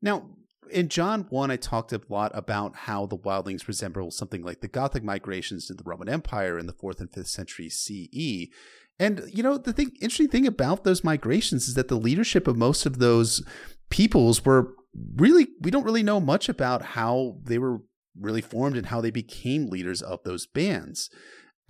Now 0.00 0.28
in 0.70 0.88
john 0.88 1.26
1 1.30 1.50
I 1.50 1.56
talked 1.56 1.94
a 1.94 2.00
lot 2.10 2.30
about 2.34 2.76
how 2.76 3.06
the 3.06 3.16
wildlings 3.16 3.66
resemble 3.66 4.10
something 4.10 4.42
like 4.42 4.60
the 4.60 4.68
Gothic 4.68 5.02
migrations 5.02 5.66
to 5.66 5.74
the 5.74 5.84
Roman 5.84 6.10
Empire 6.10 6.58
in 6.58 6.66
the 6.66 6.74
4th 6.74 7.00
and 7.00 7.10
5th 7.10 7.28
century 7.28 7.70
CE 7.70 8.52
and 9.00 9.22
you 9.32 9.42
know 9.42 9.56
the 9.56 9.72
thing 9.72 9.92
interesting 9.94 10.28
thing 10.28 10.46
about 10.46 10.84
those 10.84 11.02
migrations 11.02 11.68
is 11.68 11.74
that 11.74 11.88
the 11.88 11.96
leadership 11.96 12.46
of 12.46 12.56
most 12.56 12.84
of 12.84 12.98
those 12.98 13.42
peoples 13.88 14.44
were 14.44 14.74
really 15.16 15.48
we 15.60 15.70
don't 15.70 15.84
really 15.84 16.02
know 16.02 16.20
much 16.20 16.48
about 16.48 16.82
how 16.82 17.38
they 17.42 17.58
were 17.58 17.78
really 18.18 18.40
formed 18.40 18.76
and 18.76 18.86
how 18.86 19.00
they 19.00 19.10
became 19.10 19.68
leaders 19.68 20.02
of 20.02 20.22
those 20.24 20.46
bands. 20.46 21.10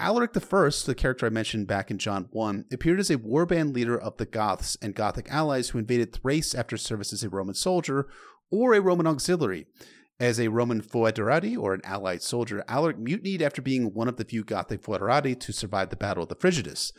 Alaric 0.00 0.30
I, 0.36 0.70
the 0.86 0.94
character 0.96 1.26
I 1.26 1.30
mentioned 1.30 1.66
back 1.66 1.90
in 1.90 1.98
Jon 1.98 2.28
1, 2.30 2.66
appeared 2.72 3.00
as 3.00 3.10
a 3.10 3.18
warband 3.18 3.74
leader 3.74 3.98
of 3.98 4.16
the 4.16 4.26
Goths 4.26 4.76
and 4.80 4.94
Gothic 4.94 5.28
allies 5.28 5.70
who 5.70 5.78
invaded 5.78 6.12
Thrace 6.12 6.54
after 6.54 6.76
service 6.76 7.12
as 7.12 7.24
a 7.24 7.28
Roman 7.28 7.56
soldier 7.56 8.08
or 8.50 8.74
a 8.74 8.80
Roman 8.80 9.08
auxiliary. 9.08 9.66
As 10.20 10.40
a 10.40 10.48
Roman 10.48 10.82
foederati 10.82 11.56
or 11.56 11.74
an 11.74 11.80
allied 11.84 12.22
soldier, 12.22 12.64
Alaric 12.66 12.98
mutinied 12.98 13.42
after 13.42 13.62
being 13.62 13.94
one 13.94 14.08
of 14.08 14.16
the 14.16 14.24
few 14.24 14.44
Gothic 14.44 14.82
foederati 14.82 15.38
to 15.38 15.52
survive 15.52 15.90
the 15.90 15.96
Battle 15.96 16.24
of 16.24 16.28
the 16.28 16.36
Frigidus. 16.36 16.92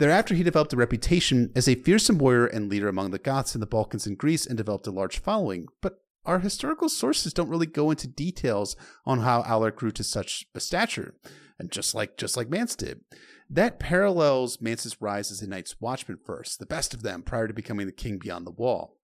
Thereafter, 0.00 0.34
he 0.34 0.42
developed 0.42 0.72
a 0.72 0.78
reputation 0.78 1.52
as 1.54 1.68
a 1.68 1.74
fearsome 1.74 2.16
warrior 2.16 2.46
and 2.46 2.70
leader 2.70 2.88
among 2.88 3.10
the 3.10 3.18
Goths 3.18 3.54
in 3.54 3.60
the 3.60 3.66
Balkans 3.66 4.06
and 4.06 4.16
Greece 4.16 4.46
and 4.46 4.56
developed 4.56 4.86
a 4.86 4.90
large 4.90 5.18
following. 5.18 5.66
But 5.82 5.98
our 6.24 6.38
historical 6.38 6.88
sources 6.88 7.34
don't 7.34 7.50
really 7.50 7.66
go 7.66 7.90
into 7.90 8.08
details 8.08 8.76
on 9.04 9.20
how 9.20 9.42
Alaric 9.42 9.76
grew 9.76 9.90
to 9.90 10.02
such 10.02 10.46
a 10.54 10.60
stature, 10.60 11.16
and 11.58 11.70
just 11.70 11.94
like 11.94 12.16
just 12.16 12.34
like 12.34 12.48
Mance 12.48 12.74
did. 12.76 13.02
That 13.50 13.78
parallels 13.78 14.62
Mance's 14.62 15.02
rise 15.02 15.30
as 15.30 15.42
a 15.42 15.46
Night's 15.46 15.78
Watchman 15.82 16.18
first, 16.24 16.60
the 16.60 16.64
best 16.66 16.94
of 16.94 17.02
them 17.02 17.20
prior 17.20 17.46
to 17.46 17.52
becoming 17.52 17.84
the 17.84 17.92
king 17.92 18.16
beyond 18.16 18.46
the 18.46 18.52
wall. 18.52 18.96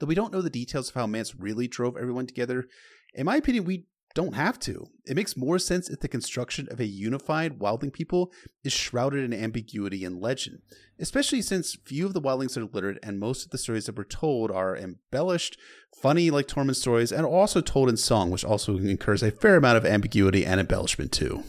Though 0.00 0.08
we 0.08 0.16
don't 0.16 0.32
know 0.32 0.42
the 0.42 0.50
details 0.50 0.88
of 0.88 0.96
how 0.96 1.06
Mance 1.06 1.36
really 1.36 1.68
drove 1.68 1.96
everyone 1.96 2.26
together, 2.26 2.66
in 3.14 3.26
my 3.26 3.36
opinion, 3.36 3.64
we 3.64 3.86
don't 4.14 4.34
have 4.34 4.58
to. 4.60 4.86
It 5.06 5.16
makes 5.16 5.36
more 5.36 5.58
sense 5.58 5.88
if 5.88 6.00
the 6.00 6.08
construction 6.08 6.68
of 6.70 6.80
a 6.80 6.86
unified 6.86 7.58
wildling 7.58 7.92
people 7.92 8.32
is 8.64 8.72
shrouded 8.72 9.24
in 9.24 9.32
ambiguity 9.32 10.04
and 10.04 10.20
legend, 10.20 10.60
especially 10.98 11.42
since 11.42 11.76
few 11.84 12.06
of 12.06 12.14
the 12.14 12.20
wildlings 12.20 12.56
are 12.56 12.64
littered 12.64 12.98
and 13.02 13.18
most 13.18 13.44
of 13.44 13.50
the 13.50 13.58
stories 13.58 13.86
that 13.86 13.96
were 13.96 14.04
told 14.04 14.50
are 14.50 14.76
embellished, 14.76 15.58
funny 16.00 16.30
like 16.30 16.46
Tormund 16.46 16.76
stories, 16.76 17.12
and 17.12 17.26
also 17.26 17.60
told 17.60 17.88
in 17.88 17.96
song, 17.96 18.30
which 18.30 18.44
also 18.44 18.76
incurs 18.78 19.22
a 19.22 19.30
fair 19.30 19.56
amount 19.56 19.78
of 19.78 19.86
ambiguity 19.86 20.44
and 20.44 20.60
embellishment 20.60 21.12
too. 21.12 21.44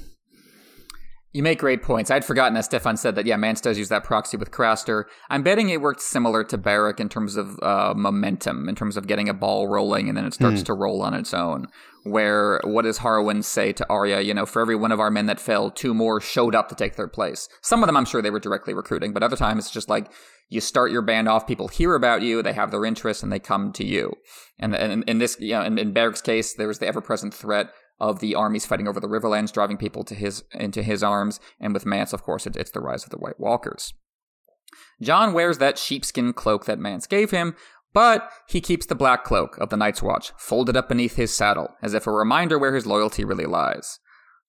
You 1.34 1.42
make 1.42 1.58
great 1.58 1.82
points. 1.82 2.12
I'd 2.12 2.24
forgotten 2.24 2.54
that 2.54 2.66
Stefan 2.66 2.96
said 2.96 3.16
that, 3.16 3.26
yeah, 3.26 3.38
Mance 3.38 3.60
does 3.60 3.76
use 3.76 3.90
that 3.90 4.04
proxy 4.04 4.38
with 4.38 4.52
Craster. 4.52 5.06
I'm 5.32 5.42
betting 5.42 5.70
it 5.70 5.82
worked 5.82 6.02
similar 6.02 6.44
to 6.44 6.60
Beric 6.60 7.00
in 7.00 7.10
terms 7.10 7.36
of 7.36 7.60
uh, 7.64 7.96
momentum, 7.98 8.70
in 8.70 8.76
terms 8.76 8.98
of 8.98 9.08
getting 9.08 9.28
a 9.28 9.34
ball 9.34 9.68
rolling 9.68 10.08
and 10.08 10.16
then 10.16 10.26
it 10.26 10.36
starts 10.36 10.62
mm. 10.62 10.66
to 10.66 10.74
roll 10.76 11.02
on 11.02 11.16
its 11.16 11.34
own. 11.34 11.66
Where, 12.04 12.62
what 12.66 12.84
does 12.84 13.00
Harwin 13.00 13.44
say 13.44 13.74
to 13.74 13.86
Arya? 13.90 14.22
You 14.22 14.36
know, 14.36 14.46
for 14.46 14.62
every 14.62 14.76
one 14.76 14.92
of 14.92 15.00
our 15.00 15.10
men 15.10 15.26
that 15.26 15.40
fell, 15.40 15.72
two 15.72 15.96
more 15.96 16.22
showed 16.22 16.54
up 16.54 16.70
to 16.70 16.76
take 16.76 16.98
their 16.98 17.08
place. 17.08 17.50
Some 17.62 17.82
of 17.82 17.88
them 17.88 17.98
I'm 17.98 18.06
sure 18.06 18.22
they 18.22 18.30
were 18.30 18.40
directly 18.40 18.76
recruiting, 18.76 19.12
but 19.12 19.24
other 19.24 19.38
times 19.38 19.66
it's 19.66 19.74
just 19.74 19.90
like 19.90 20.12
you 20.50 20.62
start 20.62 20.92
your 20.92 21.02
band 21.02 21.28
off, 21.28 21.48
people 21.48 21.68
hear 21.68 21.96
about 21.96 22.22
you, 22.22 22.44
they 22.44 22.54
have 22.54 22.70
their 22.70 22.86
interest, 22.86 23.24
and 23.24 23.32
they 23.32 23.40
come 23.40 23.72
to 23.74 23.84
you. 23.84 24.14
And, 24.60 24.76
and 24.76 25.04
in 25.06 25.18
this, 25.18 25.38
you 25.40 25.54
know, 25.54 25.64
in, 25.64 25.80
in 25.80 25.94
Beric's 25.94 26.22
case, 26.22 26.54
there 26.54 26.68
was 26.68 26.78
the 26.78 26.88
ever 26.88 27.02
present 27.02 27.34
threat 27.34 27.72
of 28.00 28.20
the 28.20 28.36
armies 28.36 28.66
fighting 28.66 28.88
over 28.88 29.00
the 29.00 29.08
Riverlands, 29.08 29.52
driving 29.52 29.78
people 29.78 30.04
to 30.04 30.16
his 30.16 30.44
into 30.54 30.84
his 30.84 31.04
arms, 31.04 31.40
and 31.60 31.74
with 31.74 31.86
Mance, 31.86 32.14
of 32.14 32.24
course, 32.24 32.46
it, 32.46 32.56
it's 32.56 32.72
the 32.72 32.82
rise 32.82 33.04
of 33.04 33.10
the 33.10 33.18
White 33.18 33.40
Walkers. 33.40 33.94
Jon 35.02 35.34
wears 35.34 35.58
that 35.60 35.78
sheepskin 35.78 36.34
cloak 36.34 36.66
that 36.66 36.80
Mance 36.80 37.08
gave 37.08 37.32
him, 37.32 37.56
but 37.94 38.30
he 38.48 38.60
keeps 38.60 38.86
the 38.86 38.96
black 38.96 39.24
cloak 39.24 39.58
of 39.60 39.70
the 39.70 39.78
Night's 39.78 40.02
Watch 40.02 40.32
folded 40.38 40.76
up 40.76 40.90
beneath 40.90 41.16
his 41.16 41.36
saddle, 41.36 41.76
as 41.82 41.94
if 41.94 42.08
a 42.08 42.12
reminder 42.12 42.58
where 42.58 42.74
his 42.74 42.88
loyalty 42.88 43.24
really 43.24 43.46
lies. 43.46 44.00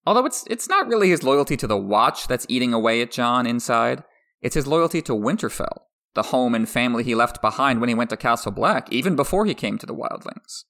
Although 0.07 0.27
it's 0.27 0.45
it's 0.49 0.69
not 0.69 0.87
really 0.87 1.11
his 1.11 1.23
loyalty 1.23 1.57
to 1.59 1.66
the 1.66 1.77
Watch 1.77 2.27
that's 2.27 2.47
eating 2.49 2.75
away 2.75 3.01
at 3.01 3.11
Jon 3.11 3.47
inside. 3.47 4.03
It's 4.41 4.55
his 4.55 4.66
loyalty 4.66 5.01
to 5.03 5.12
Winterfell, 5.12 5.85
the 6.15 6.25
home 6.25 6.55
and 6.55 6.69
family 6.69 7.05
he 7.05 7.15
left 7.15 7.41
behind 7.41 7.81
when 7.81 7.89
he 7.89 7.95
went 7.95 8.11
to 8.11 8.16
Castle 8.16 8.53
Black, 8.53 8.93
even 8.93 9.16
before 9.16 9.47
he 9.47 9.55
came 9.55 9.79
to 9.79 9.87
the 9.87 9.95
Wildlings. 9.95 10.65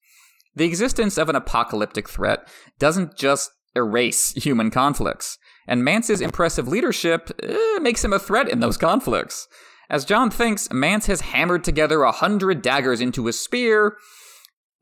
The 0.56 0.64
existence 0.64 1.18
of 1.18 1.28
an 1.28 1.36
apocalyptic 1.36 2.08
threat 2.08 2.48
doesn't 2.78 3.16
just 3.16 3.50
erase 3.74 4.32
human 4.32 4.70
conflicts, 4.70 5.38
and 5.66 5.84
Mance's 5.84 6.20
impressive 6.20 6.68
leadership 6.68 7.30
eh, 7.42 7.78
makes 7.80 8.04
him 8.04 8.12
a 8.12 8.18
threat 8.18 8.48
in 8.48 8.60
those 8.60 8.76
conflicts. 8.76 9.48
As 9.90 10.04
Jon 10.04 10.30
thinks, 10.30 10.72
Mance 10.72 11.06
has 11.06 11.20
hammered 11.20 11.64
together 11.64 12.02
a 12.02 12.12
hundred 12.12 12.62
daggers 12.62 13.00
into 13.00 13.28
a 13.28 13.32
spear 13.32 13.96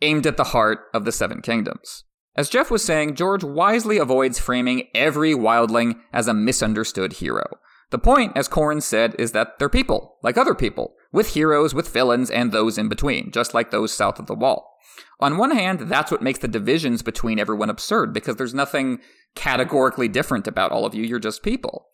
aimed 0.00 0.26
at 0.26 0.36
the 0.36 0.44
heart 0.44 0.80
of 0.92 1.04
the 1.04 1.12
Seven 1.12 1.40
Kingdoms. 1.40 2.04
As 2.34 2.48
Jeff 2.48 2.70
was 2.70 2.84
saying, 2.84 3.14
George 3.14 3.44
wisely 3.44 3.98
avoids 3.98 4.38
framing 4.38 4.88
every 4.94 5.34
wildling 5.34 6.00
as 6.12 6.28
a 6.28 6.34
misunderstood 6.34 7.14
hero. 7.14 7.44
The 7.90 7.98
point, 7.98 8.32
as 8.34 8.48
Qhorin 8.48 8.82
said, 8.82 9.14
is 9.18 9.32
that 9.32 9.58
they're 9.58 9.68
people, 9.68 10.16
like 10.22 10.38
other 10.38 10.54
people, 10.54 10.94
with 11.12 11.34
heroes, 11.34 11.74
with 11.74 11.92
villains, 11.92 12.30
and 12.30 12.50
those 12.50 12.78
in 12.78 12.88
between, 12.88 13.30
just 13.30 13.54
like 13.54 13.70
those 13.70 13.92
south 13.92 14.18
of 14.18 14.26
the 14.26 14.34
wall. 14.34 14.76
On 15.20 15.38
one 15.38 15.52
hand, 15.52 15.80
that's 15.80 16.10
what 16.10 16.22
makes 16.22 16.40
the 16.40 16.48
divisions 16.48 17.02
between 17.02 17.38
everyone 17.38 17.70
absurd 17.70 18.12
because 18.12 18.36
there's 18.36 18.54
nothing 18.54 18.98
categorically 19.34 20.08
different 20.08 20.46
about 20.46 20.72
all 20.72 20.84
of 20.84 20.94
you. 20.94 21.04
You're 21.04 21.18
just 21.18 21.42
people. 21.42 21.86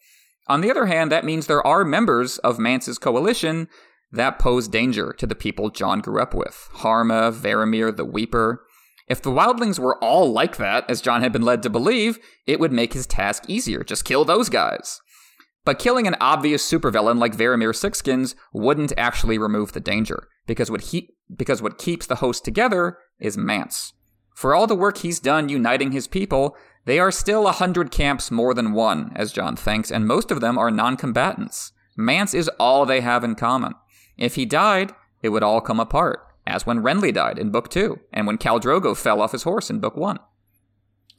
On 0.46 0.62
the 0.62 0.70
other 0.70 0.86
hand, 0.86 1.12
that 1.12 1.26
means 1.26 1.46
there 1.46 1.66
are 1.66 1.84
members 1.84 2.38
of 2.38 2.58
Mance's 2.58 2.98
coalition 2.98 3.68
that 4.10 4.38
pose 4.38 4.66
danger 4.66 5.12
to 5.18 5.26
the 5.26 5.34
people 5.34 5.68
Jon 5.68 6.00
grew 6.00 6.22
up 6.22 6.32
with 6.32 6.70
Harma, 6.76 7.32
Varamyr, 7.32 7.94
the 7.94 8.06
Weeper. 8.06 8.62
If 9.06 9.20
the 9.20 9.30
wildlings 9.30 9.78
were 9.78 10.02
all 10.02 10.32
like 10.32 10.56
that, 10.56 10.88
as 10.88 11.02
Jon 11.02 11.20
had 11.20 11.32
been 11.32 11.42
led 11.42 11.62
to 11.62 11.70
believe, 11.70 12.18
it 12.46 12.58
would 12.60 12.72
make 12.72 12.94
his 12.94 13.06
task 13.06 13.44
easier. 13.48 13.84
Just 13.84 14.04
kill 14.04 14.24
those 14.24 14.48
guys. 14.48 15.00
But 15.64 15.78
killing 15.78 16.06
an 16.06 16.16
obvious 16.20 16.68
supervillain 16.68 17.18
like 17.18 17.36
Varamyr 17.36 17.74
Sixskins 17.74 18.34
wouldn't 18.52 18.92
actually 18.96 19.36
remove 19.36 19.72
the 19.72 19.80
danger, 19.80 20.28
because 20.46 20.70
what 20.70 20.80
he 20.80 21.14
because 21.36 21.60
what 21.60 21.78
keeps 21.78 22.06
the 22.06 22.16
host 22.16 22.44
together 22.44 22.98
is 23.20 23.36
Mance. 23.36 23.92
For 24.34 24.54
all 24.54 24.66
the 24.66 24.74
work 24.74 24.98
he's 24.98 25.20
done 25.20 25.48
uniting 25.48 25.92
his 25.92 26.06
people, 26.06 26.56
they 26.84 26.98
are 26.98 27.10
still 27.10 27.46
a 27.46 27.52
hundred 27.52 27.90
camps 27.90 28.30
more 28.30 28.54
than 28.54 28.72
one, 28.72 29.12
as 29.14 29.32
Jon 29.32 29.56
thinks, 29.56 29.90
and 29.90 30.06
most 30.06 30.30
of 30.30 30.40
them 30.40 30.56
are 30.56 30.70
non-combatants. 30.70 31.72
Mance 31.96 32.32
is 32.32 32.48
all 32.58 32.86
they 32.86 33.00
have 33.00 33.24
in 33.24 33.34
common. 33.34 33.74
If 34.16 34.36
he 34.36 34.46
died, 34.46 34.94
it 35.20 35.30
would 35.30 35.42
all 35.42 35.60
come 35.60 35.80
apart, 35.80 36.20
as 36.46 36.64
when 36.64 36.82
Renly 36.82 37.12
died 37.12 37.38
in 37.38 37.50
Book 37.50 37.68
2, 37.68 37.98
and 38.12 38.26
when 38.26 38.38
Khal 38.38 38.60
Drogo 38.60 38.96
fell 38.96 39.20
off 39.20 39.32
his 39.32 39.42
horse 39.42 39.68
in 39.68 39.80
Book 39.80 39.96
1. 39.96 40.18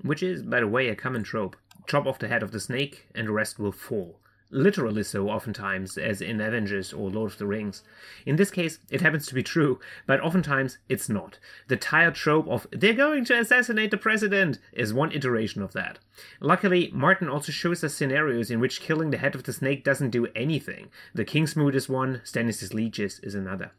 Which 0.01 0.23
is, 0.23 0.41
by 0.41 0.61
the 0.61 0.67
way, 0.67 0.87
a 0.87 0.95
common 0.95 1.23
trope. 1.23 1.55
Chop 1.87 2.07
off 2.07 2.19
the 2.19 2.29
head 2.29 2.41
of 2.41 2.51
the 2.51 2.59
snake, 2.59 3.07
and 3.13 3.27
the 3.27 3.33
rest 3.33 3.59
will 3.59 3.73
fall 3.73 4.21
literally 4.51 5.03
so 5.03 5.29
oftentimes 5.29 5.97
as 5.97 6.21
in 6.21 6.41
Avengers 6.41 6.93
or 6.93 7.09
Lord 7.09 7.31
of 7.31 7.37
the 7.37 7.45
Rings. 7.45 7.83
In 8.25 8.35
this 8.35 8.51
case, 8.51 8.79
it 8.89 9.01
happens 9.01 9.27
to 9.27 9.35
be 9.35 9.43
true, 9.43 9.79
but 10.05 10.19
oftentimes 10.21 10.77
it's 10.87 11.09
not. 11.09 11.39
The 11.67 11.77
tired 11.77 12.15
trope 12.15 12.47
of 12.47 12.67
they're 12.71 12.93
going 12.93 13.25
to 13.25 13.39
assassinate 13.39 13.91
the 13.91 13.97
president 13.97 14.59
is 14.73 14.93
one 14.93 15.11
iteration 15.11 15.61
of 15.61 15.73
that. 15.73 15.99
Luckily, 16.39 16.89
Martin 16.93 17.29
also 17.29 17.51
shows 17.51 17.83
us 17.83 17.93
scenarios 17.93 18.51
in 18.51 18.59
which 18.59 18.81
killing 18.81 19.11
the 19.11 19.17
head 19.17 19.35
of 19.35 19.43
the 19.43 19.53
snake 19.53 19.83
doesn't 19.83 20.09
do 20.09 20.27
anything. 20.35 20.89
The 21.13 21.25
Kingsmoot 21.25 21.75
is 21.75 21.89
one, 21.89 22.21
Stannis' 22.25 22.73
Leeches 22.73 23.19
is 23.19 23.35
another. 23.35 23.71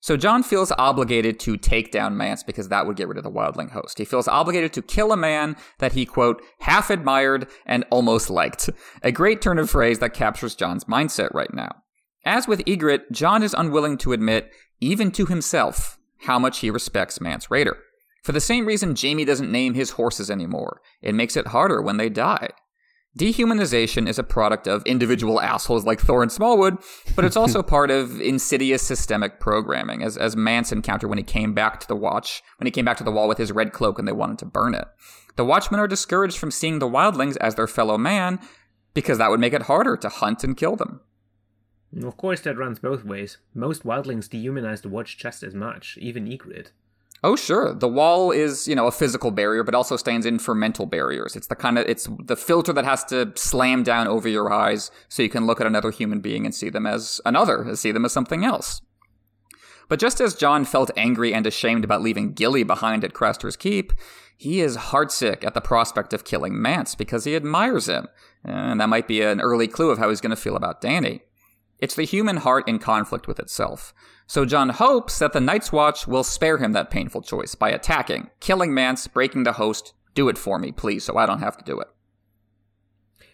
So 0.00 0.16
Jon 0.16 0.42
feels 0.42 0.72
obligated 0.78 1.40
to 1.40 1.56
take 1.56 1.90
down 1.90 2.16
Mance 2.16 2.42
because 2.42 2.68
that 2.68 2.86
would 2.86 2.96
get 2.96 3.08
rid 3.08 3.18
of 3.18 3.24
the 3.24 3.30
wildling 3.30 3.72
host. 3.72 3.98
He 3.98 4.04
feels 4.04 4.28
obligated 4.28 4.72
to 4.74 4.82
kill 4.82 5.10
a 5.10 5.16
man 5.16 5.56
that 5.78 5.92
he, 5.92 6.06
quote, 6.06 6.40
half 6.60 6.88
admired 6.88 7.48
and 7.66 7.84
almost 7.90 8.30
liked. 8.30 8.70
A 9.02 9.10
great 9.10 9.42
turn 9.42 9.58
of 9.58 9.70
phrase 9.70 9.98
that 9.98 10.14
captures 10.14 10.54
Jon's 10.54 10.84
mindset 10.84 11.34
right 11.34 11.52
now. 11.52 11.82
As 12.24 12.46
with 12.46 12.64
Ygritte, 12.64 13.10
Jon 13.10 13.42
is 13.42 13.54
unwilling 13.54 13.98
to 13.98 14.12
admit, 14.12 14.52
even 14.80 15.10
to 15.12 15.26
himself, 15.26 15.98
how 16.22 16.38
much 16.38 16.60
he 16.60 16.70
respects 16.70 17.20
Mance 17.20 17.48
Rayder. 17.48 17.76
For 18.22 18.32
the 18.32 18.40
same 18.40 18.66
reason 18.66 18.94
Jaime 19.00 19.24
doesn't 19.24 19.50
name 19.50 19.74
his 19.74 19.92
horses 19.92 20.30
anymore. 20.30 20.80
It 21.02 21.14
makes 21.14 21.36
it 21.36 21.48
harder 21.48 21.80
when 21.82 21.96
they 21.96 22.08
die. 22.08 22.50
Dehumanization 23.18 24.08
is 24.08 24.16
a 24.16 24.22
product 24.22 24.68
of 24.68 24.84
individual 24.84 25.40
assholes 25.40 25.84
like 25.84 26.00
Thoren 26.00 26.30
Smallwood, 26.30 26.78
but 27.16 27.24
it's 27.24 27.36
also 27.36 27.62
part 27.64 27.90
of 27.90 28.20
insidious 28.20 28.80
systemic 28.80 29.40
programming, 29.40 30.04
as, 30.04 30.16
as 30.16 30.36
Mance 30.36 30.70
encountered 30.70 31.08
when 31.08 31.18
he 31.18 31.24
came 31.24 31.52
back 31.52 31.80
to 31.80 31.88
the 31.88 31.96
Watch, 31.96 32.44
when 32.58 32.66
he 32.66 32.70
came 32.70 32.84
back 32.84 32.96
to 32.98 33.04
the 33.04 33.10
wall 33.10 33.26
with 33.26 33.38
his 33.38 33.50
red 33.50 33.72
cloak 33.72 33.98
and 33.98 34.06
they 34.06 34.12
wanted 34.12 34.38
to 34.38 34.46
burn 34.46 34.72
it. 34.72 34.86
The 35.34 35.44
Watchmen 35.44 35.80
are 35.80 35.88
discouraged 35.88 36.38
from 36.38 36.52
seeing 36.52 36.78
the 36.78 36.88
wildlings 36.88 37.36
as 37.40 37.56
their 37.56 37.66
fellow 37.66 37.98
man 37.98 38.38
because 38.94 39.18
that 39.18 39.30
would 39.30 39.40
make 39.40 39.52
it 39.52 39.62
harder 39.62 39.96
to 39.96 40.08
hunt 40.08 40.44
and 40.44 40.56
kill 40.56 40.76
them. 40.76 41.00
Of 42.00 42.16
course, 42.16 42.40
that 42.42 42.56
runs 42.56 42.78
both 42.78 43.04
ways. 43.04 43.38
Most 43.52 43.82
wildlings 43.82 44.28
dehumanize 44.28 44.82
the 44.82 44.90
Watch 44.90 45.18
just 45.18 45.42
as 45.42 45.56
much, 45.56 45.98
even 46.00 46.26
Ygritte. 46.26 46.68
Oh, 47.24 47.34
sure. 47.34 47.74
The 47.74 47.88
wall 47.88 48.30
is, 48.30 48.68
you 48.68 48.76
know, 48.76 48.86
a 48.86 48.92
physical 48.92 49.32
barrier, 49.32 49.64
but 49.64 49.74
also 49.74 49.96
stands 49.96 50.24
in 50.24 50.38
for 50.38 50.54
mental 50.54 50.86
barriers. 50.86 51.34
It's 51.34 51.48
the 51.48 51.56
kind 51.56 51.76
of, 51.76 51.86
it's 51.88 52.08
the 52.24 52.36
filter 52.36 52.72
that 52.72 52.84
has 52.84 53.04
to 53.06 53.32
slam 53.34 53.82
down 53.82 54.06
over 54.06 54.28
your 54.28 54.52
eyes 54.52 54.92
so 55.08 55.22
you 55.22 55.28
can 55.28 55.46
look 55.46 55.60
at 55.60 55.66
another 55.66 55.90
human 55.90 56.20
being 56.20 56.44
and 56.44 56.54
see 56.54 56.70
them 56.70 56.86
as 56.86 57.20
another, 57.26 57.74
see 57.74 57.90
them 57.90 58.04
as 58.04 58.12
something 58.12 58.44
else. 58.44 58.80
But 59.88 59.98
just 59.98 60.20
as 60.20 60.34
Jon 60.34 60.64
felt 60.64 60.90
angry 60.96 61.34
and 61.34 61.46
ashamed 61.46 61.82
about 61.82 62.02
leaving 62.02 62.34
Gilly 62.34 62.62
behind 62.62 63.02
at 63.02 63.14
Craster's 63.14 63.56
Keep, 63.56 63.94
he 64.36 64.60
is 64.60 64.76
heartsick 64.76 65.44
at 65.44 65.54
the 65.54 65.60
prospect 65.60 66.12
of 66.12 66.24
killing 66.24 66.60
Mance 66.60 66.94
because 66.94 67.24
he 67.24 67.34
admires 67.34 67.88
him. 67.88 68.06
And 68.44 68.80
that 68.80 68.88
might 68.88 69.08
be 69.08 69.22
an 69.22 69.40
early 69.40 69.66
clue 69.66 69.90
of 69.90 69.98
how 69.98 70.08
he's 70.10 70.20
going 70.20 70.30
to 70.30 70.36
feel 70.36 70.54
about 70.54 70.80
Dany. 70.80 71.22
It's 71.78 71.94
the 71.94 72.04
human 72.04 72.38
heart 72.38 72.68
in 72.68 72.78
conflict 72.78 73.28
with 73.28 73.38
itself. 73.38 73.94
So 74.26 74.44
Jon 74.44 74.70
hopes 74.70 75.18
that 75.20 75.32
the 75.32 75.40
Night's 75.40 75.72
Watch 75.72 76.06
will 76.06 76.24
spare 76.24 76.58
him 76.58 76.72
that 76.72 76.90
painful 76.90 77.22
choice 77.22 77.54
by 77.54 77.70
attacking, 77.70 78.30
killing 78.40 78.74
Mance, 78.74 79.06
breaking 79.06 79.44
the 79.44 79.52
host. 79.52 79.94
Do 80.14 80.28
it 80.28 80.38
for 80.38 80.58
me, 80.58 80.72
please, 80.72 81.04
so 81.04 81.16
I 81.16 81.26
don't 81.26 81.40
have 81.40 81.56
to 81.58 81.64
do 81.64 81.78
it. 81.80 81.88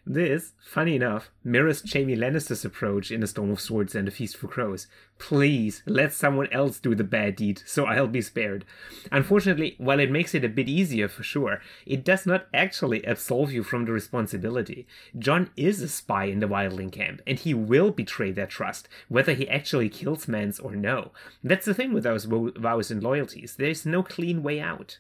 This, 0.07 0.53
funny 0.61 0.97
enough, 0.97 1.31
mirrors 1.43 1.83
Jaime 1.91 2.15
Lannister's 2.15 2.63
approach 2.63 3.11
in 3.11 3.23
A 3.23 3.27
Storm 3.27 3.51
of 3.51 3.61
Swords 3.61 3.95
and 3.95 4.07
A 4.07 4.11
Feast 4.11 4.37
for 4.37 4.49
Crows. 4.49 4.87
Please, 5.19 5.83
let 5.87 6.13
someone 6.13 6.53
else 6.53 6.79
do 6.79 6.95
the 6.95 7.03
bad 7.03 7.37
deed, 7.37 7.63
so 7.65 7.87
I'll 7.87 8.07
be 8.07 8.21
spared. 8.21 8.67
Unfortunately, 9.11 9.77
while 9.79 10.01
it 10.01 10.11
makes 10.11 10.35
it 10.35 10.45
a 10.45 10.49
bit 10.49 10.69
easier 10.69 11.09
for 11.09 11.23
sure, 11.23 11.63
it 11.87 12.05
does 12.05 12.27
not 12.27 12.49
actually 12.53 13.03
absolve 13.05 13.51
you 13.51 13.63
from 13.63 13.87
the 13.87 13.93
responsibility. 13.93 14.87
Jon 15.19 15.49
is 15.57 15.81
a 15.81 15.89
spy 15.89 16.25
in 16.25 16.41
the 16.41 16.49
Wildling 16.49 16.93
camp, 16.93 17.23
and 17.27 17.39
he 17.39 17.55
will 17.55 17.91
betray 17.91 18.31
their 18.31 18.47
trust, 18.47 18.91
whether 19.09 19.33
he 19.33 19.49
actually 19.49 19.89
kills 19.89 20.29
Mance 20.29 20.61
or 20.61 20.77
no. 20.77 21.13
That's 21.43 21.65
the 21.65 21.73
thing 21.73 21.95
with 21.95 22.05
those 22.05 22.25
vows 22.25 22.91
and 22.91 23.03
loyalties, 23.03 23.57
there's 23.57 23.87
no 23.87 24.03
clean 24.03 24.43
way 24.43 24.61
out. 24.61 24.99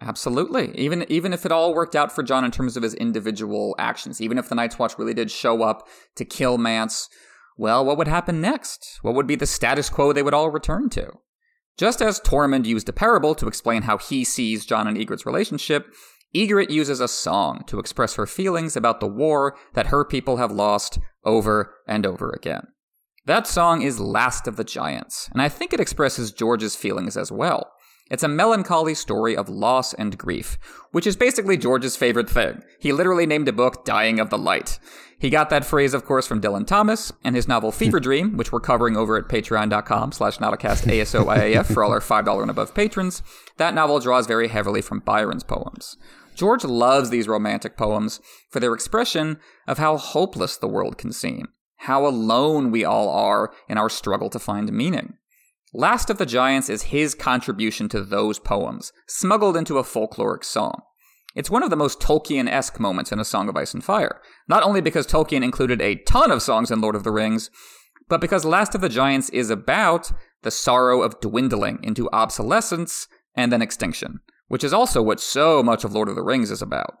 Absolutely. 0.00 0.72
Even 0.78 1.04
even 1.08 1.32
if 1.32 1.44
it 1.44 1.52
all 1.52 1.74
worked 1.74 1.94
out 1.94 2.10
for 2.10 2.22
Jon 2.22 2.44
in 2.44 2.50
terms 2.50 2.76
of 2.76 2.82
his 2.82 2.94
individual 2.94 3.74
actions, 3.78 4.20
even 4.20 4.38
if 4.38 4.48
the 4.48 4.54
Night's 4.54 4.78
Watch 4.78 4.98
really 4.98 5.14
did 5.14 5.30
show 5.30 5.62
up 5.62 5.86
to 6.16 6.24
kill 6.24 6.56
Mance, 6.56 7.08
well, 7.58 7.84
what 7.84 7.98
would 7.98 8.08
happen 8.08 8.40
next? 8.40 8.98
What 9.02 9.14
would 9.14 9.26
be 9.26 9.36
the 9.36 9.46
status 9.46 9.90
quo 9.90 10.12
they 10.12 10.22
would 10.22 10.32
all 10.32 10.50
return 10.50 10.88
to? 10.90 11.12
Just 11.76 12.00
as 12.00 12.20
Tormund 12.20 12.64
used 12.64 12.88
a 12.88 12.92
parable 12.92 13.34
to 13.34 13.46
explain 13.46 13.82
how 13.82 13.98
he 13.98 14.24
sees 14.24 14.66
Jon 14.66 14.86
and 14.86 14.96
Ygritte's 14.96 15.26
relationship, 15.26 15.92
Ygritte 16.34 16.70
uses 16.70 17.00
a 17.00 17.08
song 17.08 17.64
to 17.66 17.78
express 17.78 18.14
her 18.14 18.26
feelings 18.26 18.76
about 18.76 19.00
the 19.00 19.06
war 19.06 19.56
that 19.74 19.88
her 19.88 20.04
people 20.04 20.36
have 20.38 20.52
lost 20.52 20.98
over 21.24 21.74
and 21.86 22.06
over 22.06 22.30
again. 22.30 22.68
That 23.26 23.46
song 23.46 23.82
is 23.82 24.00
Last 24.00 24.46
of 24.46 24.56
the 24.56 24.64
Giants, 24.64 25.28
and 25.32 25.42
I 25.42 25.48
think 25.48 25.72
it 25.72 25.80
expresses 25.80 26.32
George's 26.32 26.76
feelings 26.76 27.16
as 27.16 27.30
well. 27.30 27.70
It's 28.10 28.24
a 28.24 28.28
melancholy 28.28 28.94
story 28.94 29.36
of 29.36 29.48
loss 29.48 29.94
and 29.94 30.18
grief, 30.18 30.58
which 30.90 31.06
is 31.06 31.14
basically 31.14 31.56
George's 31.56 31.96
favorite 31.96 32.28
thing. 32.28 32.62
He 32.80 32.92
literally 32.92 33.24
named 33.24 33.46
a 33.46 33.52
book 33.52 33.84
Dying 33.84 34.18
of 34.18 34.30
the 34.30 34.38
Light. 34.38 34.80
He 35.20 35.30
got 35.30 35.48
that 35.50 35.64
phrase, 35.64 35.94
of 35.94 36.04
course, 36.04 36.26
from 36.26 36.40
Dylan 36.40 36.66
Thomas 36.66 37.12
and 37.22 37.36
his 37.36 37.46
novel 37.46 37.70
Fever 37.70 37.98
hmm. 37.98 38.02
Dream, 38.02 38.36
which 38.36 38.50
we're 38.50 38.58
covering 38.58 38.96
over 38.96 39.16
at 39.16 39.28
patreon.com 39.28 40.10
slash 40.10 40.38
notacast 40.38 40.84
for 41.68 41.84
all 41.84 41.92
our 41.92 42.00
$5 42.00 42.42
and 42.42 42.50
above 42.50 42.74
patrons. 42.74 43.22
That 43.58 43.74
novel 43.74 44.00
draws 44.00 44.26
very 44.26 44.48
heavily 44.48 44.82
from 44.82 45.00
Byron's 45.00 45.44
poems. 45.44 45.96
George 46.34 46.64
loves 46.64 47.10
these 47.10 47.28
romantic 47.28 47.76
poems 47.76 48.20
for 48.48 48.58
their 48.58 48.74
expression 48.74 49.38
of 49.68 49.78
how 49.78 49.96
hopeless 49.96 50.56
the 50.56 50.68
world 50.68 50.98
can 50.98 51.12
seem, 51.12 51.46
how 51.76 52.06
alone 52.06 52.72
we 52.72 52.84
all 52.84 53.08
are 53.08 53.52
in 53.68 53.78
our 53.78 53.90
struggle 53.90 54.30
to 54.30 54.38
find 54.38 54.72
meaning. 54.72 55.18
Last 55.72 56.10
of 56.10 56.18
the 56.18 56.26
Giants 56.26 56.68
is 56.68 56.84
his 56.84 57.14
contribution 57.14 57.88
to 57.90 58.02
those 58.02 58.40
poems, 58.40 58.92
smuggled 59.06 59.56
into 59.56 59.78
a 59.78 59.84
folkloric 59.84 60.42
song. 60.42 60.82
It's 61.36 61.50
one 61.50 61.62
of 61.62 61.70
the 61.70 61.76
most 61.76 62.00
Tolkien 62.00 62.48
esque 62.48 62.80
moments 62.80 63.12
in 63.12 63.20
A 63.20 63.24
Song 63.24 63.48
of 63.48 63.56
Ice 63.56 63.72
and 63.72 63.84
Fire, 63.84 64.20
not 64.48 64.64
only 64.64 64.80
because 64.80 65.06
Tolkien 65.06 65.44
included 65.44 65.80
a 65.80 65.94
ton 65.94 66.32
of 66.32 66.42
songs 66.42 66.72
in 66.72 66.80
Lord 66.80 66.96
of 66.96 67.04
the 67.04 67.12
Rings, 67.12 67.50
but 68.08 68.20
because 68.20 68.44
Last 68.44 68.74
of 68.74 68.80
the 68.80 68.88
Giants 68.88 69.30
is 69.30 69.48
about 69.48 70.10
the 70.42 70.50
sorrow 70.50 71.02
of 71.02 71.20
dwindling 71.20 71.78
into 71.84 72.10
obsolescence 72.10 73.06
and 73.36 73.52
then 73.52 73.62
extinction, 73.62 74.18
which 74.48 74.64
is 74.64 74.72
also 74.72 75.00
what 75.00 75.20
so 75.20 75.62
much 75.62 75.84
of 75.84 75.92
Lord 75.92 76.08
of 76.08 76.16
the 76.16 76.24
Rings 76.24 76.50
is 76.50 76.62
about. 76.62 76.96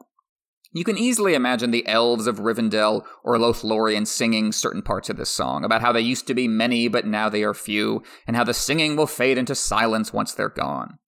You 0.72 0.84
can 0.84 0.96
easily 0.96 1.34
imagine 1.34 1.72
the 1.72 1.86
elves 1.88 2.28
of 2.28 2.38
Rivendell 2.38 3.04
or 3.24 3.36
Lothlorien 3.38 4.06
singing 4.06 4.52
certain 4.52 4.82
parts 4.82 5.10
of 5.10 5.16
this 5.16 5.30
song 5.30 5.64
about 5.64 5.80
how 5.80 5.90
they 5.90 6.00
used 6.00 6.28
to 6.28 6.34
be 6.34 6.46
many, 6.46 6.86
but 6.86 7.06
now 7.06 7.28
they 7.28 7.42
are 7.42 7.54
few, 7.54 8.04
and 8.24 8.36
how 8.36 8.44
the 8.44 8.54
singing 8.54 8.94
will 8.94 9.08
fade 9.08 9.36
into 9.36 9.56
silence 9.56 10.12
once 10.12 10.32
they're 10.32 10.48
gone. 10.48 10.98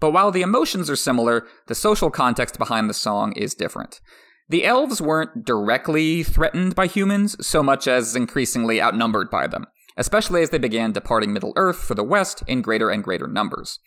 But 0.00 0.10
while 0.10 0.32
the 0.32 0.42
emotions 0.42 0.90
are 0.90 0.96
similar, 0.96 1.46
the 1.68 1.74
social 1.74 2.10
context 2.10 2.58
behind 2.58 2.90
the 2.90 2.94
song 2.94 3.32
is 3.34 3.54
different. 3.54 4.00
The 4.48 4.64
elves 4.64 5.00
weren't 5.00 5.44
directly 5.44 6.24
threatened 6.24 6.74
by 6.74 6.88
humans 6.88 7.36
so 7.46 7.62
much 7.62 7.86
as 7.86 8.16
increasingly 8.16 8.82
outnumbered 8.82 9.30
by 9.30 9.46
them, 9.46 9.66
especially 9.96 10.42
as 10.42 10.50
they 10.50 10.58
began 10.58 10.90
departing 10.90 11.32
Middle 11.32 11.52
Earth 11.56 11.78
for 11.78 11.94
the 11.94 12.04
west 12.04 12.42
in 12.48 12.60
greater 12.60 12.90
and 12.90 13.04
greater 13.04 13.28
numbers. 13.28 13.78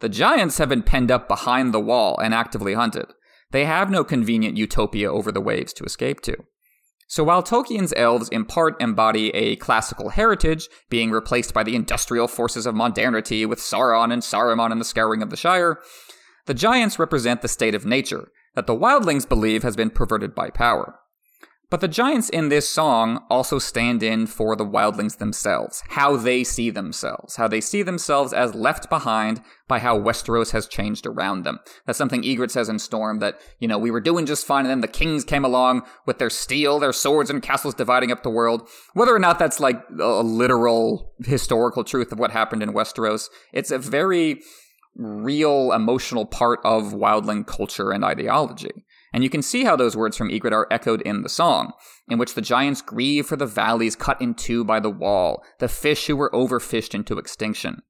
The 0.00 0.08
giants 0.08 0.58
have 0.58 0.70
been 0.70 0.82
penned 0.82 1.10
up 1.10 1.28
behind 1.28 1.72
the 1.72 1.80
wall 1.80 2.18
and 2.18 2.34
actively 2.34 2.74
hunted. 2.74 3.06
They 3.52 3.64
have 3.66 3.90
no 3.90 4.02
convenient 4.02 4.56
utopia 4.56 5.12
over 5.12 5.30
the 5.30 5.40
waves 5.40 5.72
to 5.74 5.84
escape 5.84 6.20
to. 6.22 6.36
So 7.06 7.22
while 7.22 7.42
Tolkien's 7.42 7.92
elves 7.94 8.30
in 8.30 8.46
part 8.46 8.80
embody 8.80 9.28
a 9.34 9.56
classical 9.56 10.08
heritage, 10.08 10.68
being 10.88 11.10
replaced 11.10 11.52
by 11.52 11.62
the 11.62 11.76
industrial 11.76 12.26
forces 12.26 12.64
of 12.64 12.74
modernity 12.74 13.44
with 13.44 13.58
Sauron 13.58 14.10
and 14.10 14.22
Saruman 14.22 14.72
and 14.72 14.80
the 14.80 14.86
Scouring 14.86 15.22
of 15.22 15.28
the 15.28 15.36
Shire, 15.36 15.78
the 16.46 16.54
giants 16.54 16.98
represent 16.98 17.42
the 17.42 17.48
state 17.48 17.74
of 17.74 17.84
nature 17.84 18.28
that 18.54 18.66
the 18.66 18.74
wildlings 18.74 19.28
believe 19.28 19.62
has 19.62 19.76
been 19.76 19.90
perverted 19.90 20.34
by 20.34 20.48
power. 20.48 20.98
But 21.72 21.80
the 21.80 21.88
giants 21.88 22.28
in 22.28 22.50
this 22.50 22.68
song 22.68 23.24
also 23.30 23.58
stand 23.58 24.02
in 24.02 24.26
for 24.26 24.54
the 24.54 24.66
wildlings 24.66 25.16
themselves, 25.16 25.82
how 25.88 26.18
they 26.18 26.44
see 26.44 26.68
themselves, 26.68 27.36
how 27.36 27.48
they 27.48 27.62
see 27.62 27.82
themselves 27.82 28.34
as 28.34 28.54
left 28.54 28.90
behind 28.90 29.40
by 29.68 29.78
how 29.78 29.98
Westeros 29.98 30.50
has 30.50 30.66
changed 30.66 31.06
around 31.06 31.44
them. 31.44 31.60
That's 31.86 31.96
something 31.96 32.24
Ygritte 32.24 32.50
says 32.50 32.68
in 32.68 32.78
Storm 32.78 33.20
that, 33.20 33.40
you 33.58 33.66
know, 33.66 33.78
we 33.78 33.90
were 33.90 34.02
doing 34.02 34.26
just 34.26 34.46
fine 34.46 34.66
and 34.66 34.70
then 34.70 34.80
the 34.82 34.86
kings 34.86 35.24
came 35.24 35.46
along 35.46 35.84
with 36.04 36.18
their 36.18 36.28
steel, 36.28 36.78
their 36.78 36.92
swords 36.92 37.30
and 37.30 37.42
castles 37.42 37.74
dividing 37.74 38.12
up 38.12 38.22
the 38.22 38.28
world. 38.28 38.68
Whether 38.92 39.16
or 39.16 39.18
not 39.18 39.38
that's 39.38 39.58
like 39.58 39.82
a 39.98 40.22
literal 40.22 41.14
historical 41.24 41.84
truth 41.84 42.12
of 42.12 42.18
what 42.18 42.32
happened 42.32 42.62
in 42.62 42.74
Westeros, 42.74 43.30
it's 43.54 43.70
a 43.70 43.78
very 43.78 44.42
real 44.94 45.72
emotional 45.72 46.26
part 46.26 46.60
of 46.64 46.92
wildling 46.92 47.46
culture 47.46 47.92
and 47.92 48.04
ideology. 48.04 48.84
And 49.12 49.22
you 49.22 49.30
can 49.30 49.42
see 49.42 49.64
how 49.64 49.76
those 49.76 49.96
words 49.96 50.16
from 50.16 50.30
Ygritte 50.30 50.52
are 50.52 50.68
echoed 50.70 51.02
in 51.02 51.22
the 51.22 51.28
song, 51.28 51.72
in 52.08 52.18
which 52.18 52.34
the 52.34 52.40
giants 52.40 52.80
grieve 52.80 53.26
for 53.26 53.36
the 53.36 53.46
valleys 53.46 53.94
cut 53.94 54.20
in 54.20 54.34
two 54.34 54.64
by 54.64 54.80
the 54.80 54.90
wall, 54.90 55.42
the 55.58 55.68
fish 55.68 56.06
who 56.06 56.16
were 56.16 56.30
overfished 56.30 56.94
into 56.94 57.18
extinction. 57.18 57.82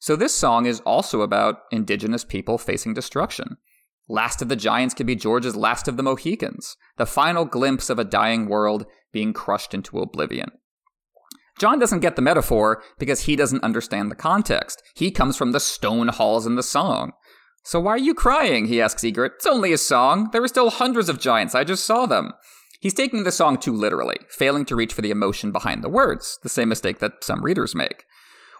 So 0.00 0.16
this 0.16 0.34
song 0.34 0.66
is 0.66 0.80
also 0.80 1.22
about 1.22 1.60
indigenous 1.70 2.24
people 2.24 2.58
facing 2.58 2.92
destruction. 2.92 3.56
Last 4.08 4.42
of 4.42 4.50
the 4.50 4.56
Giants 4.56 4.92
could 4.92 5.06
be 5.06 5.16
George's 5.16 5.56
Last 5.56 5.88
of 5.88 5.96
the 5.96 6.02
Mohicans, 6.02 6.76
the 6.98 7.06
final 7.06 7.46
glimpse 7.46 7.88
of 7.88 7.98
a 7.98 8.04
dying 8.04 8.46
world 8.46 8.84
being 9.12 9.32
crushed 9.32 9.72
into 9.72 10.00
oblivion. 10.00 10.50
Jon 11.58 11.78
doesn't 11.78 12.00
get 12.00 12.16
the 12.16 12.22
metaphor 12.22 12.82
because 12.98 13.22
he 13.22 13.36
doesn't 13.36 13.62
understand 13.62 14.10
the 14.10 14.16
context. 14.16 14.82
He 14.94 15.10
comes 15.10 15.36
from 15.36 15.52
the 15.52 15.60
stone 15.60 16.08
halls 16.08 16.46
in 16.46 16.56
the 16.56 16.62
song. 16.62 17.12
So 17.64 17.80
why 17.80 17.92
are 17.92 17.98
you 17.98 18.14
crying? 18.14 18.66
he 18.66 18.80
asks 18.80 19.02
Ygritte. 19.02 19.36
It's 19.36 19.46
only 19.46 19.72
a 19.72 19.78
song. 19.78 20.28
There 20.32 20.42
are 20.42 20.48
still 20.48 20.68
hundreds 20.68 21.08
of 21.08 21.18
giants. 21.18 21.54
I 21.54 21.64
just 21.64 21.84
saw 21.84 22.04
them. 22.04 22.32
He's 22.78 22.92
taking 22.92 23.24
the 23.24 23.32
song 23.32 23.56
too 23.56 23.72
literally, 23.72 24.18
failing 24.28 24.66
to 24.66 24.76
reach 24.76 24.92
for 24.92 25.00
the 25.00 25.10
emotion 25.10 25.50
behind 25.50 25.82
the 25.82 25.88
words, 25.88 26.38
the 26.42 26.50
same 26.50 26.68
mistake 26.68 26.98
that 26.98 27.24
some 27.24 27.42
readers 27.42 27.74
make. 27.74 28.04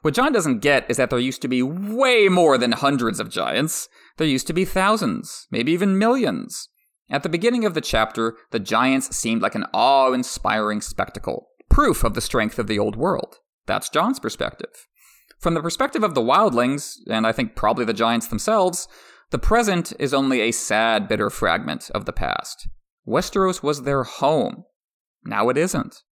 What 0.00 0.14
Jon 0.14 0.32
doesn't 0.32 0.60
get 0.60 0.90
is 0.90 0.96
that 0.96 1.10
there 1.10 1.18
used 1.18 1.42
to 1.42 1.48
be 1.48 1.62
way 1.62 2.30
more 2.30 2.56
than 2.56 2.72
hundreds 2.72 3.20
of 3.20 3.28
giants. 3.28 3.90
There 4.16 4.26
used 4.26 4.46
to 4.46 4.54
be 4.54 4.64
thousands, 4.64 5.46
maybe 5.50 5.72
even 5.72 5.98
millions. 5.98 6.70
At 7.10 7.22
the 7.22 7.28
beginning 7.28 7.66
of 7.66 7.74
the 7.74 7.82
chapter, 7.82 8.36
the 8.50 8.58
giants 8.58 9.14
seemed 9.14 9.42
like 9.42 9.54
an 9.54 9.66
awe 9.74 10.12
inspiring 10.12 10.80
spectacle, 10.80 11.48
proof 11.68 12.04
of 12.04 12.14
the 12.14 12.22
strength 12.22 12.58
of 12.58 12.66
the 12.66 12.78
old 12.78 12.96
world. 12.96 13.40
That's 13.66 13.90
Jon's 13.90 14.18
perspective. 14.18 14.86
From 15.38 15.54
the 15.54 15.62
perspective 15.62 16.02
of 16.02 16.14
the 16.14 16.20
wildlings, 16.20 16.96
and 17.08 17.26
I 17.26 17.32
think 17.32 17.54
probably 17.54 17.84
the 17.84 17.92
giants 17.92 18.28
themselves, 18.28 18.88
the 19.30 19.38
present 19.38 19.92
is 19.98 20.14
only 20.14 20.40
a 20.40 20.52
sad, 20.52 21.08
bitter 21.08 21.30
fragment 21.30 21.90
of 21.94 22.04
the 22.04 22.12
past. 22.12 22.68
Westeros 23.06 23.62
was 23.62 23.82
their 23.82 24.04
home. 24.04 24.64
Now 25.24 25.48
it 25.48 25.56
isn't. 25.56 26.02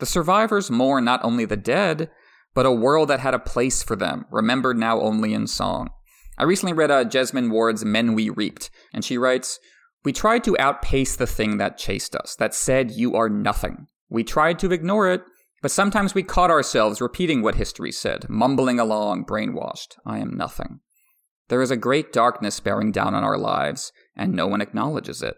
The 0.00 0.06
survivors 0.06 0.70
mourn 0.70 1.04
not 1.04 1.24
only 1.24 1.44
the 1.44 1.56
dead, 1.56 2.10
but 2.54 2.66
a 2.66 2.72
world 2.72 3.08
that 3.08 3.20
had 3.20 3.34
a 3.34 3.38
place 3.38 3.82
for 3.82 3.96
them, 3.96 4.26
remembered 4.30 4.76
now 4.76 5.00
only 5.00 5.34
in 5.34 5.46
song. 5.46 5.90
I 6.36 6.44
recently 6.44 6.72
read 6.72 6.90
uh, 6.90 7.04
Jesmyn 7.04 7.50
Ward's 7.50 7.84
Men 7.84 8.14
We 8.14 8.28
Reaped, 8.28 8.70
and 8.92 9.04
she 9.04 9.18
writes, 9.18 9.58
We 10.04 10.12
tried 10.12 10.44
to 10.44 10.58
outpace 10.58 11.16
the 11.16 11.26
thing 11.26 11.58
that 11.58 11.78
chased 11.78 12.16
us, 12.16 12.34
that 12.36 12.54
said 12.54 12.90
you 12.90 13.14
are 13.14 13.28
nothing. 13.28 13.86
We 14.08 14.24
tried 14.24 14.58
to 14.60 14.72
ignore 14.72 15.10
it, 15.10 15.22
but 15.64 15.70
sometimes 15.70 16.14
we 16.14 16.22
caught 16.22 16.50
ourselves 16.50 17.00
repeating 17.00 17.40
what 17.40 17.54
history 17.54 17.90
said, 17.90 18.28
mumbling 18.28 18.78
along, 18.78 19.24
brainwashed. 19.24 19.96
I 20.04 20.18
am 20.18 20.36
nothing. 20.36 20.80
There 21.48 21.62
is 21.62 21.70
a 21.70 21.76
great 21.78 22.12
darkness 22.12 22.60
bearing 22.60 22.92
down 22.92 23.14
on 23.14 23.24
our 23.24 23.38
lives, 23.38 23.90
and 24.14 24.34
no 24.34 24.46
one 24.46 24.60
acknowledges 24.60 25.22
it. 25.22 25.36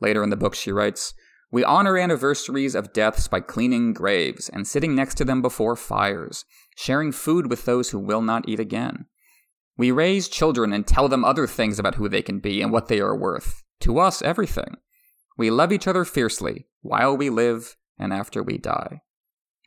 Later 0.00 0.22
in 0.22 0.30
the 0.30 0.36
book, 0.36 0.54
she 0.54 0.70
writes, 0.70 1.12
We 1.50 1.64
honor 1.64 1.98
anniversaries 1.98 2.76
of 2.76 2.92
deaths 2.92 3.26
by 3.26 3.40
cleaning 3.40 3.92
graves 3.92 4.48
and 4.48 4.64
sitting 4.64 4.94
next 4.94 5.16
to 5.16 5.24
them 5.24 5.42
before 5.42 5.74
fires, 5.74 6.44
sharing 6.76 7.10
food 7.10 7.50
with 7.50 7.64
those 7.64 7.90
who 7.90 7.98
will 7.98 8.22
not 8.22 8.48
eat 8.48 8.60
again. 8.60 9.06
We 9.76 9.90
raise 9.90 10.28
children 10.28 10.72
and 10.72 10.86
tell 10.86 11.08
them 11.08 11.24
other 11.24 11.48
things 11.48 11.80
about 11.80 11.96
who 11.96 12.08
they 12.08 12.22
can 12.22 12.38
be 12.38 12.62
and 12.62 12.70
what 12.70 12.86
they 12.86 13.00
are 13.00 13.18
worth. 13.18 13.64
To 13.80 13.98
us, 13.98 14.22
everything. 14.22 14.76
We 15.36 15.50
love 15.50 15.72
each 15.72 15.88
other 15.88 16.04
fiercely, 16.04 16.68
while 16.80 17.16
we 17.16 17.28
live 17.28 17.74
and 17.98 18.12
after 18.12 18.40
we 18.40 18.56
die. 18.56 19.00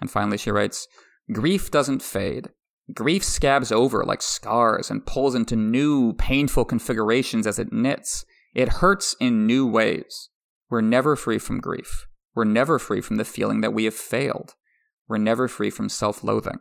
And 0.01 0.11
finally, 0.11 0.37
she 0.37 0.51
writes 0.51 0.87
Grief 1.31 1.71
doesn't 1.71 2.01
fade. 2.01 2.49
Grief 2.93 3.23
scabs 3.23 3.71
over 3.71 4.03
like 4.03 4.21
scars 4.21 4.89
and 4.89 5.05
pulls 5.05 5.35
into 5.35 5.55
new, 5.55 6.13
painful 6.13 6.65
configurations 6.65 7.47
as 7.47 7.59
it 7.59 7.71
knits. 7.71 8.25
It 8.53 8.67
hurts 8.67 9.15
in 9.21 9.47
new 9.47 9.65
ways. 9.65 10.29
We're 10.69 10.81
never 10.81 11.15
free 11.15 11.37
from 11.37 11.59
grief. 11.61 12.07
We're 12.35 12.43
never 12.43 12.79
free 12.79 13.01
from 13.01 13.17
the 13.17 13.25
feeling 13.25 13.61
that 13.61 13.73
we 13.73 13.85
have 13.85 13.93
failed. 13.93 14.55
We're 15.07 15.17
never 15.17 15.47
free 15.47 15.69
from 15.69 15.89
self 15.89 16.23
loathing. 16.23 16.59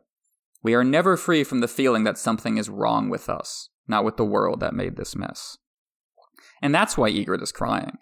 We 0.62 0.74
are 0.74 0.84
never 0.84 1.16
free 1.16 1.42
from 1.42 1.60
the 1.60 1.68
feeling 1.68 2.04
that 2.04 2.18
something 2.18 2.58
is 2.58 2.68
wrong 2.68 3.08
with 3.08 3.28
us, 3.28 3.70
not 3.88 4.04
with 4.04 4.16
the 4.16 4.24
world 4.24 4.60
that 4.60 4.74
made 4.74 4.96
this 4.96 5.16
mess. 5.16 5.56
And 6.60 6.74
that's 6.74 6.98
why 6.98 7.10
Ygritte 7.10 7.42
is 7.42 7.52
crying. 7.52 7.98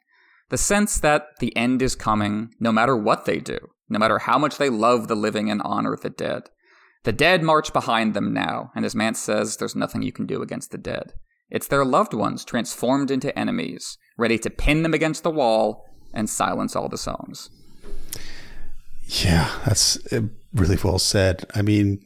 The 0.51 0.59
sense 0.59 0.99
that 1.01 1.39
the 1.41 1.55
end 1.57 1.83
is 1.83 1.95
coming, 1.95 2.55
no 2.59 2.73
matter 2.73 2.97
what 2.97 3.27
they 3.27 3.39
do, 3.39 3.59
no 3.89 3.99
matter 3.99 4.19
how 4.19 4.39
much 4.39 4.57
they 4.57 4.71
love 4.71 5.09
the 5.09 5.17
living 5.17 5.51
and 5.51 5.61
honor 5.63 5.97
the 5.97 6.11
dead. 6.11 6.45
The 7.05 7.13
dead 7.13 7.43
march 7.43 7.73
behind 7.73 8.15
them 8.15 8.33
now, 8.33 8.71
and 8.75 8.85
as 8.85 8.95
Mance 8.95 9.19
says, 9.19 9.57
there's 9.57 9.77
nothing 9.77 10.03
you 10.03 10.13
can 10.13 10.27
do 10.27 10.43
against 10.43 10.71
the 10.71 10.79
dead. 10.79 11.13
It's 11.51 11.69
their 11.69 11.85
loved 11.85 12.13
ones 12.13 12.45
transformed 12.45 13.11
into 13.11 13.37
enemies, 13.39 13.97
ready 14.17 14.39
to 14.39 14.51
pin 14.51 14.83
them 14.83 14.95
against 14.95 15.23
the 15.23 15.31
wall 15.31 15.85
and 16.13 16.29
silence 16.29 16.75
all 16.75 16.89
the 16.89 16.99
songs. 16.99 17.51
Yeah, 19.07 19.51
that's 19.65 20.13
uh, 20.13 20.23
really 20.53 20.77
well 20.83 20.99
said. 20.99 21.47
I 21.55 21.63
mean, 21.63 22.01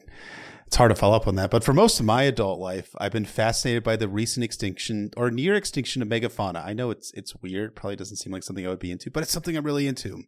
it's 0.73 0.79
hard 0.79 0.89
to 0.89 0.95
follow 0.95 1.15
up 1.15 1.29
on 1.29 1.35
that. 1.35 1.51
But 1.51 1.63
for 1.63 1.75
most 1.75 2.01
of 2.01 2.07
my 2.07 2.23
adult 2.23 2.59
life, 2.59 2.95
I've 2.97 3.13
been 3.13 3.27
fascinated 3.27 3.83
by 3.83 3.97
the 3.97 4.09
recent 4.09 4.43
extinction 4.43 5.11
or 5.19 5.31
near 5.31 5.55
extinction 5.55 6.01
of 6.01 6.09
megafauna. 6.09 6.65
I 6.65 6.73
know 6.73 6.91
it's 6.91 7.13
it's 7.13 7.37
weird, 7.43 7.77
probably 7.77 7.97
doesn't 7.97 8.17
seem 8.17 8.33
like 8.33 8.43
something 8.43 8.65
I 8.65 8.71
would 8.71 8.79
be 8.79 8.91
into, 8.91 9.11
but 9.11 9.23
it's 9.23 9.33
something 9.33 9.55
I'm 9.55 9.67
really 9.67 9.87
into. 9.87 10.23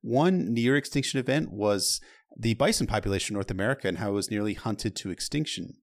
One 0.00 0.54
near 0.54 0.76
extinction 0.76 1.18
event 1.18 1.50
was 1.50 2.00
the 2.38 2.54
bison 2.54 2.86
population 2.86 3.34
in 3.34 3.38
North 3.38 3.50
America 3.50 3.88
and 3.88 3.98
how 3.98 4.10
it 4.10 4.12
was 4.12 4.30
nearly 4.30 4.54
hunted 4.54 4.94
to 4.94 5.10
extinction. 5.10 5.74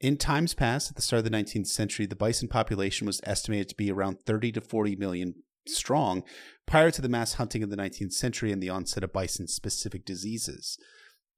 In 0.00 0.16
times 0.16 0.54
past, 0.54 0.88
at 0.88 0.96
the 0.96 1.02
start 1.02 1.18
of 1.18 1.30
the 1.30 1.36
19th 1.36 1.66
century, 1.66 2.06
the 2.06 2.16
bison 2.16 2.48
population 2.48 3.06
was 3.06 3.20
estimated 3.24 3.68
to 3.68 3.76
be 3.76 3.92
around 3.92 4.20
30 4.24 4.52
to 4.52 4.62
40 4.62 4.96
million 4.96 5.34
strong 5.68 6.22
prior 6.64 6.90
to 6.90 7.02
the 7.02 7.10
mass 7.10 7.34
hunting 7.34 7.62
of 7.62 7.68
the 7.68 7.76
19th 7.76 8.14
century 8.14 8.52
and 8.52 8.62
the 8.62 8.70
onset 8.70 9.04
of 9.04 9.12
bison 9.12 9.46
specific 9.46 10.06
diseases. 10.06 10.78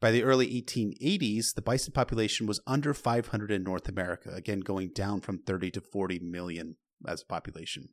By 0.03 0.11
the 0.11 0.25
early 0.25 0.49
1880s, 0.61 1.55
the 1.55 1.63
bison 1.63 1.93
population 1.93 2.49
was 2.49 2.61
under 2.67 2.93
500 2.93 3.53
in 3.53 3.63
North 3.63 3.89
America, 3.89 4.33
again 4.35 4.59
going 4.59 4.89
down 4.89 5.21
from 5.21 5.39
30 5.39 5.71
to 5.71 5.81
40 5.81 6.19
million 6.19 6.75
as 7.07 7.23
a 7.23 7.27
population. 7.27 7.89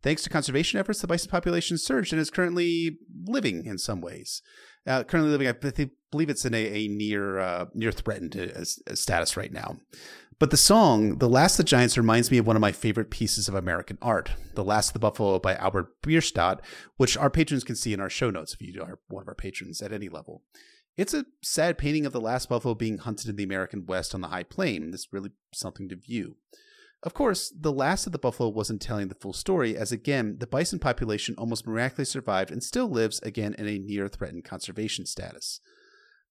Thanks 0.00 0.22
to 0.22 0.30
conservation 0.30 0.78
efforts, 0.78 1.00
the 1.00 1.08
bison 1.08 1.30
population 1.30 1.76
surged 1.76 2.12
and 2.12 2.20
is 2.20 2.30
currently 2.30 2.98
living 3.26 3.64
in 3.64 3.78
some 3.78 4.00
ways. 4.00 4.42
Uh, 4.86 5.02
currently 5.02 5.32
living, 5.32 5.48
I 5.48 5.88
believe 6.12 6.30
it's 6.30 6.44
in 6.44 6.54
a, 6.54 6.66
a 6.66 6.86
near 6.86 7.40
uh, 7.40 7.66
near 7.74 7.90
threatened 7.90 8.36
uh, 8.36 8.94
status 8.94 9.36
right 9.36 9.52
now. 9.52 9.78
But 10.38 10.52
the 10.52 10.56
song, 10.56 11.18
The 11.18 11.28
Last 11.28 11.54
of 11.54 11.64
the 11.64 11.70
Giants, 11.70 11.96
reminds 11.98 12.30
me 12.30 12.38
of 12.38 12.46
one 12.46 12.54
of 12.54 12.60
my 12.60 12.72
favorite 12.72 13.10
pieces 13.10 13.48
of 13.48 13.56
American 13.56 13.98
art, 14.00 14.30
The 14.54 14.64
Last 14.64 14.90
of 14.90 14.92
the 14.92 14.98
Buffalo 15.00 15.40
by 15.40 15.56
Albert 15.56 16.00
Bierstadt, 16.00 16.60
which 16.96 17.16
our 17.16 17.30
patrons 17.30 17.64
can 17.64 17.74
see 17.74 17.92
in 17.92 18.00
our 18.00 18.10
show 18.10 18.30
notes 18.30 18.54
if 18.54 18.62
you 18.62 18.80
are 18.80 19.00
one 19.08 19.22
of 19.22 19.28
our 19.28 19.34
patrons 19.34 19.82
at 19.82 19.92
any 19.92 20.08
level. 20.08 20.42
It's 20.96 21.14
a 21.14 21.26
sad 21.42 21.76
painting 21.76 22.06
of 22.06 22.12
the 22.12 22.20
last 22.20 22.48
buffalo 22.48 22.74
being 22.74 22.98
hunted 22.98 23.28
in 23.28 23.36
the 23.36 23.44
American 23.44 23.84
West 23.86 24.14
on 24.14 24.20
the 24.20 24.28
high 24.28 24.44
plain. 24.44 24.90
This 24.90 25.12
really 25.12 25.30
something 25.52 25.88
to 25.88 25.96
view. 25.96 26.36
Of 27.02 27.12
course, 27.12 27.50
the 27.50 27.72
last 27.72 28.06
of 28.06 28.12
the 28.12 28.18
buffalo 28.18 28.48
wasn't 28.48 28.80
telling 28.80 29.08
the 29.08 29.14
full 29.14 29.34
story, 29.34 29.76
as 29.76 29.92
again, 29.92 30.36
the 30.38 30.46
bison 30.46 30.78
population 30.78 31.34
almost 31.36 31.66
miraculously 31.66 32.06
survived 32.06 32.50
and 32.50 32.62
still 32.62 32.88
lives 32.88 33.20
again 33.20 33.54
in 33.58 33.68
a 33.68 33.78
near 33.78 34.08
threatened 34.08 34.44
conservation 34.44 35.04
status. 35.04 35.60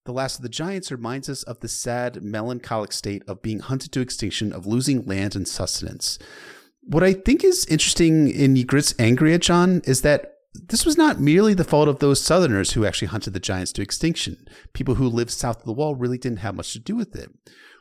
The 0.05 0.13
Last 0.13 0.37
of 0.37 0.41
the 0.41 0.49
Giants 0.49 0.91
reminds 0.91 1.29
us 1.29 1.43
of 1.43 1.59
the 1.59 1.67
sad, 1.67 2.23
melancholic 2.23 2.91
state 2.91 3.23
of 3.27 3.41
being 3.41 3.59
hunted 3.59 3.91
to 3.91 4.01
extinction, 4.01 4.51
of 4.51 4.65
losing 4.65 5.05
land 5.05 5.35
and 5.35 5.47
sustenance. 5.47 6.17
What 6.81 7.03
I 7.03 7.13
think 7.13 7.43
is 7.43 7.65
interesting 7.67 8.27
in 8.27 8.55
Ygritte's 8.55 8.95
angry 8.97 9.33
at 9.33 9.41
Jon 9.41 9.81
is 9.85 10.01
that 10.01 10.32
this 10.53 10.85
was 10.85 10.97
not 10.97 11.19
merely 11.19 11.53
the 11.53 11.63
fault 11.63 11.87
of 11.87 11.99
those 11.99 12.21
Southerners 12.21 12.71
who 12.71 12.85
actually 12.85 13.07
hunted 13.07 13.33
the 13.33 13.39
giants 13.39 13.71
to 13.73 13.81
extinction. 13.81 14.47
People 14.73 14.95
who 14.95 15.07
lived 15.07 15.31
south 15.31 15.59
of 15.59 15.65
the 15.65 15.73
wall 15.73 15.95
really 15.95 16.17
didn't 16.17 16.39
have 16.39 16.55
much 16.55 16.73
to 16.73 16.79
do 16.79 16.95
with 16.95 17.15
it. 17.15 17.31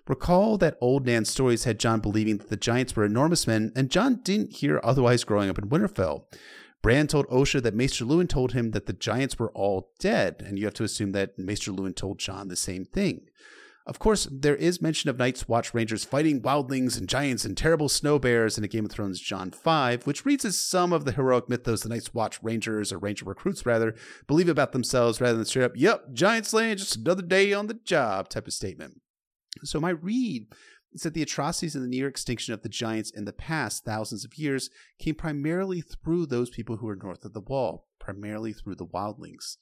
Recall 0.08 0.58
that 0.58 0.78
old 0.80 1.06
Nan's 1.06 1.30
stories 1.30 1.64
had 1.64 1.78
Jon 1.78 2.00
believing 2.00 2.38
that 2.38 2.48
the 2.48 2.56
giants 2.56 2.96
were 2.96 3.04
enormous 3.04 3.46
men, 3.46 3.72
and 3.76 3.90
Jon 3.90 4.20
didn't 4.24 4.56
hear 4.56 4.80
otherwise 4.82 5.22
growing 5.22 5.48
up 5.48 5.58
in 5.58 5.68
Winterfell. 5.68 6.24
Bran 6.82 7.06
told 7.06 7.28
Osha 7.28 7.62
that 7.62 7.74
Maester 7.74 8.04
Luwin 8.04 8.28
told 8.28 8.52
him 8.52 8.72
that 8.72 8.86
the 8.86 8.92
giants 8.92 9.38
were 9.38 9.52
all 9.52 9.92
dead, 10.00 10.42
and 10.44 10.58
you 10.58 10.64
have 10.64 10.74
to 10.74 10.84
assume 10.84 11.12
that 11.12 11.38
Maester 11.38 11.70
Luwin 11.70 11.94
told 11.94 12.18
Jon 12.18 12.48
the 12.48 12.56
same 12.56 12.84
thing. 12.84 13.28
Of 13.84 13.98
course, 13.98 14.28
there 14.30 14.54
is 14.54 14.80
mention 14.80 15.10
of 15.10 15.18
Night's 15.18 15.48
Watch 15.48 15.74
Rangers 15.74 16.04
fighting 16.04 16.40
wildlings 16.40 16.96
and 16.96 17.08
giants 17.08 17.44
and 17.44 17.56
terrible 17.56 17.88
snow 17.88 18.18
bears 18.18 18.56
in 18.56 18.62
a 18.62 18.68
Game 18.68 18.84
of 18.84 18.92
Thrones 18.92 19.18
Jon 19.18 19.50
5, 19.50 20.06
which 20.06 20.24
reads 20.24 20.44
as 20.44 20.58
some 20.58 20.92
of 20.92 21.04
the 21.04 21.12
heroic 21.12 21.48
mythos 21.48 21.82
the 21.82 21.88
Night's 21.88 22.14
Watch 22.14 22.40
Rangers, 22.44 22.92
or 22.92 22.98
Ranger 22.98 23.24
recruits 23.24 23.66
rather, 23.66 23.96
believe 24.28 24.48
about 24.48 24.70
themselves 24.70 25.20
rather 25.20 25.36
than 25.36 25.46
straight 25.46 25.64
up, 25.64 25.72
yep, 25.74 26.12
giant 26.12 26.46
slaying, 26.46 26.76
just 26.76 26.94
another 26.94 27.22
day 27.22 27.52
on 27.52 27.66
the 27.66 27.74
job 27.74 28.28
type 28.28 28.46
of 28.46 28.52
statement. 28.52 29.00
So 29.64 29.80
my 29.80 29.90
read 29.90 30.46
is 30.92 31.02
that 31.02 31.14
the 31.14 31.22
atrocities 31.22 31.74
and 31.74 31.84
the 31.84 31.88
near 31.88 32.06
extinction 32.06 32.54
of 32.54 32.62
the 32.62 32.68
giants 32.68 33.10
in 33.10 33.24
the 33.24 33.32
past 33.32 33.84
thousands 33.84 34.24
of 34.24 34.38
years 34.38 34.70
came 35.00 35.16
primarily 35.16 35.80
through 35.80 36.26
those 36.26 36.50
people 36.50 36.76
who 36.76 36.86
were 36.86 36.96
north 36.96 37.24
of 37.24 37.32
the 37.32 37.40
wall, 37.40 37.88
primarily 37.98 38.52
through 38.52 38.76
the 38.76 38.86
wildlings. 38.86 39.56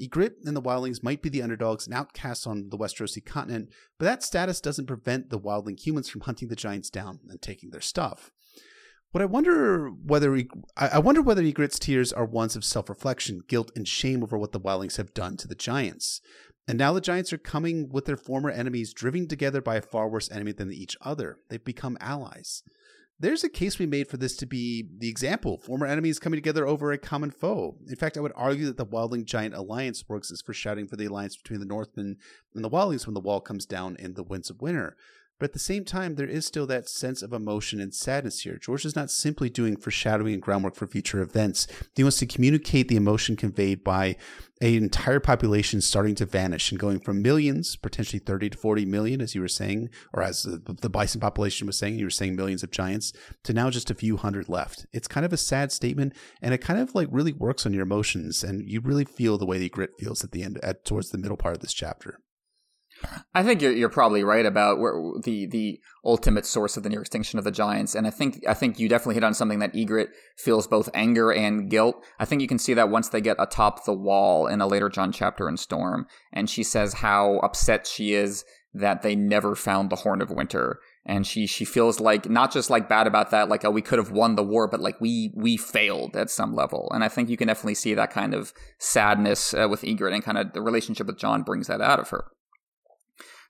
Ygritte 0.00 0.46
and 0.46 0.56
the 0.56 0.62
wildlings 0.62 1.02
might 1.02 1.22
be 1.22 1.28
the 1.28 1.42
underdogs 1.42 1.86
and 1.86 1.94
outcasts 1.94 2.46
on 2.46 2.70
the 2.70 2.78
Westerosi 2.78 3.24
continent, 3.24 3.68
but 3.98 4.06
that 4.06 4.22
status 4.22 4.60
doesn't 4.60 4.86
prevent 4.86 5.30
the 5.30 5.38
wildling 5.38 5.78
humans 5.78 6.08
from 6.08 6.22
hunting 6.22 6.48
the 6.48 6.56
giants 6.56 6.90
down 6.90 7.20
and 7.28 7.40
taking 7.42 7.70
their 7.70 7.80
stuff. 7.80 8.30
What 9.12 9.22
I 9.22 9.26
wonder 9.26 9.88
whether 9.88 10.40
I 10.76 10.98
wonder 11.00 11.20
whether 11.20 11.42
Ygritte's 11.42 11.80
tears 11.80 12.12
are 12.12 12.24
ones 12.24 12.54
of 12.54 12.64
self-reflection, 12.64 13.42
guilt, 13.48 13.72
and 13.74 13.86
shame 13.86 14.22
over 14.22 14.38
what 14.38 14.52
the 14.52 14.60
wildlings 14.60 14.96
have 14.98 15.12
done 15.12 15.36
to 15.38 15.48
the 15.48 15.56
giants. 15.56 16.20
And 16.68 16.78
now 16.78 16.92
the 16.92 17.00
Giants 17.00 17.32
are 17.32 17.38
coming 17.38 17.88
with 17.90 18.04
their 18.04 18.16
former 18.16 18.50
enemies, 18.50 18.92
driven 18.92 19.26
together 19.26 19.60
by 19.60 19.74
a 19.74 19.82
far 19.82 20.08
worse 20.08 20.30
enemy 20.30 20.52
than 20.52 20.72
each 20.72 20.96
other. 21.00 21.38
They've 21.48 21.64
become 21.64 21.98
allies. 22.00 22.62
There's 23.22 23.44
a 23.44 23.50
case 23.50 23.78
we 23.78 23.84
made 23.84 24.08
for 24.08 24.16
this 24.16 24.34
to 24.36 24.46
be 24.46 24.88
the 24.96 25.10
example 25.10 25.58
former 25.58 25.84
enemies 25.84 26.18
coming 26.18 26.38
together 26.38 26.66
over 26.66 26.90
a 26.90 26.96
common 26.96 27.30
foe. 27.30 27.76
In 27.86 27.96
fact, 27.96 28.16
I 28.16 28.20
would 28.20 28.32
argue 28.34 28.64
that 28.64 28.78
the 28.78 28.86
Wildling 28.86 29.26
Giant 29.26 29.54
Alliance 29.54 30.08
works 30.08 30.32
as 30.32 30.40
foreshadowing 30.40 30.86
for 30.86 30.96
the 30.96 31.04
alliance 31.04 31.36
between 31.36 31.60
the 31.60 31.66
Northmen 31.66 32.16
and 32.54 32.64
the 32.64 32.70
Wildlings 32.70 33.06
when 33.06 33.12
the 33.12 33.20
wall 33.20 33.42
comes 33.42 33.66
down 33.66 33.96
in 33.96 34.14
the 34.14 34.22
Winds 34.22 34.48
of 34.48 34.62
Winter. 34.62 34.96
But 35.40 35.46
at 35.46 35.52
the 35.54 35.58
same 35.58 35.86
time, 35.86 36.14
there 36.14 36.28
is 36.28 36.44
still 36.44 36.66
that 36.66 36.88
sense 36.88 37.22
of 37.22 37.32
emotion 37.32 37.80
and 37.80 37.94
sadness 37.94 38.42
here. 38.42 38.58
George 38.58 38.84
is 38.84 38.94
not 38.94 39.10
simply 39.10 39.48
doing 39.48 39.74
foreshadowing 39.74 40.34
and 40.34 40.42
groundwork 40.42 40.74
for 40.74 40.86
future 40.86 41.22
events. 41.22 41.66
He 41.96 42.04
wants 42.04 42.18
to 42.18 42.26
communicate 42.26 42.88
the 42.88 42.96
emotion 42.96 43.36
conveyed 43.36 43.82
by 43.82 44.16
an 44.60 44.74
entire 44.74 45.18
population 45.18 45.80
starting 45.80 46.14
to 46.16 46.26
vanish 46.26 46.70
and 46.70 46.78
going 46.78 47.00
from 47.00 47.22
millions, 47.22 47.74
potentially 47.74 48.20
30 48.20 48.50
to 48.50 48.58
40 48.58 48.84
million, 48.84 49.22
as 49.22 49.34
you 49.34 49.40
were 49.40 49.48
saying, 49.48 49.88
or 50.12 50.22
as 50.22 50.42
the, 50.42 50.90
bison 50.90 51.22
population 51.22 51.66
was 51.66 51.78
saying, 51.78 51.98
you 51.98 52.04
were 52.04 52.10
saying 52.10 52.36
millions 52.36 52.62
of 52.62 52.70
giants, 52.70 53.14
to 53.42 53.54
now 53.54 53.70
just 53.70 53.90
a 53.90 53.94
few 53.94 54.18
hundred 54.18 54.50
left. 54.50 54.84
It's 54.92 55.08
kind 55.08 55.24
of 55.24 55.32
a 55.32 55.38
sad 55.38 55.72
statement, 55.72 56.14
and 56.42 56.52
it 56.52 56.58
kind 56.58 56.78
of 56.78 56.94
like 56.94 57.08
really 57.10 57.32
works 57.32 57.64
on 57.64 57.72
your 57.72 57.84
emotions, 57.84 58.44
and 58.44 58.68
you 58.68 58.82
really 58.82 59.06
feel 59.06 59.38
the 59.38 59.46
way 59.46 59.66
Ygritte 59.66 59.98
feels 59.98 60.22
at 60.22 60.32
the 60.32 60.42
end, 60.42 60.60
at 60.62 60.84
towards 60.84 61.10
the 61.10 61.18
middle 61.18 61.38
part 61.38 61.54
of 61.54 61.62
this 61.62 61.72
chapter. 61.72 62.18
I 63.34 63.42
think 63.42 63.62
you're, 63.62 63.72
you're 63.72 63.88
probably 63.88 64.24
right 64.24 64.44
about 64.44 64.78
where 64.78 64.94
the 65.22 65.46
the 65.46 65.80
ultimate 66.04 66.46
source 66.46 66.76
of 66.76 66.82
the 66.82 66.88
near 66.88 67.00
extinction 67.00 67.38
of 67.38 67.44
the 67.44 67.50
giants, 67.50 67.94
and 67.94 68.06
I 68.06 68.10
think 68.10 68.42
I 68.48 68.54
think 68.54 68.78
you 68.78 68.88
definitely 68.88 69.14
hit 69.14 69.24
on 69.24 69.34
something 69.34 69.60
that 69.60 69.74
Ygritte 69.74 70.10
feels 70.36 70.66
both 70.66 70.90
anger 70.94 71.32
and 71.32 71.70
guilt. 71.70 72.04
I 72.18 72.24
think 72.24 72.42
you 72.42 72.48
can 72.48 72.58
see 72.58 72.74
that 72.74 72.90
once 72.90 73.08
they 73.08 73.20
get 73.20 73.36
atop 73.38 73.84
the 73.84 73.94
wall 73.94 74.46
in 74.46 74.60
a 74.60 74.66
later 74.66 74.88
Jon 74.88 75.12
chapter 75.12 75.48
in 75.48 75.56
Storm, 75.56 76.06
and 76.32 76.50
she 76.50 76.62
says 76.62 76.94
how 76.94 77.38
upset 77.38 77.86
she 77.86 78.14
is 78.14 78.44
that 78.72 79.02
they 79.02 79.16
never 79.16 79.56
found 79.56 79.90
the 79.90 79.96
Horn 79.96 80.22
of 80.22 80.30
Winter, 80.30 80.78
and 81.06 81.26
she 81.26 81.46
she 81.46 81.64
feels 81.64 82.00
like 82.00 82.28
not 82.28 82.52
just 82.52 82.70
like 82.70 82.88
bad 82.88 83.06
about 83.06 83.30
that, 83.30 83.48
like 83.48 83.64
oh 83.64 83.70
we 83.70 83.82
could 83.82 83.98
have 83.98 84.10
won 84.10 84.36
the 84.36 84.42
war, 84.42 84.68
but 84.68 84.80
like 84.80 85.00
we 85.00 85.32
we 85.36 85.56
failed 85.56 86.16
at 86.16 86.30
some 86.30 86.54
level, 86.54 86.90
and 86.92 87.02
I 87.02 87.08
think 87.08 87.28
you 87.28 87.36
can 87.36 87.48
definitely 87.48 87.74
see 87.74 87.94
that 87.94 88.10
kind 88.10 88.34
of 88.34 88.52
sadness 88.78 89.54
uh, 89.54 89.68
with 89.68 89.82
Ygritte 89.82 90.14
and 90.14 90.24
kind 90.24 90.38
of 90.38 90.52
the 90.52 90.62
relationship 90.62 91.06
with 91.06 91.18
Jon 91.18 91.42
brings 91.42 91.68
that 91.68 91.80
out 91.80 92.00
of 92.00 92.10
her. 92.10 92.26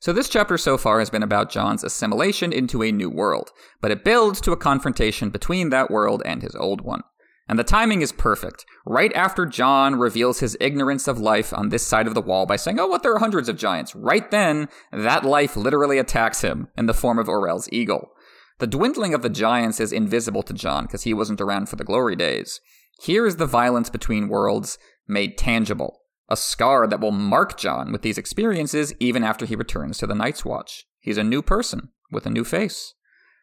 So 0.01 0.15
this 0.15 0.31
chapter 0.31 0.57
so 0.57 0.79
far 0.79 0.99
has 0.99 1.11
been 1.11 1.23
about 1.23 1.51
Jon's 1.51 1.85
assimilation 1.85 2.55
into 2.55 2.83
a 2.83 2.91
new 2.91 3.11
world, 3.11 3.51
but 3.83 3.91
it 3.91 4.03
builds 4.03 4.41
to 4.41 4.53
a 4.53 4.57
confrontation 4.57 5.29
between 5.29 5.69
that 5.69 5.91
world 5.91 6.23
and 6.25 6.41
his 6.41 6.57
old 6.57 6.81
one. 6.81 7.03
And 7.47 7.59
the 7.59 7.65
timing 7.65 8.01
is 8.01 8.11
perfect. 8.11 8.65
Right 8.87 9.13
after 9.13 9.45
Jon 9.45 9.97
reveals 9.97 10.41
his 10.41 10.57
ignorance 10.59 11.07
of 11.07 11.19
life 11.19 11.53
on 11.53 11.69
this 11.69 11.87
side 11.87 12.07
of 12.07 12.15
the 12.15 12.23
wall 12.23 12.47
by 12.47 12.57
saying, 12.57 12.81
Oh, 12.81 12.87
what, 12.87 13.03
there 13.03 13.13
are 13.13 13.19
hundreds 13.19 13.51
of 13.51 13.59
giants. 13.59 13.95
Right 13.95 14.31
then, 14.31 14.71
that 14.91 15.25
life 15.25 15.55
literally 15.55 15.99
attacks 15.99 16.41
him 16.41 16.69
in 16.79 16.87
the 16.87 16.95
form 16.95 17.19
of 17.19 17.29
Orell's 17.29 17.69
eagle. 17.71 18.13
The 18.59 18.67
dwindling 18.67 19.13
of 19.13 19.21
the 19.21 19.29
giants 19.29 19.81
is 19.81 19.93
invisible 19.93 20.45
to 20.45 20.55
Jon 20.55 20.85
because 20.85 21.03
he 21.03 21.13
wasn't 21.13 21.43
around 21.43 21.69
for 21.69 21.77
the 21.77 21.85
glory 21.85 22.17
days. 22.17 22.61
Here 23.03 23.27
is 23.27 23.37
the 23.37 23.47
violence 23.47 23.91
between 23.91 24.29
worlds 24.29 24.79
made 25.07 25.37
tangible 25.37 26.00
a 26.31 26.37
scar 26.37 26.87
that 26.87 27.01
will 27.01 27.11
mark 27.11 27.59
Jon 27.59 27.93
with 27.93 28.03
these 28.03 28.19
experiences 28.19 28.95
even 29.01 29.25
after 29.25 29.45
he 29.45 29.57
returns 29.57 29.99
to 29.99 30.07
the 30.07 30.15
Night's 30.15 30.45
Watch. 30.45 30.87
He's 31.01 31.19
a 31.19 31.25
new 31.25 31.43
person 31.43 31.91
with 32.11 32.27
a 32.27 32.31
new 32.31 32.45
face. 32.45 32.95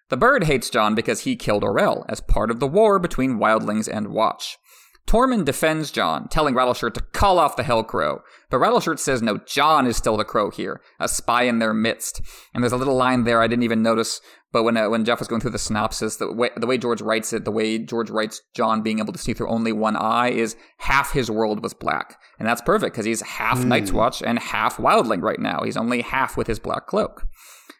The 0.09 0.17
bird 0.17 0.45
hates 0.45 0.69
Jon 0.69 0.95
because 0.95 1.21
he 1.21 1.35
killed 1.35 1.63
Orell 1.63 2.05
as 2.07 2.21
part 2.21 2.49
of 2.49 2.59
the 2.59 2.67
war 2.67 2.97
between 2.97 3.39
wildlings 3.39 3.89
and 3.91 4.07
Watch. 4.07 4.57
Tormund 5.07 5.45
defends 5.45 5.89
Jon, 5.89 6.27
telling 6.27 6.53
Rattleshirt 6.53 6.93
to 6.95 7.01
call 7.01 7.39
off 7.39 7.55
the 7.55 7.63
Hellcrow. 7.63 8.19
But 8.49 8.57
Rattleshirt 8.57 8.99
says 8.99 9.21
no, 9.21 9.37
Jon 9.37 9.87
is 9.87 9.95
still 9.95 10.17
the 10.17 10.25
crow 10.25 10.49
here, 10.49 10.81
a 10.99 11.07
spy 11.07 11.43
in 11.43 11.59
their 11.59 11.73
midst. 11.73 12.21
And 12.53 12.61
there's 12.61 12.73
a 12.73 12.77
little 12.77 12.95
line 12.95 13.23
there 13.23 13.41
I 13.41 13.47
didn't 13.47 13.63
even 13.63 13.81
notice, 13.81 14.19
but 14.51 14.63
when 14.63 14.75
uh, 14.75 14.89
when 14.89 15.05
Jeff 15.05 15.19
was 15.19 15.29
going 15.29 15.39
through 15.39 15.51
the 15.51 15.59
synopsis, 15.59 16.17
the 16.17 16.31
way 16.31 16.49
the 16.57 16.67
way 16.67 16.77
George 16.77 17.01
writes 17.01 17.31
it, 17.31 17.45
the 17.45 17.51
way 17.51 17.79
George 17.79 18.09
writes 18.09 18.41
Jon 18.53 18.81
being 18.81 18.99
able 18.99 19.13
to 19.13 19.19
see 19.19 19.33
through 19.33 19.49
only 19.49 19.71
one 19.71 19.95
eye 19.95 20.29
is 20.29 20.57
half 20.79 21.13
his 21.13 21.31
world 21.31 21.63
was 21.63 21.73
black, 21.73 22.19
and 22.37 22.47
that's 22.47 22.61
perfect 22.61 22.93
because 22.93 23.05
he's 23.05 23.21
half 23.21 23.59
mm. 23.59 23.65
Night's 23.65 23.93
Watch 23.93 24.21
and 24.21 24.39
half 24.39 24.75
Wildling 24.75 25.21
right 25.21 25.39
now. 25.39 25.61
He's 25.63 25.77
only 25.77 26.01
half 26.01 26.35
with 26.35 26.47
his 26.47 26.59
black 26.59 26.87
cloak. 26.87 27.25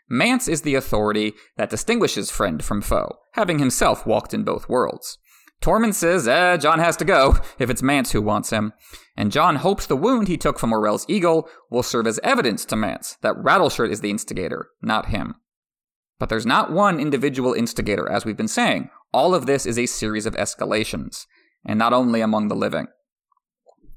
Mance 0.10 0.48
is 0.48 0.62
the 0.62 0.76
authority 0.76 1.34
that 1.58 1.70
distinguishes 1.70 2.32
friend 2.32 2.64
from 2.64 2.82
foe, 2.82 3.18
having 3.34 3.60
himself 3.60 4.06
walked 4.06 4.34
in 4.34 4.44
both 4.44 4.70
worlds. 4.70 5.18
Tormund 5.62 5.96
says, 5.96 6.28
eh, 6.28 6.58
Jon 6.58 6.80
has 6.80 6.96
to 6.98 7.06
go, 7.06 7.38
if 7.60 7.70
it's 7.70 7.82
Mance 7.82 8.12
who 8.12 8.22
wants 8.22 8.52
him. 8.52 8.74
And 9.16 9.32
Jon 9.32 9.58
hopes 9.58 9.88
the 9.88 9.96
wound 9.96 10.28
he 10.28 10.38
took 10.38 10.60
from 10.60 10.72
Orell's 10.72 11.06
eagle 11.08 11.50
will 11.72 11.84
serve 11.84 12.08
as 12.08 12.20
evidence 12.24 12.64
to 12.66 12.76
Mance 12.76 13.18
that 13.22 13.36
Rattleshirt 13.36 13.90
is 13.92 14.02
the 14.02 14.12
instigator, 14.12 14.70
not 14.82 15.08
him. 15.08 15.36
But 16.20 16.30
there's 16.30 16.46
not 16.46 16.72
one 16.72 17.00
individual 17.00 17.54
instigator, 17.54 18.10
as 18.10 18.26
we've 18.26 18.38
been 18.38 18.48
saying. 18.48 18.90
All 19.14 19.34
of 19.34 19.46
this 19.46 19.66
is 19.66 19.78
a 19.78 19.86
series 19.86 20.26
of 20.26 20.36
escalations, 20.36 21.26
and 21.66 21.80
not 21.80 21.94
only 21.94 22.22
among 22.22 22.48
the 22.48 22.56
living. 22.56 22.88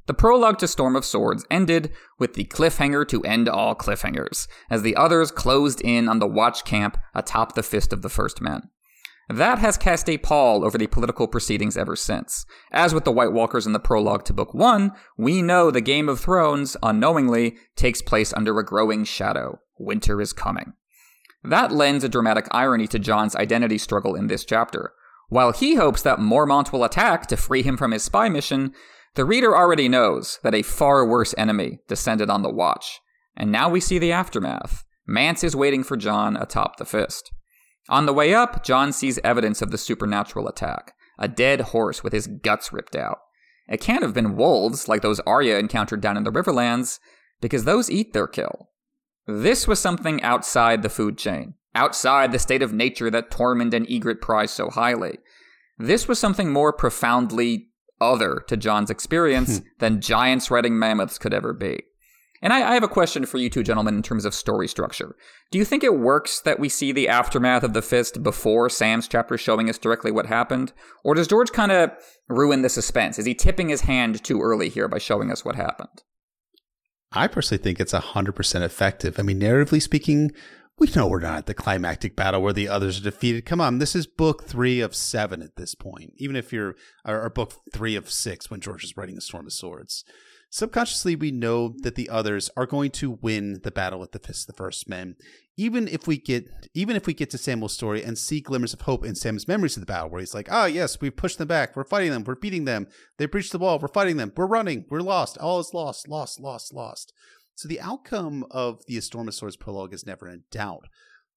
The 0.07 0.15
prologue 0.15 0.59
to 0.59 0.69
Storm 0.69 0.97
of 0.97 1.05
Swords 1.05 1.47
ended 1.51 1.93
with 2.19 2.35
the 2.35 2.45
cliffhanger 2.45 3.07
to 3.09 3.23
end 3.23 3.49
all 3.49 3.74
cliffhangers, 3.74 4.49
as 4.69 4.82
the 4.82 4.97
others 4.97 5.31
closed 5.31 5.81
in 5.82 6.09
on 6.09 6.19
the 6.19 6.27
watch 6.27 6.65
camp 6.65 6.99
atop 7.15 7.55
the 7.55 7.62
fist 7.62 7.93
of 7.93 8.03
the 8.03 8.09
first 8.09 8.41
men. 8.41 8.70
That 9.31 9.61
has 9.61 9.78
cast 9.78 10.09
a 10.09 10.19
pall 10.19 10.65
over 10.65 10.77
the 10.77 10.89
political 10.89 11.28
proceedings 11.28 11.77
ever 11.77 11.94
since. 11.94 12.44
As 12.73 12.93
with 12.93 13.05
the 13.05 13.12
White 13.12 13.32
Walkers 13.32 13.65
in 13.65 13.73
the 13.73 13.78
prologue 13.78 14.24
to 14.24 14.32
Book 14.32 14.52
1, 14.55 14.90
we 15.16 15.40
know 15.40 15.70
the 15.70 15.81
Game 15.81 16.09
of 16.09 16.19
Thrones, 16.19 16.77
unknowingly, 16.82 17.57
takes 17.77 18.02
place 18.02 18.32
under 18.32 18.59
a 18.59 18.65
growing 18.65 19.05
shadow. 19.05 19.61
Winter 19.78 20.20
is 20.20 20.32
coming. 20.32 20.73
That 21.44 21.70
lends 21.70 22.02
a 22.02 22.09
dramatic 22.09 22.48
irony 22.51 22.89
to 22.89 22.98
Jon's 22.98 23.36
identity 23.36 23.78
struggle 23.78 24.16
in 24.16 24.27
this 24.27 24.44
chapter. 24.44 24.94
While 25.28 25.52
he 25.52 25.77
hopes 25.77 26.02
that 26.02 26.19
Mormont 26.19 26.73
will 26.73 26.82
attack 26.82 27.28
to 27.28 27.36
free 27.36 27.62
him 27.62 27.77
from 27.77 27.93
his 27.93 28.02
spy 28.02 28.28
mission, 28.28 28.74
the 29.15 29.24
reader 29.24 29.57
already 29.57 29.89
knows 29.89 30.40
that 30.43 30.57
a 30.57 30.62
far 30.62 31.07
worse 31.07 31.36
enemy 31.39 31.78
descended 31.86 32.31
on 32.31 32.43
the 32.43 32.52
Watch. 32.52 32.98
And 33.36 33.52
now 33.52 33.69
we 33.69 33.78
see 33.78 34.01
the 34.01 34.11
aftermath. 34.11 34.85
Mance 35.07 35.44
is 35.44 35.55
waiting 35.55 35.85
for 35.85 35.97
Jon 35.97 36.36
atop 36.36 36.78
the 36.78 36.85
fist. 36.85 37.31
On 37.91 38.07
the 38.07 38.15
way 38.15 38.33
up, 38.33 38.65
Jon 38.65 38.93
sees 38.93 39.19
evidence 39.25 39.61
of 39.61 39.73
the 39.73 39.79
supernatural 39.79 40.49
attack 40.49 40.95
a 41.19 41.29
dead 41.29 41.61
horse 41.61 42.03
with 42.03 42.15
his 42.15 42.27
guts 42.27 42.73
ripped 42.73 42.97
out. 42.97 43.19
It 43.69 43.81
can't 43.83 44.03
have 44.03 44.15
been 44.15 44.37
wolves 44.37 44.89
like 44.89 45.03
those 45.03 45.21
Arya 45.21 45.59
encountered 45.59 46.01
down 46.01 46.17
in 46.17 46.25
the 46.25 46.33
Riverlands, 46.33 46.99
because 47.43 47.65
those 47.65 47.91
eat 47.91 48.15
their 48.15 48.27
kill. 48.27 48.71
This 49.27 49.69
was 49.69 49.79
something 49.79 50.23
outside 50.23 50.83
the 50.83 50.89
food 50.89 51.19
chain, 51.19 51.55
outside 51.75 52.33
the 52.33 52.39
state 52.39 52.62
of 52.62 52.73
nature 52.73 53.11
that 53.11 53.31
Tormund 53.31 53.75
and 53.75 53.87
Ygritte 53.87 54.23
prize 54.23 54.51
so 54.51 54.71
highly. 54.71 55.19
This 55.79 56.09
was 56.09 56.19
something 56.19 56.51
more 56.51 56.73
profoundly 56.73 57.69
other 58.01 58.43
to 58.49 58.57
Jon's 58.57 58.91
experience 58.91 59.61
than 59.79 60.01
giants 60.01 60.51
riding 60.51 60.79
mammoths 60.79 61.19
could 61.19 61.35
ever 61.35 61.53
be. 61.53 61.83
And 62.43 62.53
I, 62.53 62.71
I, 62.71 62.75
have 62.75 62.83
a 62.83 62.89
question 62.89 63.27
for 63.27 63.37
you 63.37 63.51
two 63.51 63.62
gentlemen 63.62 63.97
in 63.97 64.03
terms 64.03 64.25
of 64.25 64.35
story 64.35 64.67
structure. 64.67 65.15
Do 65.51 65.59
you 65.59 65.65
think 65.65 65.85
it 65.85 65.99
works 65.99 66.41
that 66.41 66.59
we 66.59 66.69
see 66.69 66.91
the 66.91 67.09
aftermath 67.09 67.62
of 67.62 67.75
the 67.75 67.83
fist 67.83 68.23
before 68.23 68.71
Sam's 68.71 69.07
chapter 69.07 69.37
showing 69.37 69.69
us 69.69 69.79
directly 69.79 70.11
what 70.11 70.27
happened? 70.27 70.73
Or 71.05 71.15
does 71.15 71.29
George 71.29 71.53
kind 71.53 71.71
of 71.71 71.91
ruin 72.29 72.62
the 72.62 72.69
suspense? 72.69 73.19
Is 73.19 73.27
he 73.27 73.35
tipping 73.35 73.69
his 73.69 73.83
hand 73.83 74.25
too 74.25 74.41
early 74.41 74.71
here 74.71 74.89
by 74.89 74.99
showing 74.99 75.31
us 75.31 75.45
what 75.45 75.57
happened? 75.57 76.03
I 77.12 77.27
personally 77.27 77.62
think 77.62 77.81
it's 77.81 77.93
100% 77.93 78.62
effective. 78.62 79.19
I 79.19 79.23
mean, 79.23 79.41
narratively 79.41 79.83
speaking, 79.83 80.31
we 80.79 80.89
know 80.97 81.09
we're 81.09 81.21
not 81.21 81.39
at 81.39 81.47
the 81.47 81.55
climactic 81.55 82.17
battle 82.17 82.41
where 82.41 82.55
the 82.55 82.69
others 82.69 82.99
are 82.99 83.05
defeated. 83.05 83.45
Come 83.45 83.61
on, 83.61 83.79
this 83.79 83.95
is 83.95 84.07
book 84.07 84.45
three 84.45 84.81
of 84.81 84.95
seven 84.95 85.43
at 85.43 85.57
this 85.57 85.75
point, 85.75 86.15
even 86.17 86.37
if 86.37 86.53
you're, 86.53 86.77
or, 87.05 87.21
or 87.21 87.29
book 87.29 87.53
three 87.71 87.97
of 87.97 88.11
six 88.11 88.51
when 88.51 88.61
George 88.61 88.85
is 88.85 88.97
writing 88.97 89.19
A 89.19 89.21
Storm 89.21 89.47
of 89.47 89.53
Swords 89.53 90.05
subconsciously 90.51 91.16
we 91.16 91.31
know 91.31 91.74
that 91.82 91.94
the 91.94 92.09
others 92.09 92.51
are 92.56 92.66
going 92.66 92.90
to 92.90 93.18
win 93.22 93.60
the 93.62 93.70
battle 93.70 94.02
at 94.02 94.12
the 94.12 94.18
fist 94.18 94.48
of 94.48 94.55
the 94.55 94.62
first 94.62 94.89
men 94.89 95.16
even 95.56 95.89
if 95.89 96.06
we 96.06 96.18
get 96.18 96.47
even 96.74 96.97
if 96.97 97.06
we 97.06 97.14
get 97.14 97.31
to 97.31 97.39
samuel's 97.39 97.72
story 97.72 98.02
and 98.02 98.18
see 98.18 98.40
glimmers 98.40 98.72
of 98.72 98.82
hope 98.82 99.05
in 99.05 99.14
sam's 99.14 99.47
memories 99.47 99.77
of 99.77 99.81
the 99.81 99.86
battle 99.86 100.09
where 100.09 100.20
he's 100.20 100.35
like 100.35 100.51
ah 100.51 100.62
oh, 100.62 100.66
yes 100.66 101.01
we've 101.01 101.16
pushed 101.16 101.39
them 101.39 101.48
back. 101.48 101.74
We're 101.74 101.85
fighting 101.85 102.10
them. 102.10 102.24
We're 102.24 102.35
beating 102.35 102.64
them. 102.64 102.86
They 103.18 103.27
breached 103.27 103.52
the 103.52 103.59
wall. 103.59 103.78
We're 103.78 103.89
fighting 103.89 104.16
them. 104.16 104.32
We're 104.36 104.47
running. 104.47 104.85
We're 104.89 105.01
lost. 105.01 105.39
All 105.39 105.60
is 105.60 105.74
lost 105.74 106.09
lost 106.09 106.40
lost 106.40 106.72
lost. 106.72 107.12
So 107.55 107.68
the 107.68 107.81
outcome 107.81 108.47
of 108.51 108.82
the 108.86 109.01
storm 109.01 109.28
of 109.28 109.35
swords 109.35 109.56
prologue 109.56 109.93
is 109.93 110.06
never 110.06 110.28
in 110.28 110.44
doubt. 110.51 110.86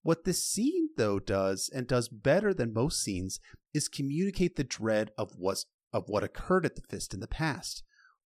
What 0.03 0.26
this 0.26 0.45
scene 0.45 0.90
though 0.98 1.19
does 1.19 1.69
and 1.73 1.88
does 1.88 2.07
better 2.10 2.53
than 2.53 2.73
most 2.73 3.02
scenes 3.02 3.40
is 3.73 3.88
communicate 3.88 4.56
the 4.56 4.64
dread 4.64 5.11
of 5.18 5.31
what's 5.38 5.65
of 5.91 6.06
what 6.07 6.23
occurred 6.23 6.65
at 6.65 6.76
the 6.76 6.81
fist 6.81 7.14
in 7.14 7.19
the 7.19 7.27
past 7.27 7.84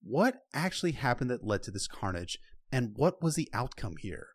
what 0.06 0.42
actually 0.54 0.92
happened 0.92 1.30
that 1.30 1.44
led 1.44 1.62
to 1.64 1.70
this 1.70 1.88
carnage, 1.88 2.38
and 2.70 2.92
what 2.96 3.22
was 3.22 3.34
the 3.34 3.48
outcome 3.52 3.96
here? 3.98 4.28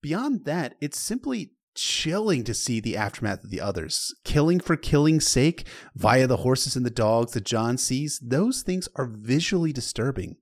Beyond 0.00 0.44
that, 0.44 0.76
it's 0.80 1.00
simply 1.00 1.52
chilling 1.74 2.44
to 2.44 2.54
see 2.54 2.80
the 2.80 2.96
aftermath 2.96 3.44
of 3.44 3.50
the 3.50 3.60
others. 3.60 4.14
Killing 4.24 4.60
for 4.60 4.76
killing's 4.76 5.26
sake, 5.26 5.66
via 5.94 6.26
the 6.26 6.38
horses 6.38 6.76
and 6.76 6.86
the 6.86 6.90
dogs 6.90 7.32
that 7.32 7.44
Jon 7.44 7.78
sees, 7.78 8.20
those 8.22 8.62
things 8.62 8.88
are 8.96 9.10
visually 9.12 9.72
disturbing. 9.72 10.36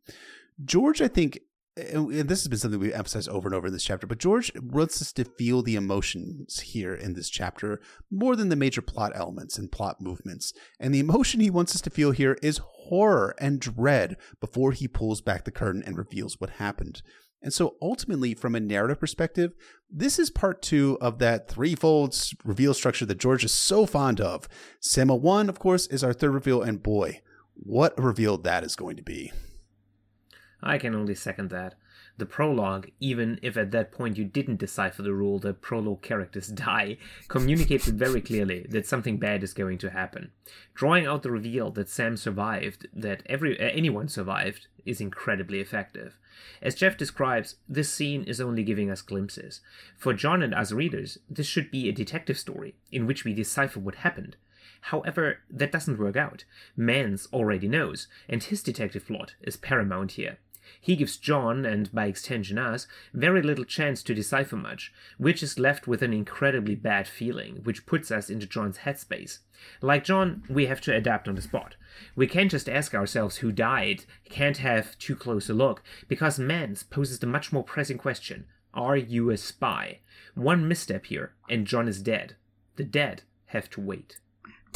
George, 0.65 1.03
I 1.03 1.09
think, 1.09 1.41
and 1.77 2.29
this 2.29 2.41
has 2.41 2.49
been 2.49 2.59
something 2.59 2.81
we've 2.81 2.93
emphasized 2.93 3.29
over 3.29 3.49
and 3.49 3.55
over 3.55 3.67
in 3.67 3.73
this 3.73 3.85
chapter, 3.85 4.07
but 4.07 4.19
George 4.19 4.51
wants 4.59 5.03
us 5.03 5.13
to 5.13 5.25
feel 5.25 5.63
the 5.63 5.77
emotions 5.77 6.61
here 6.61 6.95
in 6.95 7.13
this 7.13 7.29
chapter 7.29 7.81
more 8.11 8.35
than 8.35 8.49
the 8.49 8.57
major 8.57 8.81
plot 8.81 9.13
elements 9.15 9.59
and 9.59 9.71
plot 9.71 10.01
movements. 10.01 10.55
And 10.81 10.95
the 10.95 11.01
emotion 11.01 11.41
he 11.41 11.51
wants 11.51 11.75
us 11.75 11.83
to 11.83 11.91
feel 11.91 12.13
here 12.13 12.39
is 12.43 12.63
horror 12.65 13.35
and 13.39 13.61
dread 13.61 14.17
before 14.41 14.73
he 14.73 14.89
pulls 14.89 15.21
back 15.21 15.45
the 15.45 15.51
curtain 15.51 15.83
and 15.85 15.99
reveals 15.99 16.41
what 16.41 16.51
happened. 16.51 17.03
And 17.43 17.53
so 17.53 17.77
ultimately, 17.83 18.35
from 18.35 18.55
a 18.55 18.61
narrative 18.61 18.99
perspective, 18.99 19.53
this 19.91 20.19
is 20.19 20.31
part 20.31 20.63
two 20.63 20.97
of 21.03 21.19
that 21.19 21.49
threefold 21.49 22.17
reveal 22.45 22.73
structure 22.73 23.05
that 23.05 23.19
George 23.19 23.45
is 23.45 23.53
so 23.53 23.85
fond 23.85 24.21
of. 24.21 24.49
Samwell 24.81 25.21
1, 25.21 25.51
of 25.51 25.59
course, 25.59 25.87
is 25.89 26.03
our 26.03 26.15
third 26.15 26.33
reveal, 26.33 26.63
and 26.63 26.83
boy, 26.83 27.21
what 27.53 27.99
a 27.99 28.03
reveal 28.03 28.39
that 28.39 28.65
is 28.65 28.77
going 28.77 28.97
to 28.97 29.03
be. 29.03 29.33
I 30.63 30.79
can 30.79 30.95
only 30.95 31.15
second 31.15 31.51
that. 31.51 31.75
The 32.19 32.27
prologue, 32.27 32.91
even 32.99 33.39
if 33.43 33.59
at 33.59 33.73
that 33.73 33.93
point 33.93 34.17
you 34.17 34.25
didn't 34.25 34.57
decipher 34.57 35.03
the 35.03 35.13
rule 35.13 35.39
that 35.41 35.61
prologue 35.61 36.01
characters 36.01 36.49
die, 36.69 36.97
communicates 37.29 37.89
very 37.89 38.23
clearly 38.23 38.67
that 38.71 38.87
something 38.87 39.19
bad 39.19 39.43
is 39.43 39.53
going 39.53 39.79
to 39.79 39.91
happen. 39.91 40.31
Drawing 40.75 41.07
out 41.07 41.23
the 41.23 41.31
reveal 41.31 41.71
that 41.73 41.91
Sam 41.91 42.17
survived, 42.17 42.87
that 42.95 43.23
every 43.27 43.61
uh, 43.61 43.65
anyone 43.65 44.09
survived, 44.09 44.69
is 44.87 45.01
incredibly 45.01 45.61
effective. 45.61 46.19
As 46.63 46.75
Jeff 46.75 46.97
describes, 46.97 47.57
this 47.69 47.93
scene 47.93 48.25
is 48.25 48.41
only 48.41 48.63
giving 48.63 48.91
us 48.91 49.03
glimpses. 49.03 49.61
For 49.97 50.15
Jon 50.15 50.43
and 50.43 50.55
us 50.55 50.73
readers, 50.73 51.19
this 51.29 51.47
should 51.47 51.71
be 51.71 51.89
a 51.89 51.93
detective 51.93 52.39
story 52.39 52.77
in 52.91 53.07
which 53.07 53.25
we 53.25 53.35
decipher 53.35 53.81
what 53.81 53.97
happened. 53.97 54.37
However, 54.83 55.41
that 55.51 55.73
doesn't 55.73 55.99
work 55.99 56.17
out. 56.17 56.45
Mance 56.77 57.27
already 57.33 57.69
knows, 57.69 58.09
and 58.29 58.43
his 58.43 58.63
detective 58.63 59.07
plot 59.07 59.35
is 59.41 59.57
paramount 59.57 60.13
here. 60.13 60.39
He 60.81 60.97
gives 60.97 61.17
Jon, 61.17 61.65
and 61.65 61.93
by 61.93 62.07
extension 62.07 62.59
us, 62.59 62.87
very 63.13 63.43
little 63.43 63.65
chance 63.65 64.03
to 64.03 64.15
decipher 64.15 64.57
much, 64.57 64.93
which 65.19 65.43
is 65.43 65.59
left 65.59 65.87
with 65.87 66.03
an 66.03 66.13
incredibly 66.13 66.75
bad 66.75 67.07
feeling, 67.07 67.57
which 67.65 67.87
puts 67.87 68.11
us 68.11 68.31
into 68.31 68.47
Jon's 68.47 68.79
headspace. 68.79 69.39
Like 69.81 70.05
Jon, 70.05 70.43
we 70.49 70.67
have 70.67 70.81
to 70.83 70.95
adapt 70.95 71.29
on 71.29 71.35
the 71.35 71.43
spot. 71.43 71.77
We 72.15 72.27
can't 72.27 72.51
just 72.51 72.69
ask 72.69 72.95
ourselves 72.95 73.39
who 73.39 73.53
died, 73.53 74.05
can't 74.29 74.59
have 74.59 74.99
too 74.99 75.17
close 75.17 75.49
a 75.49 75.55
look, 75.55 75.83
because 76.09 76.39
Mance 76.39 76.83
poses 76.83 77.19
the 77.19 77.27
much 77.27 77.53
more 77.53 77.65
pressing 77.65 77.99
question 77.99 78.47
Are 78.75 78.97
you 78.97 79.31
a 79.31 79.37
spy? 79.37 80.01
One 80.35 80.69
misstep 80.69 81.07
here, 81.07 81.35
and 81.49 81.67
Jon 81.67 81.89
is 81.89 82.03
dead. 82.03 82.37
The 82.77 82.85
dead 82.85 83.23
have 83.47 83.71
to 83.71 83.81
wait. 83.81 84.19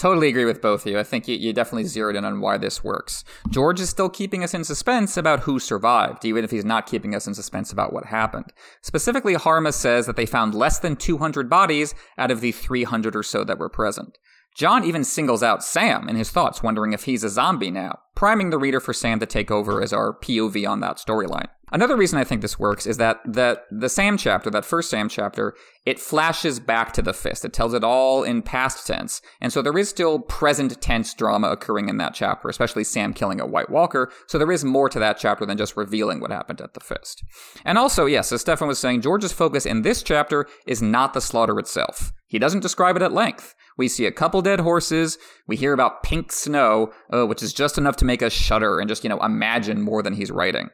Totally 0.01 0.29
agree 0.29 0.47
with 0.47 0.63
both 0.63 0.87
of 0.87 0.91
you. 0.91 0.99
I 0.99 1.03
think 1.03 1.29
you, 1.29 1.37
you, 1.37 1.53
definitely 1.53 1.85
zeroed 1.85 2.17
in 2.17 2.25
on 2.25 2.41
why 2.41 2.57
this 2.57 2.83
works. 2.83 3.23
George 3.51 3.81
is 3.81 3.91
still 3.91 4.09
keeping 4.09 4.43
us 4.43 4.55
in 4.55 4.65
suspense 4.65 5.19
about 5.19 5.41
who 5.41 5.59
survived, 5.59 6.25
even 6.25 6.43
if 6.43 6.51
he's 6.51 6.65
not 6.65 6.87
keeping 6.87 7.15
us 7.15 7.27
in 7.27 7.35
suspense 7.35 7.71
about 7.71 7.93
what 7.93 8.07
happened. 8.07 8.51
Specifically, 8.81 9.35
Harma 9.35 9.75
says 9.75 10.07
that 10.07 10.17
they 10.17 10.25
found 10.25 10.55
less 10.55 10.79
than 10.79 10.97
200 10.97 11.51
bodies 11.51 11.95
out 12.17 12.31
of 12.31 12.41
the 12.41 12.51
300 12.51 13.15
or 13.15 13.23
so 13.23 13.45
that 13.45 13.59
were 13.59 13.69
present. 13.69 14.17
Jon 14.57 14.85
even 14.85 15.05
singles 15.05 15.43
out 15.43 15.63
Sam 15.63 16.09
in 16.09 16.17
his 16.17 16.31
thoughts, 16.31 16.63
wondering 16.63 16.95
if 16.95 17.05
he's 17.05 17.23
a 17.23 17.29
zombie 17.29 17.71
now, 17.71 17.99
priming 18.15 18.49
the 18.49 18.59
reader 18.59 18.81
for 18.81 18.95
Sam 18.95 19.21
to 19.21 19.27
take 19.27 19.51
over 19.51 19.83
as 19.83 19.93
our 19.93 20.15
POV 20.15 20.67
on 20.67 20.81
that 20.81 20.97
storyline. 20.97 21.49
Another 21.73 21.97
reason 21.97 22.19
I 22.19 22.25
think 22.25 22.43
this 22.43 22.59
works 22.59 22.87
is 22.87 22.97
that 22.97 23.21
the 23.25 23.61
the 23.71 23.89
Sam 23.89 24.17
chapter, 24.17 24.51
that 24.51 24.65
first 24.65 24.91
Sam 24.91 25.09
chapter, 25.09 25.55
it 25.87 26.01
flashes 26.01 26.61
back 26.61 26.93
to 26.93 27.03
the 27.03 27.13
fist. 27.13 27.45
It 27.45 27.53
tells 27.53 27.75
it 27.75 27.85
all 27.85 28.23
in 28.23 28.43
past 28.43 28.87
tense. 28.87 29.23
And 29.41 29.53
so 29.53 29.63
there 29.63 29.77
is 29.79 29.89
still 29.89 30.19
present 30.21 30.81
tense 30.81 31.15
drama 31.15 31.49
occurring 31.49 31.89
in 31.89 31.97
that 31.99 32.15
chapter, 32.15 32.49
especially 32.49 32.85
Sam 32.85 33.15
killing 33.15 33.41
a 33.41 33.47
White 33.47 33.71
Walker. 33.71 34.11
So 34.27 34.39
there 34.39 34.53
is 34.53 34.65
more 34.65 34.89
to 34.89 34.99
that 34.99 35.19
chapter 35.19 35.47
than 35.47 35.59
just 35.59 35.77
revealing 35.77 36.21
what 36.21 36.31
happened 36.31 36.61
at 36.61 36.75
the 36.75 36.81
fist. 36.81 37.23
And 37.65 37.79
also, 37.79 38.07
yes, 38.07 38.33
as 38.33 38.41
Stefan 38.41 38.69
was 38.69 38.79
saying, 38.79 39.03
George's 39.03 39.33
focus 39.33 39.65
in 39.65 39.83
this 39.83 40.03
chapter 40.03 40.47
is 40.67 40.83
not 40.83 41.15
the 41.15 41.21
slaughter 41.21 41.59
itself. 41.59 42.13
He 42.27 42.39
doesn't 42.39 42.61
describe 42.61 42.97
it 42.97 43.03
at 43.03 43.13
length. 43.13 43.55
We 43.77 43.89
see 43.89 44.07
a 44.07 44.13
couple 44.13 44.43
dead 44.43 44.61
horses. 44.61 45.19
We 45.49 45.57
hear 45.57 45.73
about 45.73 46.03
pink 46.03 46.31
snow, 46.31 46.93
uh, 47.13 47.27
which 47.27 47.43
is 47.43 47.53
just 47.53 47.79
enough 47.79 47.97
to 47.97 48.05
make 48.05 48.23
us 48.23 48.33
shudder 48.33 48.79
and 48.79 48.89
just, 48.89 49.03
you 49.03 49.11
know, 49.11 49.21
imagine 49.21 49.81
more 49.83 50.03
than 50.03 50.15
he's 50.15 50.31
writing. 50.31 50.69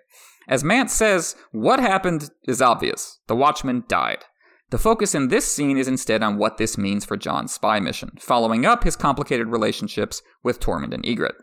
As 0.49 0.63
Mance 0.63 0.93
says, 0.93 1.35
what 1.53 1.81
happened 1.81 2.31
is 2.45 2.63
obvious. 2.63 3.19
The 3.27 3.37
Watchman 3.37 3.85
died. 3.89 4.25
The 4.71 4.79
focus 4.79 5.15
in 5.15 5.29
this 5.29 5.47
scene 5.47 5.79
is 5.79 5.89
instead 5.89 6.23
on 6.23 6.39
what 6.39 6.57
this 6.59 6.77
means 6.77 7.05
for 7.05 7.17
Jon's 7.17 7.53
spy 7.53 7.79
mission, 7.79 8.11
following 8.19 8.67
up 8.67 8.85
his 8.85 8.97
complicated 8.97 9.49
relationships 9.49 10.23
with 10.43 10.59
Tormund 10.61 10.93
and 10.93 11.05
Ygritte. 11.05 11.41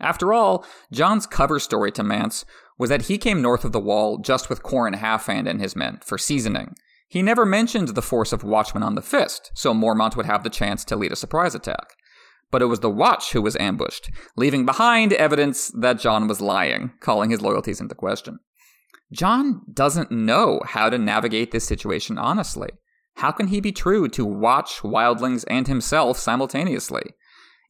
After 0.00 0.32
all, 0.32 0.64
Jon's 0.92 1.26
cover 1.26 1.60
story 1.60 1.92
to 1.92 2.02
Mance 2.02 2.44
was 2.76 2.90
that 2.90 3.02
he 3.02 3.18
came 3.18 3.40
north 3.40 3.64
of 3.64 3.72
the 3.72 3.80
wall 3.80 4.18
just 4.18 4.48
with 4.48 4.64
Qhorin 4.64 4.96
Halfhand 4.96 5.48
and 5.48 5.60
his 5.60 5.76
men 5.76 6.00
for 6.02 6.18
seasoning. 6.18 6.74
He 7.08 7.22
never 7.22 7.46
mentioned 7.46 7.88
the 7.88 8.02
force 8.02 8.32
of 8.32 8.42
Watchmen 8.42 8.82
on 8.82 8.96
the 8.96 9.02
Fist, 9.02 9.52
so 9.54 9.72
Mormont 9.72 10.16
would 10.16 10.26
have 10.26 10.42
the 10.42 10.50
chance 10.50 10.84
to 10.86 10.96
lead 10.96 11.12
a 11.12 11.16
surprise 11.16 11.54
attack. 11.54 11.94
But 12.50 12.62
it 12.62 12.66
was 12.66 12.80
the 12.80 12.90
watch 12.90 13.32
who 13.32 13.42
was 13.42 13.56
ambushed, 13.56 14.10
leaving 14.36 14.64
behind 14.64 15.12
evidence 15.12 15.72
that 15.78 15.98
Jon 15.98 16.28
was 16.28 16.40
lying, 16.40 16.92
calling 17.00 17.30
his 17.30 17.40
loyalties 17.40 17.80
into 17.80 17.94
question. 17.94 18.38
Jon 19.12 19.62
doesn't 19.72 20.10
know 20.10 20.60
how 20.64 20.90
to 20.90 20.98
navigate 20.98 21.50
this 21.50 21.64
situation 21.64 22.18
honestly. 22.18 22.70
How 23.16 23.30
can 23.30 23.48
he 23.48 23.60
be 23.60 23.72
true 23.72 24.08
to 24.08 24.24
Watch, 24.24 24.82
Wildlings, 24.82 25.44
and 25.48 25.68
himself 25.68 26.18
simultaneously? 26.18 27.02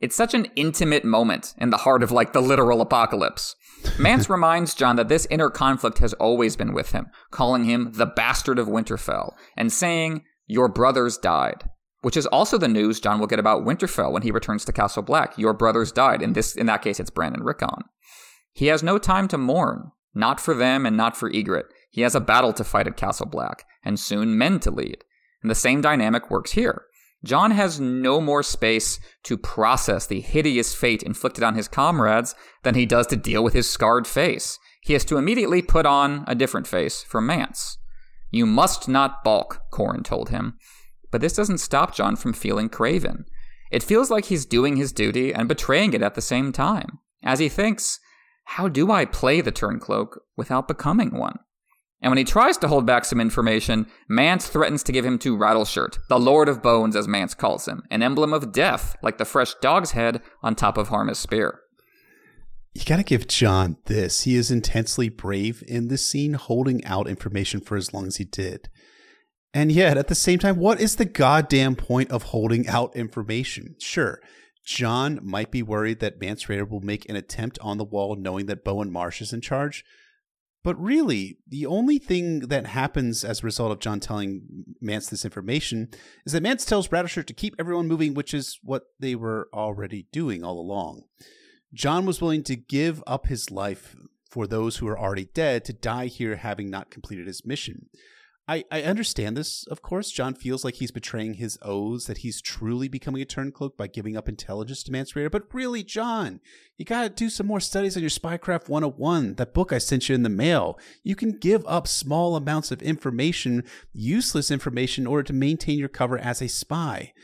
It's 0.01 0.17
such 0.17 0.35
an 0.35 0.49
intimate 0.57 1.05
moment 1.05 1.55
in 1.59 1.71
the 1.71 1.79
heart 1.79 2.03
of 2.03 2.11
like 2.11 2.33
the 2.33 2.43
literal 2.43 2.81
apocalypse. 2.81 3.55
Mance 3.99 4.31
reminds 4.31 4.75
Jon 4.75 4.97
that 4.97 5.09
this 5.09 5.27
inner 5.31 5.51
conflict 5.51 5.99
has 5.99 6.15
always 6.15 6.57
been 6.57 6.73
with 6.73 6.93
him, 6.93 7.07
calling 7.31 7.65
him 7.65 7.93
the 7.93 8.07
bastard 8.07 8.59
of 8.59 8.69
Winterfell 8.69 9.35
and 9.57 9.73
saying, 9.73 10.23
Your 10.47 10.69
brothers 10.69 11.19
died. 11.19 11.69
Which 12.05 12.18
is 12.18 12.26
also 12.26 12.59
the 12.59 12.68
news 12.68 13.01
Jon 13.01 13.18
will 13.18 13.26
get 13.26 13.39
about 13.39 13.64
Winterfell 13.64 14.12
when 14.12 14.20
he 14.20 14.31
returns 14.31 14.66
to 14.66 14.74
Castle 14.74 15.02
Black. 15.02 15.39
Your 15.39 15.55
brothers 15.55 15.90
died. 15.90 16.20
In 16.20 16.35
this 16.35 16.55
in 16.55 16.66
that 16.66 16.82
case 16.82 17.01
it's 17.01 17.09
Bran 17.09 17.32
and 17.32 17.47
Rickon. 17.47 17.85
He 18.52 18.66
has 18.66 18.82
no 18.82 18.98
time 18.98 19.26
to 19.28 19.39
mourn, 19.39 19.90
not 20.14 20.39
for 20.39 20.52
them 20.52 20.85
and 20.85 20.98
not 20.98 21.16
for 21.16 21.31
Ygritte. 21.31 21.70
He 21.90 22.02
has 22.02 22.14
a 22.14 22.20
battle 22.20 22.52
to 22.52 22.62
fight 22.62 22.86
at 22.86 22.98
Castle 22.98 23.24
Black, 23.24 23.64
and 23.82 23.98
soon 23.98 24.36
men 24.36 24.60
to 24.60 24.70
lead. 24.70 25.02
And 25.40 25.51
the 25.51 25.55
same 25.55 25.81
dynamic 25.81 26.31
works 26.31 26.52
here. 26.52 26.82
Jon 27.24 27.52
has 27.52 27.81
no 27.81 28.20
more 28.20 28.43
space 28.43 29.01
to 29.22 29.39
process 29.39 30.06
the 30.06 30.20
hideous 30.20 30.74
fate 30.74 31.02
inflicted 31.02 31.43
on 31.43 31.55
his 31.55 31.68
comrades 31.68 32.35
than 32.64 32.74
he 32.74 32.85
does 32.85 33.06
to 33.06 33.16
deal 33.16 33.43
with 33.43 33.55
his 33.55 33.70
scarred 33.70 34.06
face. 34.06 34.59
He 34.82 34.93
has 34.93 35.06
to 35.06 35.16
immediately 35.16 35.62
put 35.62 35.86
on 35.86 36.24
a 36.26 36.35
different 36.35 36.66
face 36.66 37.02
for 37.02 37.22
Mance. 37.22 37.78
You 38.31 38.44
must 38.44 38.89
not 38.89 39.24
balk, 39.24 39.62
Qhorin 39.72 40.05
told 40.05 40.28
him. 40.28 40.59
But 41.15 41.20
this 41.20 41.36
doesn't 41.36 41.59
stop 41.59 41.95
Jon 41.95 42.16
from 42.16 42.32
feeling 42.32 42.69
craven. 42.69 43.27
It 43.70 43.85
feels 43.85 44.11
like 44.11 44.24
he's 44.24 44.45
doing 44.45 44.74
his 44.74 44.91
duty 44.91 45.32
and 45.32 45.47
betraying 45.47 45.93
it 45.93 46.03
at 46.03 46.16
the 46.16 46.20
same 46.20 46.51
time, 46.51 46.99
as 47.23 47.39
he 47.39 47.49
thinks, 47.49 48.01
how 48.47 48.66
do 48.66 48.91
I 48.91 49.05
play 49.05 49.41
the 49.41 49.53
Turncloak 49.53 50.19
without 50.36 50.66
becoming 50.66 51.16
one? 51.16 51.39
And 52.03 52.11
when 52.11 52.19
he 52.19 52.24
tries 52.24 52.57
to 52.57 52.66
hold 52.66 52.85
back 52.85 53.05
some 53.05 53.20
information, 53.20 53.86
Mance 54.09 54.49
threatens 54.49 54.82
to 54.82 54.91
give 54.91 55.05
him 55.05 55.20
to 55.20 55.39
Rattleshirt, 55.39 55.99
the 56.09 56.19
Lord 56.19 56.49
of 56.49 56.65
Bones 56.65 56.97
as 56.97 57.07
Mance 57.07 57.35
calls 57.35 57.69
him, 57.69 57.85
an 57.93 58.03
emblem 58.03 58.32
of 58.32 58.51
death, 58.51 58.97
like 59.01 59.19
the 59.19 59.24
fresh 59.24 59.55
dog's 59.62 59.93
head 59.93 60.20
on 60.43 60.57
top 60.57 60.77
of 60.77 60.89
Harma's 60.89 61.20
spear. 61.20 61.61
You 62.74 62.85
gotta 62.85 63.05
give 63.05 63.28
Jon 63.28 63.77
this. 63.85 64.23
He 64.23 64.35
is 64.35 64.51
intensely 64.51 65.11
brave 65.11 65.62
in 65.69 65.86
this 65.86 66.05
scene, 66.05 66.35
holding 66.35 66.85
out 66.85 67.07
information 67.07 67.61
for 67.61 67.77
as 67.77 67.95
long 67.95 68.09
as 68.09 68.16
he 68.16 68.24
did. 68.24 68.69
And 69.55 69.70
yet, 69.70 69.97
at 69.97 70.09
the 70.09 70.16
same 70.16 70.40
time, 70.40 70.56
what 70.56 70.81
is 70.81 70.97
the 70.97 71.05
goddamn 71.05 71.76
point 71.76 72.10
of 72.10 72.24
holding 72.24 72.68
out 72.68 72.97
information? 72.97 73.76
Sure, 73.78 74.20
Jon 74.66 75.20
might 75.22 75.52
be 75.52 75.62
worried 75.62 76.01
that 76.01 76.20
Mance 76.20 76.47
Rayder 76.47 76.68
will 76.68 76.81
make 76.81 77.09
an 77.09 77.16
attempt 77.16 77.59
on 77.60 77.78
the 77.78 77.85
wall 77.85 78.16
knowing 78.16 78.47
that 78.47 78.64
Bowen 78.64 78.90
Marsh 78.90 79.22
is 79.22 79.32
in 79.32 79.40
charge, 79.40 79.85
but 80.64 80.81
really, 80.81 81.36
the 81.47 81.66
only 81.66 81.98
thing 81.98 82.40
that 82.40 82.66
happens 82.66 83.22
as 83.22 83.40
a 83.40 83.44
result 83.44 83.70
of 83.70 83.81
Jon 83.81 84.01
telling 84.01 84.64
Mance 84.81 85.09
this 85.09 85.24
information 85.24 85.90
is 86.24 86.32
that 86.32 86.43
Mance 86.43 86.64
tells 86.64 86.89
Rattleshirt 86.89 87.26
to 87.26 87.35
keep 87.35 87.55
everyone 87.59 87.86
moving, 87.86 88.14
which 88.14 88.32
is 88.32 88.59
what 88.62 88.85
they 88.98 89.14
were 89.14 89.51
already 89.52 90.06
doing 90.10 90.43
all 90.43 90.59
along. 90.59 91.02
John 91.74 92.06
was 92.06 92.22
willing 92.22 92.43
to 92.44 92.56
give 92.56 93.05
up 93.06 93.26
his 93.26 93.51
life 93.51 93.94
for 94.31 94.47
those 94.47 94.78
who 94.78 94.89
are 94.89 94.98
already 94.98 95.28
dead 95.35 95.66
to 95.66 95.74
die 95.74 96.06
here 96.06 96.36
having 96.36 96.70
not 96.70 96.90
completed 96.90 97.26
his 97.26 97.44
mission. 97.44 97.90
I, 98.47 98.65
I 98.71 98.83
understand 98.83 99.39
this, 99.39 99.66
of 99.69 99.81
course. 99.81 100.11
Jon 100.11 100.35
feels 100.35 100.65
like 100.65 100.75
he's 100.75 100.91
betraying 100.91 101.35
his 101.35 101.59
oaths, 101.62 102.05
that 102.07 102.19
he's 102.19 102.43
truly 102.43 102.89
becoming 102.89 103.23
a 103.23 103.27
turncloak 103.27 103.77
by 103.79 103.87
giving 103.87 104.19
up 104.19 104.29
intelligence 104.29 104.83
to 104.83 104.93
Mance 104.93 105.12
Rayder. 105.12 105.31
But 105.31 105.55
really, 105.55 105.83
Jon, 105.83 106.41
you 106.77 106.85
gotta 106.85 107.09
do 107.09 107.31
some 107.31 107.47
more 107.47 107.61
studies 107.61 107.97
on 107.97 108.03
your 108.03 108.11
Spycraft 108.11 108.69
101, 108.69 109.37
that 109.37 109.55
book 109.55 109.73
I 109.73 109.79
sent 109.79 110.09
you 110.11 110.15
in 110.15 110.25
the 110.25 110.29
mail. 110.29 110.79
You 111.03 111.16
can 111.16 111.39
give 111.39 111.65
up 111.66 111.89
small 111.89 112.37
amounts 112.37 112.71
of 112.71 112.83
information, 112.83 113.65
useless 113.95 114.51
information, 114.51 115.05
in 115.05 115.09
order 115.09 115.23
to 115.23 115.33
maintain 115.33 115.79
your 115.79 115.89
cover 115.89 116.19
as 116.19 116.43
a 116.43 116.49
spy. 116.49 117.15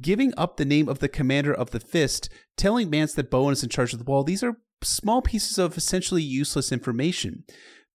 Giving 0.00 0.32
up 0.38 0.56
the 0.56 0.64
name 0.64 0.88
of 0.88 1.00
the 1.00 1.08
commander 1.08 1.52
of 1.52 1.72
the 1.72 1.80
Fist, 1.80 2.30
telling 2.56 2.88
Mance 2.88 3.12
that 3.14 3.30
Bowen 3.30 3.52
is 3.52 3.62
in 3.62 3.68
charge 3.68 3.92
of 3.92 3.98
the 3.98 4.04
wall, 4.06 4.24
these 4.24 4.42
are 4.42 4.56
small 4.82 5.20
pieces 5.20 5.58
of 5.58 5.76
essentially 5.76 6.22
useless 6.22 6.72
information. 6.72 7.44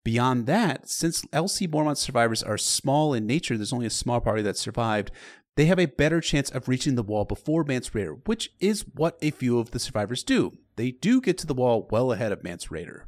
Beyond 0.08 0.46
that, 0.46 0.88
since 0.88 1.20
LC 1.34 1.68
Mormont 1.68 1.98
survivors 1.98 2.42
are 2.42 2.56
small 2.56 3.12
in 3.12 3.26
nature, 3.26 3.58
there's 3.58 3.74
only 3.74 3.84
a 3.84 3.90
small 3.90 4.22
party 4.22 4.40
that 4.40 4.56
survived, 4.56 5.10
they 5.54 5.66
have 5.66 5.78
a 5.78 5.84
better 5.84 6.22
chance 6.22 6.48
of 6.48 6.66
reaching 6.66 6.94
the 6.94 7.02
wall 7.02 7.26
before 7.26 7.62
Mance 7.62 7.90
Rayder, 7.90 8.26
which 8.26 8.50
is 8.58 8.86
what 8.94 9.18
a 9.20 9.30
few 9.30 9.58
of 9.58 9.72
the 9.72 9.78
survivors 9.78 10.22
do. 10.22 10.56
They 10.76 10.92
do 10.92 11.20
get 11.20 11.36
to 11.36 11.46
the 11.46 11.52
wall 11.52 11.86
well 11.90 12.10
ahead 12.10 12.32
of 12.32 12.42
Mance 12.42 12.68
Rayder. 12.68 13.02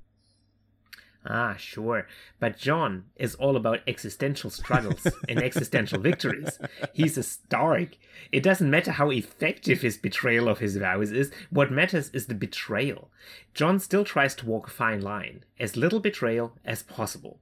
Ah, 1.26 1.54
sure. 1.58 2.06
But 2.38 2.56
Jon 2.56 3.04
is 3.16 3.34
all 3.34 3.56
about 3.56 3.80
existential 3.86 4.48
struggles 4.48 5.06
and 5.28 5.38
existential 5.42 6.00
victories. 6.00 6.58
He's 6.94 7.18
a 7.18 7.22
Stark. 7.22 7.90
It 8.32 8.42
doesn't 8.42 8.70
matter 8.70 8.92
how 8.92 9.10
effective 9.10 9.82
his 9.82 9.98
betrayal 9.98 10.48
of 10.48 10.60
his 10.60 10.76
vows 10.76 11.12
is, 11.12 11.30
what 11.50 11.70
matters 11.70 12.10
is 12.10 12.26
the 12.26 12.34
betrayal. 12.34 13.10
John 13.52 13.78
still 13.78 14.04
tries 14.04 14.34
to 14.36 14.46
walk 14.46 14.68
a 14.68 14.70
fine 14.70 15.02
line, 15.02 15.44
as 15.58 15.76
little 15.76 16.00
betrayal 16.00 16.56
as 16.64 16.82
possible. 16.82 17.38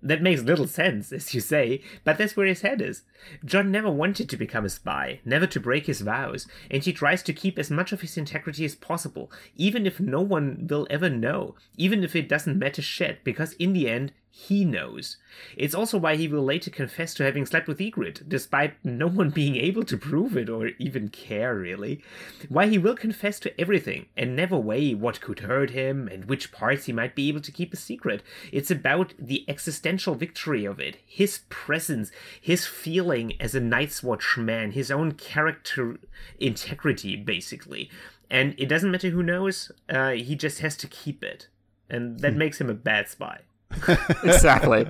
That 0.00 0.22
makes 0.22 0.42
little 0.42 0.68
sense, 0.68 1.12
as 1.12 1.34
you 1.34 1.40
say, 1.40 1.82
but 2.04 2.18
that's 2.18 2.36
where 2.36 2.46
his 2.46 2.60
head 2.60 2.80
is. 2.80 3.02
Jon 3.44 3.72
never 3.72 3.90
wanted 3.90 4.28
to 4.28 4.36
become 4.36 4.64
a 4.64 4.68
spy, 4.68 5.20
never 5.24 5.46
to 5.48 5.58
break 5.58 5.86
his 5.86 6.02
vows, 6.02 6.46
and 6.70 6.84
he 6.84 6.92
tries 6.92 7.22
to 7.24 7.32
keep 7.32 7.58
as 7.58 7.70
much 7.70 7.92
of 7.92 8.02
his 8.02 8.16
integrity 8.16 8.64
as 8.64 8.76
possible, 8.76 9.30
even 9.56 9.86
if 9.86 9.98
no 9.98 10.20
one 10.20 10.68
will 10.70 10.86
ever 10.88 11.10
know, 11.10 11.56
even 11.76 12.04
if 12.04 12.14
it 12.14 12.28
doesn't 12.28 12.58
matter 12.58 12.80
shit, 12.80 13.24
because 13.24 13.54
in 13.54 13.72
the 13.72 13.88
end, 13.88 14.12
he 14.30 14.64
knows. 14.64 15.16
It's 15.56 15.74
also 15.74 15.98
why 15.98 16.14
he 16.14 16.28
will 16.28 16.44
later 16.44 16.70
confess 16.70 17.12
to 17.14 17.24
having 17.24 17.44
slept 17.44 17.66
with 17.66 17.80
Ygritte, 17.80 18.28
despite 18.28 18.74
no 18.84 19.08
one 19.08 19.30
being 19.30 19.56
able 19.56 19.82
to 19.84 19.96
prove 19.96 20.36
it 20.36 20.48
or 20.48 20.68
even 20.78 21.08
care, 21.08 21.56
really. 21.56 22.02
Why 22.48 22.68
he 22.68 22.78
will 22.78 22.94
confess 22.94 23.40
to 23.40 23.60
everything 23.60 24.06
and 24.16 24.36
never 24.36 24.56
weigh 24.56 24.94
what 24.94 25.20
could 25.20 25.40
hurt 25.40 25.70
him 25.70 26.06
and 26.06 26.26
which 26.26 26.52
parts 26.52 26.84
he 26.84 26.92
might 26.92 27.16
be 27.16 27.28
able 27.28 27.40
to 27.40 27.50
keep 27.50 27.72
a 27.72 27.76
secret. 27.76 28.22
It's 28.52 28.70
about 28.70 29.12
the 29.18 29.44
existential 29.48 29.87
victory 30.14 30.64
of 30.64 30.78
it, 30.80 30.98
his 31.06 31.40
presence, 31.48 32.10
his 32.40 32.66
feeling 32.66 33.32
as 33.40 33.54
a 33.54 33.60
Night's 33.60 34.02
Watch 34.02 34.36
man, 34.36 34.72
his 34.72 34.90
own 34.90 35.12
character 35.12 35.98
integrity, 36.38 37.16
basically. 37.16 37.90
And 38.30 38.54
it 38.58 38.66
doesn't 38.66 38.90
matter 38.90 39.10
who 39.10 39.22
knows, 39.22 39.72
uh, 39.88 40.10
he 40.10 40.34
just 40.34 40.60
has 40.60 40.76
to 40.78 40.86
keep 40.86 41.24
it. 41.24 41.48
And 41.88 42.20
that 42.20 42.32
hmm. 42.32 42.38
makes 42.38 42.60
him 42.60 42.68
a 42.68 42.74
bad 42.74 43.08
spy. 43.08 43.40
exactly. 44.22 44.86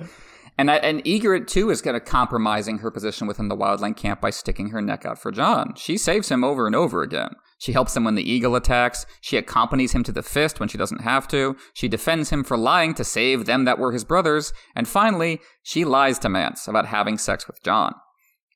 And 0.59 0.69
I, 0.69 0.75
and 0.75 1.01
Ygritte 1.05 1.47
too 1.47 1.69
is 1.69 1.81
kind 1.81 1.95
of 1.95 2.03
compromising 2.03 2.79
her 2.79 2.91
position 2.91 3.27
within 3.27 3.47
the 3.47 3.55
Wildling 3.55 3.95
camp 3.95 4.19
by 4.19 4.29
sticking 4.29 4.71
her 4.71 4.81
neck 4.81 5.05
out 5.05 5.17
for 5.17 5.31
Jon. 5.31 5.73
She 5.77 5.97
saves 5.97 6.27
him 6.27 6.43
over 6.43 6.67
and 6.67 6.75
over 6.75 7.01
again. 7.01 7.29
She 7.59 7.71
helps 7.71 7.95
him 7.95 8.03
when 8.03 8.15
the 8.15 8.29
eagle 8.29 8.57
attacks. 8.57 9.05
She 9.21 9.37
accompanies 9.37 9.93
him 9.93 10.03
to 10.03 10.11
the 10.11 10.21
fist 10.21 10.59
when 10.59 10.67
she 10.67 10.77
doesn't 10.77 10.99
have 10.99 11.29
to. 11.29 11.55
She 11.73 11.87
defends 11.87 12.29
him 12.29 12.43
for 12.43 12.57
lying 12.57 12.93
to 12.95 13.05
save 13.05 13.45
them 13.45 13.63
that 13.63 13.79
were 13.79 13.93
his 13.93 14.03
brothers. 14.03 14.51
And 14.75 14.85
finally, 14.85 15.39
she 15.63 15.85
lies 15.85 16.19
to 16.19 16.29
Mance 16.29 16.67
about 16.67 16.87
having 16.87 17.17
sex 17.17 17.47
with 17.47 17.63
Jon. 17.63 17.93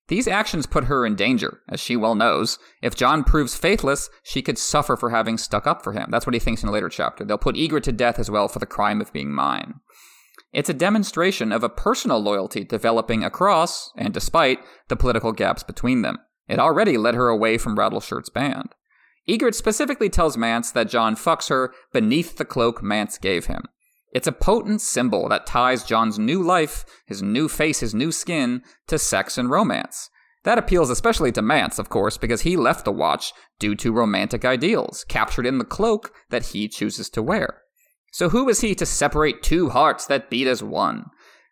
These 0.10 0.28
actions 0.28 0.66
put 0.66 0.84
her 0.86 1.06
in 1.06 1.16
danger, 1.16 1.62
as 1.70 1.80
she 1.80 1.96
well 1.96 2.16
knows. 2.16 2.60
If 2.82 2.98
Jon 2.98 3.24
proves 3.24 3.56
faithless, 3.56 4.10
she 4.24 4.42
could 4.42 4.58
suffer 4.58 4.98
for 4.98 5.12
having 5.12 5.38
stuck 5.38 5.66
up 5.66 5.82
for 5.82 5.94
him. 5.94 6.10
That's 6.12 6.28
what 6.28 6.34
he 6.34 6.40
thinks 6.42 6.64
in 6.64 6.68
a 6.68 6.74
later 6.74 6.90
chapter. 6.90 7.24
They'll 7.24 7.38
put 7.38 7.56
Ygritte 7.56 7.84
to 7.84 7.94
death 7.94 8.20
as 8.20 8.30
well 8.30 8.50
for 8.50 8.60
the 8.60 8.66
crime 8.66 9.00
of 9.00 9.14
being 9.14 9.32
mine. 9.32 9.76
It's 10.54 10.70
a 10.70 10.74
demonstration 10.74 11.52
of 11.52 11.64
a 11.64 11.70
personal 11.70 12.20
loyalty 12.20 12.64
developing 12.64 13.24
across, 13.24 13.92
and 13.98 14.14
despite, 14.14 14.60
the 14.88 14.96
political 14.96 15.32
gaps 15.32 15.64
between 15.64 16.04
them. 16.04 16.20
It 16.48 16.60
already 16.60 16.96
led 16.96 17.16
her 17.16 17.28
away 17.28 17.58
from 17.58 17.76
Rattleshirt's 17.76 18.30
band. 18.30 18.76
Ygritte 19.28 19.56
specifically 19.56 20.10
tells 20.10 20.38
Mance 20.38 20.72
that 20.72 20.90
Jon 20.90 21.16
fucks 21.16 21.50
her 21.50 21.74
beneath 21.92 22.38
the 22.38 22.46
cloak 22.46 22.84
Mance 22.84 23.18
gave 23.18 23.48
him. 23.48 23.64
It's 24.12 24.28
a 24.28 24.32
potent 24.32 24.82
symbol 24.82 25.28
that 25.30 25.48
ties 25.48 25.84
Jon's 25.84 26.20
new 26.20 26.44
life, 26.44 26.86
his 27.08 27.24
new 27.24 27.50
face, 27.50 27.80
his 27.80 27.96
new 27.96 28.12
skin, 28.12 28.62
to 28.88 29.00
sex 29.00 29.40
and 29.40 29.50
romance. 29.50 30.12
That 30.44 30.60
appeals 30.60 30.92
especially 30.92 31.32
to 31.32 31.42
Mance, 31.42 31.80
of 31.80 31.90
course, 31.90 32.18
because 32.18 32.42
he 32.42 32.58
left 32.58 32.86
the 32.86 32.92
watch 32.92 33.34
due 33.58 33.74
to 33.76 33.94
romantic 33.94 34.46
ideals, 34.46 35.04
captured 35.08 35.48
in 35.48 35.58
the 35.58 35.66
cloak 35.66 36.14
that 36.30 36.48
he 36.48 36.68
chooses 36.68 37.10
to 37.12 37.24
wear. 37.24 37.63
So 38.14 38.30
who 38.30 38.48
is 38.48 38.62
he 38.62 38.76
to 38.76 38.86
separate 38.86 39.42
two 39.42 39.70
hearts 39.70 40.06
that 40.06 40.30
beat 40.30 40.46
as 40.46 40.62
one? 40.62 41.06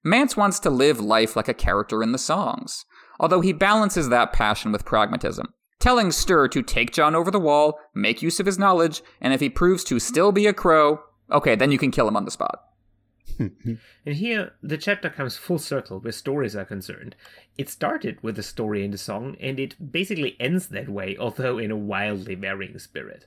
Mance 0.03 0.37
wants 0.37 0.59
to 0.59 0.69
live 0.69 0.99
life 0.99 1.35
like 1.35 1.47
a 1.47 1.55
character 1.55 2.03
in 2.03 2.11
the 2.11 2.19
songs, 2.19 2.85
although 3.19 3.41
he 3.41 3.51
balances 3.51 4.09
that 4.09 4.31
passion 4.31 4.71
with 4.71 4.85
pragmatism, 4.85 5.55
telling 5.79 6.09
Styr 6.09 6.51
to 6.51 6.61
take 6.61 6.93
Jon 6.93 7.15
over 7.15 7.31
the 7.31 7.39
wall, 7.39 7.79
make 7.95 8.21
use 8.21 8.39
of 8.39 8.45
his 8.45 8.59
knowledge, 8.59 9.01
and 9.19 9.33
if 9.33 9.39
he 9.39 9.49
proves 9.49 9.83
to 9.85 9.99
still 9.99 10.31
be 10.31 10.45
a 10.45 10.53
crow, 10.53 10.99
okay, 11.31 11.55
then 11.55 11.71
you 11.71 11.79
can 11.79 11.89
kill 11.89 12.07
him 12.07 12.15
on 12.15 12.25
the 12.25 12.31
spot. 12.31 12.59
and 13.39 13.79
here, 14.05 14.53
the 14.61 14.77
chapter 14.77 15.09
comes 15.09 15.37
full 15.37 15.57
circle 15.57 15.99
where 15.99 16.11
stories 16.11 16.55
are 16.55 16.65
concerned. 16.65 17.15
It 17.57 17.69
started 17.69 18.21
with 18.21 18.37
a 18.37 18.43
story 18.43 18.85
in 18.85 18.91
the 18.91 18.99
song, 18.99 19.35
and 19.39 19.59
it 19.59 19.91
basically 19.91 20.37
ends 20.39 20.67
that 20.67 20.89
way, 20.89 21.17
although 21.19 21.57
in 21.57 21.71
a 21.71 21.75
wildly 21.75 22.35
varying 22.35 22.77
spirit. 22.77 23.25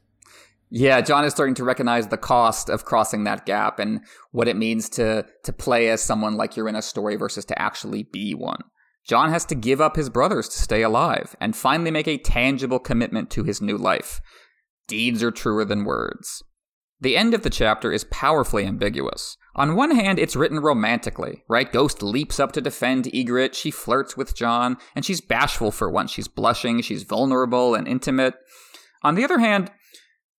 Yeah, 0.76 1.00
Jon 1.02 1.24
is 1.24 1.32
starting 1.32 1.54
to 1.54 1.64
recognize 1.64 2.08
the 2.08 2.16
cost 2.16 2.68
of 2.68 2.84
crossing 2.84 3.22
that 3.22 3.46
gap 3.46 3.78
and 3.78 4.00
what 4.32 4.48
it 4.48 4.56
means 4.56 4.88
to 4.90 5.24
to 5.44 5.52
play 5.52 5.88
as 5.88 6.02
someone 6.02 6.34
like 6.34 6.56
you're 6.56 6.68
in 6.68 6.74
a 6.74 6.82
story 6.82 7.14
versus 7.14 7.44
to 7.44 7.62
actually 7.62 8.02
be 8.02 8.34
one. 8.34 8.58
Jon 9.06 9.30
has 9.30 9.44
to 9.44 9.54
give 9.54 9.80
up 9.80 9.94
his 9.94 10.10
brothers 10.10 10.48
to 10.48 10.60
stay 10.60 10.82
alive 10.82 11.36
and 11.40 11.54
finally 11.54 11.92
make 11.92 12.08
a 12.08 12.18
tangible 12.18 12.80
commitment 12.80 13.30
to 13.30 13.44
his 13.44 13.62
new 13.62 13.76
life. 13.76 14.20
Deeds 14.88 15.22
are 15.22 15.30
truer 15.30 15.64
than 15.64 15.84
words. 15.84 16.42
The 17.00 17.16
end 17.16 17.34
of 17.34 17.44
the 17.44 17.50
chapter 17.50 17.92
is 17.92 18.02
powerfully 18.10 18.66
ambiguous. 18.66 19.36
On 19.54 19.76
one 19.76 19.92
hand, 19.92 20.18
it's 20.18 20.34
written 20.34 20.58
romantically, 20.58 21.44
right? 21.48 21.70
Ghost 21.70 22.02
leaps 22.02 22.40
up 22.40 22.50
to 22.50 22.60
defend 22.60 23.04
Ygritte, 23.04 23.54
she 23.54 23.70
flirts 23.70 24.16
with 24.16 24.34
Jon, 24.34 24.76
and 24.96 25.04
she's 25.04 25.20
bashful 25.20 25.70
for 25.70 25.88
once. 25.88 26.10
She's 26.10 26.26
blushing, 26.26 26.80
she's 26.80 27.04
vulnerable 27.04 27.76
and 27.76 27.86
intimate. 27.86 28.34
On 29.04 29.14
the 29.14 29.22
other 29.22 29.38
hand, 29.38 29.70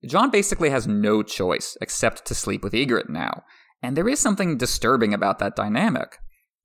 Jon 0.06 0.30
basically 0.30 0.70
has 0.70 0.88
no 0.88 1.24
choice 1.24 1.78
except 1.82 2.26
to 2.26 2.36
sleep 2.36 2.64
with 2.64 2.74
Ygritte 2.74 3.10
now, 3.10 3.44
and 3.82 3.96
there 3.96 4.10
is 4.10 4.20
something 4.20 4.58
disturbing 4.58 5.14
about 5.14 5.40
that 5.40 5.56
dynamic. 5.56 6.18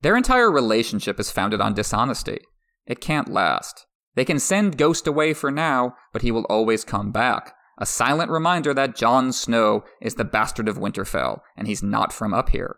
Their 0.03 0.17
entire 0.17 0.51
relationship 0.51 1.21
is 1.21 1.31
founded 1.31 1.61
on 1.61 1.75
dishonesty. 1.75 2.41
It 2.87 3.01
can't 3.01 3.29
last. 3.29 3.87
They 4.15 4.25
can 4.25 4.39
send 4.39 4.79
Ghost 4.79 5.07
away 5.07 5.35
for 5.35 5.51
now, 5.51 5.95
but 6.13 6.23
he 6.23 6.31
will 6.31 6.45
always 6.45 6.85
come 6.85 7.13
back. 7.13 7.55
A 7.79 7.87
silent 7.87 8.31
reminder 8.31 8.75
that 8.75 8.97
Jon 8.97 9.33
Snow 9.33 9.85
is 10.03 10.17
the 10.17 10.25
bastard 10.25 10.69
of 10.69 10.79
Winterfell, 10.79 11.41
and 11.57 11.67
he's 11.67 11.83
not 11.83 12.13
from 12.13 12.35
up 12.35 12.51
here. 12.51 12.77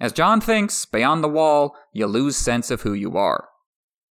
As 0.00 0.12
Jon 0.12 0.40
thinks, 0.40 0.84
beyond 0.84 1.22
the 1.22 1.28
wall, 1.28 1.76
you 1.92 2.06
lose 2.06 2.36
sense 2.36 2.70
of 2.70 2.82
who 2.82 2.92
you 2.92 3.16
are. 3.16 3.48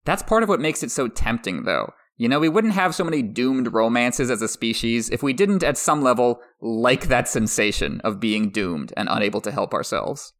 That's 0.06 0.24
part 0.24 0.44
of 0.44 0.50
what 0.50 0.62
makes 0.62 0.84
it 0.84 0.92
so 0.92 1.08
tempting, 1.08 1.64
though. 1.64 1.94
You 2.20 2.28
know, 2.28 2.42
we 2.42 2.50
wouldn't 2.50 2.74
have 2.74 2.94
so 2.94 3.06
many 3.06 3.22
doomed 3.22 3.74
romances 3.74 4.30
as 4.30 4.42
a 4.42 4.50
species 4.50 5.10
if 5.10 5.24
we 5.24 5.32
didn't, 5.32 5.64
at 5.64 5.78
some 5.78 6.02
level, 6.02 6.42
like 6.60 7.08
that 7.08 7.30
sensation 7.30 8.02
of 8.02 8.20
being 8.20 8.50
doomed 8.50 8.92
and 8.98 9.08
unable 9.10 9.40
to 9.40 9.54
help 9.54 9.74
ourselves. 9.74 10.34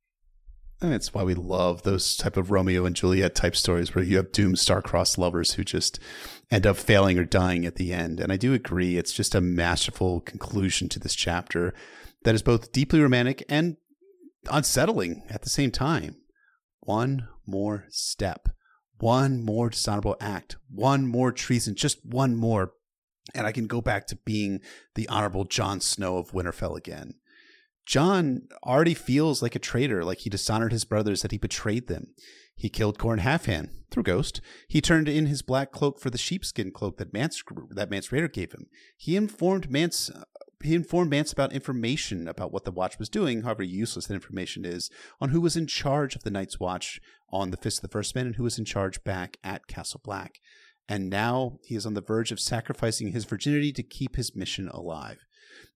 And 0.82 0.94
it's 0.94 1.14
why 1.14 1.24
we 1.24 1.36
love 1.36 1.84
those 1.84 2.18
type 2.18 2.36
of 2.36 2.52
Romeo 2.52 2.86
and 2.86 2.98
Juliet 2.98 3.34
type 3.34 3.56
stories 3.56 3.96
where 3.96 4.04
you 4.04 4.18
have 4.18 4.34
doomed 4.34 4.60
star-crossed 4.60 5.18
lovers 5.18 5.54
who 5.54 5.64
just 5.64 6.00
end 6.52 6.68
up 6.68 6.76
failing 6.76 7.18
or 7.18 7.24
dying 7.24 7.66
at 7.66 7.76
the 7.76 7.94
end. 7.94 8.20
And 8.20 8.30
I 8.30 8.36
do 8.36 8.54
agree, 8.54 8.98
it's 8.98 9.14
just 9.14 9.34
a 9.34 9.40
masterful 9.40 10.20
conclusion 10.20 10.90
to 10.90 11.00
this 11.00 11.16
chapter 11.16 11.74
that 12.26 12.36
is 12.36 12.42
both 12.42 12.74
deeply 12.74 13.00
romantic 13.00 13.46
and 13.48 13.78
unsettling 14.52 15.24
at 15.30 15.44
the 15.44 15.50
same 15.50 15.72
time. 15.72 16.18
One 16.82 17.30
more 17.46 17.86
step, 17.88 18.50
one 19.00 19.44
more 19.44 19.70
dishonorable 19.70 20.18
act, 20.20 20.58
one 20.70 21.08
more 21.08 21.32
treason, 21.32 21.76
just 21.76 22.06
one 22.06 22.36
more. 22.36 22.74
And 23.34 23.46
I 23.46 23.52
can 23.52 23.68
go 23.68 23.82
back 23.82 24.08
to 24.08 24.16
being 24.18 24.62
the 24.96 25.08
honorable 25.08 25.46
Jon 25.46 25.82
Snow 25.82 26.18
of 26.18 26.32
Winterfell 26.32 26.78
again. 26.78 27.16
Jon 27.86 28.48
already 28.64 28.94
feels 28.94 29.42
like 29.42 29.56
a 29.56 29.60
traitor, 29.60 30.04
like 30.04 30.20
he 30.20 30.30
dishonored 30.30 30.72
his 30.72 30.86
brothers, 30.86 31.22
that 31.22 31.32
he 31.32 31.38
betrayed 31.38 31.88
them. 31.88 32.14
He 32.56 32.70
killed 32.70 33.00
Qhorin 33.00 33.22
Halfhand 33.22 33.70
through 33.90 34.04
Ghost. 34.04 34.42
He 34.68 34.82
turned 34.82 35.08
in 35.08 35.26
his 35.26 35.42
black 35.42 35.72
cloak 35.72 36.00
for 36.00 36.10
the 36.10 36.18
sheepskin 36.18 36.72
cloak 36.72 36.98
that 36.98 37.14
Mance 37.14 37.42
that 37.72 37.90
Mance 37.90 38.10
Rayder 38.10 38.32
gave 38.32 38.52
him. 38.52 38.68
He 38.98 39.16
informed 39.16 39.72
Mance 39.72 40.12
he 40.64 40.76
informed 40.76 41.10
Mance 41.10 41.32
about 41.32 41.54
information 41.54 42.28
about 42.28 42.52
what 42.52 42.66
the 42.66 42.72
watch 42.72 43.00
was 43.00 43.10
doing, 43.10 43.44
however 43.44 43.64
useless 43.64 44.08
that 44.08 44.14
information 44.14 44.66
is, 44.66 44.90
on 45.22 45.30
who 45.30 45.40
was 45.40 45.56
in 45.56 45.68
charge 45.68 46.16
of 46.16 46.24
the 46.24 46.32
Night's 46.32 46.60
Watch 46.60 47.00
on 47.32 47.52
the 47.52 47.58
Fist 47.58 47.80
of 47.80 47.84
the 47.84 47.94
First 47.94 48.14
Men 48.14 48.28
and 48.28 48.36
who 48.36 48.44
was 48.44 48.60
in 48.60 48.66
charge 48.66 49.04
back 49.04 49.38
at 49.44 49.68
Castle 49.68 50.02
Black. 50.04 50.40
And 50.88 51.10
now 51.10 51.60
he 51.64 51.76
is 51.76 51.86
on 51.86 51.94
the 51.94 52.02
verge 52.02 52.32
of 52.32 52.40
sacrificing 52.40 53.12
his 53.12 53.26
virginity 53.26 53.72
to 53.74 53.84
keep 53.84 54.16
his 54.16 54.36
mission 54.36 54.68
alive. 54.70 55.26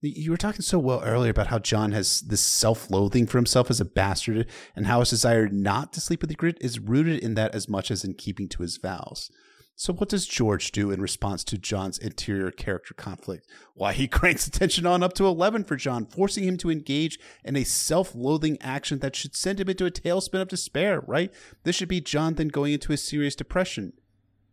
You 0.00 0.30
were 0.30 0.36
talking 0.36 0.62
so 0.62 0.78
well 0.78 1.02
earlier 1.02 1.30
about 1.30 1.46
how 1.48 1.58
Jon 1.58 1.92
has 1.92 2.20
this 2.20 2.40
self 2.40 2.90
loathing 2.90 3.26
for 3.26 3.38
himself 3.38 3.70
as 3.70 3.80
a 3.80 3.84
bastard 3.84 4.46
and 4.76 4.86
how 4.86 5.00
his 5.00 5.10
desire 5.10 5.48
not 5.48 5.92
to 5.94 6.00
sleep 6.00 6.20
with 6.20 6.30
Ygritte 6.30 6.58
is 6.60 6.78
rooted 6.78 7.20
in 7.20 7.34
that 7.34 7.54
as 7.54 7.68
much 7.68 7.90
as 7.90 8.04
in 8.04 8.14
keeping 8.14 8.48
to 8.50 8.62
his 8.62 8.76
vows. 8.76 9.30
So, 9.76 9.92
what 9.92 10.08
does 10.08 10.26
George 10.26 10.70
do 10.70 10.92
in 10.92 11.00
response 11.00 11.42
to 11.44 11.58
Jon's 11.58 11.98
interior 11.98 12.52
character 12.52 12.94
conflict? 12.94 13.48
Why, 13.74 13.92
he 13.92 14.06
cranks 14.08 14.44
the 14.44 14.56
tension 14.56 14.86
on 14.86 15.02
up 15.02 15.14
to 15.14 15.26
11 15.26 15.64
for 15.64 15.76
Jon, 15.76 16.06
forcing 16.06 16.44
him 16.44 16.56
to 16.58 16.70
engage 16.70 17.18
in 17.44 17.56
a 17.56 17.64
self 17.64 18.14
loathing 18.14 18.56
action 18.60 19.00
that 19.00 19.16
should 19.16 19.34
send 19.34 19.60
him 19.60 19.68
into 19.68 19.86
a 19.86 19.90
tailspin 19.90 20.40
of 20.40 20.48
despair, 20.48 21.02
right? 21.06 21.32
This 21.64 21.74
should 21.74 21.88
be 21.88 22.00
Jon 22.00 22.34
then 22.34 22.48
going 22.48 22.72
into 22.72 22.92
a 22.92 22.96
serious 22.96 23.34
depression. 23.34 23.94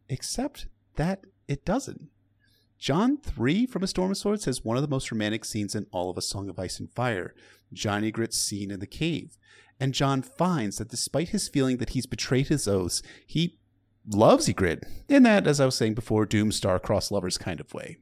Except 0.10 0.68
that 0.96 1.26
it 1.48 1.66
doesn't. 1.66 2.10
Jon 2.80 3.18
3 3.18 3.68
from 3.68 3.84
A 3.84 3.88
Storm 3.88 4.10
of 4.10 4.18
Swords 4.18 4.46
has 4.46 4.66
one 4.66 4.76
of 4.76 4.82
the 4.82 4.90
most 4.90 5.12
romantic 5.12 5.46
scenes 5.46 5.76
in 5.76 5.86
all 5.92 6.10
of 6.10 6.18
A 6.18 6.22
Song 6.22 6.50
of 6.50 6.58
Ice 6.58 6.80
and 6.80 6.92
Fire, 6.92 7.36
Jon 7.72 8.10
Grit's 8.10 8.40
scene 8.40 8.72
in 8.72 8.80
the 8.80 8.88
cave. 8.88 9.38
And 9.80 9.94
Jon 9.94 10.24
finds 10.24 10.78
that 10.78 10.90
despite 10.90 11.30
his 11.30 11.48
feeling 11.48 11.78
that 11.78 11.92
he's 11.92 12.08
betrayed 12.08 12.48
his 12.48 12.68
oaths, 12.68 13.04
he 13.26 13.60
loves 14.08 14.48
Ygritte 14.48 14.84
in 15.08 15.24
that, 15.24 15.48
as 15.48 15.60
I 15.60 15.66
was 15.66 15.76
saying 15.76 15.94
before, 15.94 16.26
Doom 16.26 16.52
Star 16.52 16.80
Cross 16.80 17.12
Lovers 17.12 17.38
kind 17.38 17.60
of 17.60 17.74
way. 17.74 17.98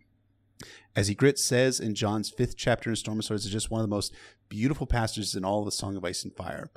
As 0.96 1.10
Ygritte 1.10 1.38
says 1.38 1.80
in 1.80 1.96
Jon's 1.96 2.30
fifth 2.30 2.58
chapter 2.58 2.90
in 2.90 2.96
Storm 2.96 3.20
of 3.20 3.26
Swords, 3.26 3.46
is 3.46 3.52
just 3.52 3.72
one 3.72 3.82
of 3.82 3.90
the 3.90 3.96
most 3.96 4.14
beautiful 4.50 4.88
passages 4.88 5.36
in 5.36 5.46
all 5.46 5.64
the 5.64 5.72
Song 5.72 5.96
of 5.96 6.04
Ice 6.04 6.24
and 6.24 6.36
Fire. 6.36 6.72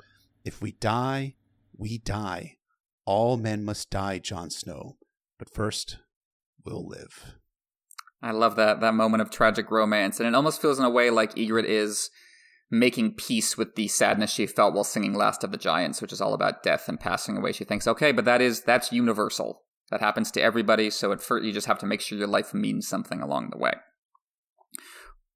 If 0.45 0.61
we 0.61 0.73
die, 0.73 1.35
we 1.75 1.97
die. 1.97 2.57
All 3.05 3.37
men 3.37 3.65
must 3.65 3.89
die, 3.89 4.19
Jon 4.19 4.49
Snow. 4.49 4.97
But 5.37 5.53
first, 5.53 5.97
we'll 6.63 6.87
live. 6.87 7.33
I 8.21 8.31
love 8.31 8.55
that 8.55 8.79
that 8.79 8.93
moment 8.93 9.21
of 9.21 9.29
tragic 9.29 9.69
romance, 9.69 10.19
and 10.19 10.29
it 10.29 10.35
almost 10.35 10.61
feels 10.61 10.79
in 10.79 10.85
a 10.85 10.89
way 10.89 11.09
like 11.09 11.35
Ygritte 11.35 11.65
is 11.65 12.09
making 12.73 13.13
peace 13.13 13.55
with 13.55 13.75
the 13.75 13.87
sadness 13.87 14.31
she 14.31 14.47
felt 14.47 14.73
while 14.73 14.83
singing 14.83 15.13
Last 15.13 15.43
of 15.43 15.51
the 15.51 15.57
Giants, 15.57 16.01
which 16.01 16.11
is 16.11 16.19
all 16.19 16.33
about 16.33 16.63
death 16.63 16.89
and 16.89 16.99
passing 16.99 17.37
away. 17.37 17.51
She 17.51 17.63
thinks, 17.63 17.87
okay, 17.87 18.11
but 18.11 18.25
that 18.25 18.41
is 18.41 18.61
that's 18.61 18.91
universal. 18.91 19.61
That 19.91 20.01
happens 20.01 20.31
to 20.31 20.41
everybody, 20.41 20.89
so 20.89 21.11
at 21.11 21.21
first 21.21 21.45
you 21.45 21.51
just 21.51 21.67
have 21.67 21.77
to 21.79 21.85
make 21.85 22.01
sure 22.01 22.17
your 22.17 22.27
life 22.27 22.51
means 22.51 22.87
something 22.87 23.21
along 23.21 23.51
the 23.51 23.59
way. 23.59 23.73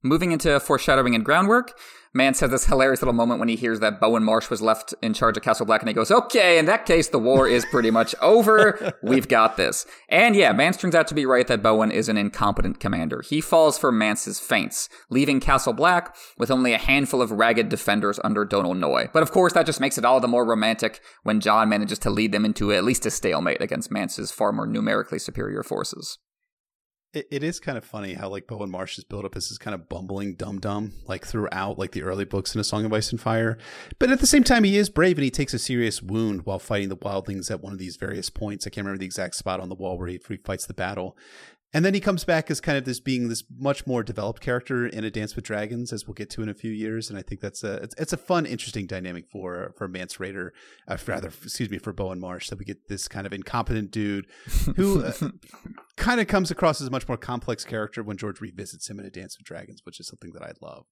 Moving 0.04 0.32
into 0.32 0.60
foreshadowing 0.60 1.16
and 1.16 1.26
groundwork, 1.26 1.74
Mance 2.14 2.40
has 2.40 2.52
this 2.52 2.66
hilarious 2.66 3.02
little 3.02 3.14
moment 3.14 3.40
when 3.40 3.50
he 3.50 3.56
hears 3.56 3.80
that 3.80 4.00
Bowen 4.00 4.24
Marsh 4.24 4.50
was 4.50 4.62
left 4.62 4.94
in 5.02 5.14
charge 5.14 5.38
of 5.38 5.44
Castle 5.44 5.66
Black, 5.66 5.82
and 5.82 5.88
he 5.90 5.94
goes, 5.94 6.12
"Okay, 6.12 6.58
in 6.58 6.66
that 6.66 6.86
case, 6.86 7.08
the 7.08 7.20
war 7.20 7.48
is 7.48 7.66
pretty 7.66 7.92
much 7.92 8.16
over. 8.22 8.94
We've 9.04 9.28
got 9.28 9.58
this." 9.58 9.86
And 10.08 10.36
yeah, 10.36 10.52
Mance 10.52 10.78
turns 10.78 10.96
out 10.96 11.08
to 11.08 11.16
be 11.16 11.26
right 11.26 11.48
that 11.48 11.64
Bowen 11.64 11.92
is 11.92 12.10
an 12.10 12.18
incompetent 12.18 12.80
commander. 12.80 13.22
He 13.22 13.42
falls 13.42 13.78
for 13.78 13.92
Mance's 13.92 14.40
feints, 14.40 14.88
leaving 15.10 15.40
Castle 15.40 15.74
Black 15.74 16.16
with 16.38 16.52
only 16.52 16.74
a 16.74 16.78
handful 16.78 17.22
of 17.22 17.32
ragged 17.32 17.70
defenders 17.70 18.20
under 18.24 18.46
Donal 18.46 18.76
Noye. 18.76 19.12
But 19.12 19.24
of 19.24 19.32
course, 19.32 19.54
that 19.54 19.66
just 19.66 19.82
makes 19.82 19.98
it 19.98 20.06
all 20.06 20.20
the 20.20 20.28
more 20.28 20.46
romantic 20.46 21.02
when 21.24 21.40
Jon 21.40 21.70
manages 21.70 22.00
to 22.00 22.10
lead 22.10 22.32
them 22.32 22.46
into 22.46 22.72
at 22.72 22.84
least 22.84 23.06
a 23.06 23.12
stalemate 23.12 23.62
against 23.62 23.92
Mance's 23.92 24.32
far 24.32 24.52
more 24.52 24.68
numerically 24.68 25.20
superior 25.20 25.64
forces 25.64 26.20
it, 27.14 27.28
it 27.32 27.44
is 27.44 27.60
kind 27.60 27.78
of 27.78 27.86
funny 27.86 28.14
how 28.14 28.30
like 28.30 28.48
Bowen 28.48 28.70
Marsh 28.70 28.98
is 28.98 29.04
built 29.04 29.26
up 29.26 29.36
as 29.36 29.50
this 29.50 29.58
kind 29.58 29.74
of 29.74 29.90
bumbling 29.90 30.36
dum 30.36 30.60
dum 30.60 30.94
like 31.06 31.26
throughout 31.26 31.80
like 31.80 31.92
the 31.92 32.04
early 32.04 32.26
books 32.26 32.54
in 32.54 32.62
A 32.62 32.64
Song 32.64 32.86
of 32.86 32.94
Ice 32.94 33.12
and 33.12 33.22
Fire, 33.22 33.58
but 34.00 34.12
at 34.12 34.20
the 34.20 34.28
same 34.28 34.44
time 34.44 34.64
he 34.64 34.78
is 34.78 34.90
brave 34.90 35.18
and 35.18 35.24
he 35.24 35.32
takes 35.32 35.54
a 35.54 35.60
serious 35.60 36.02
wound 36.02 36.46
while 36.46 36.60
fighting 36.60 36.90
the 36.90 36.98
wildlings 36.98 37.50
at 37.50 37.62
one 37.62 37.74
of 37.74 37.80
these 37.80 37.98
various 37.98 38.30
points. 38.30 38.68
I 38.68 38.70
can't 38.70 38.86
remember 38.86 39.00
the 39.00 39.06
exact 39.06 39.36
spot 39.36 39.60
on 39.60 39.70
the 39.70 39.76
wall 39.76 39.98
where 39.98 40.08
he, 40.08 40.20
where 40.28 40.38
he 40.38 40.44
fights 40.44 40.66
the 40.66 40.74
battle, 40.74 41.18
and 41.74 41.84
then 41.84 41.94
he 41.94 42.00
comes 42.00 42.24
back 42.24 42.50
as 42.50 42.62
kind 42.62 42.78
of 42.78 42.86
this 42.86 43.00
being 43.00 43.28
this 43.28 43.44
much 43.58 43.86
more 43.86 44.02
developed 44.02 44.42
character 44.42 44.88
in 44.88 45.04
A 45.04 45.12
Dance 45.12 45.36
with 45.36 45.44
Dragons, 45.44 45.92
as 45.92 46.08
we'll 46.08 46.14
get 46.14 46.30
to 46.32 46.42
in 46.42 46.48
a 46.48 46.54
few 46.54 46.72
years. 46.72 47.10
And 47.10 47.20
I 47.20 47.22
think 47.22 47.42
that's 47.42 47.64
a 47.64 47.76
it's, 47.76 47.96
it's 47.98 48.14
a 48.14 48.18
fun, 48.18 48.46
interesting 48.46 48.88
dynamic 48.88 49.26
for 49.30 49.74
for 49.78 49.88
Mance 49.88 50.16
Rayder, 50.16 50.52
uh, 50.88 50.98
rather 51.06 51.28
excuse 51.28 51.70
me, 51.70 51.78
for 51.78 51.92
Bowen 51.92 52.20
Marsh 52.20 52.50
that 52.50 52.60
we 52.60 52.66
get 52.66 52.88
this 52.88 53.10
kind 53.10 53.28
of 53.28 53.34
incompetent 53.34 53.92
dude 53.92 54.28
who 54.78 55.04
uh, 55.04 55.12
kind 55.98 56.22
of 56.22 56.28
comes 56.28 56.52
across 56.52 56.80
as 56.80 56.88
a 56.88 56.92
much 56.92 57.08
more 57.08 57.18
complex 57.18 57.66
character 57.66 58.02
when 58.02 58.16
George 58.18 58.40
revisits 58.40 58.90
him 58.90 59.00
in 59.00 59.06
A 59.06 59.10
Dance 59.10 59.38
with 59.38 59.46
Dragons, 59.46 59.82
which 59.84 60.00
is 60.00 60.08
something 60.08 60.32
that 60.34 60.44
I 60.44 60.54
love. 60.62 60.86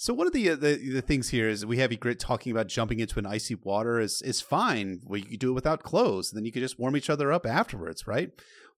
So 0.00 0.14
one 0.14 0.28
of 0.28 0.32
the, 0.32 0.50
uh, 0.50 0.54
the 0.54 0.76
the 0.76 1.02
things 1.02 1.30
here 1.30 1.48
is 1.48 1.66
we 1.66 1.78
have 1.78 1.90
Ygritte 1.90 2.20
talking 2.20 2.52
about 2.52 2.68
jumping 2.68 3.00
into 3.00 3.18
an 3.18 3.26
icy 3.26 3.56
water 3.56 3.98
is 3.98 4.22
is 4.22 4.40
fine. 4.40 5.00
Well, 5.04 5.20
you 5.20 5.36
do 5.36 5.50
it 5.50 5.54
without 5.54 5.82
clothes, 5.82 6.30
and 6.30 6.38
then 6.38 6.44
you 6.44 6.52
can 6.52 6.62
just 6.62 6.78
warm 6.78 6.96
each 6.96 7.10
other 7.10 7.32
up 7.32 7.44
afterwards, 7.44 8.06
right? 8.06 8.30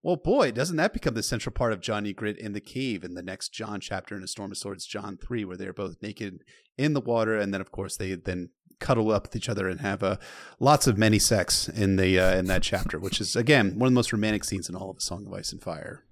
Well, 0.02 0.16
boy, 0.16 0.50
doesn't 0.52 0.78
that 0.78 0.94
become 0.94 1.12
the 1.12 1.22
central 1.22 1.52
part 1.52 1.74
of 1.74 1.80
Jon 1.80 2.10
Grit 2.12 2.38
in 2.38 2.54
the 2.54 2.60
cave 2.60 3.04
in 3.04 3.14
the 3.14 3.22
next 3.22 3.50
Jon 3.50 3.80
chapter 3.80 4.16
in 4.16 4.22
A 4.22 4.26
Storm 4.26 4.50
of 4.50 4.56
Swords, 4.56 4.86
Jon 4.86 5.18
3, 5.18 5.44
where 5.44 5.58
they're 5.58 5.74
both 5.74 6.00
naked 6.00 6.42
in 6.78 6.94
the 6.94 7.02
water. 7.02 7.36
And 7.36 7.52
then, 7.52 7.60
of 7.60 7.70
course, 7.70 7.96
they 7.96 8.14
then 8.14 8.48
cuddle 8.78 9.10
up 9.10 9.24
with 9.24 9.36
each 9.36 9.50
other 9.50 9.68
and 9.68 9.80
have 9.80 10.02
uh, 10.02 10.16
lots 10.58 10.86
of 10.86 10.96
many 10.96 11.18
sex 11.18 11.68
in 11.68 11.96
the 11.96 12.18
uh, 12.18 12.34
in 12.34 12.46
that 12.46 12.62
chapter, 12.62 12.98
which 12.98 13.20
is, 13.20 13.36
again, 13.36 13.78
one 13.78 13.88
of 13.88 13.92
the 13.92 13.96
most 13.98 14.10
romantic 14.12 14.44
scenes 14.44 14.70
in 14.70 14.74
all 14.74 14.88
of 14.88 14.96
A 14.96 15.02
Song 15.02 15.26
of 15.26 15.34
Ice 15.34 15.52
and 15.52 15.62
Fire. 15.62 16.04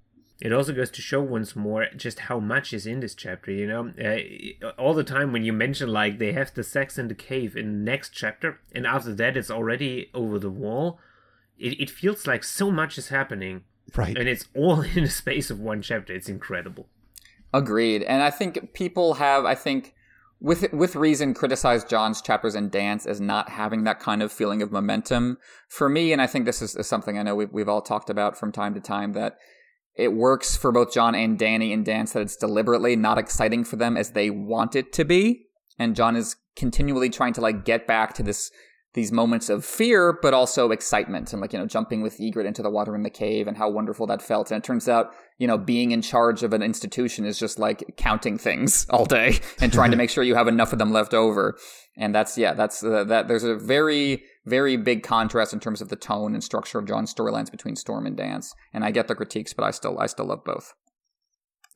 it 0.43 0.53
also 0.53 0.75
goes 0.75 0.91
to 0.91 1.01
show 1.01 1.23
once 1.23 1.57
more 1.57 1.87
just 1.97 2.21
how 2.21 2.39
much 2.39 2.75
is 2.75 2.87
in 2.87 3.01
this 3.01 3.15
chapter 3.15 3.51
you 3.51 3.67
know 3.67 3.93
uh, 4.01 4.71
all 4.79 4.95
the 4.95 5.03
time 5.03 5.33
when 5.33 5.45
you 5.45 5.53
mention 5.53 5.89
like 5.89 6.19
they 6.19 6.33
have 6.33 6.55
the 6.55 6.63
sex 6.63 6.97
in 6.97 7.09
the 7.09 7.15
cave 7.15 7.57
in 7.57 7.67
the 7.73 7.91
next 7.91 8.11
chapter 8.11 8.61
and 8.73 8.87
after 8.87 9.13
that 9.15 9.37
it's 9.37 9.51
already 9.51 10.11
over 10.15 10.39
the 10.39 10.51
wall 10.51 11.01
it, 11.59 11.81
it 11.81 11.91
feels 11.91 12.25
like 12.25 12.45
so 12.45 12.71
much 12.71 12.97
is 12.97 13.09
happening 13.09 13.65
right. 13.97 14.17
And 14.17 14.29
it's 14.29 14.47
all 14.55 14.81
in 14.97 15.05
the 15.05 15.11
space 15.11 15.51
of 15.51 15.61
one 15.61 15.83
chapter. 15.83 16.15
It's 16.15 16.29
incredible. 16.29 16.89
Agreed. 17.53 18.03
And 18.03 18.23
i 18.23 18.31
think 18.31 18.75
people 18.75 19.15
have 19.15 19.47
i 19.47 19.55
think 19.55 19.95
with 20.41 20.73
with 20.73 20.95
reason 20.95 21.35
criticized 21.35 21.89
Jon's 21.89 22.23
chapters 22.23 22.55
in 22.55 22.69
dance 22.69 23.07
as 23.07 23.21
not 23.21 23.49
having 23.49 23.85
that 23.85 23.99
kind 23.99 24.23
of 24.23 24.33
feeling 24.33 24.63
of 24.63 24.71
momentum. 24.71 25.39
For 25.69 25.89
me 25.89 26.13
and 26.13 26.23
I 26.23 26.27
think 26.27 26.45
this 26.45 26.63
is, 26.63 26.77
is 26.77 26.87
something 26.87 27.19
I 27.19 27.23
know 27.23 27.35
we've, 27.35 27.53
we've 27.53 27.69
all 27.69 27.83
talked 27.83 28.11
about 28.11 28.39
from 28.39 28.53
time 28.53 28.75
to 28.75 28.81
time 28.81 29.13
that 29.15 29.37
it 29.97 30.13
works 30.13 30.57
for 30.57 30.71
both 30.71 30.93
Jon 30.93 31.15
and 31.15 31.39
Dany 31.39 31.73
in 31.73 31.83
dance 31.83 32.13
that 32.13 32.23
it's 32.23 32.37
deliberately 32.37 32.95
not 32.95 33.19
exciting 33.19 33.65
for 33.65 33.77
them 33.77 33.97
as 33.97 34.13
they 34.13 34.31
want 34.31 34.77
it 34.77 34.93
to 34.93 35.05
be. 35.05 35.47
And 35.77 35.97
Jon 35.97 36.15
is 36.15 36.37
continually 36.55 37.11
trying 37.11 37.33
to 37.33 37.41
like 37.41 37.65
get 37.65 37.87
back 37.87 38.15
to 38.15 38.23
this 38.23 38.53
these 38.95 39.13
moments 39.13 39.51
of 39.51 39.65
fear, 39.65 40.19
but 40.23 40.33
also 40.33 40.71
excitement 40.71 41.33
and 41.33 41.43
like, 41.43 41.53
you 41.53 41.59
know, 41.59 41.67
jumping 41.67 42.01
with 42.01 42.19
Ygritte 42.19 42.47
into 42.47 42.63
the 42.63 42.71
water 42.71 42.95
in 42.95 43.03
the 43.03 43.11
cave 43.11 43.47
and 43.47 43.57
how 43.57 43.69
wonderful 43.69 44.07
that 44.07 44.23
felt. 44.23 44.51
And 44.51 44.59
it 44.59 44.67
turns 44.67 44.89
out, 44.89 45.13
you 45.37 45.47
know, 45.47 45.59
being 45.59 45.91
in 45.91 46.01
charge 46.01 46.43
of 46.43 46.55
an 46.55 46.63
institution 46.63 47.27
is 47.27 47.39
just 47.39 47.59
like 47.59 47.97
counting 47.97 48.39
things 48.39 48.87
all 48.91 49.05
day 49.05 49.41
and 49.61 49.73
trying 49.73 49.91
to 49.91 49.97
make 49.99 50.11
sure 50.11 50.25
you 50.25 50.35
have 50.35 50.49
enough 50.49 50.73
of 50.73 50.79
them 50.79 50.91
left 50.91 51.13
over. 51.13 51.57
And 51.97 52.15
that's, 52.15 52.39
yeah, 52.39 52.55
that's 52.55 52.83
uh, 52.83 53.05
that. 53.05 53.29
There's 53.29 53.45
a 53.45 53.57
very, 53.57 54.23
very 54.47 54.77
big 54.77 55.03
contrast 55.03 55.53
in 55.53 55.61
terms 55.61 55.83
of 55.83 55.89
the 55.89 55.97
tone 55.97 56.33
and 56.33 56.43
structure 56.43 56.79
of 56.79 56.87
Jon's 56.87 57.13
storylines 57.13 57.51
between 57.51 57.77
Storm 57.77 58.07
and 58.07 58.17
Dance. 58.17 58.55
And 58.73 58.85
I 58.85 58.91
get 58.91 59.09
the 59.09 59.15
critiques, 59.15 59.53
but 59.53 59.65
I 59.65 59.71
still, 59.73 59.99
I 59.99 60.07
still 60.07 60.27
love 60.27 60.45
both. 60.45 60.73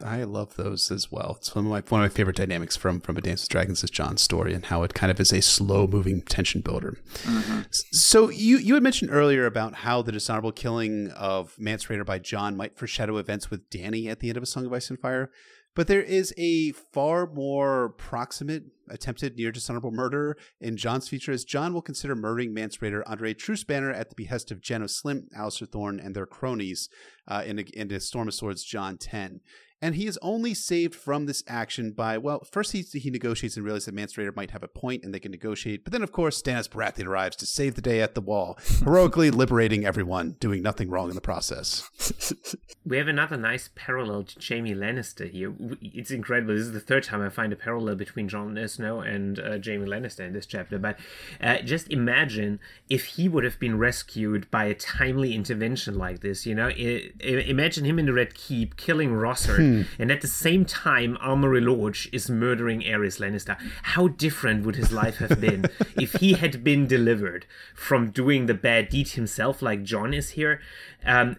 I 0.02 0.24
love 0.24 0.56
those 0.56 0.90
as 0.90 1.10
well. 1.10 1.36
It's 1.38 1.54
one 1.54 1.66
of 1.66 1.70
my 1.70 1.80
one 1.88 2.02
of 2.02 2.10
my 2.10 2.14
favorite 2.14 2.36
dynamics 2.36 2.76
from 2.76 3.00
from 3.00 3.16
A 3.16 3.20
Dance 3.20 3.42
with 3.42 3.50
Dragons 3.50 3.82
is 3.84 3.90
Jon's 3.90 4.22
story 4.22 4.54
and 4.54 4.66
how 4.66 4.82
it 4.82 4.94
kind 4.94 5.10
of 5.10 5.20
is 5.20 5.32
a 5.32 5.42
slow 5.42 5.86
moving 5.86 6.22
tension 6.22 6.60
builder. 6.60 6.98
Mm-hmm. 7.22 7.62
So 7.70 8.30
you 8.30 8.58
you 8.58 8.74
had 8.74 8.82
mentioned 8.82 9.10
earlier 9.12 9.46
about 9.46 9.74
how 9.76 10.02
the 10.02 10.12
dishonorable 10.12 10.52
killing 10.52 11.10
of 11.10 11.58
Mance 11.58 11.86
Rayder 11.86 12.06
by 12.06 12.18
Jon 12.18 12.56
might 12.56 12.76
foreshadow 12.76 13.16
events 13.16 13.50
with 13.50 13.68
Dany 13.70 14.08
at 14.08 14.20
the 14.20 14.28
end 14.28 14.36
of 14.36 14.42
A 14.42 14.46
Song 14.46 14.66
of 14.66 14.72
Ice 14.72 14.90
and 14.90 15.00
Fire. 15.00 15.30
But 15.74 15.86
there 15.86 16.02
is 16.02 16.34
a 16.36 16.72
far 16.72 17.26
more 17.26 17.90
proximate 17.90 18.64
attempted 18.90 19.36
near 19.36 19.50
dishonorable 19.50 19.90
murder 19.90 20.36
in 20.60 20.76
Jon's 20.76 21.08
future, 21.08 21.32
as 21.32 21.44
Jon 21.44 21.72
will 21.72 21.80
consider 21.80 22.14
murdering 22.14 22.52
Mance 22.52 22.76
Rayder 22.76 23.02
under 23.06 23.24
a 23.24 23.32
truce 23.32 23.64
banner 23.64 23.90
at 23.90 24.10
the 24.10 24.14
behest 24.14 24.50
of 24.50 24.60
Janos 24.60 25.00
Slynt, 25.00 25.32
Alliser 25.34 25.66
Thorne, 25.66 25.98
and 25.98 26.14
their 26.14 26.26
cronies 26.26 26.90
uh, 27.26 27.42
in, 27.46 27.58
a, 27.58 27.62
in 27.72 27.90
a 27.90 28.00
Storm 28.00 28.28
of 28.28 28.34
Swords 28.34 28.64
Jon 28.64 28.98
10 28.98 29.40
and 29.82 29.96
he 29.96 30.06
is 30.06 30.18
only 30.22 30.54
saved 30.54 30.94
from 30.94 31.26
this 31.26 31.42
action 31.48 31.90
by 31.90 32.16
well 32.16 32.46
first 32.50 32.72
he, 32.72 32.82
he 32.82 33.10
negotiates 33.10 33.56
and 33.56 33.66
realizes 33.66 33.86
that 33.86 33.94
Mance 33.94 34.14
Rayder 34.14 34.34
might 34.34 34.52
have 34.52 34.62
a 34.62 34.68
point 34.68 35.04
and 35.04 35.12
they 35.12 35.20
can 35.20 35.32
negotiate. 35.32 35.84
But 35.84 35.92
then 35.92 36.02
of 36.02 36.12
course 36.12 36.40
Stannis 36.40 36.68
Baratheon 36.68 37.06
arrives 37.06 37.36
to 37.36 37.46
save 37.46 37.74
the 37.74 37.82
day 37.82 38.00
at 38.00 38.14
the 38.14 38.20
wall 38.20 38.56
heroically 38.84 39.30
liberating 39.30 39.84
everyone 39.84 40.36
doing 40.38 40.62
nothing 40.62 40.88
wrong 40.88 41.08
in 41.08 41.16
the 41.16 41.20
process. 41.20 41.90
We 42.84 42.96
have 42.96 43.06
another 43.06 43.36
nice 43.36 43.70
parallel 43.76 44.24
to 44.24 44.40
Jaime 44.44 44.74
Lannister 44.74 45.30
here. 45.30 45.54
It's 45.80 46.10
incredible. 46.10 46.54
This 46.54 46.64
is 46.64 46.72
the 46.72 46.80
third 46.80 47.04
time 47.04 47.22
I 47.22 47.28
find 47.28 47.52
a 47.52 47.56
parallel 47.56 47.94
between 47.94 48.28
Jon 48.28 48.58
Snow 48.66 49.00
and 49.00 49.38
uh, 49.38 49.58
Jaime 49.64 49.86
Lannister 49.86 50.26
in 50.26 50.32
this 50.32 50.46
chapter. 50.46 50.80
But 50.80 50.98
uh, 51.40 51.58
just 51.58 51.88
imagine 51.92 52.58
if 52.88 53.04
he 53.04 53.28
would 53.28 53.44
have 53.44 53.60
been 53.60 53.78
rescued 53.78 54.50
by 54.50 54.64
a 54.64 54.74
timely 54.74 55.32
intervention 55.32 55.96
like 55.96 56.20
this 56.20 56.44
you 56.44 56.56
know? 56.56 56.68
I, 56.68 57.10
I, 57.22 57.26
imagine 57.46 57.84
him 57.84 58.00
in 58.00 58.06
the 58.06 58.12
Red 58.12 58.34
Keep 58.34 58.76
killing 58.76 59.10
Rossart 59.10 59.56
hmm 59.71 59.71
Mm. 59.72 59.86
And 59.98 60.12
at 60.12 60.20
the 60.20 60.26
same 60.26 60.64
time, 60.64 61.16
Amory 61.20 61.60
Lorch 61.60 62.08
is 62.12 62.28
murdering 62.28 62.82
Aerys 62.82 63.18
Lannister. 63.18 63.56
How 63.82 64.08
different 64.08 64.64
would 64.64 64.76
his 64.76 64.92
life 64.92 65.16
have 65.16 65.40
been 65.40 65.66
if 65.96 66.12
he 66.14 66.34
had 66.34 66.62
been 66.62 66.86
delivered 66.86 67.46
from 67.74 68.10
doing 68.10 68.46
the 68.46 68.54
bad 68.54 68.88
deed 68.88 69.08
himself, 69.10 69.62
like 69.62 69.82
Jon 69.82 70.12
is 70.12 70.30
here? 70.30 70.60
Um, 71.04 71.36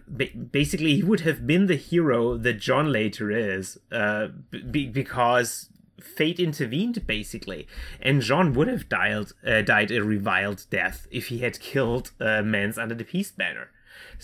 basically, 0.50 0.96
he 0.96 1.02
would 1.02 1.20
have 1.20 1.46
been 1.46 1.66
the 1.66 1.76
hero 1.76 2.36
that 2.36 2.54
Jon 2.54 2.92
later 2.92 3.30
is, 3.30 3.78
uh, 3.90 4.28
because 4.72 5.70
fate 6.00 6.38
intervened 6.38 7.06
basically 7.06 7.66
and 8.00 8.20
jon 8.20 8.52
would 8.52 8.68
have 8.68 8.88
died 8.90 9.26
uh, 9.46 9.62
died 9.62 9.90
a 9.90 10.04
reviled 10.04 10.66
death 10.68 11.06
if 11.10 11.28
he 11.28 11.38
had 11.38 11.58
killed 11.60 12.12
uh, 12.20 12.42
Mance 12.42 12.76
under 12.76 12.94
the 12.94 13.04
peace 13.04 13.30
banner 13.30 13.70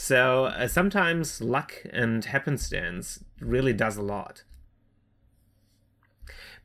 so 0.01 0.47
uh, 0.47 0.66
sometimes 0.66 1.43
luck 1.43 1.74
and 1.93 2.24
happenstance 2.24 3.22
really 3.39 3.74
does 3.74 3.98
a 3.98 4.02
lot. 4.02 4.44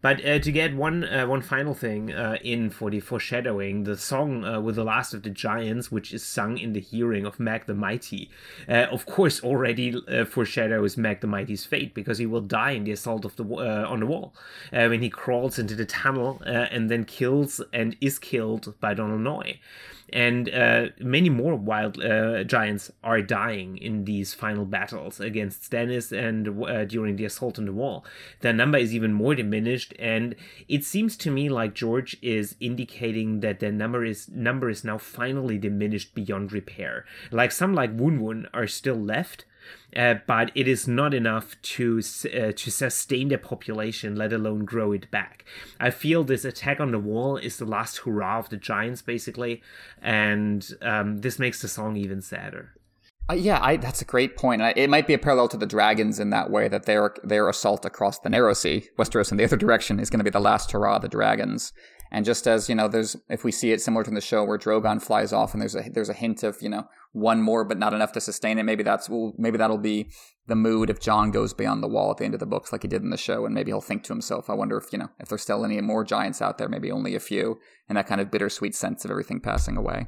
But 0.01 0.25
uh, 0.25 0.39
to 0.39 0.51
get 0.53 0.73
one 0.73 1.03
uh, 1.03 1.27
one 1.27 1.41
final 1.41 1.73
thing 1.73 2.13
uh, 2.13 2.37
in 2.41 2.69
for 2.69 2.89
the 2.89 3.01
foreshadowing, 3.01 3.83
the 3.83 3.97
song 3.97 4.45
uh, 4.45 4.61
with 4.61 4.75
the 4.75 4.85
last 4.85 5.13
of 5.13 5.23
the 5.23 5.29
giants, 5.29 5.91
which 5.91 6.13
is 6.13 6.23
sung 6.23 6.57
in 6.57 6.71
the 6.71 6.79
hearing 6.79 7.25
of 7.25 7.37
Mag 7.37 7.65
the 7.65 7.73
Mighty, 7.73 8.29
uh, 8.69 8.87
of 8.89 9.05
course 9.05 9.43
already 9.43 10.01
uh, 10.07 10.23
foreshadows 10.23 10.95
Mag 10.95 11.19
the 11.19 11.27
Mighty's 11.27 11.65
fate 11.65 11.93
because 11.93 12.19
he 12.19 12.25
will 12.25 12.39
die 12.39 12.71
in 12.71 12.85
the 12.85 12.93
assault 12.93 13.25
of 13.25 13.35
the 13.35 13.43
on 13.43 13.99
the 13.99 14.05
wall 14.05 14.33
when 14.71 15.01
he 15.01 15.09
crawls 15.09 15.59
into 15.59 15.75
the 15.75 15.85
tunnel 15.85 16.41
and 16.45 16.89
then 16.89 17.03
kills 17.03 17.59
and 17.73 17.97
is 17.99 18.17
killed 18.17 18.79
by 18.79 18.93
Donal 18.93 19.17
Noye 19.17 19.57
and 20.13 20.49
uh, 20.53 20.87
many 20.99 21.29
more 21.29 21.55
wild 21.55 22.03
uh, 22.03 22.43
giants 22.43 22.91
are 23.03 23.21
dying 23.21 23.77
in 23.77 24.05
these 24.05 24.33
final 24.33 24.65
battles 24.65 25.19
against 25.19 25.69
Stannis 25.69 26.11
and 26.11 26.63
uh, 26.63 26.85
during 26.85 27.15
the 27.15 27.25
assault 27.25 27.57
on 27.57 27.65
the 27.65 27.73
wall. 27.73 28.05
Their 28.41 28.53
number 28.53 28.77
is 28.77 28.93
even 28.93 29.13
more 29.13 29.35
diminished, 29.35 29.93
and 29.99 30.35
it 30.67 30.83
seems 30.83 31.17
to 31.17 31.31
me 31.31 31.49
like 31.49 31.73
George 31.73 32.17
is 32.21 32.55
indicating 32.59 33.39
that 33.39 33.59
their 33.59 33.71
number 33.71 34.05
is 34.05 34.29
number 34.29 34.69
is 34.69 34.83
now 34.83 34.97
finally 34.97 35.57
diminished 35.57 36.13
beyond 36.13 36.51
repair. 36.51 37.05
Like 37.31 37.51
some 37.51 37.73
like 37.73 37.91
Wun 37.93 38.19
Wun 38.19 38.47
are 38.53 38.67
still 38.67 38.95
left, 38.95 39.45
uh, 39.95 40.15
but 40.27 40.51
it 40.55 40.67
is 40.67 40.87
not 40.87 41.13
enough 41.13 41.55
to 41.61 41.99
uh, 41.99 42.51
to 42.51 42.71
sustain 42.71 43.29
the 43.29 43.37
population, 43.37 44.15
let 44.15 44.33
alone 44.33 44.65
grow 44.65 44.91
it 44.91 45.09
back. 45.11 45.45
I 45.79 45.89
feel 45.89 46.23
this 46.23 46.45
attack 46.45 46.79
on 46.79 46.91
the 46.91 46.99
wall 46.99 47.37
is 47.37 47.57
the 47.57 47.65
last 47.65 47.99
hurrah 47.99 48.39
of 48.39 48.49
the 48.49 48.57
giants, 48.57 49.01
basically, 49.01 49.61
and 50.01 50.67
um, 50.81 51.17
this 51.19 51.39
makes 51.39 51.61
the 51.61 51.67
song 51.67 51.95
even 51.95 52.21
sadder. 52.21 52.73
Uh, 53.27 53.33
yeah, 53.33 53.59
I, 53.59 53.77
that's 53.77 54.03
a 54.03 54.05
great 54.05 54.37
point. 54.37 54.61
It 54.61 54.89
might 54.89 55.07
be 55.07 55.15
a 55.15 55.17
parallel 55.17 55.47
to 55.47 55.57
the 55.57 55.65
dragons 55.65 56.19
in 56.19 56.29
that 56.29 56.51
way 56.51 56.67
that 56.67 56.85
their 56.85 57.15
their 57.23 57.49
assault 57.49 57.83
across 57.83 58.19
the 58.19 58.29
narrow 58.29 58.53
sea, 58.53 58.89
Westeros 58.99 59.31
in 59.31 59.37
the 59.37 59.43
other 59.43 59.57
direction, 59.57 59.99
is 59.99 60.11
going 60.11 60.19
to 60.19 60.23
be 60.23 60.29
the 60.29 60.39
last 60.39 60.71
hurrah 60.71 60.97
of 60.97 61.01
the 61.01 61.07
dragons. 61.07 61.73
And 62.15 62.23
just 62.23 62.47
as 62.47 62.69
you 62.69 62.75
know, 62.75 62.87
there's 62.87 63.17
if 63.29 63.43
we 63.43 63.51
see 63.51 63.73
it 63.73 63.81
similar 63.81 64.05
to 64.05 64.09
the 64.09 64.21
show 64.21 64.45
where 64.45 64.57
Drogon 64.57 65.01
flies 65.01 65.33
off, 65.33 65.51
and 65.51 65.59
there's 65.59 65.75
a 65.75 65.89
there's 65.91 66.07
a 66.07 66.13
hint 66.13 66.43
of 66.43 66.61
you 66.61 66.69
know 66.69 66.87
one 67.11 67.41
more, 67.41 67.65
but 67.65 67.77
not 67.77 67.93
enough 67.93 68.13
to 68.13 68.21
sustain 68.21 68.57
it. 68.57 68.63
Maybe 68.63 68.83
that's 68.83 69.09
well, 69.09 69.33
maybe 69.37 69.57
that'll 69.57 69.77
be 69.77 70.09
the 70.47 70.55
mood 70.55 70.89
if 70.89 71.01
Jon 71.01 71.29
goes 71.29 71.53
beyond 71.53 71.83
the 71.83 71.89
wall 71.89 72.11
at 72.11 72.17
the 72.17 72.23
end 72.23 72.33
of 72.33 72.39
the 72.39 72.45
books, 72.45 72.71
like 72.71 72.83
he 72.83 72.87
did 72.87 73.01
in 73.01 73.09
the 73.09 73.17
show, 73.17 73.45
and 73.45 73.53
maybe 73.53 73.71
he'll 73.71 73.81
think 73.81 74.05
to 74.05 74.13
himself, 74.13 74.49
"I 74.49 74.53
wonder 74.53 74.77
if 74.77 74.93
you 74.93 74.97
know 74.97 75.09
if 75.19 75.27
there's 75.27 75.41
still 75.41 75.65
any 75.65 75.81
more 75.81 76.05
giants 76.05 76.41
out 76.41 76.57
there. 76.57 76.69
Maybe 76.69 76.89
only 76.89 77.15
a 77.15 77.19
few." 77.19 77.59
And 77.89 77.97
that 77.97 78.07
kind 78.07 78.21
of 78.21 78.31
bittersweet 78.31 78.75
sense 78.75 79.03
of 79.03 79.11
everything 79.11 79.41
passing 79.41 79.75
away. 79.75 80.07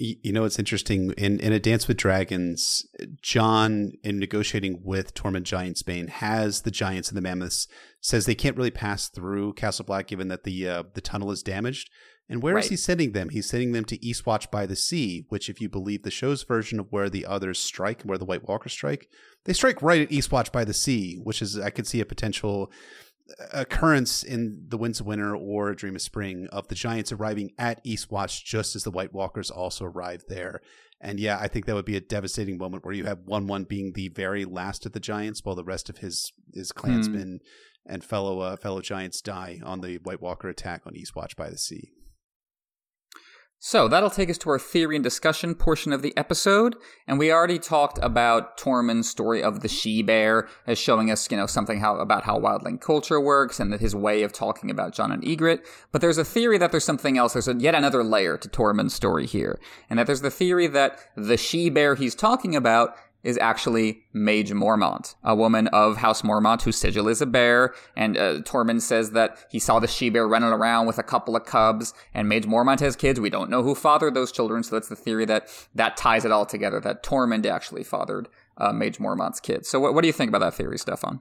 You 0.00 0.32
know, 0.32 0.44
it's 0.44 0.60
interesting. 0.60 1.12
In 1.18 1.40
in 1.40 1.52
a 1.52 1.58
Dance 1.58 1.88
with 1.88 1.96
Dragons, 1.96 2.86
Jon, 3.20 3.92
in 4.04 4.20
negotiating 4.20 4.80
with 4.84 5.12
Tormund 5.12 5.42
Giantsbane, 5.42 6.08
has 6.08 6.62
the 6.62 6.70
giants 6.70 7.08
and 7.08 7.16
the 7.16 7.22
mammoths 7.22 7.66
says 8.00 8.24
they 8.24 8.36
can't 8.36 8.56
really 8.56 8.70
pass 8.70 9.08
through 9.08 9.54
Castle 9.54 9.84
Black 9.84 10.06
given 10.06 10.28
that 10.28 10.44
the 10.44 10.68
uh, 10.68 10.82
the 10.94 11.00
tunnel 11.00 11.32
is 11.32 11.42
damaged. 11.42 11.90
And 12.28 12.42
where 12.42 12.54
right. 12.54 12.64
is 12.64 12.70
he 12.70 12.76
sending 12.76 13.12
them? 13.12 13.30
He's 13.30 13.48
sending 13.48 13.72
them 13.72 13.86
to 13.86 13.98
Eastwatch 13.98 14.50
by 14.50 14.66
the 14.66 14.76
Sea, 14.76 15.24
which, 15.30 15.48
if 15.48 15.60
you 15.60 15.68
believe 15.68 16.02
the 16.02 16.10
show's 16.10 16.42
version 16.42 16.78
of 16.78 16.86
where 16.90 17.08
the 17.08 17.24
others 17.24 17.58
strike, 17.58 18.02
where 18.02 18.18
the 18.18 18.26
White 18.26 18.46
Walkers 18.46 18.72
strike, 18.72 19.08
they 19.46 19.54
strike 19.54 19.80
right 19.80 20.02
at 20.02 20.10
Eastwatch 20.10 20.52
by 20.52 20.64
the 20.64 20.74
Sea, 20.74 21.18
which 21.22 21.40
is 21.40 21.58
I 21.58 21.70
could 21.70 21.86
see 21.86 22.00
a 22.00 22.06
potential 22.06 22.70
occurrence 23.52 24.22
in 24.22 24.64
the 24.68 24.78
Winds 24.78 25.00
of 25.00 25.06
Winter 25.06 25.36
or 25.36 25.74
Dream 25.74 25.96
of 25.96 26.02
Spring 26.02 26.48
of 26.50 26.68
the 26.68 26.74
Giants 26.74 27.12
arriving 27.12 27.52
at 27.58 27.84
Eastwatch 27.84 28.44
just 28.44 28.74
as 28.76 28.84
the 28.84 28.90
White 28.90 29.12
Walkers 29.12 29.50
also 29.50 29.84
arrive 29.84 30.24
there. 30.28 30.60
And 31.00 31.20
yeah, 31.20 31.38
I 31.40 31.48
think 31.48 31.66
that 31.66 31.74
would 31.74 31.84
be 31.84 31.96
a 31.96 32.00
devastating 32.00 32.58
moment 32.58 32.84
where 32.84 32.94
you 32.94 33.04
have 33.04 33.20
Wun 33.26 33.46
Wun 33.46 33.64
being 33.64 33.92
the 33.92 34.08
very 34.08 34.44
last 34.44 34.84
of 34.84 34.92
the 34.92 35.00
Giants, 35.00 35.44
while 35.44 35.54
the 35.54 35.64
rest 35.64 35.88
of 35.88 35.98
his 35.98 36.32
his 36.52 36.72
clansmen 36.72 37.40
hmm. 37.86 37.92
and 37.92 38.02
fellow 38.02 38.40
uh, 38.40 38.56
fellow 38.56 38.80
Giants 38.80 39.20
die 39.20 39.60
on 39.62 39.80
the 39.80 39.98
White 39.98 40.20
Walker 40.20 40.48
attack 40.48 40.82
on 40.86 40.94
Eastwatch 40.94 41.36
by 41.36 41.50
the 41.50 41.58
Sea. 41.58 41.92
So 43.60 43.88
that'll 43.88 44.10
take 44.10 44.30
us 44.30 44.38
to 44.38 44.50
our 44.50 44.58
theory 44.58 44.94
and 44.94 45.02
discussion 45.02 45.56
portion 45.56 45.92
of 45.92 46.00
the 46.00 46.16
episode. 46.16 46.76
And 47.08 47.18
we 47.18 47.32
already 47.32 47.58
talked 47.58 47.98
about 48.00 48.56
Tormund's 48.56 49.10
story 49.10 49.42
of 49.42 49.60
the 49.60 49.68
she 49.68 50.00
bear 50.00 50.48
as 50.64 50.78
showing 50.78 51.10
us, 51.10 51.28
you 51.28 51.36
know, 51.36 51.46
something 51.46 51.80
how, 51.80 51.96
about 51.96 52.22
how 52.22 52.38
wildling 52.38 52.80
culture 52.80 53.20
works 53.20 53.58
and 53.58 53.74
his 53.74 53.96
way 53.96 54.22
of 54.22 54.32
talking 54.32 54.70
about 54.70 54.94
Jon 54.94 55.10
and 55.10 55.24
Ygritte. 55.24 55.66
But 55.90 56.00
there's 56.00 56.18
a 56.18 56.24
theory 56.24 56.56
that 56.58 56.70
there's 56.70 56.84
something 56.84 57.18
else. 57.18 57.32
There's 57.32 57.48
a, 57.48 57.54
yet 57.54 57.74
another 57.74 58.04
layer 58.04 58.38
to 58.38 58.48
Tormund's 58.48 58.94
story 58.94 59.26
here. 59.26 59.58
And 59.90 59.98
that 59.98 60.06
there's 60.06 60.20
the 60.20 60.30
theory 60.30 60.68
that 60.68 61.00
the 61.16 61.36
she 61.36 61.68
bear 61.68 61.96
he's 61.96 62.14
talking 62.14 62.54
about 62.54 62.94
is 63.22 63.36
actually 63.38 64.04
Maege 64.14 64.52
Mormont, 64.52 65.14
a 65.24 65.34
woman 65.34 65.66
of 65.68 65.96
House 65.96 66.22
Mormont 66.22 66.62
whose 66.62 66.76
sigil 66.76 67.08
is 67.08 67.20
a 67.20 67.26
bear. 67.26 67.74
And 67.96 68.16
uh, 68.16 68.34
Tormund 68.42 68.82
says 68.82 69.10
that 69.10 69.38
he 69.50 69.58
saw 69.58 69.80
the 69.80 69.88
she 69.88 70.08
bear 70.08 70.26
running 70.26 70.50
around 70.50 70.86
with 70.86 70.98
a 70.98 71.02
couple 71.02 71.36
of 71.36 71.44
cubs, 71.44 71.94
and 72.14 72.30
Maege 72.30 72.46
Mormont 72.46 72.80
has 72.80 72.96
kids. 72.96 73.18
We 73.18 73.30
don't 73.30 73.50
know 73.50 73.62
who 73.62 73.74
fathered 73.74 74.14
those 74.14 74.32
children, 74.32 74.62
so 74.62 74.76
that's 74.76 74.88
the 74.88 74.96
theory 74.96 75.24
that 75.26 75.48
that 75.74 75.96
ties 75.96 76.24
it 76.24 76.32
all 76.32 76.46
together. 76.46 76.80
That 76.80 77.02
Tormund 77.02 77.46
actually 77.46 77.84
fathered 77.84 78.28
uh, 78.56 78.72
Maege 78.72 78.98
Mormont's 78.98 79.40
kids. 79.40 79.68
So, 79.68 79.80
what, 79.80 79.94
what 79.94 80.02
do 80.02 80.06
you 80.06 80.12
think 80.12 80.28
about 80.28 80.40
that 80.40 80.54
theory, 80.54 80.78
Stefan? 80.78 81.20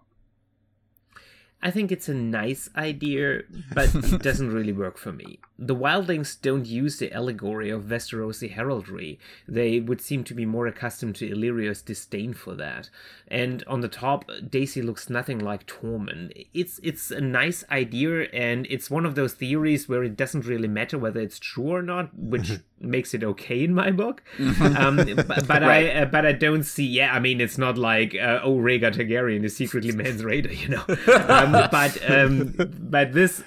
I 1.62 1.72
think 1.72 1.92
it's 1.92 2.08
a 2.08 2.14
nice 2.14 2.70
idea, 2.76 3.42
but 3.74 3.94
it 3.96 4.22
doesn't 4.22 4.54
really 4.54 4.74
work 4.74 4.98
for 4.98 5.12
me. 5.12 5.40
The 5.60 5.76
wildlings 5.76 6.40
don't 6.40 6.68
use 6.68 7.00
the 7.00 7.12
allegory 7.12 7.70
of 7.70 7.84
Westerosi 7.84 8.52
heraldry. 8.52 9.20
They 9.48 9.80
would 9.80 10.02
seem 10.02 10.24
to 10.26 10.36
be 10.36 10.46
more 10.46 10.68
accustomed 10.68 11.16
to 11.16 11.30
Illyrio's 11.30 11.82
disdain 11.82 12.34
for 12.34 12.54
that. 12.56 12.90
And 13.28 13.64
on 13.66 13.82
the 13.82 13.88
top, 13.88 14.30
Dacey 14.50 14.82
looks 14.82 15.10
nothing 15.10 15.40
like 15.40 15.66
Tormund. 15.66 16.48
It's 16.54 16.80
it's 16.84 17.10
a 17.10 17.22
nice 17.22 17.64
idea, 17.72 18.30
and 18.32 18.68
it's 18.70 18.92
one 18.92 19.06
of 19.06 19.16
those 19.16 19.34
theories 19.34 19.90
where 19.90 20.04
it 20.04 20.16
doesn't 20.16 20.46
really 20.46 20.68
matter 20.68 20.98
whether 20.98 21.20
it's 21.20 21.40
true 21.40 21.70
or 21.70 21.82
not, 21.82 22.14
which 22.14 22.60
makes 22.80 23.14
it 23.14 23.24
okay 23.24 23.64
in 23.64 23.74
my 23.74 23.90
book. 23.90 24.24
um, 24.78 24.98
but, 24.98 25.48
but 25.48 25.50
right. 25.62 25.88
I 25.88 26.02
uh, 26.02 26.06
but 26.06 26.26
I 26.26 26.34
don't 26.34 26.64
see. 26.64 26.86
Yeah, 26.86 27.14
I 27.14 27.20
mean, 27.20 27.42
it's 27.42 27.58
not 27.58 27.78
like 27.78 28.16
uh, 28.16 28.42
oh 28.44 28.58
Rhaegar 28.58 28.94
Targaryen 28.94 29.44
is 29.44 29.56
secretly 29.56 29.92
Mance 29.92 30.22
Rayder, 30.22 30.56
you 30.56 30.70
know. 30.70 30.86
Um, 31.28 31.52
but 31.72 32.10
um, 32.10 32.54
but 32.80 33.14
this. 33.14 33.44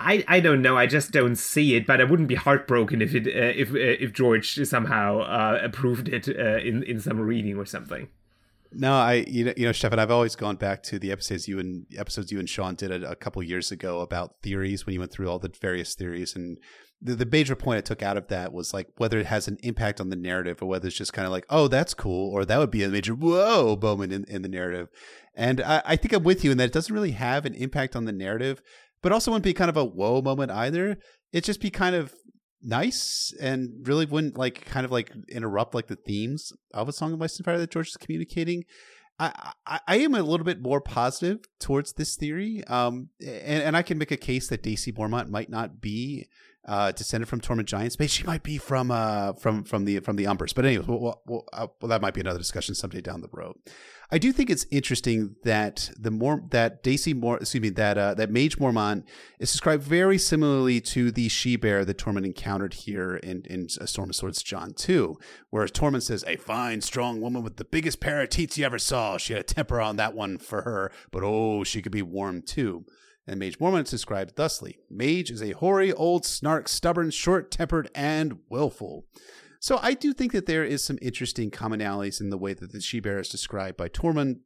I, 0.00 0.24
I 0.28 0.40
don't 0.40 0.62
know. 0.62 0.76
I 0.76 0.86
just 0.86 1.10
don't 1.10 1.34
see 1.34 1.74
it, 1.74 1.84
but 1.84 2.00
I 2.00 2.04
wouldn't 2.04 2.28
be 2.28 2.36
heartbroken 2.36 3.02
if 3.02 3.14
it 3.14 3.26
uh, 3.26 3.52
if 3.56 3.72
uh, 3.72 4.02
if 4.04 4.12
George 4.12 4.54
somehow 4.64 5.20
uh, 5.20 5.58
approved 5.62 6.08
it 6.08 6.28
uh, 6.28 6.58
in 6.58 6.84
in 6.84 7.00
some 7.00 7.20
reading 7.20 7.56
or 7.56 7.66
something. 7.66 8.08
No, 8.72 8.92
I 8.92 9.24
you 9.26 9.44
know 9.44 9.54
you 9.56 9.66
know 9.66 9.72
Stefan, 9.72 9.98
I've 9.98 10.10
always 10.10 10.36
gone 10.36 10.56
back 10.56 10.84
to 10.84 11.00
the 11.00 11.10
episodes 11.10 11.48
you 11.48 11.58
and 11.58 11.86
episodes 11.96 12.30
you 12.30 12.38
and 12.38 12.48
Sean 12.48 12.76
did 12.76 12.92
a, 12.92 13.10
a 13.10 13.16
couple 13.16 13.42
years 13.42 13.72
ago 13.72 14.00
about 14.00 14.36
theories 14.42 14.86
when 14.86 14.92
you 14.92 15.00
went 15.00 15.10
through 15.10 15.28
all 15.28 15.40
the 15.40 15.50
various 15.60 15.94
theories 15.94 16.36
and 16.36 16.58
the, 17.00 17.14
the 17.14 17.26
major 17.26 17.54
point 17.54 17.78
I 17.78 17.82
took 17.82 18.02
out 18.02 18.16
of 18.16 18.28
that 18.28 18.52
was 18.52 18.74
like 18.74 18.88
whether 18.96 19.18
it 19.18 19.26
has 19.26 19.48
an 19.48 19.58
impact 19.62 20.00
on 20.00 20.10
the 20.10 20.16
narrative 20.16 20.62
or 20.62 20.66
whether 20.66 20.88
it's 20.88 20.96
just 20.96 21.12
kind 21.12 21.26
of 21.26 21.32
like, 21.32 21.46
oh, 21.48 21.68
that's 21.68 21.94
cool, 21.94 22.32
or 22.32 22.44
that 22.44 22.58
would 22.58 22.70
be 22.70 22.82
a 22.82 22.88
major 22.88 23.14
whoa 23.14 23.78
moment 23.80 24.12
in, 24.12 24.24
in 24.24 24.42
the 24.42 24.48
narrative. 24.48 24.88
And 25.34 25.60
I, 25.60 25.82
I 25.84 25.96
think 25.96 26.12
I'm 26.12 26.24
with 26.24 26.44
you 26.44 26.50
in 26.50 26.58
that 26.58 26.64
it 26.64 26.72
doesn't 26.72 26.94
really 26.94 27.12
have 27.12 27.46
an 27.46 27.54
impact 27.54 27.94
on 27.94 28.04
the 28.04 28.12
narrative, 28.12 28.62
but 29.02 29.12
also 29.12 29.30
wouldn't 29.30 29.44
be 29.44 29.54
kind 29.54 29.70
of 29.70 29.76
a 29.76 29.84
whoa 29.84 30.20
moment 30.22 30.50
either. 30.50 30.98
It'd 31.32 31.44
just 31.44 31.60
be 31.60 31.70
kind 31.70 31.94
of 31.94 32.12
nice 32.62 33.32
and 33.40 33.70
really 33.86 34.06
wouldn't 34.06 34.36
like 34.36 34.64
kind 34.64 34.84
of 34.84 34.90
like 34.90 35.12
interrupt 35.28 35.74
like 35.74 35.86
the 35.86 35.96
themes 35.96 36.52
of 36.74 36.88
a 36.88 36.92
song 36.92 37.12
of 37.12 37.22
ice 37.22 37.36
and 37.36 37.44
fire 37.44 37.58
that 37.58 37.70
George 37.70 37.88
is 37.88 37.96
communicating. 37.96 38.64
I, 39.20 39.52
I, 39.66 39.80
I 39.86 39.98
am 39.98 40.14
a 40.14 40.22
little 40.22 40.44
bit 40.44 40.62
more 40.62 40.80
positive 40.80 41.40
towards 41.58 41.92
this 41.94 42.16
theory, 42.16 42.62
um, 42.68 43.08
and, 43.20 43.62
and 43.62 43.76
I 43.76 43.82
can 43.82 43.98
make 43.98 44.12
a 44.12 44.16
case 44.16 44.48
that 44.48 44.62
Dacey 44.62 44.92
Mormont 44.92 45.28
might 45.28 45.50
not 45.50 45.80
be 45.80 46.28
uh, 46.68 46.92
descended 46.92 47.28
from 47.28 47.40
Tormund 47.40 47.64
Giantsbane. 47.64 48.10
She 48.10 48.24
might 48.24 48.42
be 48.42 48.58
from 48.58 48.90
uh, 48.90 49.32
from 49.32 49.64
from 49.64 49.86
the 49.86 50.00
from 50.00 50.16
the 50.16 50.26
Umbers, 50.26 50.54
but 50.54 50.66
anyways, 50.66 50.86
well, 50.86 51.22
well, 51.26 51.44
uh, 51.52 51.66
well, 51.80 51.88
that 51.88 52.02
might 52.02 52.14
be 52.14 52.20
another 52.20 52.38
discussion 52.38 52.74
someday 52.74 53.00
down 53.00 53.22
the 53.22 53.28
road. 53.32 53.56
I 54.10 54.16
do 54.16 54.32
think 54.32 54.48
it's 54.48 54.64
interesting 54.70 55.36
that 55.44 55.90
the 55.98 56.10
more 56.10 56.42
that 56.50 56.82
Dacey 56.82 57.14
more 57.14 57.38
excuse 57.38 57.62
me 57.62 57.70
that 57.70 57.96
uh, 57.96 58.14
that 58.14 58.30
Maege 58.30 58.58
Mormont 58.58 59.04
is 59.38 59.50
described 59.50 59.82
very 59.82 60.18
similarly 60.18 60.80
to 60.82 61.10
the 61.10 61.28
she 61.28 61.56
bear 61.56 61.84
that 61.84 61.98
Tormund 61.98 62.26
encountered 62.26 62.74
here 62.74 63.16
in 63.16 63.42
in 63.46 63.68
A 63.80 63.86
Storm 63.86 64.10
of 64.10 64.16
Swords 64.16 64.42
Jon 64.42 64.74
two, 64.74 65.18
whereas 65.50 65.72
Tormund 65.72 66.02
says 66.02 66.22
a 66.26 66.36
fine 66.36 66.82
strong 66.82 67.20
woman 67.20 67.42
with 67.42 67.56
the 67.56 67.64
biggest 67.64 67.98
pair 68.00 68.20
of 68.22 68.28
teats 68.28 68.58
you 68.58 68.66
ever 68.66 68.78
saw. 68.78 69.16
She 69.16 69.32
had 69.32 69.40
a 69.40 69.44
temper 69.44 69.80
on 69.80 69.96
that 69.96 70.14
one 70.14 70.36
for 70.36 70.62
her, 70.62 70.92
but 71.10 71.22
oh, 71.24 71.64
she 71.64 71.80
could 71.80 71.92
be 71.92 72.02
warm 72.02 72.42
too. 72.42 72.84
And 73.28 73.40
Maege 73.40 73.58
Mormont 73.58 73.84
is 73.84 73.90
described 73.90 74.36
thusly 74.36 74.78
Maege 74.90 75.30
is 75.30 75.42
a 75.42 75.52
hoary, 75.52 75.92
old, 75.92 76.24
snark, 76.24 76.66
stubborn, 76.66 77.10
short 77.10 77.50
tempered, 77.50 77.90
and 77.94 78.38
willful. 78.48 79.04
So 79.60 79.78
I 79.82 79.92
do 79.92 80.14
think 80.14 80.32
that 80.32 80.46
there 80.46 80.64
is 80.64 80.82
some 80.82 80.98
interesting 81.02 81.50
commonalities 81.50 82.20
in 82.20 82.30
the 82.30 82.38
way 82.38 82.54
that 82.54 82.72
the 82.72 82.80
she 82.80 83.00
bear 83.00 83.18
is 83.18 83.28
described 83.28 83.76
by 83.76 83.88
Tormund 83.88 84.40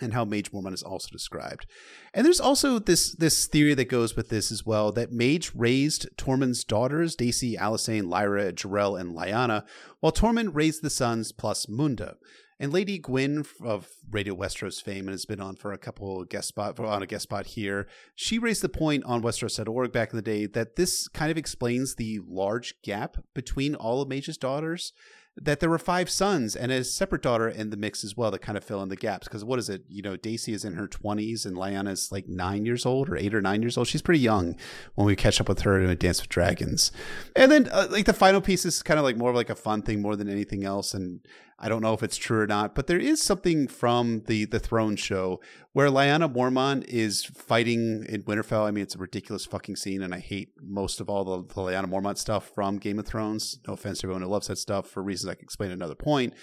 and 0.00 0.14
how 0.14 0.24
Maege 0.24 0.50
Mormont 0.50 0.72
is 0.72 0.82
also 0.82 1.10
described. 1.10 1.66
And 2.14 2.24
there's 2.24 2.40
also 2.40 2.78
this 2.78 3.14
this 3.14 3.46
theory 3.46 3.74
that 3.74 3.90
goes 3.90 4.16
with 4.16 4.30
this 4.30 4.50
as 4.50 4.64
well 4.64 4.92
that 4.92 5.12
Maege 5.12 5.50
raised 5.54 6.08
Tormund's 6.16 6.64
daughters, 6.64 7.14
Dacey, 7.14 7.58
Alysane, 7.58 8.08
Lyra, 8.08 8.52
Jorelle, 8.54 8.98
and 8.98 9.14
Lyanna, 9.14 9.64
while 10.00 10.12
Tormund 10.12 10.54
raised 10.54 10.82
the 10.82 10.88
sons 10.88 11.32
plus 11.32 11.68
Munda. 11.68 12.16
And 12.62 12.72
Lady 12.72 12.96
Gwyn 12.96 13.44
of 13.64 13.88
Radio 14.08 14.36
Westeros 14.36 14.80
fame 14.80 15.08
and 15.08 15.10
has 15.10 15.24
been 15.24 15.40
on 15.40 15.56
for 15.56 15.72
a 15.72 15.78
couple 15.78 16.22
guest 16.22 16.46
spot 16.46 16.78
on 16.78 17.02
a 17.02 17.08
guest 17.08 17.24
spot 17.24 17.44
here. 17.46 17.88
She 18.14 18.38
raised 18.38 18.62
the 18.62 18.68
point 18.68 19.02
on 19.02 19.20
Westeros.org 19.20 19.90
back 19.90 20.12
in 20.12 20.16
the 20.16 20.22
day 20.22 20.46
that 20.46 20.76
this 20.76 21.08
kind 21.08 21.32
of 21.32 21.36
explains 21.36 21.96
the 21.96 22.20
large 22.24 22.80
gap 22.82 23.16
between 23.34 23.74
all 23.74 24.00
of 24.00 24.08
Maege's 24.08 24.38
daughters 24.38 24.92
that 25.36 25.60
there 25.60 25.70
were 25.70 25.78
five 25.78 26.10
sons 26.10 26.54
and 26.54 26.70
a 26.70 26.84
separate 26.84 27.22
daughter 27.22 27.48
in 27.48 27.70
the 27.70 27.76
mix 27.76 28.04
as 28.04 28.16
well 28.16 28.30
that 28.30 28.42
kind 28.42 28.58
of 28.58 28.62
fill 28.62 28.82
in 28.82 28.90
the 28.90 28.96
gaps. 28.96 29.26
Because 29.26 29.44
what 29.44 29.58
is 29.58 29.70
it? 29.70 29.82
You 29.88 30.02
know, 30.02 30.16
Dacey 30.16 30.52
is 30.52 30.64
in 30.64 30.74
her 30.74 30.86
20s 30.86 31.46
and 31.46 31.56
Lyanna 31.56 31.90
is 31.90 32.12
like 32.12 32.28
nine 32.28 32.66
years 32.66 32.84
old 32.84 33.08
or 33.08 33.16
eight 33.16 33.34
or 33.34 33.40
nine 33.40 33.62
years 33.62 33.78
old. 33.78 33.88
She's 33.88 34.02
pretty 34.02 34.20
young 34.20 34.56
when 34.94 35.06
we 35.06 35.16
catch 35.16 35.40
up 35.40 35.48
with 35.48 35.62
her 35.62 35.80
in 35.80 35.88
a 35.88 35.96
Dance 35.96 36.20
with 36.20 36.28
Dragons. 36.28 36.92
And 37.34 37.50
then, 37.50 37.68
uh, 37.72 37.88
like, 37.90 38.04
the 38.04 38.12
final 38.12 38.42
piece 38.42 38.66
is 38.66 38.82
kind 38.82 38.98
of 38.98 39.04
like 39.04 39.16
more 39.16 39.30
of 39.30 39.36
like 39.36 39.50
a 39.50 39.54
fun 39.54 39.82
thing 39.82 40.02
more 40.02 40.16
than 40.16 40.28
anything 40.28 40.64
else. 40.64 40.92
And 40.92 41.20
I 41.62 41.68
don't 41.68 41.80
know 41.80 41.94
if 41.94 42.02
it's 42.02 42.16
true 42.16 42.40
or 42.40 42.46
not, 42.46 42.74
but 42.74 42.88
there 42.88 42.98
is 42.98 43.22
something 43.22 43.68
from 43.68 44.24
the 44.26 44.46
the 44.46 44.58
Throne 44.58 44.96
show 44.96 45.40
where 45.72 45.88
Lyanna 45.88 46.30
Mormont 46.32 46.84
is 46.88 47.24
fighting 47.24 48.04
in 48.08 48.24
Winterfell. 48.24 48.66
I 48.66 48.72
mean, 48.72 48.82
it's 48.82 48.96
a 48.96 48.98
ridiculous 48.98 49.46
fucking 49.46 49.76
scene, 49.76 50.02
and 50.02 50.12
I 50.12 50.18
hate 50.18 50.50
most 50.60 51.00
of 51.00 51.08
all 51.08 51.24
the, 51.24 51.54
the 51.54 51.60
Lyanna 51.60 51.86
Mormont 51.86 52.18
stuff 52.18 52.50
from 52.52 52.78
Game 52.78 52.98
of 52.98 53.06
Thrones. 53.06 53.60
No 53.66 53.74
offense 53.74 54.00
to 54.00 54.06
everyone 54.06 54.22
who 54.22 54.28
loves 54.28 54.48
that 54.48 54.58
stuff 54.58 54.88
for 54.88 55.04
reasons 55.04 55.30
I 55.30 55.34
can 55.36 55.44
explain 55.44 55.70
another 55.70 55.94
point. 55.94 56.34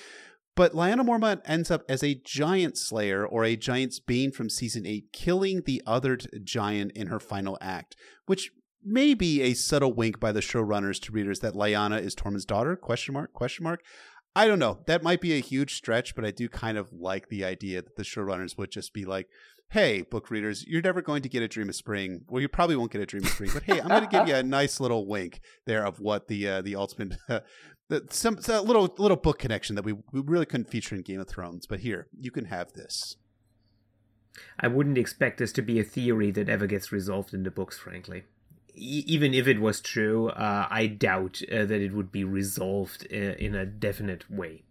But 0.55 0.73
Lyanna 0.73 1.05
Mormont 1.05 1.41
ends 1.45 1.69
up 1.69 1.83
as 1.89 2.01
a 2.01 2.15
giant 2.15 2.77
slayer 2.77 3.25
or 3.25 3.43
a 3.43 3.55
giant's 3.55 3.99
bane 3.99 4.31
from 4.31 4.49
season 4.49 4.85
eight, 4.85 5.11
killing 5.11 5.63
the 5.65 5.81
other 5.85 6.17
giant 6.17 6.93
in 6.93 7.07
her 7.07 7.19
final 7.19 7.57
act, 7.59 7.97
which 8.25 8.51
may 8.83 9.13
be 9.13 9.41
a 9.41 9.53
subtle 9.53 9.93
wink 9.93 10.19
by 10.19 10.31
the 10.31 10.39
showrunners 10.39 11.01
to 11.01 11.11
readers 11.11 11.39
that 11.41 11.53
Lyanna 11.53 12.01
is 12.01 12.15
Tormund's 12.15 12.45
daughter? 12.45 12.75
Question 12.75 13.13
mark? 13.13 13.33
Question 13.33 13.63
mark? 13.63 13.83
I 14.35 14.47
don't 14.47 14.59
know. 14.59 14.79
That 14.85 15.03
might 15.03 15.21
be 15.21 15.33
a 15.33 15.41
huge 15.41 15.75
stretch, 15.75 16.15
but 16.15 16.23
I 16.23 16.31
do 16.31 16.47
kind 16.47 16.77
of 16.77 16.93
like 16.93 17.29
the 17.29 17.43
idea 17.43 17.81
that 17.81 17.95
the 17.95 18.03
showrunners 18.03 18.57
would 18.57 18.71
just 18.71 18.93
be 18.93 19.05
like, 19.05 19.27
hey, 19.71 20.01
book 20.01 20.31
readers, 20.31 20.65
you're 20.67 20.81
never 20.81 21.01
going 21.01 21.21
to 21.21 21.29
get 21.29 21.43
a 21.43 21.47
Dream 21.47 21.69
of 21.69 21.75
Spring. 21.75 22.21
Well, 22.27 22.41
you 22.41 22.47
probably 22.47 22.75
won't 22.75 22.91
get 22.91 23.01
a 23.01 23.05
Dream 23.05 23.23
of 23.23 23.29
Spring, 23.29 23.51
but 23.53 23.63
hey, 23.63 23.79
I'm 23.79 23.87
going 23.87 24.01
to 24.01 24.07
give 24.07 24.27
you 24.27 24.35
a 24.35 24.43
nice 24.43 24.79
little 24.79 25.07
wink 25.07 25.41
there 25.65 25.85
of 25.85 25.99
what 25.99 26.27
the 26.27 26.47
uh, 26.47 26.61
the 26.61 26.75
ultimate, 26.75 27.17
uh, 27.27 27.41
the, 27.89 28.05
some, 28.09 28.41
some 28.41 28.65
little 28.65 28.93
little 28.97 29.17
book 29.17 29.39
connection 29.39 29.75
that 29.75 29.85
we, 29.85 29.93
we 29.93 30.21
really 30.21 30.45
couldn't 30.45 30.69
feature 30.69 30.95
in 30.95 31.01
Game 31.01 31.19
of 31.19 31.27
Thrones. 31.27 31.65
But 31.67 31.79
here, 31.79 32.07
you 32.19 32.31
can 32.31 32.45
have 32.45 32.73
this. 32.73 33.17
I 34.59 34.67
wouldn't 34.67 34.97
expect 34.97 35.39
this 35.39 35.51
to 35.53 35.61
be 35.61 35.79
a 35.79 35.83
theory 35.83 36.31
that 36.31 36.49
ever 36.49 36.67
gets 36.67 36.91
resolved 36.91 37.33
in 37.33 37.43
the 37.43 37.51
books, 37.51 37.77
frankly 37.77 38.23
even 38.79 39.33
if 39.33 39.47
it 39.47 39.59
was 39.59 39.81
true, 39.81 40.29
uh, 40.29 40.67
I 40.69 40.87
doubt 40.87 41.41
uh, 41.51 41.65
that 41.65 41.81
it 41.81 41.93
would 41.93 42.11
be 42.11 42.23
resolved 42.23 43.05
in, 43.05 43.31
uh, 43.31 43.35
in 43.35 43.55
a 43.55 43.65
definite 43.65 44.29
way. 44.29 44.63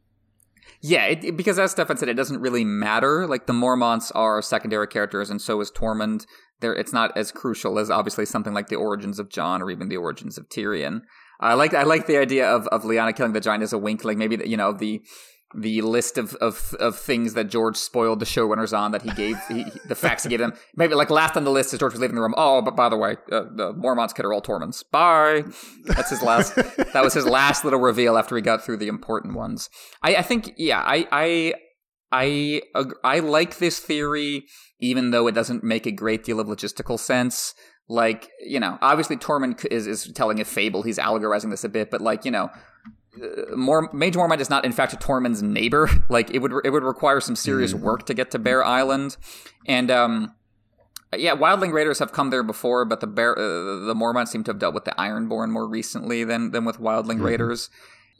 Yeah, 0.80 1.06
it, 1.06 1.24
it, 1.24 1.36
because 1.36 1.58
as 1.58 1.72
Stefan 1.72 1.96
said, 1.96 2.08
it 2.08 2.14
doesn't 2.14 2.40
really 2.40 2.64
matter. 2.64 3.26
Like 3.26 3.46
the 3.46 3.52
Mormonts 3.52 4.12
are 4.14 4.40
secondary 4.42 4.86
characters, 4.86 5.30
and 5.30 5.40
so 5.40 5.60
is 5.60 5.70
Tormund. 5.70 6.26
There, 6.60 6.74
it's 6.74 6.92
not 6.92 7.16
as 7.16 7.32
crucial 7.32 7.78
as 7.78 7.90
obviously 7.90 8.26
something 8.26 8.52
like 8.52 8.68
the 8.68 8.76
origins 8.76 9.18
of 9.18 9.28
Jon 9.28 9.62
or 9.62 9.70
even 9.70 9.88
the 9.88 9.96
origins 9.96 10.38
of 10.38 10.48
Tyrion. 10.48 11.02
I 11.40 11.54
like 11.54 11.74
I 11.74 11.84
like 11.84 12.06
the 12.06 12.18
idea 12.18 12.48
of 12.48 12.66
of 12.68 12.82
Lyanna 12.82 13.14
killing 13.14 13.32
the 13.32 13.40
giant 13.40 13.62
as 13.62 13.72
a 13.72 13.78
wink, 13.78 14.04
like 14.04 14.16
maybe 14.16 14.38
you 14.44 14.56
know 14.56 14.72
the 14.72 15.00
the 15.54 15.80
list 15.80 16.18
of, 16.18 16.34
of, 16.36 16.74
of 16.78 16.98
things 16.98 17.34
that 17.34 17.44
George 17.44 17.76
spoiled 17.76 18.20
the 18.20 18.26
showrunners 18.26 18.76
on 18.76 18.92
that 18.92 19.02
he 19.02 19.10
gave 19.10 19.38
he, 19.48 19.64
the 19.86 19.94
facts 19.94 20.24
he 20.24 20.28
gave 20.28 20.40
them. 20.40 20.52
Maybe 20.76 20.94
like 20.94 21.08
last 21.08 21.36
on 21.36 21.44
the 21.44 21.50
list 21.50 21.72
as 21.72 21.80
George 21.80 21.92
was 21.92 22.00
leaving 22.00 22.16
the 22.16 22.22
room. 22.22 22.34
Oh, 22.36 22.60
but 22.60 22.76
by 22.76 22.88
the 22.88 22.96
way, 22.96 23.16
uh, 23.32 23.44
the 23.54 23.72
Mormont's 23.74 24.12
kid 24.12 24.26
are 24.26 24.32
all 24.32 24.42
Tormunds. 24.42 24.84
Bye. 24.90 25.44
That's 25.84 26.10
his 26.10 26.22
last. 26.22 26.54
that 26.92 27.02
was 27.02 27.14
his 27.14 27.24
last 27.24 27.64
little 27.64 27.80
reveal 27.80 28.18
after 28.18 28.36
he 28.36 28.42
got 28.42 28.62
through 28.62 28.76
the 28.76 28.88
important 28.88 29.34
ones. 29.34 29.70
I, 30.02 30.16
I 30.16 30.22
think 30.22 30.52
yeah. 30.58 30.82
I 30.84 31.06
I 31.10 31.54
I 32.12 32.62
I 33.02 33.20
like 33.20 33.58
this 33.58 33.78
theory, 33.78 34.44
even 34.80 35.12
though 35.12 35.26
it 35.28 35.34
doesn't 35.34 35.64
make 35.64 35.86
a 35.86 35.92
great 35.92 36.24
deal 36.24 36.40
of 36.40 36.46
logistical 36.46 36.98
sense. 36.98 37.54
Like 37.88 38.30
you 38.40 38.60
know, 38.60 38.76
obviously 38.82 39.16
Tormund 39.16 39.64
is 39.70 39.86
is 39.86 40.12
telling 40.14 40.40
a 40.40 40.44
fable. 40.44 40.82
He's 40.82 40.98
allegorizing 40.98 41.48
this 41.48 41.64
a 41.64 41.70
bit, 41.70 41.90
but 41.90 42.02
like 42.02 42.26
you 42.26 42.30
know 42.30 42.50
more 43.56 43.88
Maege 43.92 44.14
Mormont 44.14 44.40
is 44.40 44.50
not 44.50 44.64
in 44.64 44.72
fact 44.72 44.92
a 44.92 44.96
Tormund's 44.96 45.42
neighbor. 45.42 45.88
Like 46.10 46.30
it 46.30 46.38
would 46.38 46.52
it 46.64 46.70
would 46.70 46.84
require 46.84 47.20
some 47.20 47.36
serious 47.36 47.74
mm. 47.74 47.80
work 47.80 48.06
to 48.06 48.14
get 48.14 48.30
to 48.30 48.38
Bear 48.38 48.64
Island, 48.64 49.16
and 49.66 49.90
um, 49.90 50.34
yeah, 51.16 51.34
Wildling 51.34 51.72
Raiders 51.72 51.98
have 51.98 52.12
come 52.12 52.30
there 52.30 52.42
before, 52.42 52.84
but 52.84 53.00
the 53.00 53.06
Bear 53.06 53.38
uh, 53.38 53.86
the 53.86 53.94
Mormont 53.94 54.28
seem 54.28 54.44
to 54.44 54.50
have 54.50 54.58
dealt 54.58 54.74
with 54.74 54.84
the 54.84 54.92
Ironborn 54.92 55.50
more 55.50 55.66
recently 55.66 56.24
than 56.24 56.50
than 56.50 56.64
with 56.64 56.80
Wildling 56.80 57.16
mm-hmm. 57.16 57.24
Raiders. 57.24 57.70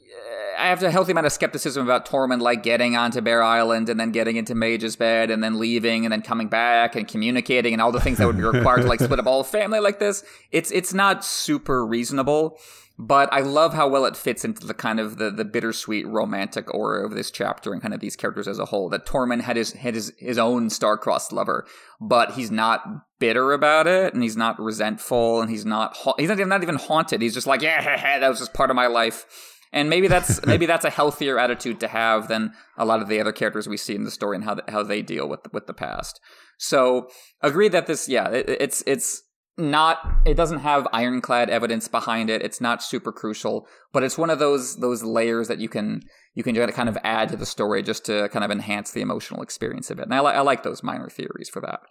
Uh, 0.09 0.61
I 0.61 0.67
have 0.67 0.81
a 0.81 0.91
healthy 0.91 1.11
amount 1.11 1.27
of 1.27 1.33
skepticism 1.33 1.83
about 1.83 2.07
Tormund 2.07 2.41
like 2.41 2.63
getting 2.63 2.95
onto 2.95 3.21
Bear 3.21 3.43
Island 3.43 3.89
and 3.89 3.99
then 3.99 4.11
getting 4.11 4.35
into 4.35 4.55
Maege's 4.55 4.95
bed 4.95 5.29
and 5.29 5.43
then 5.43 5.59
leaving 5.59 6.05
and 6.05 6.11
then 6.11 6.21
coming 6.21 6.47
back 6.47 6.95
and 6.95 7.07
communicating 7.07 7.73
and 7.73 7.81
all 7.81 7.91
the 7.91 8.01
things 8.01 8.17
that 8.17 8.27
would 8.27 8.37
be 8.37 8.43
required 8.43 8.81
to 8.81 8.87
like 8.87 8.99
split 9.01 9.19
up 9.19 9.27
all 9.27 9.43
family 9.43 9.79
like 9.79 9.99
this. 9.99 10.23
It's 10.51 10.71
it's 10.71 10.93
not 10.93 11.23
super 11.23 11.85
reasonable. 11.85 12.57
But 13.01 13.31
I 13.31 13.39
love 13.39 13.73
how 13.73 13.87
well 13.87 14.03
it 14.03 14.17
fits 14.17 14.43
into 14.43 14.67
the 14.67 14.73
kind 14.73 14.99
of 14.99 15.17
the, 15.17 15.31
the 15.31 15.45
bittersweet 15.45 16.05
romantic 16.05 16.73
aura 16.73 17.05
of 17.05 17.15
this 17.15 17.31
chapter 17.31 17.71
and 17.71 17.81
kind 17.81 17.93
of 17.93 18.01
these 18.01 18.17
characters 18.17 18.45
as 18.45 18.59
a 18.59 18.65
whole. 18.65 18.89
That 18.89 19.05
Tormund 19.05 19.43
had 19.43 19.55
his 19.55 19.71
had 19.71 19.95
his, 19.95 20.11
his 20.17 20.37
own 20.37 20.69
star-crossed 20.69 21.31
lover, 21.31 21.65
but 22.01 22.33
he's 22.33 22.51
not 22.51 22.83
bitter 23.17 23.53
about 23.53 23.87
it, 23.87 24.13
and 24.13 24.21
he's 24.21 24.35
not 24.35 24.59
resentful, 24.59 25.39
and 25.39 25.49
he's 25.49 25.65
not 25.65 25.95
he's 26.17 26.27
not 26.27 26.39
even, 26.39 26.49
not 26.49 26.61
even 26.61 26.75
haunted. 26.75 27.21
He's 27.21 27.33
just 27.33 27.47
like, 27.47 27.61
yeah, 27.61 28.19
that 28.19 28.27
was 28.27 28.39
just 28.39 28.53
part 28.53 28.69
of 28.69 28.75
my 28.75 28.87
life. 28.87 29.25
And 29.71 29.89
maybe 29.89 30.09
that's 30.09 30.45
maybe 30.45 30.65
that's 30.65 30.83
a 30.83 30.89
healthier 30.89 31.39
attitude 31.39 31.79
to 31.79 31.87
have 31.87 32.27
than 32.27 32.51
a 32.77 32.83
lot 32.83 33.01
of 33.01 33.07
the 33.07 33.21
other 33.21 33.31
characters 33.31 33.69
we 33.69 33.77
see 33.77 33.95
in 33.95 34.03
the 34.03 34.11
story 34.11 34.35
and 34.35 34.43
how 34.43 34.57
how 34.67 34.83
they 34.83 35.01
deal 35.01 35.29
with 35.29 35.53
with 35.53 35.67
the 35.67 35.73
past. 35.73 36.19
So 36.57 37.07
agree 37.41 37.69
that 37.69 37.87
this, 37.87 38.09
yeah, 38.09 38.27
it, 38.27 38.49
it's 38.49 38.83
it's 38.85 39.23
not 39.59 39.99
it 40.25 40.35
doesn't 40.35 40.59
have 40.59 40.87
ironclad 40.93 41.49
evidence 41.49 41.87
behind 41.87 42.29
it. 42.29 42.41
It's 42.41 42.61
not 42.61 42.81
super 42.81 43.11
crucial 43.11 43.67
but 43.91 44.03
it's 44.03 44.17
one 44.17 44.29
of 44.29 44.39
those 44.39 44.77
those 44.77 45.03
layers 45.03 45.47
that 45.47 45.59
you 45.59 45.69
can 45.69 46.01
you 46.35 46.43
can 46.43 46.55
kind 46.71 46.89
of 46.89 46.97
add 47.03 47.29
to 47.29 47.35
the 47.35 47.45
story 47.45 47.81
just 47.81 48.05
to 48.05 48.29
kind 48.29 48.45
of 48.45 48.51
enhance 48.51 48.91
the 48.91 49.01
emotional 49.01 49.41
experience 49.41 49.89
of 49.89 49.99
it. 49.99 50.03
And 50.03 50.13
i, 50.13 50.19
li- 50.19 50.33
I 50.33 50.41
like 50.41 50.63
those 50.63 50.83
minor 50.83 51.09
theories 51.09 51.49
for 51.49 51.61
that. 51.61 51.81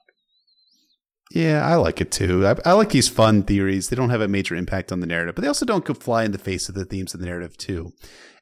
Yeah 1.30 1.66
i 1.66 1.74
like 1.74 2.00
it 2.00 2.10
too. 2.10 2.46
I, 2.46 2.56
I, 2.64 2.72
like 2.72 2.90
these 2.90 3.08
fun 3.08 3.42
theories. 3.42 3.88
They 3.88 3.96
don't 3.96 4.10
have 4.10 4.20
a 4.20 4.28
major 4.28 4.54
impact 4.54 4.92
on 4.92 5.00
the 5.00 5.06
narrative 5.06 5.34
but 5.34 5.42
they 5.42 5.48
also 5.48 5.66
don't 5.66 6.02
fly 6.02 6.24
in 6.24 6.32
the 6.32 6.38
face 6.38 6.68
of 6.68 6.74
the 6.74 6.84
themes 6.84 7.14
of 7.14 7.20
the 7.20 7.26
narrative 7.26 7.56
too. 7.56 7.92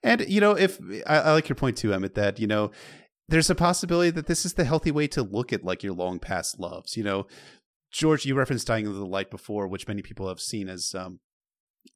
And 0.03 0.27
you 0.29 0.41
know 0.41 0.53
if 0.53 0.79
I, 1.07 1.19
I 1.19 1.33
like 1.33 1.49
your 1.49 1.57
point 1.57 1.77
too 1.77 1.93
emmett 1.93 2.15
that 2.15 2.39
you 2.39 2.47
know 2.47 2.71
there's 3.29 3.51
a 3.51 3.57
possibility 3.57 4.11
that 4.11 4.27
this 4.27 4.47
is 4.47 4.55
the 4.55 4.65
healthy 4.65 4.93
way 4.93 5.09
to 5.09 5.23
look 5.23 5.53
at 5.53 5.65
like 5.65 5.83
your 5.83 5.95
long 5.95 6.19
past 6.19 6.61
loves. 6.61 6.97
You 6.97 7.05
know 7.05 7.27
George, 7.97 8.27
you 8.27 8.35
referenced 8.35 8.67
Dying 8.67 8.87
of 8.87 8.95
the 8.95 9.07
Light 9.07 9.31
before, 9.31 9.67
which 9.67 9.89
many 9.89 10.03
people 10.03 10.29
have 10.29 10.39
seen 10.39 10.69
as 10.69 10.95
um, 10.95 11.21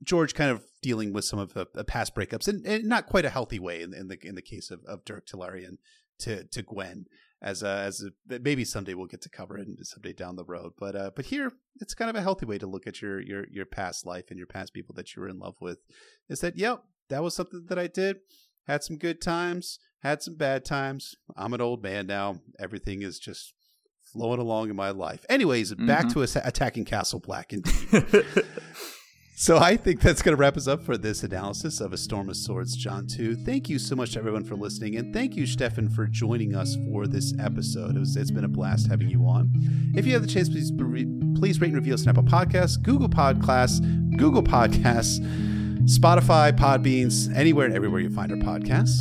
George 0.03 0.33
kind 0.33 0.51
of 0.51 0.65
dealing 0.81 1.13
with 1.13 1.27
some 1.27 1.39
of 1.39 1.53
the, 1.53 1.67
the 1.75 1.85
past 1.85 2.15
breakups, 2.15 2.49
and, 2.49 2.65
and, 2.67 2.85
not 2.85 3.05
quite 3.05 3.27
a 3.27 3.31
healthy 3.31 3.59
way 3.59 3.83
in, 3.83 3.93
in, 3.93 4.09
the 4.09 4.17
in 4.23 4.35
the 4.35 4.41
case 4.41 4.71
of, 4.71 4.81
of 4.87 5.05
Dirk 5.05 5.27
t'Larien 5.27 5.77
to 6.21 6.45
to 6.45 6.63
Gwen. 6.63 7.05
As 7.43 7.63
a, 7.63 7.69
as 7.69 8.03
a, 8.03 8.39
maybe 8.41 8.65
someday 8.65 8.95
we'll 8.95 9.07
get 9.09 9.21
to 9.23 9.29
cover 9.29 9.59
it 9.59 9.67
someday 9.83 10.15
down 10.15 10.37
the 10.37 10.45
road, 10.45 10.73
but 10.79 10.97
uh, 10.97 11.11
but 11.15 11.27
here 11.27 11.53
it's 11.81 11.93
kind 11.93 12.09
of 12.09 12.17
a 12.17 12.23
healthy 12.23 12.47
way 12.47 12.57
to 12.57 12.67
look 12.67 12.87
at 12.87 13.03
your 13.03 13.21
your 13.21 13.45
your 13.51 13.67
past 13.67 14.07
life 14.07 14.25
and 14.31 14.39
your 14.39 14.47
past 14.47 14.73
people 14.73 14.95
that 14.95 15.15
you 15.15 15.21
were 15.21 15.29
in 15.29 15.39
love 15.39 15.57
with. 15.61 15.81
Is 16.31 16.41
that 16.41 16.57
yep, 16.57 16.83
that 17.11 17.23
was 17.23 17.35
something 17.35 17.67
that 17.69 17.79
I 17.79 17.89
did, 17.89 18.21
had 18.67 18.83
some 18.83 18.97
good 18.97 19.21
times, 19.21 19.79
had 19.99 20.23
some 20.23 20.37
bad 20.37 20.65
times. 20.65 21.15
I'm 21.37 21.53
an 21.53 21.61
old 21.61 21.83
man 21.83 22.07
now. 22.07 22.41
Everything 22.59 23.03
is 23.03 23.19
just 23.19 23.53
flowing 24.13 24.41
along 24.41 24.71
in 24.71 24.77
my 24.77 24.91
life. 24.91 25.25
Anyways, 25.29 25.73
mm-hmm. 25.73 25.87
back 25.87 26.09
to 26.11 26.23
us 26.23 26.37
attacking 26.37 26.85
Castle 26.85 27.21
Black 27.21 27.53
indeed. 27.53 28.25
so 29.37 29.59
I 29.59 29.77
think 29.77 30.01
that's 30.01 30.23
going 30.23 30.37
to 30.37 30.41
wrap 30.41 30.57
us 30.57 30.67
up 30.67 30.83
for 30.83 30.97
this 30.97 31.23
analysis 31.23 31.81
of 31.81 31.93
A 31.93 31.97
Storm 31.97 32.29
of 32.29 32.37
Swords, 32.37 32.77
Jon 32.77 33.07
2. 33.07 33.37
Thank 33.37 33.69
you 33.69 33.79
so 33.79 33.95
much 33.95 34.13
to 34.13 34.19
everyone 34.19 34.45
for 34.45 34.57
listening, 34.57 34.97
and 34.97 35.15
thank 35.15 35.37
you, 35.37 35.47
Stefan, 35.47 35.89
for 35.89 36.07
joining 36.07 36.55
us 36.55 36.77
for 36.89 37.07
this 37.07 37.33
episode. 37.39 37.97
It 37.97 38.01
was, 38.01 38.17
it's 38.17 38.31
been 38.31 38.45
a 38.45 38.49
blast 38.49 38.89
having 38.89 39.09
you 39.09 39.23
on. 39.27 39.51
If 39.95 40.07
you 40.07 40.13
have 40.15 40.23
the 40.23 40.29
chance, 40.29 40.49
please, 40.49 40.71
please 40.71 41.61
rate 41.61 41.69
and 41.69 41.77
review 41.77 41.95
us 41.95 42.07
on 42.07 42.09
Apple 42.09 42.25
Podcasts, 42.25 42.81
Google 42.83 43.09
Podcasts, 43.09 43.81
Google 44.17 44.43
Podcasts, 44.43 45.21
Spotify, 45.85 46.53
Podbeans, 46.53 47.35
anywhere 47.35 47.67
and 47.67 47.75
everywhere 47.75 48.01
you 48.01 48.11
find 48.11 48.31
our 48.31 48.39
podcasts. 48.39 49.01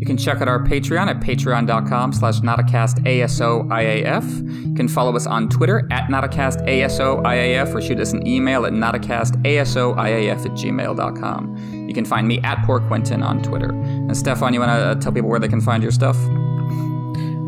You 0.00 0.06
can 0.06 0.16
check 0.16 0.40
out 0.40 0.48
our 0.48 0.64
Patreon 0.64 1.08
at 1.08 1.20
patreon.com 1.20 2.14
slash 2.14 2.40
NotacastASOIAF. 2.40 4.68
You 4.68 4.74
can 4.74 4.88
follow 4.88 5.14
us 5.14 5.26
on 5.26 5.50
Twitter 5.50 5.86
at 5.92 6.08
NotacastASOIAF 6.08 7.74
or 7.74 7.82
shoot 7.82 8.00
us 8.00 8.14
an 8.14 8.26
email 8.26 8.64
at 8.64 8.72
NotacastASOIAF 8.72 10.46
at 10.46 10.52
gmail.com. 10.52 11.84
You 11.86 11.92
can 11.92 12.06
find 12.06 12.26
me 12.26 12.40
at 12.40 12.64
Poor 12.64 12.80
Quentyn 12.80 13.22
on 13.22 13.42
Twitter. 13.42 13.68
And 13.70 14.16
Stefan, 14.16 14.54
you 14.54 14.60
want 14.60 14.70
to 14.70 14.86
uh, 14.86 14.94
tell 14.94 15.12
people 15.12 15.28
where 15.28 15.38
they 15.38 15.48
can 15.48 15.60
find 15.60 15.82
your 15.82 15.92
stuff? 15.92 16.16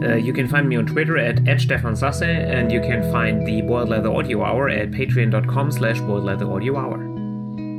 Uh, 0.03 0.17
you 0.17 0.35
can 0.35 0.49
find 0.49 0.69
me 0.69 0.77
on 0.77 0.85
Twitter 0.85 1.17
at, 1.17 1.49
at 1.49 1.61
Stefan 1.61 1.95
Sasse, 1.95 2.23
and 2.23 2.73
you 2.73 2.81
can 2.81 3.09
find 3.13 3.47
the 3.47 3.63
Boiled 3.63 3.89
Leather 3.89 4.13
Audio 4.13 4.45
Hour 4.45 4.69
at 4.69 4.91
patreon.com 4.91 5.71
slash 5.71 6.01
boiled 6.01 6.25
leather 6.25 6.51
audio 6.51 6.77
hour. 6.77 7.12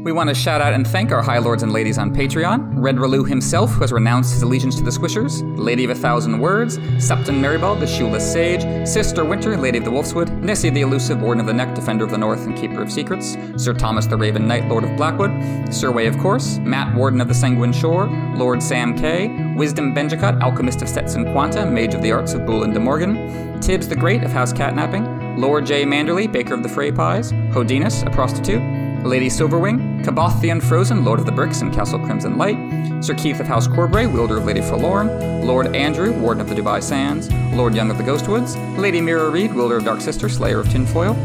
We 0.03 0.11
want 0.11 0.27
to 0.27 0.35
shout 0.35 0.59
out 0.59 0.73
and 0.73 0.85
thank 0.85 1.13
our 1.13 1.21
High 1.21 1.37
Lords 1.37 1.63
and 1.63 1.71
Ladies 1.71 1.97
on 1.97 2.13
Patreon. 2.13 2.73
Red 2.75 2.97
Relu 2.97 3.25
himself, 3.25 3.71
who 3.71 3.79
has 3.79 3.93
renounced 3.93 4.33
his 4.33 4.41
allegiance 4.41 4.75
to 4.75 4.83
the 4.83 4.91
Squishers, 4.91 5.41
Lady 5.57 5.85
of 5.85 5.91
a 5.91 5.95
Thousand 5.95 6.41
Words, 6.41 6.77
Septon 6.77 7.39
Merrybald, 7.39 7.79
the 7.79 7.87
Shoeless 7.87 8.29
Sage, 8.29 8.85
Sister 8.85 9.23
Winter, 9.23 9.55
Lady 9.55 9.77
of 9.77 9.85
the 9.85 9.91
Wolfswood, 9.91 10.29
Nessie 10.41 10.69
the 10.69 10.81
Elusive, 10.81 11.21
Warden 11.21 11.39
of 11.39 11.47
the 11.47 11.53
Neck, 11.53 11.73
Defender 11.73 12.03
of 12.03 12.11
the 12.11 12.17
North, 12.17 12.45
and 12.45 12.53
Keeper 12.53 12.81
of 12.81 12.91
Secrets, 12.91 13.37
Sir 13.55 13.73
Thomas 13.73 14.05
the 14.05 14.17
Raven 14.17 14.45
Knight, 14.45 14.67
Lord 14.67 14.83
of 14.83 14.93
Blackwood, 14.97 15.73
Sir 15.73 15.89
Way 15.89 16.07
of 16.07 16.17
Course, 16.17 16.57
Matt 16.57 16.93
Warden 16.97 17.21
of 17.21 17.29
the 17.29 17.33
Sanguine 17.33 17.71
Shore, 17.71 18.07
Lord 18.35 18.61
Sam 18.61 18.97
K, 18.97 19.53
Wisdom 19.55 19.95
Benjicott, 19.95 20.41
Alchemist 20.41 20.81
of 20.81 20.89
Stetson 20.89 21.31
Quanta, 21.31 21.65
Mage 21.65 21.93
of 21.93 22.01
the 22.01 22.11
Arts 22.11 22.33
of 22.33 22.45
Bull 22.45 22.63
and 22.63 22.73
de 22.73 22.79
Morgan, 22.79 23.61
Tibbs 23.61 23.87
the 23.87 23.95
Great 23.95 24.21
of 24.25 24.33
House 24.33 24.51
Catnapping, 24.51 25.39
Lord 25.39 25.65
J. 25.65 25.85
Manderley, 25.85 26.29
Baker 26.29 26.53
of 26.53 26.61
the 26.61 26.69
Frey 26.69 26.91
Pies, 26.91 27.31
Hodinus, 27.31 28.05
a 28.05 28.09
prostitute, 28.09 28.61
Lady 29.03 29.27
Silverwing, 29.27 30.03
Kaboth 30.05 30.39
the 30.39 30.49
Unfrozen, 30.49 31.03
Lord 31.03 31.19
of 31.19 31.25
the 31.25 31.31
Bricks 31.31 31.61
and 31.61 31.73
Castle 31.73 31.99
Crimson 31.99 32.37
Light, 32.37 32.57
Sir 33.03 33.13
Keith 33.13 33.41
of 33.41 33.47
House 33.47 33.67
Corbray, 33.67 34.11
wielder 34.11 34.37
of 34.37 34.45
Lady 34.45 34.61
Forlorn, 34.61 35.45
Lord 35.45 35.75
Andrew, 35.75 36.13
Warden 36.13 36.39
of 36.39 36.47
the 36.47 36.55
Dubai 36.55 36.81
Sands, 36.81 37.29
Lord 37.53 37.75
Young 37.75 37.91
of 37.91 37.97
the 37.97 38.03
Ghostwoods, 38.03 38.55
Lady 38.77 39.01
Mira 39.01 39.29
Reed, 39.29 39.53
wielder 39.53 39.77
of 39.77 39.83
Dark 39.83 39.99
Sister, 39.99 40.29
Slayer 40.29 40.61
of 40.61 40.69
Tinfoil, 40.69 41.15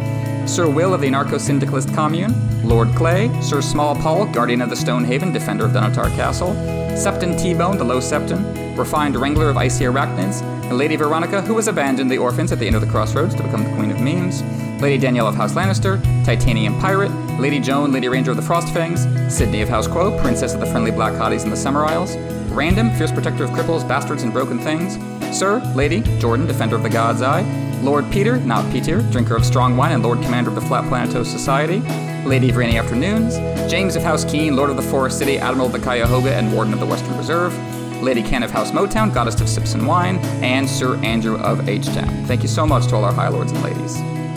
Sir 0.49 0.69
Will 0.69 0.93
of 0.93 1.01
the 1.01 1.07
Anarcho 1.07 1.39
Syndicalist 1.39 1.95
Commune, 1.95 2.35
Lord 2.69 2.89
Clay, 2.97 3.31
Sir 3.41 3.61
Small 3.61 3.95
Paul, 3.95 4.27
Guardian 4.27 4.61
of 4.61 4.71
the 4.71 4.77
Stonehaven, 4.77 5.33
Defender 5.33 5.67
of 5.67 5.71
Dunatar 5.71 6.09
Castle, 6.17 6.55
Septon 6.95 7.41
T-Bone, 7.41 7.79
the 7.79 7.85
Low 7.85 8.01
Septon, 8.01 8.77
Refined 8.77 9.15
Wrangler 9.15 9.51
of 9.51 9.57
Icy 9.57 9.85
Arachnids, 9.85 10.43
and 10.43 10.77
Lady 10.77 10.97
Veronica, 10.97 11.43
who 11.43 11.55
was 11.55 11.69
abandoned 11.69 12.11
the 12.11 12.19
orphans 12.19 12.51
at 12.51 12.59
the 12.59 12.67
end 12.67 12.75
of 12.75 12.83
the 12.83 12.89
crossroads 12.89 13.37
to 13.37 13.43
become 13.45 13.63
the 13.63 13.75
Queen 13.75 13.93
of 13.93 14.01
Memes, 14.01 14.43
Lady 14.81 14.99
Danielle 14.99 15.27
of 15.27 15.35
House 15.35 15.55
Lannister, 15.55 16.03
Titanium 16.25 16.79
Pirate, 16.81 17.11
Lady 17.41 17.59
Joan, 17.59 17.93
Lady 17.93 18.09
Ranger 18.09 18.31
of 18.31 18.37
the 18.37 18.43
Frostfangs, 18.43 19.31
Sydney 19.31 19.61
of 19.61 19.69
House 19.69 19.89
Quo, 19.89 20.17
Princess 20.21 20.55
of 20.55 20.61
the 20.61 20.67
Friendly 20.67 20.91
Black 20.91 21.15
Hotties 21.15 21.45
in 21.45 21.51
the 21.51 21.57
Summer 21.57 21.85
Isles, 21.85 22.17
Random, 22.53 22.91
Fierce 22.95 23.13
Protector 23.13 23.45
of 23.45 23.51
Cripples, 23.51 23.87
Bastards, 23.87 24.23
and 24.23 24.33
Broken 24.33 24.59
Things, 24.59 24.97
Sir, 25.37 25.61
Lady, 25.75 26.01
Jordan, 26.19 26.47
Defender 26.47 26.77
of 26.77 26.83
the 26.83 26.91
God's 26.91 27.23
Eye, 27.23 27.43
Lord 27.83 28.11
Peter, 28.11 28.39
not 28.39 28.71
Peter, 28.73 29.03
Drinker 29.11 29.37
of 29.37 29.45
Strong 29.45 29.77
Wine 29.77 29.93
and 29.93 30.03
Lord 30.03 30.23
Commander 30.23 30.51
of 30.51 30.57
the 30.57 30.63
Flat 30.63 30.85
Planetos 30.85 31.27
Society, 31.27 31.81
Lady 32.25 32.51
of 32.51 32.57
Rainy 32.57 32.79
Afternoons, 32.79 33.37
James 33.71 33.97
of 33.97 34.03
House 34.03 34.25
Keen, 34.25 34.57
Lord 34.57 34.71
of 34.71 34.77
the 34.77 34.83
Forest 34.83 35.19
City, 35.19 35.39
Admiral 35.39 35.67
of 35.67 35.73
the 35.73 35.79
Cuyahoga, 35.79 36.35
and 36.35 36.53
Warden 36.53 36.73
of 36.73 36.81
the 36.81 36.87
Western 36.87 37.17
Reserve, 37.17 37.57
Lady 38.03 38.23
Ken 38.23 38.43
of 38.43 38.51
House 38.51 38.71
Motown, 38.71 39.13
Goddess 39.13 39.41
of 39.41 39.49
Sips 39.49 39.75
and 39.75 39.87
Wine, 39.87 40.19
and 40.43 40.69
Sir 40.69 40.97
Andrew 40.99 41.37
of 41.39 41.69
H-Town. 41.69 42.27
Thank 42.27 42.43
you 42.43 42.49
so 42.49 42.67
much 42.67 42.87
to 42.89 42.97
all 42.97 43.05
our 43.05 43.13
High 43.13 43.29
Lords 43.29 43.53
and 43.53 43.63
Ladies. 43.63 44.28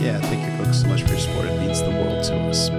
Yeah, 0.00 0.18
thank 0.18 0.42
you 0.42 0.64
folks 0.64 0.80
so 0.80 0.88
much 0.88 1.02
for 1.02 1.10
your 1.10 1.18
support. 1.18 1.44
It 1.44 1.60
means 1.60 1.82
the 1.82 1.90
world 1.90 2.24
to 2.24 2.34
us. 2.48 2.70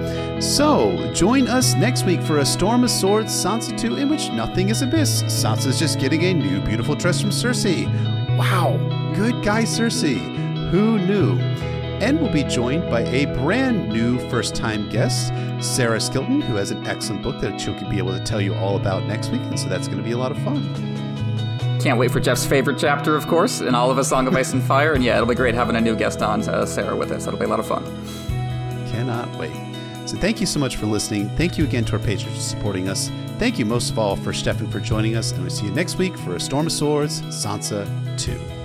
So, 0.56 1.12
join 1.14 1.46
us 1.46 1.74
next 1.74 2.04
week 2.04 2.20
for 2.20 2.38
A 2.38 2.44
Storm 2.44 2.82
of 2.82 2.90
Swords 2.90 3.32
Sansa 3.32 3.78
2, 3.78 3.96
in 3.96 4.08
which 4.08 4.28
nothing 4.30 4.70
is 4.70 4.82
abyss. 4.82 5.22
Sansa's 5.24 5.78
just 5.78 6.00
getting 6.00 6.24
a 6.24 6.34
new 6.34 6.60
beautiful 6.60 6.96
dress 6.96 7.20
from 7.20 7.30
Cersei. 7.30 7.86
Wow, 8.36 8.76
good 9.14 9.40
guy 9.44 9.62
Cersei. 9.62 10.18
Who 10.70 10.98
knew? 10.98 11.38
And 12.02 12.20
we'll 12.20 12.32
be 12.32 12.42
joined 12.42 12.90
by 12.90 13.02
a 13.02 13.26
brand 13.26 13.90
new 13.90 14.18
first 14.28 14.56
time 14.56 14.88
guest, 14.88 15.28
Sarah 15.60 16.00
Skilton, 16.00 16.42
who 16.42 16.56
has 16.56 16.72
an 16.72 16.84
excellent 16.88 17.22
book 17.22 17.40
that 17.40 17.60
she'll 17.60 17.78
be 17.88 17.98
able 17.98 18.18
to 18.18 18.24
tell 18.24 18.40
you 18.40 18.52
all 18.56 18.74
about 18.74 19.04
next 19.04 19.28
week. 19.30 19.42
And 19.42 19.60
so 19.60 19.68
that's 19.68 19.86
going 19.86 19.98
to 19.98 20.04
be 20.04 20.10
a 20.10 20.18
lot 20.18 20.32
of 20.32 20.38
fun. 20.38 20.91
Can't 21.82 21.98
wait 21.98 22.12
for 22.12 22.20
Jeff's 22.20 22.46
favorite 22.46 22.78
chapter, 22.78 23.16
of 23.16 23.26
course, 23.26 23.60
in 23.60 23.74
all 23.74 23.90
of 23.90 23.98
A 23.98 24.04
Song 24.04 24.28
of 24.28 24.36
Ice 24.36 24.52
and 24.52 24.62
Fire. 24.62 24.92
And 24.92 25.02
yeah, 25.02 25.16
it'll 25.16 25.26
be 25.26 25.34
great 25.34 25.56
having 25.56 25.74
a 25.74 25.80
new 25.80 25.96
guest 25.96 26.22
on, 26.22 26.48
uh, 26.48 26.64
Sarah, 26.64 26.94
with 26.94 27.10
us. 27.10 27.26
It'll 27.26 27.40
be 27.40 27.44
a 27.44 27.48
lot 27.48 27.58
of 27.58 27.66
fun. 27.66 27.84
Cannot 28.92 29.28
wait. 29.36 29.50
So 30.06 30.16
thank 30.16 30.40
you 30.40 30.46
so 30.46 30.60
much 30.60 30.76
for 30.76 30.86
listening. 30.86 31.28
Thank 31.30 31.58
you 31.58 31.64
again 31.64 31.84
to 31.86 31.94
our 31.94 31.98
patrons 31.98 32.36
for 32.36 32.42
supporting 32.42 32.88
us. 32.88 33.10
Thank 33.40 33.58
you 33.58 33.64
most 33.64 33.90
of 33.90 33.98
all 33.98 34.14
for 34.14 34.32
Stefan 34.32 34.70
for 34.70 34.78
joining 34.78 35.16
us. 35.16 35.32
And 35.32 35.40
we'll 35.40 35.50
see 35.50 35.66
you 35.66 35.72
next 35.72 35.98
week 35.98 36.16
for 36.18 36.36
A 36.36 36.40
Storm 36.40 36.66
of 36.66 36.72
Swords, 36.72 37.20
Sansa 37.22 37.84
2. 38.16 38.61